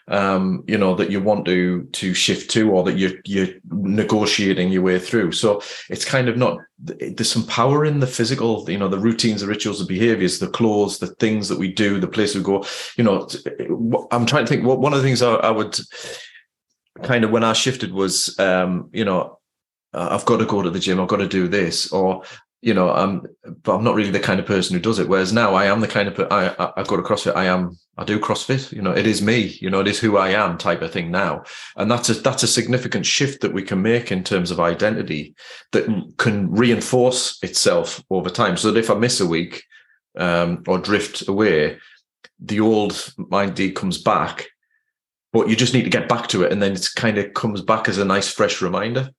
um, 0.09 0.65
you 0.67 0.79
know, 0.79 0.95
that 0.95 1.11
you 1.11 1.21
want 1.21 1.45
to 1.47 1.85
to 1.85 2.15
shift 2.15 2.51
to, 2.53 2.71
or 2.71 2.83
that 2.85 2.99
you're 2.99 3.13
you're 3.25 3.49
negotiating 3.71 4.71
your 4.71 4.83
way 4.83 4.99
through. 4.99 5.33
So 5.33 5.63
it's 5.89 6.05
kind 6.05 6.29
of 6.29 6.37
not. 6.37 6.59
There's 6.79 7.31
some 7.31 7.47
power 7.47 7.85
in 7.85 8.01
the 8.01 8.07
physical, 8.07 8.69
you 8.71 8.79
know, 8.79 8.89
the 8.89 8.99
routines, 8.99 9.41
the 9.41 9.47
rituals, 9.47 9.79
the 9.79 9.85
behaviors, 9.85 10.39
the 10.39 10.49
clothes, 10.49 10.99
the 10.99 11.09
things 11.09 11.49
that 11.49 11.59
we 11.59 11.73
do, 11.73 12.01
the 12.01 12.09
place 12.09 12.35
we 12.35 12.43
go. 12.43 12.65
You 12.97 13.05
know, 13.05 13.29
I'm 14.11 14.27
trying 14.27 14.45
to 14.45 14.49
think. 14.49 14.65
What 14.65 14.81
one 14.81 14.93
of 14.93 15.01
the 15.01 15.05
things 15.05 15.23
I, 15.23 15.35
I 15.35 15.51
would 15.51 15.79
kind 17.03 17.25
of 17.25 17.31
when 17.31 17.45
I 17.45 17.53
shifted 17.53 17.93
was, 17.93 18.39
um, 18.39 18.91
you 18.93 19.05
know, 19.05 19.39
I've 19.93 20.25
got 20.25 20.39
to 20.39 20.47
go 20.47 20.63
to 20.63 20.71
the 20.71 20.81
gym. 20.81 21.01
I've 21.01 21.09
got 21.09 21.17
to 21.19 21.29
do 21.29 21.49
this, 21.49 21.93
or 21.93 22.23
you 22.61 22.75
know, 22.75 22.91
I'm, 22.91 23.23
but 23.63 23.77
I'm 23.77 23.85
not 23.85 23.95
really 23.95 24.11
the 24.11 24.19
kind 24.19 24.41
of 24.41 24.47
person 24.47 24.75
who 24.75 24.81
does 24.81 24.99
it. 24.99 25.09
Whereas 25.09 25.33
now 25.33 25.55
I 25.55 25.67
am 25.67 25.81
the 25.81 25.87
kind 25.87 26.09
of, 26.09 26.19
I, 26.33 26.49
I, 26.59 26.73
I 26.79 26.83
go 26.83 26.97
to 26.97 27.05
CrossFit. 27.05 27.37
I 27.37 27.45
am, 27.45 27.79
I 27.99 28.05
do 28.05 28.21
CrossFit. 28.21 28.73
You 28.73 28.81
know, 28.81 28.93
it 28.93 29.09
is 29.09 29.21
me. 29.21 29.59
You 29.61 29.71
know, 29.71 29.81
it 29.81 29.89
is 29.89 29.99
who 29.99 30.17
I 30.17 30.31
am, 30.31 30.57
type 30.57 30.83
of 30.83 30.93
thing 30.93 31.11
now. 31.11 31.43
And 31.77 31.91
that's 31.91 32.09
a 32.09 32.15
that's 32.15 32.45
a 32.45 32.49
significant 32.49 33.05
shift 33.05 33.41
that 33.41 33.53
we 33.53 33.63
can 33.65 33.83
make 33.83 34.13
in 34.13 34.23
terms 34.23 34.53
of 34.53 34.61
identity 34.61 35.35
that 35.73 36.15
can 36.17 36.49
reinforce 36.53 37.43
itself 37.43 38.03
over 38.09 38.31
time. 38.31 38.57
So 38.57 38.71
that 38.71 38.79
if 38.79 38.89
I 38.89 38.95
miss 38.95 39.21
a 39.21 39.27
week 39.27 39.65
um, 40.17 40.63
or 40.69 40.79
drift 40.79 41.27
away, 41.27 41.79
the 42.39 42.61
old 42.61 43.13
mind 43.17 43.61
comes 43.75 43.99
back, 43.99 44.47
but 45.33 45.49
you 45.49 45.57
just 45.57 45.75
need 45.75 45.85
to 45.85 45.91
get 45.91 46.09
back 46.09 46.29
to 46.29 46.45
it, 46.45 46.53
and 46.53 46.63
then 46.63 46.73
it 46.73 46.89
kind 46.95 47.19
of 47.19 47.35
comes 47.35 47.63
back 47.63 47.89
as 47.89 47.99
a 47.99 48.05
nice 48.05 48.31
fresh 48.31 48.63
reminder. 48.63 49.11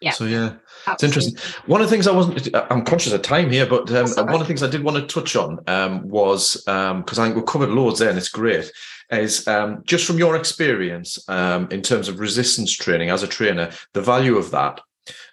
Yeah. 0.00 0.12
So 0.12 0.24
yeah, 0.24 0.54
Absolutely. 0.86 0.92
It's 0.92 1.02
interesting. 1.02 1.62
One 1.66 1.80
of 1.80 1.86
the 1.86 1.90
things 1.90 2.06
I 2.06 2.12
wasn't, 2.12 2.54
I'm 2.70 2.84
conscious 2.84 3.12
of 3.12 3.22
time 3.22 3.50
here, 3.50 3.66
but 3.66 3.90
um, 3.92 4.10
one 4.26 4.34
of 4.34 4.40
the 4.40 4.44
things 4.44 4.62
I 4.62 4.68
did 4.68 4.84
want 4.84 4.96
to 4.96 5.14
touch 5.14 5.36
on 5.36 5.60
um, 5.66 6.08
was 6.08 6.62
because 6.64 6.68
um, 6.88 7.04
I 7.06 7.24
think 7.24 7.36
we've 7.36 7.46
covered 7.46 7.70
loads 7.70 7.98
there 7.98 8.10
and 8.10 8.18
it's 8.18 8.28
great. 8.28 8.70
Is 9.10 9.46
um, 9.46 9.82
just 9.84 10.06
from 10.06 10.18
your 10.18 10.34
experience 10.36 11.18
um, 11.28 11.68
in 11.70 11.82
terms 11.82 12.08
of 12.08 12.20
resistance 12.20 12.72
training 12.72 13.10
as 13.10 13.22
a 13.22 13.28
trainer, 13.28 13.70
the 13.92 14.02
value 14.02 14.36
of 14.36 14.50
that. 14.50 14.80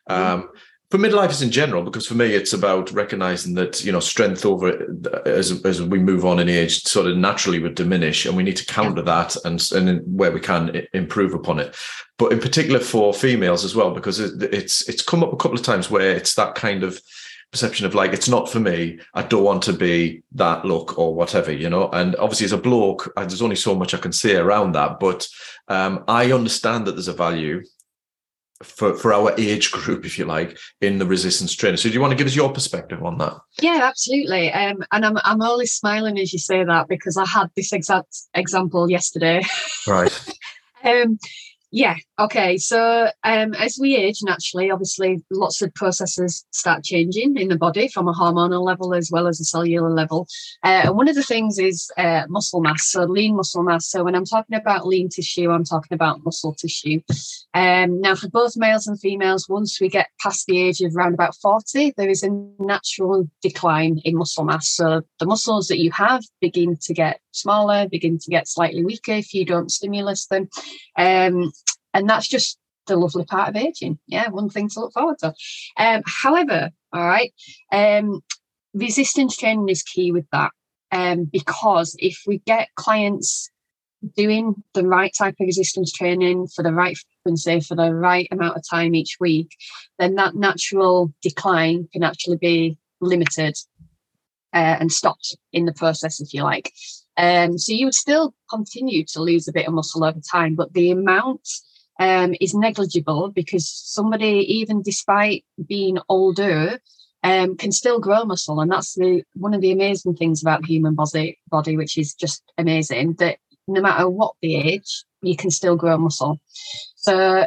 Mm 0.09 0.47
for 0.91 0.97
midlifers 0.97 1.41
in 1.41 1.51
general, 1.51 1.83
because 1.83 2.05
for 2.05 2.15
me 2.15 2.35
it's 2.35 2.51
about 2.51 2.91
recognizing 2.91 3.53
that 3.55 3.83
you 3.83 3.93
know 3.93 4.01
strength 4.01 4.45
over 4.45 4.85
as 5.25 5.63
as 5.65 5.81
we 5.81 5.97
move 5.97 6.25
on 6.25 6.37
in 6.37 6.49
age 6.49 6.83
sort 6.83 7.07
of 7.07 7.15
naturally 7.15 7.59
would 7.59 7.75
diminish, 7.75 8.25
and 8.25 8.35
we 8.35 8.43
need 8.43 8.57
to 8.57 8.65
counter 8.65 9.01
that 9.01 9.37
and 9.45 9.71
and 9.71 10.01
where 10.05 10.31
we 10.31 10.41
can 10.41 10.85
improve 10.93 11.33
upon 11.33 11.59
it. 11.59 11.75
But 12.17 12.33
in 12.33 12.39
particular 12.39 12.79
for 12.79 13.13
females 13.13 13.63
as 13.63 13.73
well, 13.73 13.91
because 13.91 14.19
it's 14.19 14.87
it's 14.89 15.01
come 15.01 15.23
up 15.23 15.31
a 15.31 15.37
couple 15.37 15.57
of 15.57 15.63
times 15.63 15.89
where 15.89 16.11
it's 16.11 16.35
that 16.35 16.55
kind 16.55 16.83
of 16.83 17.01
perception 17.51 17.85
of 17.85 17.93
like 17.93 18.13
it's 18.13 18.29
not 18.29 18.49
for 18.49 18.61
me 18.61 18.97
i 19.13 19.21
don't 19.21 19.43
want 19.43 19.61
to 19.61 19.73
be 19.73 20.23
that 20.31 20.63
look 20.63 20.97
or 20.97 21.13
whatever 21.13 21.51
you 21.51 21.69
know 21.69 21.89
and 21.89 22.15
obviously 22.15 22.45
as 22.45 22.53
a 22.53 22.57
bloke 22.57 23.11
there's 23.17 23.41
only 23.41 23.57
so 23.57 23.75
much 23.75 23.93
i 23.93 23.97
can 23.97 24.13
say 24.13 24.37
around 24.37 24.71
that 24.71 25.01
but 25.01 25.27
um, 25.67 26.01
i 26.07 26.31
understand 26.31 26.87
that 26.87 26.93
there's 26.93 27.09
a 27.09 27.13
value 27.13 27.61
for, 28.63 28.95
for 28.95 29.13
our 29.13 29.33
age 29.37 29.71
group, 29.71 30.05
if 30.05 30.17
you 30.17 30.25
like, 30.25 30.57
in 30.81 30.97
the 30.97 31.05
resistance 31.05 31.53
training. 31.53 31.77
So 31.77 31.89
do 31.89 31.93
you 31.93 32.01
want 32.01 32.11
to 32.11 32.17
give 32.17 32.27
us 32.27 32.35
your 32.35 32.51
perspective 32.51 33.03
on 33.03 33.17
that? 33.19 33.33
Yeah, 33.61 33.79
absolutely. 33.83 34.51
Um, 34.51 34.83
and 34.91 35.05
I'm 35.05 35.17
I'm 35.23 35.41
only 35.41 35.65
smiling 35.65 36.19
as 36.19 36.33
you 36.33 36.39
say 36.39 36.63
that 36.63 36.87
because 36.87 37.17
I 37.17 37.25
had 37.25 37.47
this 37.55 37.73
exact 37.73 38.17
example 38.33 38.89
yesterday. 38.89 39.43
Right. 39.87 40.33
um, 40.83 41.19
yeah. 41.71 41.95
Okay. 42.19 42.57
So 42.57 43.07
um, 43.23 43.53
as 43.53 43.77
we 43.79 43.95
age, 43.95 44.19
naturally, 44.23 44.69
obviously, 44.69 45.23
lots 45.31 45.61
of 45.61 45.73
processes 45.73 46.45
start 46.51 46.83
changing 46.83 47.37
in 47.37 47.47
the 47.47 47.57
body 47.57 47.87
from 47.87 48.09
a 48.09 48.13
hormonal 48.13 48.61
level 48.61 48.93
as 48.93 49.09
well 49.09 49.25
as 49.25 49.39
a 49.39 49.45
cellular 49.45 49.89
level. 49.89 50.27
Uh, 50.63 50.83
and 50.85 50.95
one 50.97 51.07
of 51.07 51.15
the 51.15 51.23
things 51.23 51.57
is 51.57 51.89
uh, 51.97 52.23
muscle 52.27 52.61
mass. 52.61 52.91
So 52.91 53.05
lean 53.05 53.37
muscle 53.37 53.63
mass. 53.63 53.87
So 53.87 54.03
when 54.03 54.15
I'm 54.15 54.25
talking 54.25 54.57
about 54.57 54.85
lean 54.85 55.07
tissue, 55.07 55.49
I'm 55.49 55.63
talking 55.63 55.95
about 55.95 56.25
muscle 56.25 56.53
tissue. 56.53 57.01
Um, 57.53 58.01
now, 58.01 58.15
for 58.15 58.29
both 58.29 58.57
males 58.57 58.87
and 58.87 58.99
females, 58.99 59.47
once 59.47 59.79
we 59.79 59.87
get 59.87 60.09
past 60.21 60.45
the 60.47 60.59
age 60.59 60.81
of 60.81 60.95
around 60.95 61.13
about 61.13 61.35
40, 61.41 61.93
there 61.95 62.09
is 62.09 62.21
a 62.21 62.29
natural 62.59 63.29
decline 63.41 64.01
in 64.03 64.17
muscle 64.17 64.43
mass. 64.43 64.69
So 64.69 65.03
the 65.19 65.25
muscles 65.25 65.67
that 65.67 65.79
you 65.79 65.91
have 65.91 66.23
begin 66.41 66.77
to 66.81 66.93
get 66.93 67.21
smaller, 67.31 67.87
begin 67.89 68.17
to 68.19 68.29
get 68.29 68.47
slightly 68.47 68.83
weaker 68.83 69.13
if 69.13 69.33
you 69.33 69.45
don't 69.45 69.71
stimulate 69.71 70.25
them. 70.29 70.49
Um, 70.97 71.51
and 71.93 72.09
that's 72.09 72.27
just 72.27 72.57
the 72.87 72.95
lovely 72.95 73.25
part 73.25 73.49
of 73.49 73.55
aging. 73.55 73.99
Yeah, 74.07 74.29
one 74.29 74.49
thing 74.49 74.69
to 74.69 74.79
look 74.79 74.93
forward 74.93 75.19
to. 75.19 75.33
Um, 75.77 76.01
however, 76.05 76.71
all 76.93 77.07
right, 77.07 77.33
um, 77.71 78.21
resistance 78.73 79.37
training 79.37 79.69
is 79.69 79.83
key 79.83 80.11
with 80.11 80.25
that 80.31 80.51
um, 80.91 81.25
because 81.25 81.95
if 81.99 82.21
we 82.25 82.39
get 82.39 82.69
clients 82.75 83.49
doing 84.15 84.55
the 84.73 84.85
right 84.85 85.11
type 85.15 85.35
of 85.39 85.45
resistance 85.45 85.91
training 85.91 86.47
for 86.47 86.63
the 86.63 86.73
right 86.73 86.97
frequency 86.97 87.59
for 87.59 87.75
the 87.75 87.93
right 87.93 88.27
amount 88.31 88.57
of 88.57 88.63
time 88.67 88.95
each 88.95 89.17
week, 89.19 89.55
then 89.99 90.15
that 90.15 90.35
natural 90.35 91.13
decline 91.21 91.87
can 91.93 92.03
actually 92.03 92.37
be 92.37 92.77
limited 92.99 93.55
uh, 94.53 94.77
and 94.79 94.91
stopped 94.91 95.37
in 95.53 95.65
the 95.65 95.73
process, 95.73 96.19
if 96.19 96.33
you 96.33 96.43
like. 96.43 96.71
Um, 97.21 97.59
so 97.59 97.71
you 97.71 97.85
would 97.85 97.93
still 97.93 98.33
continue 98.49 99.05
to 99.05 99.21
lose 99.21 99.47
a 99.47 99.53
bit 99.53 99.67
of 99.67 99.73
muscle 99.75 100.03
over 100.03 100.19
time, 100.19 100.55
but 100.55 100.73
the 100.73 100.89
amount 100.89 101.47
um, 101.99 102.33
is 102.41 102.55
negligible 102.55 103.29
because 103.29 103.69
somebody, 103.69 104.43
even 104.55 104.81
despite 104.81 105.45
being 105.67 105.99
older, 106.09 106.79
um, 107.23 107.55
can 107.57 107.71
still 107.71 107.99
grow 107.99 108.25
muscle, 108.25 108.59
and 108.59 108.71
that's 108.71 108.95
the 108.95 109.23
one 109.33 109.53
of 109.53 109.61
the 109.61 109.71
amazing 109.71 110.15
things 110.15 110.41
about 110.41 110.61
the 110.61 110.67
human 110.67 110.95
body, 110.95 111.37
body, 111.47 111.77
which 111.77 111.95
is 111.95 112.15
just 112.15 112.41
amazing. 112.57 113.13
That 113.19 113.37
no 113.67 113.81
matter 113.81 114.09
what 114.09 114.33
the 114.41 114.55
age, 114.55 115.03
you 115.21 115.35
can 115.35 115.51
still 115.51 115.75
grow 115.75 115.99
muscle. 115.99 116.39
So 116.95 117.45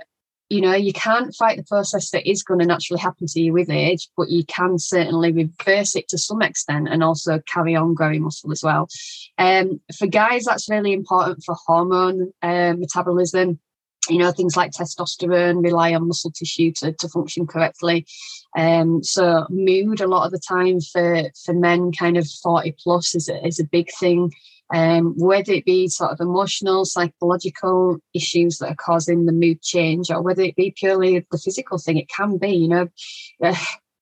you 0.55 0.61
know 0.61 0.75
you 0.75 0.93
can't 0.93 1.35
fight 1.35 1.57
the 1.57 1.65
process 1.65 2.11
that 2.11 2.29
is 2.31 2.45
going 2.45 2.61
to 2.61 2.67
naturally 2.67 3.01
happen 3.01 3.27
to 3.27 3.41
you 3.41 3.53
with 3.53 3.69
age 3.69 4.09
but 4.17 4.31
you 4.31 4.45
can 4.45 4.79
certainly 4.79 5.33
reverse 5.33 5.97
it 5.97 6.07
to 6.09 6.17
some 6.17 6.43
extent 6.43 6.89
and 6.89 7.03
also 7.03 7.41
carry 7.53 7.75
on 7.75 7.95
growing 7.95 8.23
muscle 8.23 8.53
as 8.53 8.63
well. 8.63 8.89
Um, 9.37 9.81
for 9.99 10.07
guys 10.07 10.45
that's 10.45 10.71
really 10.71 10.93
important 10.93 11.43
for 11.45 11.57
hormone 11.67 12.33
uh, 12.41 12.75
metabolism. 12.79 13.59
You 14.09 14.19
know 14.19 14.33
things 14.33 14.55
like 14.55 14.73
testosterone 14.73 15.65
rely 15.65 15.95
on 15.95 16.07
muscle 16.07 16.31
tissue 16.31 16.73
to, 16.77 16.93
to 16.93 17.09
function 17.09 17.47
correctly. 17.47 18.07
Um, 18.57 19.03
so 19.03 19.47
mood 19.49 20.01
a 20.03 20.07
lot 20.07 20.27
of 20.27 20.33
the 20.33 20.39
time 20.39 20.81
for 20.81 21.23
for 21.45 21.55
men 21.55 21.91
kind 21.91 22.17
of 22.19 22.29
40 22.43 22.77
plus 22.79 23.15
is 23.15 23.29
a, 23.29 23.45
is 23.47 23.59
a 23.59 23.65
big 23.65 23.89
thing 23.99 24.31
um, 24.73 25.15
whether 25.17 25.53
it 25.53 25.65
be 25.65 25.89
sort 25.89 26.13
of 26.13 26.21
emotional 26.21 26.85
psychological 26.85 27.99
issues 28.15 28.59
that 28.59 28.71
are 28.71 28.77
causing 28.77 29.27
the 29.27 29.33
mood 29.33 29.61
change 29.63 30.11
or 30.11 30.23
whether 30.23 30.43
it 30.43 30.57
be 30.57 30.75
purely 30.77 31.27
the 31.31 31.39
physical 31.39 31.79
thing 31.79 31.99
it 31.99 32.09
can 32.09 32.39
be 32.39 32.49
you 32.49 32.69
know 32.69 32.89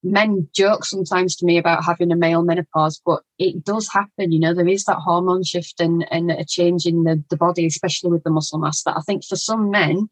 men 0.03 0.47
joke 0.53 0.85
sometimes 0.85 1.35
to 1.35 1.45
me 1.45 1.57
about 1.57 1.83
having 1.83 2.11
a 2.11 2.15
male 2.15 2.43
menopause, 2.43 3.01
but 3.05 3.23
it 3.39 3.63
does 3.63 3.89
happen. 3.91 4.31
You 4.31 4.39
know, 4.39 4.53
there 4.53 4.67
is 4.67 4.83
that 4.85 4.97
hormone 4.97 5.43
shift 5.43 5.79
and, 5.79 6.05
and 6.11 6.31
a 6.31 6.45
change 6.45 6.85
in 6.85 7.03
the, 7.03 7.23
the 7.29 7.37
body, 7.37 7.65
especially 7.65 8.11
with 8.11 8.23
the 8.23 8.29
muscle 8.29 8.59
mass, 8.59 8.83
that 8.83 8.97
I 8.97 9.01
think 9.01 9.23
for 9.23 9.35
some 9.35 9.71
men 9.71 10.09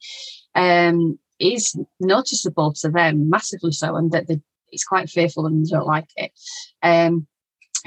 um, 0.55 1.19
is 1.39 1.77
noticeable 1.99 2.73
to 2.73 2.89
them, 2.89 3.29
massively 3.29 3.71
so, 3.71 3.95
and 3.95 4.11
that 4.11 4.25
it's 4.71 4.85
quite 4.85 5.09
fearful 5.09 5.45
and 5.45 5.65
they 5.65 5.69
don't 5.69 5.87
like 5.87 6.09
it. 6.15 6.31
Um, 6.81 7.27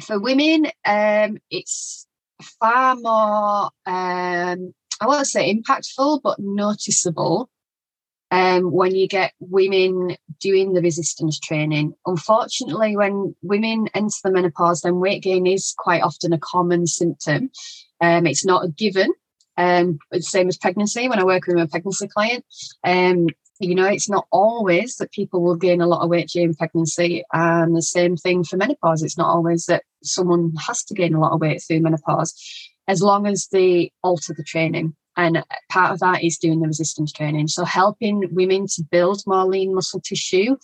for 0.02 0.18
women, 0.18 0.66
um, 0.84 1.38
it's 1.50 2.06
far 2.42 2.96
more, 2.96 3.70
um, 3.86 4.74
I 5.00 5.06
won't 5.06 5.26
say 5.26 5.54
impactful, 5.54 6.20
but 6.22 6.38
noticeable 6.38 7.50
um, 8.30 8.72
when 8.72 8.94
you 8.94 9.06
get 9.06 9.32
women 9.38 10.16
doing 10.40 10.72
the 10.72 10.82
resistance 10.82 11.38
training. 11.38 11.94
Unfortunately, 12.06 12.96
when 12.96 13.34
women 13.42 13.88
enter 13.94 14.16
the 14.24 14.32
menopause, 14.32 14.80
then 14.80 14.98
weight 14.98 15.22
gain 15.22 15.46
is 15.46 15.74
quite 15.76 16.02
often 16.02 16.32
a 16.32 16.38
common 16.38 16.86
symptom. 16.86 17.50
Um, 18.00 18.26
it's 18.26 18.44
not 18.44 18.64
a 18.64 18.68
given. 18.68 19.12
Um, 19.56 19.98
same 20.18 20.48
as 20.48 20.56
pregnancy. 20.56 21.08
When 21.08 21.20
I 21.20 21.24
work 21.24 21.46
with 21.46 21.58
a 21.58 21.68
pregnancy 21.68 22.08
client, 22.08 22.44
um, 22.82 23.28
you 23.64 23.74
know, 23.74 23.86
it's 23.86 24.08
not 24.08 24.26
always 24.30 24.96
that 24.96 25.12
people 25.12 25.42
will 25.42 25.56
gain 25.56 25.80
a 25.80 25.86
lot 25.86 26.02
of 26.02 26.10
weight 26.10 26.28
during 26.28 26.54
pregnancy. 26.54 27.24
And 27.32 27.76
the 27.76 27.82
same 27.82 28.16
thing 28.16 28.44
for 28.44 28.56
menopause. 28.56 29.02
It's 29.02 29.18
not 29.18 29.28
always 29.28 29.66
that 29.66 29.82
someone 30.02 30.52
has 30.66 30.84
to 30.84 30.94
gain 30.94 31.14
a 31.14 31.20
lot 31.20 31.32
of 31.32 31.40
weight 31.40 31.62
through 31.62 31.80
menopause, 31.80 32.34
as 32.88 33.02
long 33.02 33.26
as 33.26 33.48
they 33.48 33.92
alter 34.02 34.34
the 34.36 34.44
training. 34.44 34.94
And 35.16 35.44
part 35.70 35.92
of 35.92 36.00
that 36.00 36.24
is 36.24 36.38
doing 36.38 36.60
the 36.60 36.66
resistance 36.66 37.12
training. 37.12 37.48
So 37.48 37.64
helping 37.64 38.34
women 38.34 38.66
to 38.74 38.82
build 38.90 39.22
more 39.26 39.44
lean 39.44 39.74
muscle 39.74 40.00
tissue 40.00 40.56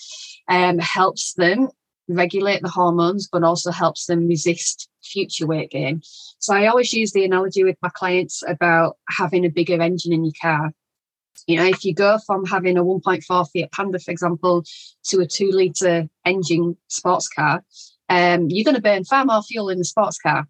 um, 0.49 0.79
helps 0.79 1.35
them 1.35 1.69
regulate 2.09 2.61
the 2.63 2.69
hormones, 2.69 3.29
but 3.31 3.45
also 3.45 3.71
helps 3.71 4.07
them 4.07 4.27
resist 4.27 4.89
future 5.03 5.47
weight 5.47 5.71
gain. 5.71 6.03
So 6.39 6.55
I 6.55 6.67
always 6.67 6.93
use 6.93 7.13
the 7.13 7.25
analogy 7.25 7.65
with 7.65 7.77
my 7.83 7.91
clients 7.91 8.43
about 8.47 8.97
having 9.09 9.45
a 9.45 9.51
bigger 9.51 9.81
engine 9.81 10.13
in 10.13 10.25
your 10.25 10.35
car. 10.41 10.73
You 11.47 11.57
know, 11.57 11.65
if 11.65 11.85
you 11.85 11.95
go 11.95 12.19
from 12.27 12.45
having 12.45 12.77
a 12.77 12.85
1.4 12.85 13.25
Fiat 13.51 13.73
Panda, 13.73 13.99
for 13.99 14.11
example, 14.11 14.65
to 15.05 15.21
a 15.21 15.27
two 15.27 15.51
litre 15.51 16.09
engine 16.25 16.77
sports 16.89 17.29
car, 17.29 17.65
um, 18.09 18.49
you're 18.49 18.65
going 18.65 18.75
to 18.77 18.83
burn 18.83 19.05
far 19.05 19.25
more 19.25 19.43
fuel 19.43 19.69
in 19.69 19.79
the 19.79 19.85
sports 19.85 20.19
car 20.19 20.47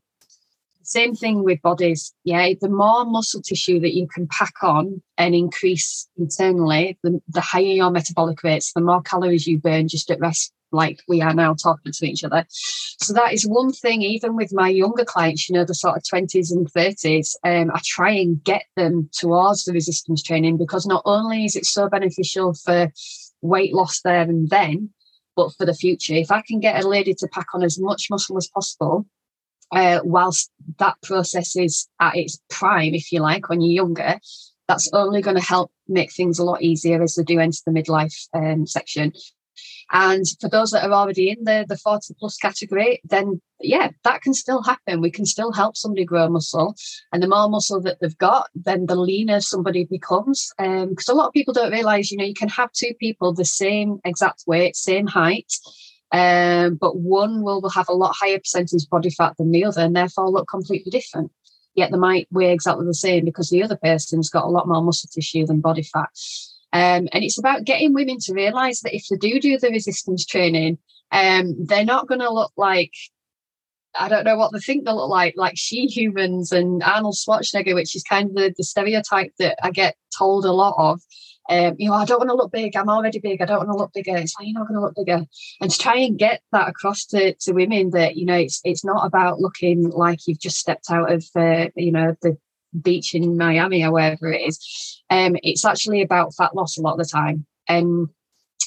Same 0.90 1.14
thing 1.14 1.44
with 1.44 1.62
bodies. 1.62 2.12
Yeah, 2.24 2.48
the 2.60 2.68
more 2.68 3.04
muscle 3.04 3.40
tissue 3.40 3.78
that 3.78 3.94
you 3.94 4.08
can 4.08 4.26
pack 4.26 4.54
on 4.60 5.00
and 5.16 5.36
increase 5.36 6.08
internally, 6.18 6.98
the, 7.04 7.20
the 7.28 7.40
higher 7.40 7.62
your 7.62 7.92
metabolic 7.92 8.42
rates, 8.42 8.72
the 8.72 8.80
more 8.80 9.00
calories 9.00 9.46
you 9.46 9.60
burn 9.60 9.86
just 9.86 10.10
at 10.10 10.18
rest, 10.18 10.52
like 10.72 10.98
we 11.06 11.22
are 11.22 11.32
now 11.32 11.54
talking 11.54 11.92
to 11.92 12.06
each 12.06 12.24
other. 12.24 12.44
So 12.50 13.12
that 13.12 13.32
is 13.32 13.46
one 13.46 13.70
thing, 13.70 14.02
even 14.02 14.34
with 14.34 14.52
my 14.52 14.68
younger 14.68 15.04
clients, 15.04 15.48
you 15.48 15.54
know, 15.54 15.64
the 15.64 15.76
sort 15.76 15.96
of 15.96 16.02
20s 16.02 16.50
and 16.50 16.66
30s, 16.72 17.36
um, 17.44 17.70
I 17.72 17.80
try 17.84 18.10
and 18.10 18.42
get 18.42 18.64
them 18.74 19.08
towards 19.12 19.66
the 19.66 19.72
resistance 19.72 20.24
training 20.24 20.56
because 20.56 20.86
not 20.86 21.02
only 21.04 21.44
is 21.44 21.54
it 21.54 21.66
so 21.66 21.88
beneficial 21.88 22.52
for 22.52 22.90
weight 23.42 23.72
loss 23.72 24.00
there 24.02 24.22
and 24.22 24.50
then, 24.50 24.90
but 25.36 25.52
for 25.56 25.66
the 25.66 25.74
future. 25.74 26.14
If 26.14 26.32
I 26.32 26.42
can 26.42 26.58
get 26.58 26.82
a 26.82 26.88
lady 26.88 27.14
to 27.14 27.28
pack 27.28 27.46
on 27.54 27.62
as 27.62 27.78
much 27.78 28.08
muscle 28.10 28.36
as 28.36 28.48
possible, 28.52 29.06
uh, 29.72 30.00
whilst 30.04 30.50
that 30.78 30.96
process 31.02 31.56
is 31.56 31.88
at 32.00 32.16
its 32.16 32.40
prime, 32.48 32.94
if 32.94 33.12
you 33.12 33.20
like, 33.20 33.48
when 33.48 33.60
you're 33.60 33.84
younger, 33.84 34.18
that's 34.68 34.90
only 34.92 35.20
going 35.20 35.36
to 35.36 35.42
help 35.42 35.72
make 35.88 36.12
things 36.12 36.38
a 36.38 36.44
lot 36.44 36.62
easier 36.62 37.02
as 37.02 37.14
they 37.14 37.24
do 37.24 37.40
enter 37.40 37.58
the 37.66 37.72
midlife 37.72 38.28
um, 38.34 38.66
section. 38.66 39.12
And 39.92 40.24
for 40.40 40.48
those 40.48 40.70
that 40.70 40.84
are 40.84 40.92
already 40.92 41.30
in 41.30 41.44
the, 41.44 41.66
the 41.68 41.76
40 41.76 42.14
plus 42.18 42.36
category, 42.36 43.00
then 43.04 43.40
yeah, 43.60 43.90
that 44.04 44.22
can 44.22 44.32
still 44.32 44.62
happen. 44.62 45.00
We 45.00 45.10
can 45.10 45.26
still 45.26 45.52
help 45.52 45.76
somebody 45.76 46.04
grow 46.04 46.28
muscle. 46.28 46.76
And 47.12 47.22
the 47.22 47.28
more 47.28 47.48
muscle 47.48 47.80
that 47.82 47.98
they've 48.00 48.16
got, 48.18 48.48
then 48.54 48.86
the 48.86 48.94
leaner 48.94 49.40
somebody 49.40 49.84
becomes. 49.84 50.52
Because 50.56 51.08
um, 51.08 51.14
a 51.14 51.18
lot 51.18 51.26
of 51.26 51.32
people 51.32 51.52
don't 51.52 51.72
realize, 51.72 52.10
you 52.10 52.16
know, 52.16 52.24
you 52.24 52.34
can 52.34 52.48
have 52.48 52.72
two 52.72 52.94
people 53.00 53.32
the 53.32 53.44
same 53.44 53.98
exact 54.04 54.44
weight, 54.46 54.76
same 54.76 55.06
height. 55.06 55.52
Um, 56.12 56.74
but 56.74 56.96
one 56.96 57.42
will 57.42 57.68
have 57.68 57.88
a 57.88 57.94
lot 57.94 58.16
higher 58.16 58.38
percentage 58.38 58.88
body 58.88 59.10
fat 59.10 59.36
than 59.38 59.52
the 59.52 59.64
other 59.64 59.82
and 59.82 59.94
therefore 59.94 60.30
look 60.30 60.48
completely 60.48 60.90
different. 60.90 61.30
Yet 61.74 61.92
they 61.92 61.98
might 61.98 62.26
weigh 62.32 62.52
exactly 62.52 62.84
the 62.84 62.94
same 62.94 63.24
because 63.24 63.48
the 63.48 63.62
other 63.62 63.76
person's 63.76 64.28
got 64.28 64.44
a 64.44 64.48
lot 64.48 64.66
more 64.66 64.82
muscle 64.82 65.08
tissue 65.12 65.46
than 65.46 65.60
body 65.60 65.84
fat. 65.84 66.08
Um, 66.72 67.08
and 67.12 67.24
it's 67.24 67.38
about 67.38 67.64
getting 67.64 67.94
women 67.94 68.18
to 68.20 68.34
realize 68.34 68.80
that 68.80 68.94
if 68.94 69.06
they 69.08 69.16
do 69.16 69.40
do 69.40 69.58
the 69.58 69.70
resistance 69.70 70.26
training, 70.26 70.78
um, 71.12 71.54
they're 71.64 71.84
not 71.84 72.08
going 72.08 72.20
to 72.20 72.32
look 72.32 72.52
like 72.56 72.92
I 73.98 74.08
don't 74.08 74.24
know 74.24 74.36
what 74.36 74.52
they 74.52 74.60
think 74.60 74.84
they 74.84 74.92
look 74.92 75.10
like, 75.10 75.34
like 75.36 75.54
she 75.56 75.86
humans 75.86 76.52
and 76.52 76.82
Arnold 76.82 77.16
Schwarzenegger, 77.16 77.74
which 77.74 77.96
is 77.96 78.04
kind 78.04 78.30
of 78.30 78.36
the, 78.36 78.54
the 78.56 78.64
stereotype 78.64 79.32
that 79.38 79.58
I 79.62 79.70
get 79.70 79.96
told 80.16 80.44
a 80.44 80.52
lot 80.52 80.74
of. 80.78 81.00
Um, 81.50 81.74
you 81.78 81.90
know, 81.90 81.96
I 81.96 82.04
don't 82.04 82.18
want 82.18 82.30
to 82.30 82.36
look 82.36 82.52
big. 82.52 82.76
I'm 82.76 82.88
already 82.88 83.18
big. 83.18 83.42
I 83.42 83.44
don't 83.44 83.58
want 83.58 83.70
to 83.70 83.76
look 83.76 83.92
bigger. 83.92 84.16
It's 84.16 84.34
like 84.38 84.46
you're 84.46 84.58
not 84.58 84.68
going 84.68 84.78
to 84.78 84.86
look 84.86 84.94
bigger. 84.94 85.26
And 85.60 85.70
to 85.70 85.78
try 85.78 85.96
and 85.96 86.16
get 86.16 86.42
that 86.52 86.68
across 86.68 87.04
to, 87.06 87.34
to 87.34 87.52
women 87.52 87.90
that 87.90 88.16
you 88.16 88.24
know, 88.24 88.36
it's 88.36 88.60
it's 88.64 88.84
not 88.84 89.04
about 89.04 89.40
looking 89.40 89.90
like 89.90 90.26
you've 90.26 90.38
just 90.38 90.58
stepped 90.58 90.90
out 90.90 91.10
of 91.12 91.24
uh, 91.34 91.66
you 91.74 91.90
know 91.90 92.14
the 92.22 92.38
beach 92.80 93.14
in 93.14 93.36
Miami 93.36 93.84
or 93.84 93.92
wherever 93.92 94.32
it 94.32 94.42
is. 94.42 95.02
Um, 95.10 95.36
it's 95.42 95.64
actually 95.64 96.02
about 96.02 96.34
fat 96.34 96.54
loss 96.54 96.78
a 96.78 96.82
lot 96.82 96.92
of 96.92 96.98
the 96.98 97.04
time. 97.04 97.46
And 97.66 98.08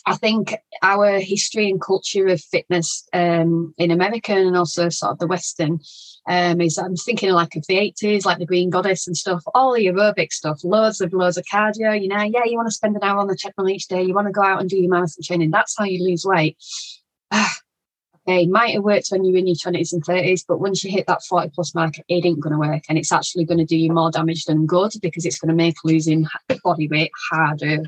I 0.06 0.16
think 0.18 0.56
our 0.82 1.20
history 1.20 1.70
and 1.70 1.82
culture 1.82 2.28
of 2.28 2.42
fitness 2.42 3.08
um, 3.14 3.74
in 3.78 3.92
America 3.92 4.34
and 4.34 4.58
also 4.58 4.90
sort 4.90 5.14
of 5.14 5.20
the 5.20 5.28
Western 5.28 5.80
um, 6.28 6.62
is 6.62 6.78
I'm 6.78 6.96
thinking 6.96 7.32
like 7.32 7.56
of 7.56 7.66
the 7.68 7.76
80s, 7.76 8.26
like 8.26 8.40
the 8.40 8.46
Green 8.46 8.70
Goddess 8.70 9.08
and 9.08 9.16
stuff, 9.16 9.44
all 9.54 9.74
the 9.74 9.86
aerobic 9.86 10.32
stuff, 10.32 10.64
loads 10.64 11.02
of 11.02 11.14
loads 11.14 11.38
of 11.38 11.46
cardio. 11.46 12.00
You 12.00 12.10
know, 12.10 12.22
yeah, 12.22 12.44
you 12.46 12.56
want 12.56 12.68
to 12.68 12.74
spend 12.74 12.96
an 12.96 13.04
hour 13.04 13.20
on 13.20 13.28
the 13.28 13.36
treadmill 13.36 13.70
each 13.70 13.88
day, 13.88 14.04
you 14.04 14.14
want 14.14 14.28
to 14.28 14.34
go 14.34 14.44
out 14.44 14.60
and 14.60 14.70
do 14.70 14.78
your 14.78 14.90
marathon 14.90 15.24
training. 15.24 15.52
That's 15.52 15.78
how 15.78 15.86
you 15.86 16.04
lose 16.04 16.26
weight. 16.26 16.58
Okay, 18.28 18.46
might 18.48 18.74
have 18.74 18.84
worked 18.84 19.08
when 19.10 19.24
you're 19.24 19.38
in 19.38 19.48
your 19.48 19.56
20s 19.56 19.94
and 19.94 20.04
30s, 20.04 20.44
but 20.48 20.60
once 20.60 20.84
you 20.84 20.92
hit 20.92 21.08
that 21.08 21.24
40 21.24 21.50
plus 21.50 21.76
mark, 21.76 21.98
it 22.08 22.26
ain't 22.26 22.40
going 22.40 22.54
to 22.54 22.60
work. 22.60 22.84
And 22.90 22.98
it's 22.98 23.12
actually 23.12 23.46
going 23.46 23.58
to 23.58 23.66
do 23.66 23.78
you 23.78 23.92
more 23.92 24.12
damage 24.12 24.46
than 24.46 24.66
good 24.66 24.94
because 25.02 25.26
it's 25.26 25.40
going 25.40 25.50
to 25.50 25.56
make 25.56 25.76
losing 25.84 26.28
body 26.64 26.88
weight 26.88 27.12
harder. 27.30 27.84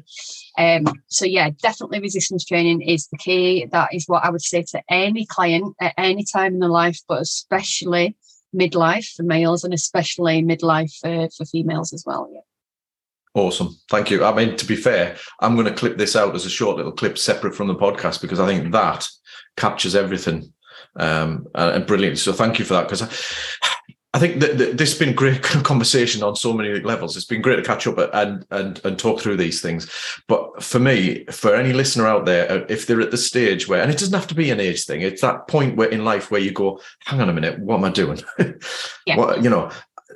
Um, 0.57 0.86
so, 1.07 1.26
yeah, 1.26 1.49
definitely 1.62 1.99
resistance 1.99 2.45
training 2.45 2.82
is 2.82 3.07
the 3.07 3.18
key. 3.18 3.66
That 3.72 3.94
is 3.94 4.06
what 4.07 4.26
I 4.26 4.30
would 4.30 4.41
say 4.41 4.64
to 4.64 4.82
any 4.90 5.26
client 5.26 5.76
at 5.82 5.94
any 5.98 6.26
time 6.26 6.53
in 6.53 6.60
their 6.60 6.70
life, 6.70 6.99
but 7.07 7.22
especially 7.22 8.16
midlife 8.56 9.14
for 9.14 9.24
males 9.24 9.64
and 9.64 9.74
especially 9.74 10.41
midlife 10.41 10.94
for, 10.99 11.30
for 11.38 11.45
females 11.45 11.94
as 11.94 12.03
well. 12.06 12.30
Yeah. 12.34 12.41
Awesome. 13.36 13.78
Thank 13.90 14.12
you. 14.12 14.24
I 14.24 14.34
mean, 14.34 14.56
to 14.56 14.66
be 14.66 14.78
fair, 14.78 15.18
I'm 15.41 15.56
going 15.56 15.68
to 15.68 15.74
clip 15.74 15.98
this 15.98 16.16
out 16.16 16.36
as 16.36 16.45
a 16.45 16.49
short 16.49 16.78
little 16.78 16.94
clip 16.94 17.18
separate 17.18 17.53
from 17.53 17.68
the 17.68 17.76
podcast 17.76 18.22
because 18.22 18.40
I 18.40 18.48
think 18.48 18.72
that 18.72 19.10
captures 19.57 19.95
everything 19.95 20.52
um, 20.98 21.48
and 21.56 21.86
brilliant. 21.86 22.18
So 22.18 22.34
thank 22.34 22.60
you 22.60 22.65
for 22.65 22.73
that 22.73 22.84
because 22.84 23.02
I, 23.02 23.10
I 24.14 24.19
think 24.19 24.40
that, 24.40 24.57
that, 24.57 24.77
this 24.77 24.91
has 24.91 24.99
been 24.99 25.14
great 25.14 25.41
conversation 25.44 26.23
on 26.23 26.38
so 26.38 26.53
many 26.53 26.80
levels. 26.80 27.18
It's 27.18 27.26
been 27.26 27.41
great 27.41 27.57
to 27.57 27.61
catch 27.61 27.86
up 27.86 27.98
and 28.14 28.45
and 28.49 28.80
and 28.86 28.98
talk 28.98 29.19
through 29.19 29.38
these 29.38 29.61
things. 29.61 29.91
But 30.27 30.64
for 30.64 30.80
me, 30.80 31.26
for 31.26 31.53
any 31.53 31.73
listener 31.73 32.07
out 32.07 32.26
there, 32.26 32.49
uh, 32.49 32.65
if 32.69 32.88
they're 32.88 33.02
at 33.02 33.11
the 33.11 33.18
stage 33.18 33.68
where, 33.68 33.82
and 33.82 33.91
it 33.91 33.98
doesn't 33.98 34.14
have 34.14 34.27
to 34.27 34.36
be 34.36 34.52
an 34.52 34.61
age 34.61 34.86
thing, 34.86 35.02
it's 35.02 35.22
that 35.22 35.48
point 35.49 35.76
where 35.76 35.90
in 35.90 36.06
life 36.06 36.32
where 36.32 36.40
you 36.40 36.52
go, 36.52 36.80
hang 37.06 37.19
on 37.19 37.30
a 37.30 37.34
minute, 37.34 37.60
what 37.60 37.77
am 37.77 37.84
I 37.84 37.90
doing? 37.90 38.22
yeah. 39.06 39.18
What 39.18 39.44
you 39.44 39.49
know, 39.49 39.69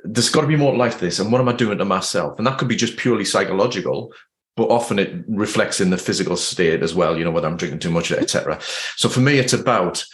there's 0.04 0.30
got 0.30 0.42
to 0.42 0.46
be 0.46 0.56
more 0.56 0.74
life 0.74 0.94
to 0.94 1.04
this, 1.04 1.18
and 1.18 1.30
what 1.30 1.42
am 1.42 1.48
I 1.48 1.52
doing 1.52 1.76
to 1.76 1.84
myself? 1.84 2.38
And 2.38 2.46
that 2.46 2.56
could 2.56 2.68
be 2.68 2.76
just 2.76 2.96
purely 2.96 3.26
psychological, 3.26 4.14
but 4.60 4.68
often 4.68 4.98
it 4.98 5.24
reflects 5.26 5.80
in 5.80 5.88
the 5.88 5.96
physical 5.96 6.36
state 6.36 6.82
as 6.82 6.94
well, 6.94 7.16
you 7.16 7.24
know, 7.24 7.30
whether 7.30 7.48
I'm 7.48 7.56
drinking 7.56 7.78
too 7.78 7.90
much, 7.90 8.12
etc. 8.12 8.58
So 8.96 9.08
for 9.08 9.20
me, 9.20 9.38
it's 9.38 9.54
about 9.54 10.04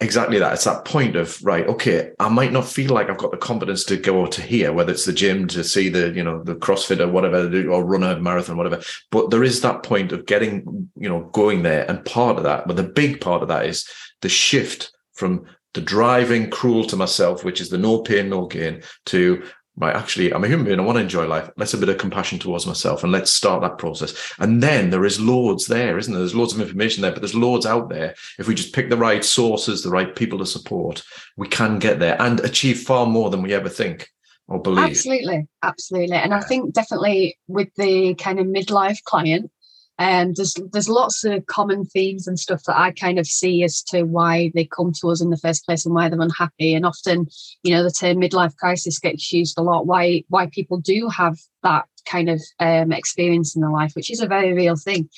exactly 0.00 0.38
that. 0.38 0.52
It's 0.52 0.64
that 0.64 0.84
point 0.84 1.16
of, 1.16 1.42
right, 1.42 1.66
okay, 1.66 2.10
I 2.20 2.28
might 2.28 2.52
not 2.52 2.68
feel 2.68 2.92
like 2.92 3.08
I've 3.08 3.16
got 3.16 3.30
the 3.30 3.38
confidence 3.38 3.82
to 3.84 3.96
go 3.96 4.26
to 4.26 4.42
here, 4.42 4.74
whether 4.74 4.92
it's 4.92 5.06
the 5.06 5.14
gym 5.14 5.48
to 5.48 5.64
see 5.64 5.88
the, 5.88 6.10
you 6.10 6.22
know, 6.22 6.44
the 6.44 6.56
CrossFit 6.56 7.00
or 7.00 7.08
whatever, 7.08 7.46
or 7.70 7.86
run 7.86 8.02
a 8.02 8.20
marathon, 8.20 8.58
whatever. 8.58 8.82
But 9.10 9.30
there 9.30 9.42
is 9.42 9.62
that 9.62 9.82
point 9.82 10.12
of 10.12 10.26
getting, 10.26 10.90
you 10.94 11.08
know, 11.08 11.30
going 11.32 11.62
there. 11.62 11.90
And 11.90 12.04
part 12.04 12.36
of 12.36 12.42
that, 12.42 12.66
but 12.66 12.76
the 12.76 12.82
big 12.82 13.22
part 13.22 13.40
of 13.40 13.48
that 13.48 13.64
is 13.64 13.88
the 14.20 14.28
shift 14.28 14.92
from 15.14 15.46
the 15.72 15.80
driving 15.80 16.50
cruel 16.50 16.84
to 16.84 16.96
myself, 16.96 17.44
which 17.44 17.62
is 17.62 17.70
the 17.70 17.78
no 17.78 18.02
pain, 18.02 18.28
no 18.28 18.44
gain, 18.44 18.82
to 19.06 19.42
right, 19.76 19.94
actually, 19.94 20.32
I'm 20.32 20.44
a 20.44 20.48
human 20.48 20.66
being. 20.66 20.78
I 20.78 20.82
want 20.82 20.96
to 20.96 21.02
enjoy 21.02 21.26
life. 21.26 21.50
Let's 21.56 21.74
a 21.74 21.78
bit 21.78 21.88
of 21.88 21.98
compassion 21.98 22.38
towards 22.38 22.66
myself 22.66 23.02
and 23.02 23.12
let's 23.12 23.32
start 23.32 23.62
that 23.62 23.78
process. 23.78 24.32
And 24.38 24.62
then 24.62 24.90
there 24.90 25.04
is 25.04 25.20
loads 25.20 25.66
there, 25.66 25.98
isn't 25.98 26.12
there? 26.12 26.20
There's 26.20 26.34
loads 26.34 26.52
of 26.52 26.60
information 26.60 27.02
there, 27.02 27.12
but 27.12 27.20
there's 27.20 27.34
loads 27.34 27.66
out 27.66 27.88
there. 27.88 28.14
If 28.38 28.46
we 28.46 28.54
just 28.54 28.74
pick 28.74 28.88
the 28.88 28.96
right 28.96 29.24
sources, 29.24 29.82
the 29.82 29.90
right 29.90 30.14
people 30.14 30.38
to 30.38 30.46
support, 30.46 31.02
we 31.36 31.48
can 31.48 31.78
get 31.78 31.98
there 31.98 32.20
and 32.20 32.40
achieve 32.40 32.80
far 32.80 33.06
more 33.06 33.30
than 33.30 33.42
we 33.42 33.52
ever 33.52 33.68
think 33.68 34.10
or 34.46 34.60
believe. 34.60 34.90
Absolutely. 34.90 35.46
Absolutely. 35.62 36.16
And 36.16 36.34
I 36.34 36.40
think 36.40 36.74
definitely 36.74 37.38
with 37.48 37.68
the 37.76 38.14
kind 38.14 38.38
of 38.38 38.46
midlife 38.46 39.02
client, 39.04 39.50
and 39.98 40.30
um, 40.30 40.34
there's 40.36 40.54
there's 40.72 40.88
lots 40.88 41.24
of 41.24 41.46
common 41.46 41.84
themes 41.84 42.26
and 42.26 42.38
stuff 42.38 42.62
that 42.64 42.76
I 42.76 42.90
kind 42.90 43.18
of 43.18 43.26
see 43.26 43.62
as 43.62 43.82
to 43.84 44.02
why 44.02 44.50
they 44.54 44.64
come 44.64 44.92
to 45.00 45.10
us 45.10 45.20
in 45.20 45.30
the 45.30 45.36
first 45.36 45.64
place 45.64 45.86
and 45.86 45.94
why 45.94 46.08
they're 46.08 46.20
unhappy. 46.20 46.74
And 46.74 46.84
often, 46.84 47.26
you 47.62 47.72
know, 47.72 47.84
the 47.84 47.92
term 47.92 48.16
midlife 48.16 48.56
crisis 48.56 48.98
gets 48.98 49.32
used 49.32 49.56
a 49.56 49.62
lot. 49.62 49.86
Why 49.86 50.24
why 50.28 50.46
people 50.46 50.78
do 50.78 51.08
have 51.08 51.38
that 51.62 51.84
kind 52.06 52.28
of 52.28 52.42
um, 52.58 52.90
experience 52.90 53.54
in 53.54 53.62
their 53.62 53.70
life, 53.70 53.92
which 53.94 54.10
is 54.10 54.20
a 54.20 54.26
very 54.26 54.52
real 54.52 54.76
thing. 54.76 55.08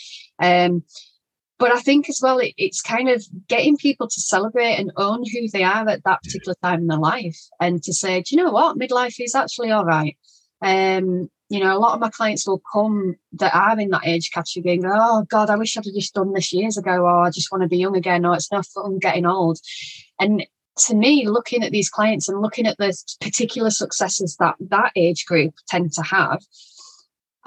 Um, 0.42 0.84
but 1.58 1.72
I 1.72 1.80
think 1.80 2.10
as 2.10 2.20
well, 2.22 2.38
it, 2.38 2.52
it's 2.58 2.82
kind 2.82 3.08
of 3.08 3.24
getting 3.48 3.78
people 3.78 4.08
to 4.08 4.20
celebrate 4.20 4.74
and 4.74 4.92
own 4.96 5.24
who 5.24 5.48
they 5.48 5.64
are 5.64 5.88
at 5.88 6.04
that 6.04 6.22
particular 6.22 6.54
time 6.62 6.80
in 6.80 6.86
their 6.86 6.98
life, 6.98 7.38
and 7.60 7.82
to 7.84 7.94
say, 7.94 8.20
do 8.20 8.36
you 8.36 8.44
know 8.44 8.50
what, 8.50 8.78
midlife 8.78 9.16
is 9.18 9.34
actually 9.34 9.70
all 9.70 9.86
right. 9.86 10.18
Um, 10.60 11.30
you 11.48 11.60
know, 11.60 11.76
a 11.76 11.78
lot 11.78 11.94
of 11.94 12.00
my 12.00 12.10
clients 12.10 12.46
will 12.46 12.62
come 12.72 13.16
that 13.34 13.54
are 13.54 13.78
in 13.78 13.90
that 13.90 14.06
age 14.06 14.30
category 14.32 14.74
and 14.74 14.82
go, 14.82 14.90
Oh 14.92 15.24
God, 15.28 15.48
I 15.48 15.56
wish 15.56 15.76
I'd 15.76 15.84
just 15.84 16.14
done 16.14 16.32
this 16.32 16.52
years 16.52 16.76
ago, 16.76 17.02
or 17.02 17.22
I 17.22 17.30
just 17.30 17.52
want 17.52 17.62
to 17.62 17.68
be 17.68 17.78
young 17.78 17.96
again, 17.96 18.26
or 18.26 18.34
it's 18.34 18.50
no 18.50 18.62
fun 18.62 18.98
getting 18.98 19.26
old. 19.26 19.58
And 20.18 20.44
to 20.86 20.94
me, 20.94 21.28
looking 21.28 21.62
at 21.62 21.72
these 21.72 21.88
clients 21.88 22.28
and 22.28 22.42
looking 22.42 22.66
at 22.66 22.76
the 22.78 22.96
particular 23.20 23.70
successes 23.70 24.36
that 24.40 24.56
that 24.60 24.92
age 24.96 25.24
group 25.24 25.54
tend 25.68 25.92
to 25.92 26.02
have, 26.02 26.42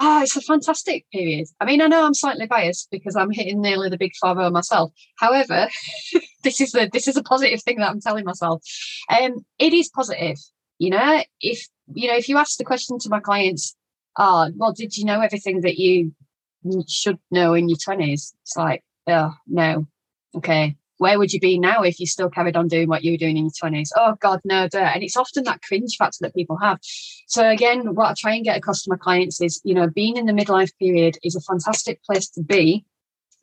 oh, 0.00 0.22
it's 0.22 0.36
a 0.36 0.40
fantastic 0.40 1.04
period. 1.12 1.48
I 1.60 1.66
mean, 1.66 1.82
I 1.82 1.86
know 1.86 2.04
I'm 2.04 2.14
slightly 2.14 2.46
biased 2.46 2.88
because 2.90 3.16
I'm 3.16 3.30
hitting 3.30 3.60
nearly 3.60 3.90
the 3.90 3.98
big 3.98 4.12
four 4.18 4.34
myself. 4.50 4.92
However, 5.16 5.68
this 6.42 6.60
is 6.60 6.72
the 6.72 6.88
this 6.90 7.06
is 7.06 7.16
a 7.16 7.22
positive 7.22 7.62
thing 7.62 7.76
that 7.76 7.90
I'm 7.90 8.00
telling 8.00 8.24
myself. 8.24 8.62
Um, 9.10 9.44
it 9.58 9.74
is 9.74 9.90
positive. 9.90 10.38
You 10.78 10.90
know, 10.90 11.22
if 11.40 11.68
you 11.92 12.08
know, 12.08 12.16
if 12.16 12.28
you 12.28 12.38
ask 12.38 12.56
the 12.56 12.64
question 12.64 12.98
to 13.00 13.10
my 13.10 13.20
clients, 13.20 13.76
oh, 14.16 14.50
well, 14.56 14.72
did 14.72 14.96
you 14.96 15.04
know 15.04 15.20
everything 15.20 15.62
that 15.62 15.78
you 15.78 16.14
should 16.88 17.18
know 17.30 17.54
in 17.54 17.68
your 17.68 17.78
20s? 17.78 18.34
It's 18.42 18.56
like, 18.56 18.84
oh, 19.06 19.34
no. 19.46 19.86
Okay. 20.34 20.76
Where 20.98 21.18
would 21.18 21.32
you 21.32 21.40
be 21.40 21.58
now 21.58 21.82
if 21.82 21.98
you 21.98 22.06
still 22.06 22.28
carried 22.28 22.56
on 22.56 22.68
doing 22.68 22.86
what 22.86 23.02
you 23.02 23.12
were 23.12 23.18
doing 23.18 23.38
in 23.38 23.44
your 23.44 23.70
20s? 23.70 23.88
Oh, 23.96 24.16
God, 24.20 24.40
no, 24.44 24.68
duh. 24.68 24.78
And 24.78 25.02
it's 25.02 25.16
often 25.16 25.44
that 25.44 25.62
cringe 25.62 25.96
factor 25.98 26.18
that 26.20 26.34
people 26.34 26.58
have. 26.58 26.78
So, 27.26 27.48
again, 27.48 27.94
what 27.94 28.10
I 28.10 28.14
try 28.18 28.34
and 28.34 28.44
get 28.44 28.58
across 28.58 28.82
to 28.82 28.90
my 28.90 28.96
clients 28.96 29.40
is, 29.40 29.60
you 29.64 29.74
know, 29.74 29.88
being 29.88 30.18
in 30.18 30.26
the 30.26 30.32
midlife 30.32 30.72
period 30.78 31.16
is 31.24 31.34
a 31.34 31.40
fantastic 31.40 32.02
place 32.04 32.28
to 32.30 32.42
be 32.42 32.84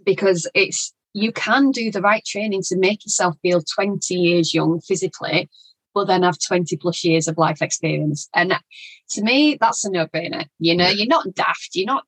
because 0.06 0.48
it's, 0.53 0.94
you 1.14 1.31
can 1.31 1.72
do 1.72 1.89
the 1.91 2.02
right 2.02 2.23
training 2.23 2.61
to 2.68 2.77
make 2.77 3.03
yourself 3.06 3.35
feel 3.41 3.61
20 3.61 4.14
years 4.14 4.53
young 4.53 4.80
physically 4.81 5.49
but 5.98 6.06
then 6.06 6.22
have 6.22 6.38
20 6.38 6.78
plus 6.78 7.03
years 7.03 7.28
of 7.28 7.40
life 7.40 7.60
experience. 7.60 8.30
And 8.36 8.53
to 9.10 9.22
me, 9.24 9.57
that's 9.60 9.84
a 9.84 9.90
no 9.90 10.06
brainer. 10.06 10.45
You 10.60 10.76
know, 10.76 10.90
you're 10.90 11.07
not 11.07 11.34
daft, 11.34 11.69
you're 11.74 11.88
not 11.88 12.03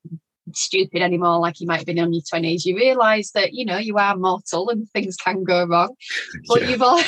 stupid 0.54 1.02
anymore 1.02 1.40
like 1.40 1.60
you 1.60 1.66
might 1.68 1.78
have 1.78 1.86
been 1.86 2.00
in 2.00 2.12
your 2.12 2.24
20s 2.24 2.66
you 2.66 2.76
realize 2.76 3.30
that 3.36 3.54
you 3.54 3.64
know 3.64 3.78
you 3.78 4.00
are 4.00 4.16
mortal 4.18 4.68
and 4.70 4.90
things 4.90 5.16
can 5.16 5.44
go 5.44 5.64
wrong 5.68 5.94
but 6.48 6.64
yeah. 6.64 6.70
you've 6.70 6.82
all 6.82 7.00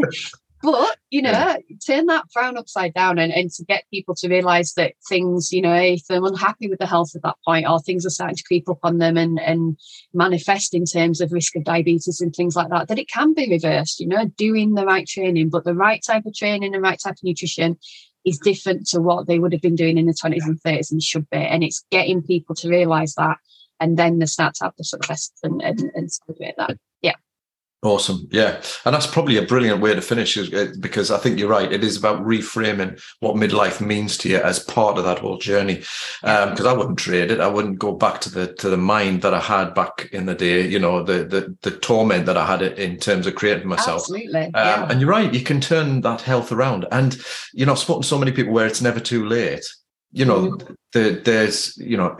but 0.62 0.96
you 1.10 1.22
know 1.22 1.30
yeah. 1.30 1.56
turn 1.86 2.06
that 2.06 2.24
frown 2.32 2.56
upside 2.56 2.94
down 2.94 3.18
and, 3.18 3.32
and 3.32 3.50
to 3.50 3.64
get 3.64 3.84
people 3.92 4.14
to 4.14 4.28
realize 4.28 4.72
that 4.74 4.94
things 5.08 5.52
you 5.52 5.60
know 5.60 5.74
if 5.74 6.06
they're 6.06 6.24
unhappy 6.24 6.68
with 6.68 6.78
the 6.78 6.86
health 6.86 7.12
at 7.14 7.22
that 7.22 7.36
point 7.46 7.66
or 7.68 7.80
things 7.80 8.06
are 8.06 8.10
starting 8.10 8.36
to 8.36 8.42
creep 8.44 8.68
up 8.68 8.78
on 8.82 8.98
them 8.98 9.16
and 9.16 9.38
and 9.40 9.78
manifest 10.14 10.74
in 10.74 10.84
terms 10.84 11.20
of 11.20 11.32
risk 11.32 11.56
of 11.56 11.64
diabetes 11.64 12.20
and 12.20 12.34
things 12.34 12.56
like 12.56 12.68
that 12.70 12.88
that 12.88 12.98
it 12.98 13.08
can 13.08 13.34
be 13.34 13.50
reversed 13.50 14.00
you 14.00 14.08
know 14.08 14.26
doing 14.36 14.74
the 14.74 14.84
right 14.84 15.06
training 15.06 15.48
but 15.48 15.64
the 15.64 15.74
right 15.74 16.02
type 16.06 16.26
of 16.26 16.34
training 16.34 16.74
and 16.74 16.82
right 16.82 17.00
type 17.02 17.14
of 17.14 17.24
nutrition 17.24 17.76
is 18.24 18.38
different 18.38 18.86
to 18.88 19.00
what 19.00 19.28
they 19.28 19.38
would 19.38 19.52
have 19.52 19.62
been 19.62 19.76
doing 19.76 19.96
in 19.98 20.06
the 20.06 20.12
20s 20.12 20.44
and 20.46 20.60
30s 20.60 20.90
and 20.90 21.00
should 21.00 21.30
be. 21.30 21.36
And 21.36 21.62
it's 21.62 21.84
getting 21.92 22.24
people 22.24 22.56
to 22.56 22.68
realize 22.68 23.14
that 23.14 23.38
and 23.80 23.96
then 23.96 24.18
they 24.18 24.26
start 24.26 24.54
to 24.54 24.64
have 24.64 24.74
the 24.76 24.84
success 24.84 25.30
and, 25.42 25.62
and, 25.62 25.90
and 25.94 26.10
celebrate 26.10 26.54
that. 26.56 26.76
Awesome. 27.82 28.26
Yeah. 28.32 28.60
And 28.84 28.94
that's 28.94 29.06
probably 29.06 29.36
a 29.36 29.46
brilliant 29.46 29.80
way 29.80 29.94
to 29.94 30.00
finish 30.00 30.36
uh, 30.36 30.66
because 30.80 31.10
I 31.10 31.18
think 31.18 31.38
you're 31.38 31.48
right. 31.48 31.70
It 31.70 31.84
is 31.84 31.96
about 31.96 32.24
reframing 32.24 33.00
what 33.20 33.36
midlife 33.36 33.80
means 33.80 34.16
to 34.18 34.28
you 34.28 34.38
as 34.38 34.58
part 34.58 34.98
of 34.98 35.04
that 35.04 35.18
whole 35.18 35.38
journey. 35.38 35.84
Because 36.22 36.60
um, 36.60 36.66
I 36.66 36.72
wouldn't 36.72 36.98
trade 36.98 37.30
it. 37.30 37.38
I 37.38 37.46
wouldn't 37.46 37.78
go 37.78 37.92
back 37.92 38.20
to 38.22 38.30
the 38.30 38.54
to 38.54 38.70
the 38.70 38.78
mind 38.78 39.22
that 39.22 39.34
I 39.34 39.40
had 39.40 39.74
back 39.74 40.08
in 40.10 40.26
the 40.26 40.34
day, 40.34 40.66
you 40.66 40.78
know, 40.78 41.02
the 41.02 41.24
the, 41.24 41.56
the 41.62 41.70
torment 41.70 42.26
that 42.26 42.36
I 42.36 42.46
had 42.46 42.62
in 42.62 42.96
terms 42.96 43.26
of 43.26 43.34
creating 43.34 43.68
myself. 43.68 44.00
Absolutely. 44.00 44.46
Um, 44.46 44.52
yeah. 44.54 44.88
And 44.90 45.00
you're 45.00 45.10
right. 45.10 45.32
You 45.32 45.42
can 45.42 45.60
turn 45.60 46.00
that 46.00 46.22
health 46.22 46.50
around. 46.50 46.86
And, 46.90 47.16
you 47.52 47.66
know, 47.66 47.72
I've 47.72 47.78
spoken 47.78 48.02
to 48.02 48.08
so 48.08 48.18
many 48.18 48.32
people 48.32 48.52
where 48.52 48.66
it's 48.66 48.82
never 48.82 49.00
too 49.00 49.26
late. 49.26 49.64
You 50.12 50.24
know, 50.24 50.52
mm. 50.52 50.76
the, 50.92 51.20
there's, 51.24 51.76
you 51.76 51.96
know, 51.96 52.16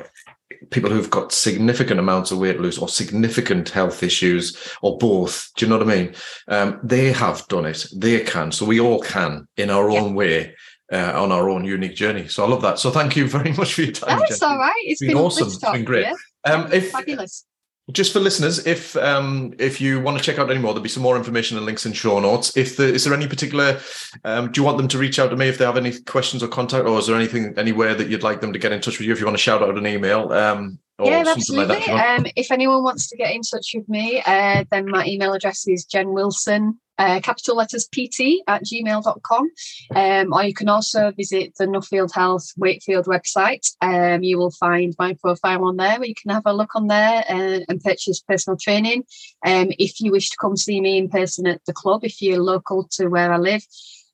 people 0.70 0.90
who've 0.90 1.10
got 1.10 1.32
significant 1.32 2.00
amounts 2.00 2.30
of 2.30 2.38
weight 2.38 2.60
loss 2.60 2.78
or 2.78 2.88
significant 2.88 3.68
health 3.68 4.02
issues 4.02 4.56
or 4.82 4.98
both. 4.98 5.50
Do 5.56 5.64
you 5.64 5.70
know 5.70 5.78
what 5.78 5.88
I 5.88 5.96
mean? 5.96 6.14
Um, 6.48 6.80
they 6.82 7.12
have 7.12 7.46
done 7.48 7.66
it. 7.66 7.86
They 7.94 8.20
can. 8.20 8.52
So 8.52 8.66
we 8.66 8.80
all 8.80 9.00
can 9.00 9.46
in 9.56 9.70
our 9.70 9.90
yeah. 9.90 10.00
own 10.00 10.14
way. 10.14 10.54
Uh, 10.92 11.20
on 11.20 11.32
our 11.32 11.50
own 11.50 11.64
unique 11.64 11.96
journey. 11.96 12.28
So 12.28 12.44
I 12.44 12.48
love 12.48 12.62
that. 12.62 12.78
So 12.78 12.92
thank 12.92 13.16
you 13.16 13.26
very 13.26 13.50
much 13.58 13.74
for 13.74 13.82
your 13.82 13.90
time. 13.90 14.20
That's 14.20 14.40
all 14.40 14.56
right. 14.56 14.72
it's, 14.84 14.92
it's 14.92 15.00
been, 15.00 15.16
been 15.16 15.24
awesome. 15.24 15.48
It's 15.48 15.58
been 15.58 15.84
great. 15.84 16.06
Um, 16.44 16.72
if, 16.72 16.92
Fabulous 16.92 17.44
just 17.92 18.12
for 18.12 18.18
listeners, 18.18 18.66
if 18.66 18.96
um, 18.96 19.54
if 19.58 19.80
you 19.80 20.00
want 20.00 20.18
to 20.18 20.24
check 20.24 20.38
out 20.38 20.50
any 20.50 20.58
more, 20.58 20.72
there'll 20.72 20.82
be 20.82 20.88
some 20.88 21.04
more 21.04 21.16
information 21.16 21.56
and 21.56 21.64
links 21.64 21.86
in 21.86 21.92
show 21.92 22.18
notes. 22.18 22.56
If 22.56 22.76
the, 22.76 22.92
is 22.92 23.04
there 23.04 23.14
any 23.14 23.28
particular, 23.28 23.80
um, 24.24 24.50
do 24.50 24.60
you 24.60 24.64
want 24.64 24.78
them 24.78 24.88
to 24.88 24.98
reach 24.98 25.20
out 25.20 25.30
to 25.30 25.36
me 25.36 25.48
if 25.48 25.58
they 25.58 25.64
have 25.64 25.76
any 25.76 26.00
questions 26.00 26.42
or 26.42 26.48
contact, 26.48 26.86
or 26.86 26.98
is 26.98 27.06
there 27.06 27.16
anything 27.16 27.54
anywhere 27.56 27.94
that 27.94 28.08
you'd 28.08 28.24
like 28.24 28.40
them 28.40 28.52
to 28.52 28.58
get 28.58 28.72
in 28.72 28.80
touch 28.80 28.98
with 28.98 29.06
you? 29.06 29.12
If 29.12 29.20
you 29.20 29.26
want 29.26 29.36
to 29.36 29.42
shout 29.42 29.62
out 29.62 29.78
an 29.78 29.86
email, 29.86 30.32
um, 30.32 30.80
yeah, 31.02 31.24
absolutely. 31.26 31.76
Like 31.76 31.88
um, 31.88 32.26
if 32.36 32.50
anyone 32.50 32.82
wants 32.82 33.08
to 33.08 33.16
get 33.16 33.34
in 33.34 33.42
touch 33.42 33.72
with 33.74 33.88
me, 33.88 34.22
uh, 34.24 34.64
then 34.70 34.90
my 34.90 35.04
email 35.06 35.34
address 35.34 35.66
is 35.66 35.84
Jen 35.84 36.12
Wilson 36.12 36.78
uh, 36.98 37.20
capital 37.20 37.56
letters 37.56 37.88
pt 37.88 38.42
at 38.46 38.64
gmail.com. 38.64 39.50
Um, 39.94 40.32
or 40.32 40.44
you 40.44 40.54
can 40.54 40.68
also 40.68 41.10
visit 41.12 41.54
the 41.58 41.66
Nuffield 41.66 42.14
Health 42.14 42.46
Wakefield 42.56 43.06
website. 43.06 43.66
Um, 43.80 44.22
you 44.22 44.38
will 44.38 44.50
find 44.50 44.94
my 44.98 45.14
profile 45.14 45.64
on 45.64 45.76
there 45.76 45.98
where 45.98 46.08
you 46.08 46.14
can 46.14 46.32
have 46.32 46.46
a 46.46 46.52
look 46.52 46.74
on 46.74 46.86
there 46.86 47.24
and, 47.28 47.62
uh, 47.62 47.64
and 47.68 47.80
purchase 47.82 48.20
personal 48.20 48.56
training. 48.56 49.04
Um, 49.44 49.68
if 49.78 50.00
you 50.00 50.12
wish 50.12 50.30
to 50.30 50.36
come 50.40 50.56
see 50.56 50.80
me 50.80 50.98
in 50.98 51.08
person 51.08 51.46
at 51.46 51.64
the 51.66 51.72
club, 51.72 52.04
if 52.04 52.22
you're 52.22 52.42
local 52.42 52.88
to 52.92 53.08
where 53.08 53.32
I 53.32 53.38
live, 53.38 53.62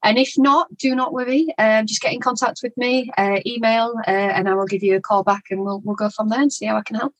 and 0.03 0.19
if 0.19 0.35
not, 0.37 0.77
do 0.77 0.95
not 0.95 1.13
worry. 1.13 1.49
Um, 1.59 1.87
just 1.87 2.01
get 2.01 2.13
in 2.13 2.21
contact 2.21 2.61
with 2.63 2.77
me, 2.77 3.11
uh, 3.17 3.41
email, 3.47 3.95
uh, 4.07 4.11
and 4.11 4.49
I 4.49 4.55
will 4.55 4.67
give 4.67 4.83
you 4.83 4.97
a 4.97 5.01
call 5.01 5.23
back, 5.23 5.45
and 5.51 5.61
we'll 5.65 5.81
we'll 5.81 5.97
go 5.97 6.11
from 6.11 6.29
there 6.29 6.41
and 6.41 6.53
see 6.53 6.67
how 6.67 6.77
I 6.77 6.83
can 6.83 6.97
help. 6.97 7.15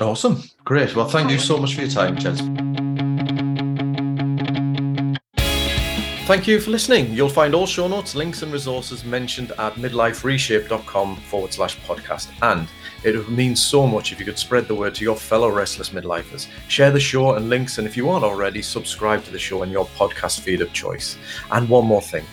Awesome, 0.00 0.42
great. 0.64 0.96
Well, 0.96 1.08
thank 1.08 1.30
you 1.30 1.38
so 1.38 1.58
much 1.58 1.74
for 1.74 1.82
your 1.82 1.90
time, 1.90 2.16
Jen. 2.16 2.89
Thank 6.30 6.46
you 6.46 6.60
for 6.60 6.70
listening. 6.70 7.12
You'll 7.12 7.28
find 7.28 7.56
all 7.56 7.66
show 7.66 7.88
notes, 7.88 8.14
links, 8.14 8.42
and 8.42 8.52
resources 8.52 9.04
mentioned 9.04 9.50
at 9.58 9.74
midlifereshape.com 9.74 11.16
forward 11.16 11.52
slash 11.52 11.76
podcast. 11.80 12.28
And 12.42 12.68
it 13.02 13.16
would 13.16 13.30
mean 13.30 13.56
so 13.56 13.84
much 13.84 14.12
if 14.12 14.20
you 14.20 14.24
could 14.24 14.38
spread 14.38 14.68
the 14.68 14.74
word 14.76 14.94
to 14.94 15.02
your 15.02 15.16
fellow 15.16 15.50
restless 15.50 15.90
midlifers. 15.90 16.46
Share 16.68 16.92
the 16.92 17.00
show 17.00 17.34
and 17.34 17.48
links, 17.48 17.78
and 17.78 17.86
if 17.88 17.96
you 17.96 18.08
aren't 18.08 18.24
already, 18.24 18.62
subscribe 18.62 19.24
to 19.24 19.32
the 19.32 19.40
show 19.40 19.64
in 19.64 19.70
your 19.70 19.86
podcast 19.86 20.38
feed 20.38 20.60
of 20.60 20.72
choice. 20.72 21.18
And 21.50 21.68
one 21.68 21.86
more 21.86 22.00
thing. 22.00 22.24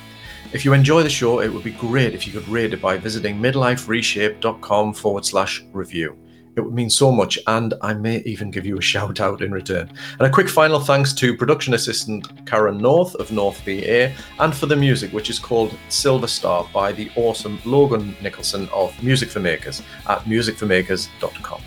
If 0.54 0.64
you 0.64 0.74
enjoy 0.74 1.02
the 1.02 1.10
show, 1.10 1.40
it 1.40 1.52
would 1.52 1.64
be 1.64 1.72
great 1.72 2.14
if 2.14 2.28
you 2.28 2.34
could 2.34 2.48
rate 2.48 2.74
it 2.74 2.82
by 2.84 3.00
visiting 3.00 3.40
midlifereshape.com 3.40 4.94
forward 4.94 5.26
slash 5.26 5.66
review. 5.74 6.16
It 6.58 6.62
would 6.62 6.74
mean 6.74 6.90
so 6.90 7.12
much, 7.12 7.38
and 7.46 7.76
I 7.84 7.94
may 7.94 8.18
even 8.22 8.50
give 8.50 8.66
you 8.66 8.80
a 8.80 8.82
shout 8.82 9.20
out 9.20 9.44
in 9.44 9.52
return. 9.52 9.92
And 10.18 10.28
a 10.28 10.30
quick 10.30 10.50
final 10.50 10.80
thanks 10.80 11.14
to 11.14 11.38
production 11.38 11.76
assistant 11.76 12.48
Karen 12.48 12.80
North 12.80 13.14
of 13.16 13.32
North 13.32 13.62
VA, 13.62 14.12
and 14.40 14.56
for 14.56 14.66
the 14.66 14.76
music, 14.76 15.14
which 15.14 15.30
is 15.30 15.38
called 15.38 15.78
Silver 15.90 16.26
Star 16.26 16.68
by 16.74 16.92
the 16.92 17.12
awesome 17.16 17.60
Logan 17.64 18.18
Nicholson 18.24 18.68
of 18.74 18.92
Music 19.04 19.30
for 19.30 19.40
Makers 19.40 19.84
at 20.08 20.24
musicformakers.com. 20.24 21.62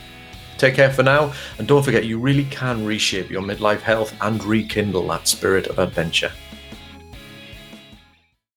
Take 0.58 0.74
care 0.74 0.90
for 0.90 1.04
now, 1.04 1.32
and 1.58 1.68
don't 1.68 1.84
forget 1.84 2.04
you 2.04 2.18
really 2.18 2.44
can 2.46 2.84
reshape 2.84 3.30
your 3.30 3.42
midlife 3.42 3.82
health 3.82 4.12
and 4.20 4.42
rekindle 4.42 5.06
that 5.06 5.28
spirit 5.28 5.68
of 5.68 5.78
adventure. 5.78 6.32